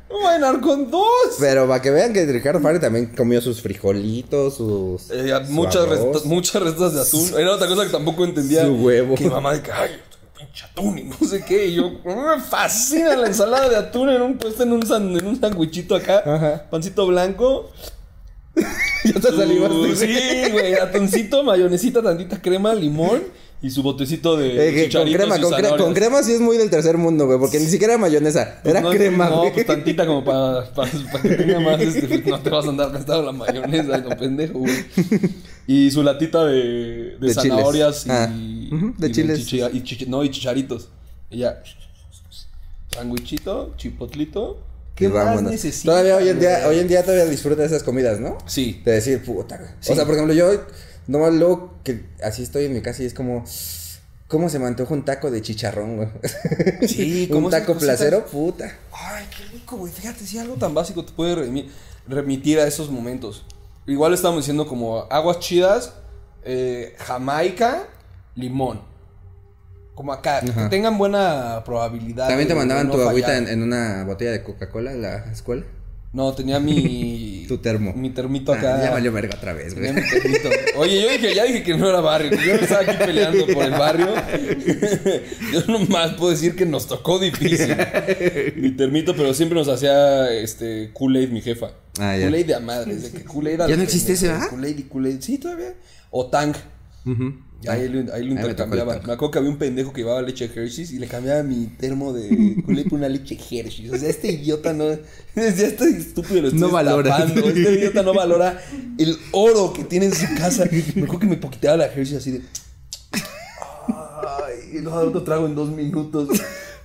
No 0.09 0.27
a 0.47 0.61
con 0.61 0.89
dos. 0.89 1.35
Pero 1.39 1.67
para 1.67 1.81
que 1.81 1.91
vean 1.91 2.13
que 2.13 2.25
Ricardo 2.25 2.59
Farre 2.59 2.79
también 2.79 3.07
comió 3.07 3.41
sus 3.41 3.61
frijolitos, 3.61 4.55
sus. 4.55 5.11
Eh, 5.11 5.33
su 5.45 5.51
muchas, 5.51 5.87
recetas, 5.87 6.25
muchas 6.25 6.93
de 6.93 7.01
atún. 7.01 7.29
Era 7.37 7.53
otra 7.53 7.67
cosa 7.67 7.85
que 7.85 7.91
tampoco 7.91 8.23
entendía. 8.23 8.65
Su 8.65 8.75
huevo. 8.75 9.15
Que 9.15 9.29
mamá 9.29 9.53
de 9.53 9.71
ay, 9.71 9.91
pinche 10.37 10.65
atún 10.65 10.97
y 10.97 11.03
no 11.03 11.17
sé 11.27 11.43
qué. 11.45 11.67
Y 11.67 11.75
yo, 11.75 11.91
me 12.03 12.41
fascina 12.41 13.15
la 13.15 13.27
ensalada 13.27 13.69
de 13.69 13.75
atún 13.75 14.09
en 14.09 14.21
un 14.21 14.37
puesto 14.37 14.63
en 14.63 14.73
un, 14.73 14.83
en 15.19 15.25
un 15.25 15.39
sandwichito 15.39 15.95
acá. 15.95 16.23
Ajá. 16.25 16.65
Pancito 16.69 17.05
blanco. 17.05 17.69
Ya 19.05 19.13
te 19.13 19.21
salivaste. 19.21 19.95
Sí, 19.95 20.51
güey. 20.51 20.73
Atuncito, 20.75 21.43
mayonesita, 21.43 22.01
tantita 22.03 22.41
crema, 22.41 22.73
limón. 22.75 23.21
y 23.61 23.69
su 23.69 23.81
botecito 23.83 24.37
de 24.37 24.69
Eh, 24.85 24.89
con 24.91 25.05
crema, 25.11 25.37
y 25.37 25.41
con, 25.41 25.51
cre- 25.53 25.77
con 25.77 25.93
crema 25.93 26.23
sí 26.23 26.31
es 26.33 26.39
muy 26.41 26.57
del 26.57 26.69
tercer 26.69 26.97
mundo, 26.97 27.25
güey, 27.25 27.37
porque 27.39 27.59
ni 27.59 27.65
siquiera 27.65 27.93
era 27.93 28.01
mayonesa, 28.01 28.59
Pues 28.63 28.73
era 28.73 28.81
no, 28.81 28.89
crema, 28.91 29.29
No, 29.29 29.43
pues 29.53 29.65
tantita 29.65 30.05
como 30.05 30.23
para, 30.23 30.63
para, 30.73 30.89
para 31.11 31.21
que 31.23 31.29
tenga 31.35 31.59
más, 31.59 31.79
este, 31.81 32.19
no 32.29 32.39
te 32.39 32.49
vas 32.49 32.65
a 32.65 32.69
andar 32.69 32.91
gastando 32.91 33.23
la 33.23 33.31
mayonesa, 33.33 33.97
no 33.97 34.15
pendejo, 34.17 34.59
güey. 34.59 34.75
Y 35.67 35.91
su 35.91 36.03
latita 36.03 36.45
de, 36.45 37.17
de, 37.19 37.27
De 37.27 37.33
zanahorias 37.33 38.03
chiles. 38.03 38.17
Ah, 38.17 38.33
y, 38.33 38.69
ujú, 38.73 38.93
de 38.97 39.07
y 39.07 39.11
chiles. 39.11 39.39
y 39.39 39.81
chichi- 39.83 40.07
no, 40.07 40.23
y 40.23 40.29
chicharitos. 40.29 40.87
Y 41.29 41.39
ya, 41.39 41.61
sandwichito, 42.93 43.73
chipotlito. 43.77 44.59
¿Qué 44.99 45.09
más 45.09 45.41
necesitas? 45.41 45.85
Todavía 45.85 46.15
hoy 46.17 46.29
en 46.29 46.39
día, 46.39 46.67
hoy 46.67 46.79
en 46.79 46.87
día 46.87 47.01
todavía 47.03 47.25
disfruta 47.25 47.61
de 47.61 47.67
esas 47.67 47.83
comidas, 47.83 48.19
¿no? 48.19 48.37
Sí. 48.45 48.81
De 48.85 48.91
decir, 48.91 49.23
puta, 49.23 49.57
güey. 49.57 49.69
Sí. 49.79 49.91
O 49.93 49.95
sea, 49.95 50.05
por 50.05 50.13
ejemplo, 50.15 50.33
yo, 50.33 50.51
no 51.07 51.29
luego 51.31 51.73
que 51.83 52.05
así 52.23 52.43
estoy 52.43 52.65
en 52.65 52.73
mi 52.73 52.81
casa 52.81 53.01
y 53.01 53.05
es 53.07 53.13
como, 53.13 53.43
¿cómo 54.27 54.49
se 54.49 54.59
me 54.59 54.67
antoja 54.67 54.93
un 54.93 55.05
taco 55.05 55.31
de 55.31 55.41
chicharrón, 55.41 55.95
güey? 55.97 56.09
Sí, 56.87 57.27
un 57.33 57.49
taco 57.49 57.75
placero, 57.77 58.25
puta. 58.25 58.77
Ay, 58.91 59.25
qué 59.35 59.43
rico, 59.53 59.77
güey. 59.77 59.91
Fíjate, 59.91 60.25
si 60.25 60.37
algo 60.37 60.55
tan 60.55 60.73
básico 60.73 61.03
te 61.05 61.13
puede 61.13 61.35
remi- 61.35 61.69
remitir 62.07 62.59
a 62.59 62.67
esos 62.67 62.91
momentos. 62.91 63.45
Igual 63.87 64.13
estamos 64.13 64.39
diciendo 64.39 64.67
como 64.67 65.07
aguas 65.09 65.39
chidas, 65.39 65.93
eh, 66.43 66.95
Jamaica, 66.99 67.87
limón. 68.35 68.81
Como 69.99 70.13
acá, 70.13 70.39
que 70.39 70.49
tengan 70.69 70.97
buena 70.97 71.61
probabilidad. 71.65 72.29
También 72.29 72.47
te 72.47 72.53
de- 72.53 72.57
mandaban 72.59 72.87
de 72.87 72.93
tu 72.93 73.01
agüita 73.01 73.37
en, 73.37 73.49
en 73.49 73.61
una 73.61 74.05
botella 74.05 74.31
de 74.31 74.41
Coca-Cola 74.43 74.93
en 74.93 75.01
la 75.01 75.29
escuela. 75.29 75.65
No, 76.13 76.31
tenía 76.33 76.57
mi. 76.57 77.43
Tu 77.49 77.57
termo. 77.57 77.91
Mi 77.93 78.09
termito 78.11 78.53
Ah, 78.53 78.57
acá. 78.57 78.81
ya 78.81 78.91
valió 78.91 79.11
verga 79.11 79.35
otra 79.35 79.51
vez, 79.51 79.75
Tenía 79.75 79.91
güey. 79.91 80.03
mi 80.05 80.09
termito. 80.09 80.49
Oye, 80.77 81.01
yo 81.01 81.09
dije, 81.09 81.35
ya 81.35 81.43
dije 81.43 81.63
que 81.63 81.75
no 81.75 81.89
era 81.89 81.99
barrio. 81.99 82.31
Yo 82.31 82.53
no 82.55 82.61
estaba 82.61 82.81
aquí 82.83 82.95
peleando 82.97 83.45
por 83.47 83.61
el 83.65 83.71
barrio. 83.71 84.07
Yo 85.53 85.65
nomás 85.67 86.13
puedo 86.13 86.31
decir 86.31 86.55
que 86.55 86.65
nos 86.65 86.87
tocó 86.87 87.19
difícil. 87.19 87.75
Mi 88.55 88.71
termito, 88.71 89.13
pero 89.17 89.33
siempre 89.33 89.57
nos 89.59 89.67
hacía 89.67 90.31
este 90.31 90.91
Kool-Aid 90.93 91.29
mi 91.31 91.41
jefa. 91.41 91.71
Ah, 91.99 92.15
ya. 92.15 92.27
Kool-Aid 92.27 92.45
de 92.45 92.55
a 92.55 92.59
madres, 92.61 93.03
de 93.03 93.19
que 93.19 93.25
Kool-Aid 93.25 93.67
¿Ya 93.67 93.75
no 93.75 93.83
existe 93.83 94.13
ese, 94.13 94.29
va? 94.29 94.47
Kool-Aid 94.49 94.79
y 94.79 94.83
Kool-Aid. 94.83 95.19
Sí, 95.21 95.37
todavía. 95.39 95.73
O 96.11 96.27
Tang. 96.29 96.55
Ujú. 97.05 97.33
Ahí, 97.67 97.89
lo, 97.89 98.13
ahí 98.13 98.23
lo 98.23 98.39
Ahí 98.39 98.55
me 98.55 99.13
acuerdo 99.13 99.31
que 99.31 99.39
había 99.39 99.51
un 99.51 99.57
pendejo 99.57 99.91
que 99.91 100.01
llevaba 100.01 100.21
leche 100.21 100.45
Hershey's 100.45 100.91
y 100.91 100.99
le 100.99 101.07
cambiaba 101.07 101.43
mi 101.43 101.65
termo 101.65 102.13
de 102.13 102.29
Kool-Aid 102.65 102.87
por 102.87 102.99
una 102.99 103.09
leche 103.09 103.35
Hershey's. 103.35 103.91
O 103.91 103.97
sea, 103.97 104.09
este 104.09 104.31
idiota 104.31 104.71
no. 104.71 104.85
Ya 105.35 105.43
este 105.43 105.89
estúpido 105.89 106.43
lo 106.43 106.47
estoy 106.47 106.61
No 106.61 106.69
valora. 106.69 107.25
Este 107.25 107.73
idiota 107.73 108.01
no 108.01 108.13
valora 108.13 108.61
el 108.97 109.17
oro 109.31 109.73
que 109.73 109.83
tiene 109.83 110.05
en 110.05 110.15
su 110.15 110.25
casa. 110.37 110.65
Me 110.71 111.03
acuerdo 111.03 111.19
que 111.19 111.27
me 111.27 111.37
poquiteaba 111.37 111.75
la 111.77 111.85
Hershey's 111.87 112.19
así 112.19 112.31
de. 112.31 112.41
Ay, 113.11 114.77
y 114.77 114.79
luego 114.79 114.97
otro 114.99 115.23
trago 115.23 115.45
en 115.45 115.55
dos 115.55 115.69
minutos. 115.69 116.29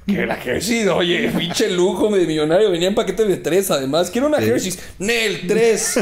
Que 0.07 0.26
la 0.26 0.34
Hershey's, 0.34 0.86
oye, 0.88 1.30
pinche 1.38 1.70
lujo 1.70 2.14
de 2.14 2.26
millonario. 2.26 2.70
Venía 2.70 2.88
en 2.88 2.94
paquete 2.94 3.24
de 3.24 3.38
tres, 3.38 3.70
además. 3.70 4.11
Quiero 4.11 4.26
una 4.26 4.36
Hershey's. 4.38 4.78
Nel, 4.98 5.46
tres. 5.48 5.94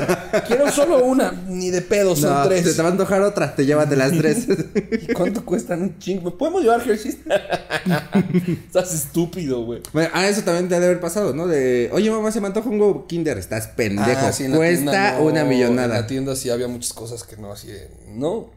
Quiero 0.48 0.70
solo 0.72 1.04
una. 1.04 1.30
Ni 1.48 1.70
de 1.70 1.82
pedo, 1.82 2.16
son 2.16 2.30
No, 2.34 2.48
tres. 2.48 2.64
se 2.64 2.74
te 2.74 2.82
va 2.82 2.88
a 2.88 2.90
antojar 2.92 3.22
otra, 3.22 3.54
te 3.54 3.64
llévate 3.64 3.94
las 3.94 4.10
tres. 4.12 4.46
¿Y 5.08 5.12
cuánto 5.12 5.44
cuestan 5.44 5.82
un 5.82 5.98
chingo? 5.98 6.24
¿Me 6.24 6.30
podemos 6.32 6.62
llevar 6.62 6.80
Hershey's? 6.80 7.18
Estás 8.66 8.92
estúpido, 8.94 9.64
güey. 9.64 9.80
Bueno, 9.92 10.10
ah, 10.12 10.28
eso 10.28 10.42
también 10.42 10.68
te 10.68 10.74
debe 10.74 10.86
haber 10.86 11.00
pasado, 11.00 11.32
¿no? 11.32 11.46
De, 11.46 11.88
oye, 11.92 12.10
mamá, 12.10 12.32
se 12.32 12.40
me 12.40 12.48
antoja 12.48 12.68
un 12.68 12.80
huevo 12.80 13.06
Kinder. 13.06 13.38
Estás 13.38 13.68
pendejo. 13.68 14.10
Ah, 14.26 14.32
sí, 14.32 14.44
en 14.44 14.52
Cuesta 14.52 14.74
tienda 14.90 15.12
no, 15.18 15.24
una 15.26 15.40
En 15.42 15.48
millonada. 15.48 16.00
la 16.00 16.06
tienda 16.06 16.34
sí 16.36 16.50
había 16.50 16.68
muchas 16.68 16.92
cosas 16.92 17.22
que 17.24 17.36
no, 17.36 17.52
así 17.52 17.68
de, 17.68 17.88
no. 18.08 18.50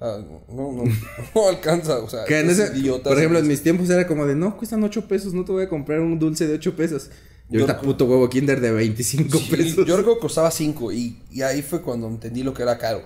Sea, 0.00 0.16
no, 0.48 0.72
no, 0.72 0.84
no 1.34 1.48
alcanza. 1.48 1.98
O 1.98 2.08
sea, 2.10 2.24
Que 2.24 2.40
en 2.40 2.50
ese- 2.50 2.76
idiotas 2.76 3.08
por 3.12 3.18
ejemplo, 3.18 3.38
en 3.38 3.46
mis 3.46 3.62
tiempos 3.62 3.88
era 3.90 4.06
como 4.08 4.26
de, 4.26 4.34
no, 4.34 4.56
cuestan 4.56 4.82
8 4.82 5.06
pesos, 5.06 5.32
no 5.34 5.44
te 5.44 5.52
voy 5.52 5.62
a 5.64 5.68
comprar 5.68 6.00
un 6.00 6.18
dulce 6.18 6.48
de 6.48 6.54
8 6.54 6.74
pesos. 6.74 7.10
Y 7.48 7.54
Yo 7.54 7.60
ahorita 7.60 7.80
recu- 7.80 7.84
puto 7.84 8.04
huevo 8.06 8.28
Kinder 8.28 8.60
de 8.60 8.72
25 8.72 9.38
Sí, 9.38 9.48
pesos. 9.50 9.86
Yo 9.86 9.96
recuerdo 9.96 10.14
que 10.16 10.20
costaba 10.22 10.50
5 10.50 10.90
y, 10.92 11.22
y 11.30 11.42
ahí 11.42 11.62
fue 11.62 11.82
cuando 11.82 12.06
entendí 12.08 12.42
lo 12.42 12.52
que 12.54 12.62
era 12.62 12.78
caro. 12.78 13.02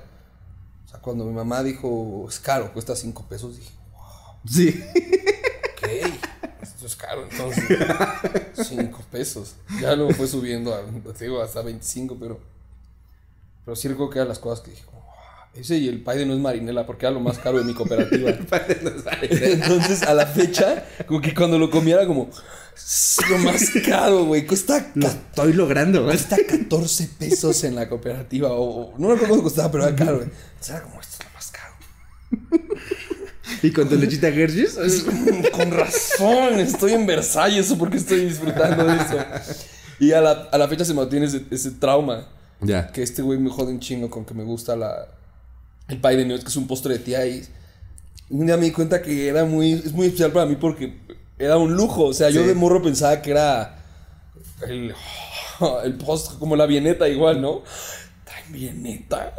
O 0.85 0.89
sea, 0.89 1.01
cuando 1.01 1.25
mi 1.25 1.33
mamá 1.33 1.63
dijo, 1.63 2.27
es 2.29 2.39
caro, 2.41 2.73
cuesta 2.73 2.95
5 2.95 3.27
pesos, 3.29 3.57
dije, 3.57 3.71
Sí. 4.47 4.85
ok, 5.73 5.89
esto 6.63 6.87
es 6.87 6.95
caro, 6.97 7.25
entonces 7.29 7.65
5 8.69 9.01
pesos. 9.11 9.55
Ya 9.81 9.97
luego 9.97 10.13
fue 10.13 10.29
subiendo 10.29 10.75
a, 10.75 10.83
te 11.19 11.25
digo, 11.25 11.41
hasta 11.43 11.63
25, 11.63 12.17
pero, 12.21 12.39
pero 13.65 13.75
sí 13.75 13.89
recuerdo 13.89 14.11
que 14.13 14.19
eran 14.19 14.29
las 14.29 14.39
cosas 14.39 14.63
que 14.65 14.71
dije, 14.73 14.85
"Wow". 14.93 15.03
Ese 15.57 15.77
y 15.77 15.89
el 15.89 16.03
pay 16.03 16.19
de 16.19 16.27
no 16.27 16.35
es 16.35 16.41
marinela, 16.41 16.85
porque 16.87 17.07
era 17.07 17.13
lo 17.13 17.21
más 17.21 17.39
caro 17.39 17.59
de 17.59 17.65
mi 17.65 17.75
cooperativa. 17.75 18.31
Entonces, 19.31 20.03
a 20.03 20.15
la 20.15 20.27
fecha, 20.27 20.85
como 21.07 21.21
que 21.21 21.35
cuando 21.35 21.59
lo 21.59 21.71
comía 21.71 21.95
era 21.95 22.07
como, 22.07 22.29
"Es 22.77 23.19
lo 23.31 23.39
más 23.39 23.63
caro, 23.87 24.25
güey, 24.25 24.47
cuesta, 24.47 24.91
Lo 24.95 25.07
estoy 25.07 25.53
logrando, 25.53 26.03
güey. 26.05 26.17
cuesta 26.17 26.37
14 26.47 27.09
pesos 27.19 27.63
en 27.65 27.77
la 27.77 27.89
cooperativa, 27.89 28.49
o, 28.53 28.93
no 28.99 29.09
me 29.09 29.15
acuerdo 29.15 29.29
cuánto 29.29 29.45
costaba, 29.45 29.71
pero 29.71 29.87
era 29.87 29.97
caro, 29.97 30.17
güey. 30.17 30.29
Entonces 30.29 30.71
era 30.71 30.83
como, 30.83 31.01
esto 31.01 31.17
es 31.21 31.27
lo 31.27 31.35
más 31.35 31.51
caro. 31.53 31.75
Y 33.63 33.71
con 33.71 33.89
tu 33.89 33.97
lechita 33.97 34.29
Hershey's. 34.29 34.77
Con 35.53 35.71
razón, 35.71 36.59
estoy 36.59 36.93
en 36.93 37.07
Versalles, 37.07 37.71
¿o 37.71 37.79
por 37.79 37.91
qué 37.91 37.99
estoy 37.99 38.27
disfrutando 38.27 38.85
de 38.85 38.97
eso? 38.97 39.17
Y 40.01 40.13
a 40.13 40.21
la, 40.21 40.31
a 40.51 40.59
la 40.59 40.67
fecha 40.69 40.85
se 40.85 40.93
mantiene 40.95 41.27
ese, 41.27 41.45
ese 41.51 41.71
trauma. 41.71 42.27
Ya. 42.61 42.91
Que 42.91 43.03
este 43.03 43.23
güey 43.23 43.39
me 43.39 43.51
jode 43.51 43.73
un 43.73 43.81
chingo 43.81 44.11
con 44.11 44.25
que 44.25 44.35
me 44.35 44.43
gusta 44.43 44.75
la, 44.75 45.07
el 45.89 46.01
pie 46.01 46.17
de 46.17 46.25
nuez, 46.25 46.43
que 46.43 46.49
es 46.49 46.57
un 46.57 46.67
postre 46.67 46.95
de 46.95 47.01
tía. 47.01 47.27
Y 47.27 47.45
un 48.31 48.47
día 48.47 48.57
me 48.57 48.65
di 48.65 48.73
cuenta 48.73 49.03
que 49.03 49.29
era 49.29 49.45
muy, 49.45 49.73
es 49.73 49.93
muy 49.93 50.07
especial 50.07 50.33
para 50.33 50.47
mí 50.47 50.57
porque 50.57 50.95
era 51.39 51.57
un 51.57 51.75
lujo. 51.75 52.07
O 52.07 52.15
sea, 52.15 52.31
yo 52.31 52.47
de 52.47 52.55
morro 52.55 52.83
pensaba 52.83 53.21
que 53.21 53.31
era 53.31 53.79
el, 54.69 54.95
el 55.85 55.95
postre, 55.95 56.39
como 56.39 56.57
la 56.57 56.67
vieneta 56.67 57.09
igual, 57.09 57.41
¿no? 57.41 57.63
Trae 58.25 58.45
vieneta. 58.51 59.35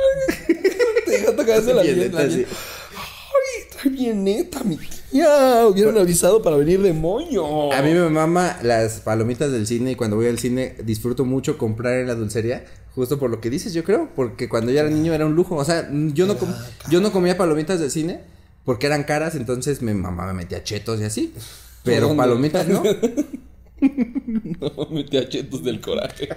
Te 1.05 1.11
deja 1.11 1.35
tocarse 1.35 1.73
la 1.73 1.83
Vieneta, 1.83 2.29
sí. 2.29 2.45
Ay, 2.47 3.69
trae 3.71 3.91
vieneta, 3.91 4.63
mi 4.63 4.77
tía. 4.77 5.67
Hubieran 5.67 5.97
avisado 5.97 6.41
para 6.41 6.57
venir 6.57 6.81
de 6.81 6.93
moño. 6.93 7.71
A 7.71 7.81
mí 7.81 7.93
me 7.93 8.09
mama 8.09 8.57
las 8.63 9.01
palomitas 9.01 9.51
del 9.51 9.67
cine 9.67 9.91
y 9.91 9.95
cuando 9.95 10.15
voy 10.15 10.27
al 10.27 10.39
cine 10.39 10.75
disfruto 10.83 11.25
mucho 11.25 11.57
comprar 11.57 11.99
en 11.99 12.07
la 12.07 12.15
dulcería. 12.15 12.65
Justo 12.95 13.19
por 13.19 13.29
lo 13.29 13.41
que 13.41 13.49
dices, 13.49 13.73
yo 13.73 13.83
creo. 13.83 14.09
Porque 14.15 14.47
cuando 14.49 14.71
yo 14.71 14.79
era 14.79 14.89
niño 14.89 15.13
era 15.13 15.25
un 15.25 15.35
lujo. 15.35 15.55
O 15.55 15.65
sea, 15.65 15.89
yo 15.91 16.25
no, 16.25 16.37
com- 16.37 16.53
yo 16.89 17.01
no 17.01 17.11
comía 17.11 17.37
palomitas 17.37 17.79
del 17.79 17.91
cine 17.91 18.21
porque 18.63 18.87
eran 18.87 19.03
caras. 19.03 19.35
Entonces 19.35 19.81
mi 19.81 19.93
mamá 19.93 20.25
me 20.27 20.33
metía 20.33 20.63
chetos 20.63 21.01
y 21.01 21.03
así. 21.03 21.33
Pero 21.83 22.15
palomitas 22.15 22.67
no. 22.67 22.81
No, 23.81 24.87
metía 24.89 25.27
chetos 25.27 25.63
del 25.63 25.81
coraje. 25.81 26.29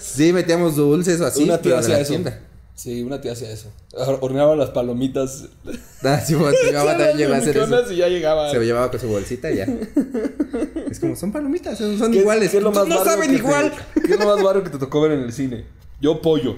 Sí, 0.00 0.32
metíamos 0.32 0.74
dulces 0.76 1.20
o 1.20 1.26
así. 1.26 1.44
una 1.44 1.60
pero 1.60 1.80
de 1.80 1.88
la 1.88 2.00
eso. 2.00 2.10
tienda. 2.10 2.40
Sí, 2.76 3.02
una 3.02 3.20
tía 3.22 3.32
hacía 3.32 3.50
eso. 3.50 3.72
Horneaba 4.20 4.54
las 4.54 4.70
palomitas. 4.70 5.44
Ah, 6.04 6.20
sí, 6.20 6.34
bueno, 6.34 6.56
mi 6.64 6.72
mamá 6.72 6.90
también 6.98 7.16
llegó 7.16 7.34
a 7.34 7.38
hacer 7.38 7.56
eso. 7.56 7.92
Y 7.92 7.96
ya 7.96 8.06
llegaba. 8.08 8.48
Se 8.50 8.58
llevaba 8.60 8.90
con 8.92 9.00
su 9.00 9.08
bolsita 9.08 9.50
y 9.50 9.56
ya. 9.56 9.66
Es 10.90 11.00
como, 11.00 11.16
son 11.16 11.32
palomitas, 11.32 11.76
son, 11.78 11.98
son 11.98 12.12
¿Qué- 12.12 12.18
iguales. 12.18 12.50
qué 12.50 12.58
es 12.58 12.62
lo 12.62 12.70
más 12.70 12.86
no 12.86 13.02
saben 13.02 13.30
que 13.30 13.36
te- 13.38 13.42
igual. 13.42 13.72
¿Qué 13.94 14.12
es 14.12 14.18
lo 14.20 14.26
más 14.26 14.40
barrio 14.42 14.62
que 14.62 14.70
te 14.70 14.78
tocó 14.78 15.00
ver 15.00 15.12
en 15.12 15.20
el 15.24 15.32
cine? 15.32 15.64
Yo 16.00 16.20
pollo. 16.22 16.54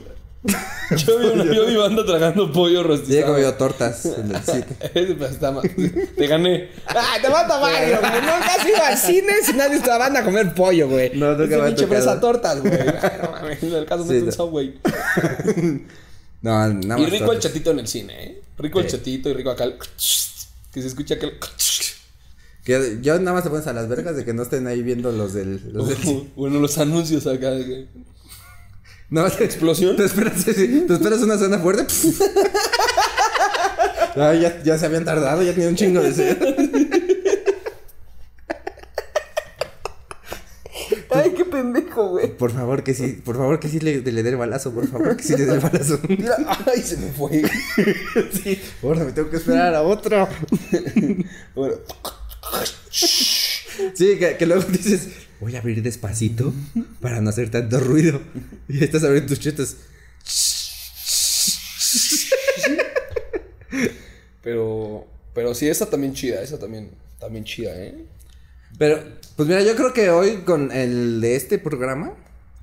Yo 0.97 1.19
vi, 1.19 1.27
una, 1.27 1.45
yo 1.53 1.67
vi 1.67 1.77
banda 1.77 2.05
tragando 2.05 2.53
pollo 2.53 2.83
rostizado. 2.83 3.33
comido 3.33 3.55
tortas 3.55 4.05
en 4.07 4.35
el 4.35 4.43
cine. 4.43 4.67
Pues. 5.17 5.39
Te 6.17 6.27
gané. 6.27 6.69
¡Ah, 6.87 7.17
te 7.23 7.29
mata 7.29 7.59
Mario! 7.61 7.99
güey. 8.01 8.13
Nunca 8.21 8.55
has 8.59 8.67
ido 8.67 8.83
al 8.85 8.97
cine 8.99 9.33
si 9.45 9.53
nadie 9.55 9.77
está 9.77 9.97
banda 9.99 10.21
a 10.21 10.25
comer 10.25 10.53
pollo, 10.55 10.89
güey. 10.89 11.11
No, 11.17 11.33
nunca 11.35 11.57
me 11.57 11.63
ha 11.63 11.67
pinche 11.67 11.85
tocado. 11.87 11.89
presa 12.05 12.21
tortas, 12.21 12.61
güey. 12.61 12.73
No 13.23 13.31
mames, 13.33 13.63
En 13.63 13.73
el 13.75 13.87
caso 13.87 14.05
Sí, 14.05 14.13
no 14.21 14.25
un. 14.27 14.33
Subway. 14.33 14.75
No, 16.43 16.69
nada 16.69 16.99
Y 17.01 17.03
más. 17.03 17.11
rico 17.11 17.33
el 17.33 17.41
chatito 17.41 17.71
en 17.73 17.81
el 17.81 17.89
cine, 17.89 18.25
¿eh? 18.25 18.43
Rico 18.59 18.79
el 18.81 18.87
chatito 18.87 19.29
y 19.29 19.33
rico 19.35 19.51
acá 19.51 19.65
el... 19.65 19.77
Que 20.73 20.83
se 20.83 20.87
escucha 20.89 21.15
aquel... 21.15 21.33
Que 22.65 22.99
yo 23.01 23.19
nada 23.19 23.33
más 23.33 23.45
te 23.45 23.51
pones 23.51 23.67
a 23.67 23.73
las 23.73 23.89
vergas 23.89 24.15
de 24.15 24.27
que 24.27 24.35
no 24.35 24.43
estén 24.43 24.67
ahí 24.67 24.83
viendo 24.83 25.11
los 25.11 25.33
del. 25.33 25.73
Los 25.73 25.89
del 25.89 26.29
Bueno, 26.37 26.61
los 26.61 26.77
anuncios 26.77 27.27
acá. 27.27 27.51
de 27.53 27.65
que- 27.65 27.87
no, 29.11 29.27
¿Explosión? 29.27 29.97
Te 29.97 30.05
esperas, 30.05 30.45
te 30.45 30.53
una 31.25 31.39
cena 31.39 31.59
fuerte. 31.59 31.87
Ay, 34.17 34.41
ya, 34.41 34.63
ya 34.63 34.77
se 34.77 34.85
habían 34.85 35.07
tardado, 35.07 35.43
ya 35.43 35.55
tenía 35.55 35.71
un 35.71 35.77
chingo 35.77 36.03
de 36.03 36.13
sed. 36.13 36.37
Ay, 41.11 41.33
qué 41.35 41.45
pendejo, 41.63 42.09
güey. 42.11 42.29
Por 42.37 42.53
favor, 42.53 42.83
que 42.85 42.95
sí, 42.95 43.21
por 43.25 43.37
favor, 43.37 43.59
que 43.59 43.69
sí 43.69 43.81
le, 43.81 44.01
le 44.01 44.23
dé 44.23 44.31
el 44.31 44.37
balazo, 44.37 44.73
por 44.73 44.87
favor, 44.87 45.17
que 45.17 45.23
sí 45.23 45.37
le 45.37 45.45
dé 45.47 45.55
el 45.55 45.61
balazo. 45.61 45.99
Mira, 46.09 46.37
ay, 46.67 46.83
se 46.83 46.97
me 46.97 47.11
fue. 47.11 47.43
Sí, 48.33 48.61
ahora 48.83 49.05
me 49.05 49.13
tengo 49.13 49.31
que 49.31 49.37
esperar 49.37 49.75
a 49.75 49.83
otro. 49.83 50.29
Bueno, 51.55 51.75
Sí, 53.95 54.17
que, 54.19 54.37
que 54.37 54.47
luego 54.47 54.63
dices, 54.65 55.09
voy 55.41 55.55
a 55.57 55.61
abrir 55.61 55.83
despacito 55.83 56.53
para 57.01 57.21
no 57.21 57.31
hacer 57.31 57.51
tanto 57.51 57.79
ruido. 57.81 58.21
Y 58.69 58.83
estás 58.83 59.05
abriendo 59.05 59.29
tus 59.29 59.41
chetos. 59.41 59.77
Pero, 64.43 65.07
pero 65.35 65.55
sí, 65.55 65.69
esa 65.69 65.87
también 65.91 66.15
chida, 66.15 66.43
esa 66.43 66.59
también, 66.59 66.91
también 67.21 67.45
chida, 67.45 67.75
¿eh? 67.77 67.95
Pero, 68.77 69.01
pues 69.37 69.49
mira, 69.49 69.63
yo 69.63 69.75
creo 69.77 69.93
que 69.93 70.11
hoy 70.11 70.39
con 70.45 70.73
el 70.73 71.21
de 71.21 71.37
este 71.37 71.59
programa, 71.59 72.13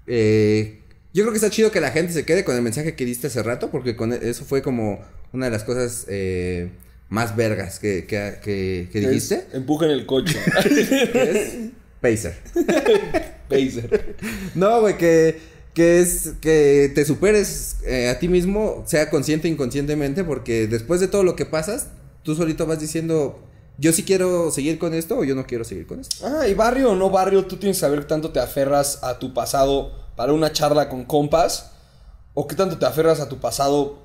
eh, 0.07 0.79
yo 1.13 1.23
creo 1.23 1.31
que 1.31 1.37
está 1.37 1.49
chido 1.49 1.71
que 1.71 1.81
la 1.81 1.91
gente 1.91 2.13
se 2.13 2.25
quede 2.25 2.43
con 2.43 2.55
el 2.55 2.61
mensaje 2.61 2.95
que 2.95 3.05
diste 3.05 3.27
hace 3.27 3.41
rato, 3.43 3.71
porque 3.71 3.95
con 3.95 4.13
eso 4.13 4.45
fue 4.45 4.61
como 4.61 4.99
una 5.33 5.45
de 5.45 5.51
las 5.51 5.63
cosas 5.63 6.05
eh, 6.09 6.69
más 7.09 7.35
vergas 7.35 7.79
que, 7.79 8.05
que, 8.05 8.35
que- 8.43 8.89
que 8.91 8.99
dijiste. 8.99 9.45
El 9.53 9.63
coche. 10.05 10.37
es 11.15 11.55
Pacer. 12.01 12.35
Pacer. 13.49 14.15
No, 14.53 14.81
güey, 14.81 14.97
que, 14.97 15.39
que 15.73 15.99
es 15.99 16.33
que 16.41 16.91
te 16.93 17.05
superes 17.05 17.77
eh, 17.85 18.09
a 18.09 18.19
ti 18.19 18.27
mismo, 18.27 18.83
sea 18.87 19.09
consciente 19.09 19.47
o 19.47 19.51
inconscientemente, 19.51 20.23
porque 20.23 20.67
después 20.67 20.99
de 20.99 21.07
todo 21.07 21.23
lo 21.23 21.35
que 21.35 21.45
pasas, 21.45 21.87
tú 22.23 22.35
solito 22.35 22.65
vas 22.65 22.79
diciendo, 22.79 23.41
yo 23.77 23.91
sí 23.91 24.03
quiero 24.03 24.51
seguir 24.51 24.79
con 24.79 24.93
esto 24.93 25.17
o 25.17 25.23
yo 25.23 25.35
no 25.35 25.45
quiero 25.45 25.63
seguir 25.63 25.87
con 25.87 25.99
esto. 25.99 26.25
Ah, 26.25 26.47
y 26.47 26.53
barrio 26.53 26.91
o 26.91 26.95
no 26.95 27.09
barrio, 27.09 27.45
tú 27.45 27.57
tienes 27.57 27.77
que 27.77 27.81
saber 27.81 28.01
qué 28.01 28.05
tanto 28.05 28.31
te 28.31 28.39
aferras 28.39 29.03
a 29.03 29.19
tu 29.19 29.33
pasado 29.33 29.91
para 30.15 30.33
una 30.33 30.51
charla 30.51 30.87
con 30.89 31.03
compas, 31.03 31.71
o 32.33 32.47
qué 32.47 32.55
tanto 32.55 32.77
te 32.77 32.85
aferras 32.85 33.19
a 33.19 33.29
tu 33.29 33.39
pasado 33.39 33.99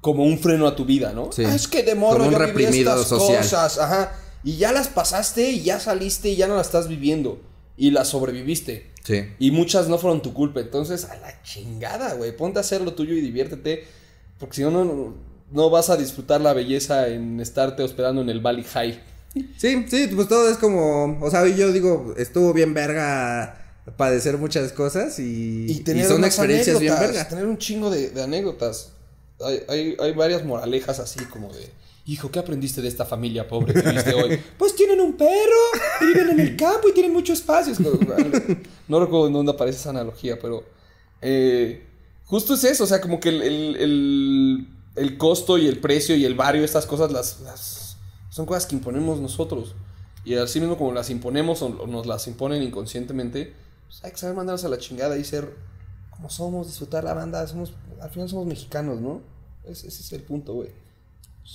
como 0.00 0.24
un 0.24 0.38
freno 0.38 0.66
a 0.66 0.76
tu 0.76 0.84
vida, 0.84 1.12
¿no? 1.12 1.32
Sí. 1.32 1.44
Ah, 1.44 1.54
es 1.54 1.68
que 1.68 1.82
de 1.82 1.94
morro 1.94 2.18
Como 2.18 2.28
un 2.28 2.32
yo 2.32 2.38
viví 2.38 2.52
reprimido 2.52 2.92
estas 2.92 3.08
social. 3.08 3.42
cosas, 3.42 3.78
ajá, 3.78 4.12
y 4.44 4.56
ya 4.56 4.72
las 4.72 4.88
pasaste 4.88 5.50
y 5.50 5.62
ya 5.62 5.80
saliste 5.80 6.28
y 6.30 6.36
ya 6.36 6.46
no 6.46 6.56
las 6.56 6.66
estás 6.66 6.88
viviendo 6.88 7.40
y 7.76 7.90
las 7.90 8.08
sobreviviste. 8.08 8.92
Sí. 9.04 9.24
Y 9.38 9.50
muchas 9.50 9.88
no 9.88 9.98
fueron 9.98 10.20
tu 10.20 10.34
culpa. 10.34 10.60
Entonces, 10.60 11.06
a 11.06 11.16
la 11.16 11.42
chingada, 11.42 12.14
güey. 12.14 12.36
Ponte 12.36 12.58
a 12.58 12.60
hacer 12.60 12.82
lo 12.82 12.92
tuyo 12.92 13.14
y 13.14 13.20
diviértete. 13.20 13.86
Porque 14.38 14.56
si 14.56 14.62
no, 14.62 14.70
no, 14.70 15.14
no 15.52 15.70
vas 15.70 15.90
a 15.90 15.96
disfrutar 15.96 16.40
la 16.40 16.52
belleza 16.52 17.08
en 17.08 17.40
estarte 17.40 17.82
hospedando 17.82 18.20
en 18.22 18.28
el 18.28 18.40
Valley 18.40 18.64
High. 18.64 19.00
Sí, 19.56 19.84
sí, 19.88 20.08
pues 20.14 20.28
todo 20.28 20.50
es 20.50 20.56
como, 20.58 21.18
o 21.20 21.30
sea, 21.30 21.46
yo 21.46 21.72
digo, 21.72 22.14
estuvo 22.16 22.52
bien 22.52 22.74
verga 22.74 23.54
padecer 23.96 24.36
muchas 24.38 24.72
cosas 24.72 25.18
y, 25.18 25.66
Y 25.70 25.80
tener 25.80 26.04
y 26.04 26.08
son 26.08 26.24
experiencias 26.24 26.78
bien 26.80 26.94
verga. 26.98 27.28
Tener 27.28 27.46
un 27.46 27.56
chingo 27.58 27.90
de, 27.90 28.10
de 28.10 28.22
anécdotas. 28.22 28.92
Hay, 29.44 29.60
hay, 29.68 29.96
hay 30.00 30.12
varias 30.12 30.44
moralejas 30.44 30.98
así 30.98 31.24
como 31.26 31.52
de... 31.52 31.70
Hijo, 32.06 32.30
¿qué 32.30 32.38
aprendiste 32.38 32.80
de 32.80 32.88
esta 32.88 33.04
familia 33.04 33.46
pobre 33.46 33.74
que 33.74 33.82
viste 33.90 34.14
hoy? 34.14 34.40
Pues 34.58 34.74
tienen 34.74 35.00
un 35.00 35.12
perro, 35.16 35.28
y 36.00 36.06
viven 36.06 36.30
en 36.30 36.40
el 36.40 36.56
campo 36.56 36.88
y 36.88 36.92
tienen 36.94 37.12
mucho 37.12 37.32
espacio. 37.34 37.74
No 38.88 38.98
recuerdo 39.00 39.26
en 39.28 39.32
dónde 39.34 39.52
aparece 39.52 39.78
esa 39.78 39.90
analogía, 39.90 40.38
pero... 40.40 40.64
eh, 41.20 41.82
justo 42.24 42.54
es 42.54 42.64
eso, 42.64 42.84
o 42.84 42.86
sea, 42.86 43.00
como 43.00 43.20
que 43.20 43.28
el, 43.28 43.42
el, 43.42 43.76
el- 43.76 44.68
el 44.98 45.16
costo 45.18 45.58
y 45.58 45.66
el 45.66 45.78
precio 45.80 46.16
y 46.16 46.24
el 46.24 46.34
barrio, 46.34 46.64
estas 46.64 46.86
cosas, 46.86 47.10
las, 47.12 47.40
las- 47.40 47.96
son 48.30 48.46
cosas 48.46 48.66
que 48.66 48.74
imponemos 48.76 49.18
nosotros. 49.20 49.74
Y 50.24 50.34
así 50.34 50.60
mismo 50.60 50.76
como 50.76 50.92
las 50.92 51.10
imponemos 51.10 51.62
o, 51.62 51.86
nos 51.86 52.06
las 52.06 52.26
imponen 52.28 52.62
inconscientemente, 52.62 53.54
pues 53.86 54.04
hay 54.04 54.10
que 54.10 54.18
saber 54.18 54.36
mandarnos 54.36 54.64
a 54.64 54.68
la 54.68 54.78
chingada 54.78 55.16
y 55.16 55.24
ser 55.24 55.56
como 56.10 56.28
somos, 56.30 56.66
disfrutar 56.66 57.04
la 57.04 57.14
banda. 57.14 57.46
Somos, 57.46 57.72
al 58.00 58.10
final 58.10 58.28
somos 58.28 58.46
mexicanos, 58.46 59.00
¿no? 59.00 59.22
Es- 59.64 59.84
ese 59.84 60.02
es 60.02 60.12
el 60.12 60.22
punto, 60.22 60.52
güey. 60.54 60.70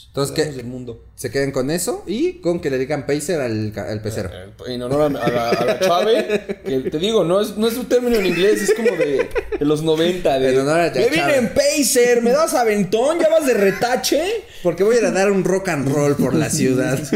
Entonces, 0.07 0.35
que 0.35 0.45
del 0.51 0.65
mundo. 0.65 1.03
se 1.15 1.31
queden 1.31 1.51
con 1.51 1.71
eso 1.71 2.03
y 2.05 2.33
con 2.41 2.59
que 2.59 2.69
le 2.69 2.77
digan 2.77 3.05
pacer 3.07 3.41
al, 3.41 3.73
al 3.75 4.01
pecero. 4.01 4.29
En 4.67 4.81
honor 4.83 5.01
a, 5.01 5.05
a 5.05 5.29
la, 5.31 5.49
a 5.49 5.65
la 5.65 5.79
Chave, 5.79 6.59
que 6.63 6.79
te 6.91 6.99
digo, 6.99 7.23
no 7.23 7.41
es, 7.41 7.57
no 7.57 7.67
es 7.67 7.75
un 7.77 7.87
término 7.87 8.17
en 8.17 8.27
inglés, 8.27 8.61
es 8.61 8.73
como 8.75 8.89
de, 8.91 9.27
de 9.59 9.65
los 9.65 9.81
90. 9.81 10.39
De, 10.39 10.53
En 10.53 10.59
honor 10.59 10.79
a 10.79 10.85
la 10.87 10.91
me 10.93 11.09
Chave". 11.09 11.37
en 11.37 11.49
Pacer, 11.53 12.21
me 12.21 12.31
das 12.31 12.53
aventón, 12.53 13.19
ya 13.19 13.29
vas 13.29 13.45
de 13.47 13.55
retache. 13.55 14.21
Porque 14.61 14.83
voy 14.83 14.97
a 14.97 14.99
ir 14.99 15.05
a 15.05 15.11
dar 15.11 15.31
un 15.31 15.43
rock 15.43 15.69
and 15.69 15.91
roll 15.91 16.15
por 16.15 16.35
la 16.35 16.49
ciudad. 16.49 16.99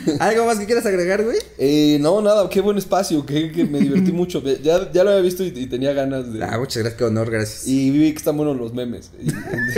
¿Algo 0.18 0.46
más 0.46 0.58
que 0.58 0.66
quieras 0.66 0.86
agregar, 0.86 1.22
güey? 1.24 1.38
Eh, 1.58 1.98
no, 2.00 2.20
nada, 2.22 2.48
qué 2.48 2.60
buen 2.60 2.78
espacio, 2.78 3.24
que, 3.26 3.52
que 3.52 3.64
me 3.64 3.78
divertí 3.80 4.12
mucho. 4.12 4.42
Ya, 4.62 4.90
ya 4.92 5.04
lo 5.04 5.10
había 5.10 5.22
visto 5.22 5.44
y, 5.44 5.48
y 5.48 5.66
tenía 5.66 5.92
ganas 5.92 6.32
de... 6.32 6.42
Ah, 6.44 6.58
muchas 6.58 6.82
gracias, 6.82 6.94
qué 6.98 7.04
honor, 7.04 7.30
gracias. 7.30 7.66
Y 7.66 7.90
vi 7.90 8.10
que 8.12 8.18
están 8.18 8.36
buenos 8.36 8.56
los 8.56 8.72
memes. 8.74 9.10
Y, 9.22 9.28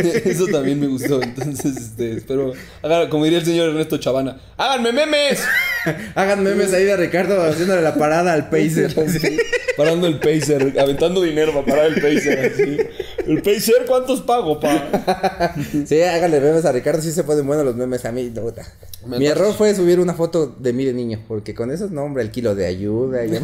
eso 0.29 0.47
también 0.47 0.81
me 0.81 0.87
gustó. 0.87 1.23
Entonces, 1.23 1.77
este, 1.77 2.17
espero. 2.19 2.53
hagan- 2.83 3.09
como 3.09 3.25
diría 3.25 3.41
el 3.41 3.45
señor 3.45 3.69
Ernesto 3.71 3.99
Chavana, 3.99 4.41
¡háganme 4.57 4.93
memes! 4.93 5.41
Hagan 6.15 6.43
memes 6.43 6.73
ahí 6.73 6.85
de 6.85 6.97
Ricardo 6.97 7.43
haciéndole 7.43 7.83
la 7.83 7.95
parada 7.95 8.33
al 8.33 8.49
pacer. 8.51 8.95
Así, 9.07 9.37
parando 9.77 10.07
el 10.07 10.19
pacer, 10.19 10.75
aventando 10.79 11.23
dinero 11.23 11.53
para 11.53 11.65
parar 11.67 11.87
el 11.87 11.95
pacer. 12.01 12.53
así. 12.55 12.77
El 13.27 13.41
pacer, 13.43 13.85
¿cuántos 13.87 14.21
pago, 14.23 14.61
pa? 14.61 15.55
Sí, 15.87 16.03
háganle 16.03 16.41
memes 16.41 16.65
a 16.65 16.73
Ricardo, 16.73 17.01
sí 17.01 17.11
se 17.13 17.25
ponen 17.25 17.47
buenos 17.47 17.65
los 17.65 17.75
memes 17.77 18.05
a 18.05 18.13
mí. 18.13 18.31
no, 18.35 18.43
puta. 18.43 18.67
Me 19.07 19.19
Mi 19.19 19.27
error 19.27 19.53
fue 19.55 19.75
subir 19.75 19.99
una 19.99 20.15
foto 20.15 20.47
de 20.59 20.73
mí 20.73 20.85
de 20.85 20.93
niño, 20.93 21.25
porque 21.27 21.55
con 21.55 21.71
esos 21.71 21.91
no, 21.91 22.03
hombre, 22.05 22.23
el 22.23 22.31
kilo 22.31 22.55
de 22.55 22.67
ayuda. 22.67 23.25
Ya, 23.25 23.41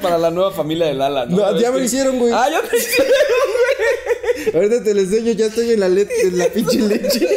Para 0.00 0.18
la 0.18 0.30
nueva 0.30 0.52
familia 0.52 0.86
del 0.86 1.00
Ala, 1.02 1.26
¿no? 1.26 1.36
No, 1.36 1.58
ya 1.60 1.70
me 1.72 1.78
lo 1.78 1.84
Es 1.84 1.90
que- 1.90 1.96
hicieron, 1.96 2.18
güey. 2.18 2.32
Ah, 2.32 2.46
ya 2.50 2.60
me 2.62 2.78
hicieron. 2.78 3.12
Ahorita 4.54 4.84
te 4.84 4.94
lo 4.94 5.00
enseño, 5.00 5.32
ya 5.32 5.46
estoy 5.46 5.72
en 5.72 5.80
la, 5.80 5.86
en 5.86 6.38
la 6.38 6.46
pinche 6.46 6.78
leche. 6.80 7.28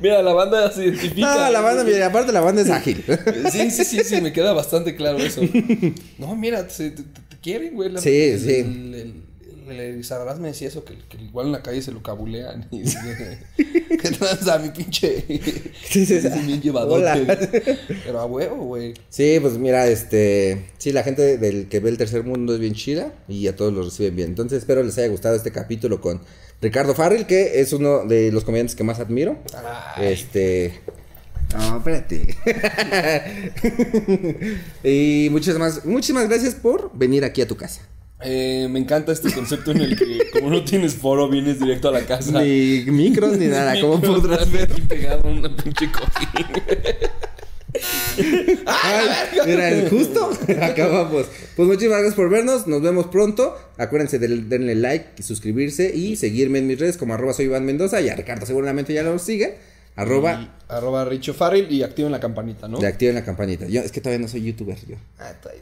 Mira, 0.00 0.22
la 0.22 0.32
banda 0.32 0.70
se 0.72 0.84
identifica. 0.86 1.46
Ah, 1.46 1.50
la 1.50 1.60
banda, 1.60 1.84
mira, 1.84 2.06
aparte 2.06 2.32
la 2.32 2.40
banda 2.40 2.62
es 2.62 2.70
ágil. 2.70 3.04
Sí, 3.50 3.70
sí, 3.70 3.84
sí, 3.84 4.04
sí, 4.04 4.20
me 4.20 4.32
queda 4.32 4.52
bastante 4.52 4.94
claro 4.94 5.18
eso. 5.18 5.40
No, 6.18 6.34
mira, 6.36 6.66
te, 6.68 6.90
te- 6.90 7.02
te 7.02 7.36
quieren, 7.42 7.74
güey. 7.74 7.90
La- 7.90 8.00
Sí, 8.00 8.10
el- 8.30 8.40
sí. 8.40 8.50
El, 8.56 8.94
el, 8.94 9.14
el 9.70 9.80
Elizarraz 9.80 10.38
me 10.38 10.48
decía 10.48 10.68
eso, 10.68 10.84
que, 10.84 10.94
que 11.08 11.16
igual 11.22 11.46
en 11.46 11.52
la 11.52 11.62
calle 11.62 11.82
se 11.82 11.92
lo 11.92 12.02
cabulean. 12.02 12.66
Y, 12.70 12.82
que 12.84 14.10
tranza 14.18 14.58
mi 14.58 14.70
pinche. 14.70 15.24
Sí, 15.88 16.04
sí, 16.04 16.20
sí. 16.20 16.28
bien 16.46 16.60
llevadote. 16.60 17.78
Pero 18.04 18.20
a 18.20 18.26
huevo, 18.26 18.56
güey. 18.56 18.94
Sí, 19.08 19.38
pues 19.40 19.58
mira, 19.58 19.86
este, 19.86 20.66
sí, 20.78 20.92
la 20.92 21.02
gente 21.02 21.38
del 21.38 21.68
que 21.68 21.80
ve 21.80 21.90
el 21.90 21.98
tercer 21.98 22.24
mundo 22.24 22.54
es 22.54 22.60
bien 22.60 22.74
chida 22.74 23.12
y 23.26 23.46
a 23.48 23.56
todos 23.56 23.72
los 23.72 23.86
reciben 23.86 24.16
bien. 24.16 24.28
Entonces 24.28 24.58
espero 24.58 24.82
les 24.82 24.98
haya 24.98 25.08
gustado 25.08 25.34
este 25.34 25.50
capítulo 25.50 26.00
con 26.00 26.20
Ricardo 26.60 26.94
Farrell, 26.94 27.26
que 27.26 27.60
es 27.60 27.72
uno 27.72 28.04
de 28.04 28.30
los 28.32 28.44
comediantes 28.44 28.76
que 28.76 28.84
más 28.84 29.00
admiro. 29.00 29.38
Este, 29.98 30.80
no, 31.56 31.78
espérate. 31.78 32.36
y 34.84 35.28
muchísimas, 35.30 35.84
muchísimas 35.84 36.28
gracias 36.28 36.54
por 36.54 36.90
venir 36.96 37.24
aquí 37.24 37.40
a 37.40 37.48
tu 37.48 37.56
casa. 37.56 37.80
Eh, 38.20 38.66
me 38.68 38.80
encanta 38.80 39.12
este 39.12 39.32
concepto 39.32 39.70
en 39.70 39.80
el 39.80 39.96
que, 39.96 40.30
como 40.32 40.50
no 40.50 40.64
tienes 40.64 40.94
foro, 40.94 41.28
vienes 41.28 41.60
directo 41.60 41.88
a 41.88 41.92
la 41.92 42.04
casa. 42.04 42.42
Ni 42.42 42.84
micros 42.86 43.36
ni 43.38 43.46
nada, 43.46 43.80
como 43.80 44.00
podrás 44.00 44.50
ver. 44.50 44.70
Aquí 44.72 44.80
pegado 44.82 45.28
a 45.28 45.30
una 45.30 45.54
pinche 45.54 45.90
cojín. 45.90 46.46
Ay, 48.66 49.06
mira, 49.46 49.88
justo 49.88 50.30
acabamos. 50.62 51.26
Pues 51.54 51.68
muchísimas 51.68 51.98
gracias 51.98 52.14
por 52.14 52.30
vernos. 52.30 52.66
Nos 52.66 52.82
vemos 52.82 53.06
pronto. 53.06 53.56
Acuérdense 53.76 54.18
de 54.18 54.28
denle 54.28 54.74
like 54.74 55.22
suscribirse 55.22 55.94
y 55.94 56.16
seguirme 56.16 56.58
en 56.58 56.66
mis 56.66 56.78
redes 56.78 56.96
como 56.96 57.14
arroba 57.14 57.32
soy 57.32 57.44
Iván 57.46 57.64
Mendoza 57.64 58.00
y 58.00 58.08
a 58.08 58.16
Ricardo 58.16 58.46
seguramente 58.46 58.92
ya 58.92 59.02
lo 59.02 59.18
siguen. 59.18 59.52
Arroba 60.02 60.40
Y 60.42 60.50
arroba 60.68 61.04
Richo 61.04 61.34
Farrell 61.34 61.70
y 61.72 61.82
activen 61.82 62.12
la 62.12 62.20
campanita, 62.20 62.68
¿no? 62.68 62.80
y 62.80 62.84
activen 62.84 63.14
la 63.14 63.24
campanita. 63.24 63.66
Yo 63.66 63.80
es 63.80 63.90
que 63.92 64.00
todavía 64.00 64.22
no 64.24 64.28
soy 64.28 64.42
youtuber 64.44 64.76
yo. 64.86 64.96
Ah, 65.18 65.30
está 65.30 65.50
ahí. 65.50 65.58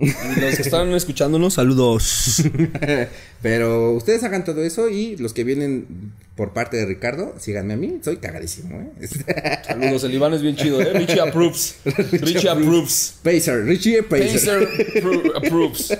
Y 0.00 0.06
los 0.40 0.54
que 0.54 0.62
están 0.62 0.92
escuchándonos, 0.92 1.54
saludos. 1.54 2.42
Pero 3.42 3.92
ustedes 3.94 4.22
hagan 4.22 4.44
todo 4.44 4.62
eso 4.62 4.88
y 4.88 5.16
los 5.16 5.32
que 5.32 5.42
vienen 5.42 6.12
por 6.36 6.52
parte 6.52 6.76
de 6.76 6.86
Ricardo, 6.86 7.34
síganme 7.40 7.74
a 7.74 7.76
mí. 7.76 7.98
Soy 8.04 8.18
cagadísimo, 8.18 8.80
¿eh? 8.80 9.08
Saludos, 9.66 10.04
el 10.04 10.14
Iván 10.14 10.34
es 10.34 10.42
bien 10.42 10.54
chido, 10.54 10.80
¿eh? 10.80 10.92
Richie 10.92 11.20
approves. 11.20 11.76
Richie 12.12 12.48
approves. 12.48 13.14
Pacer, 13.24 13.64
Richie 13.64 14.04
Pacer. 14.04 14.68
Pacer 14.68 15.02
appro- 15.02 15.36
approves. 15.36 15.98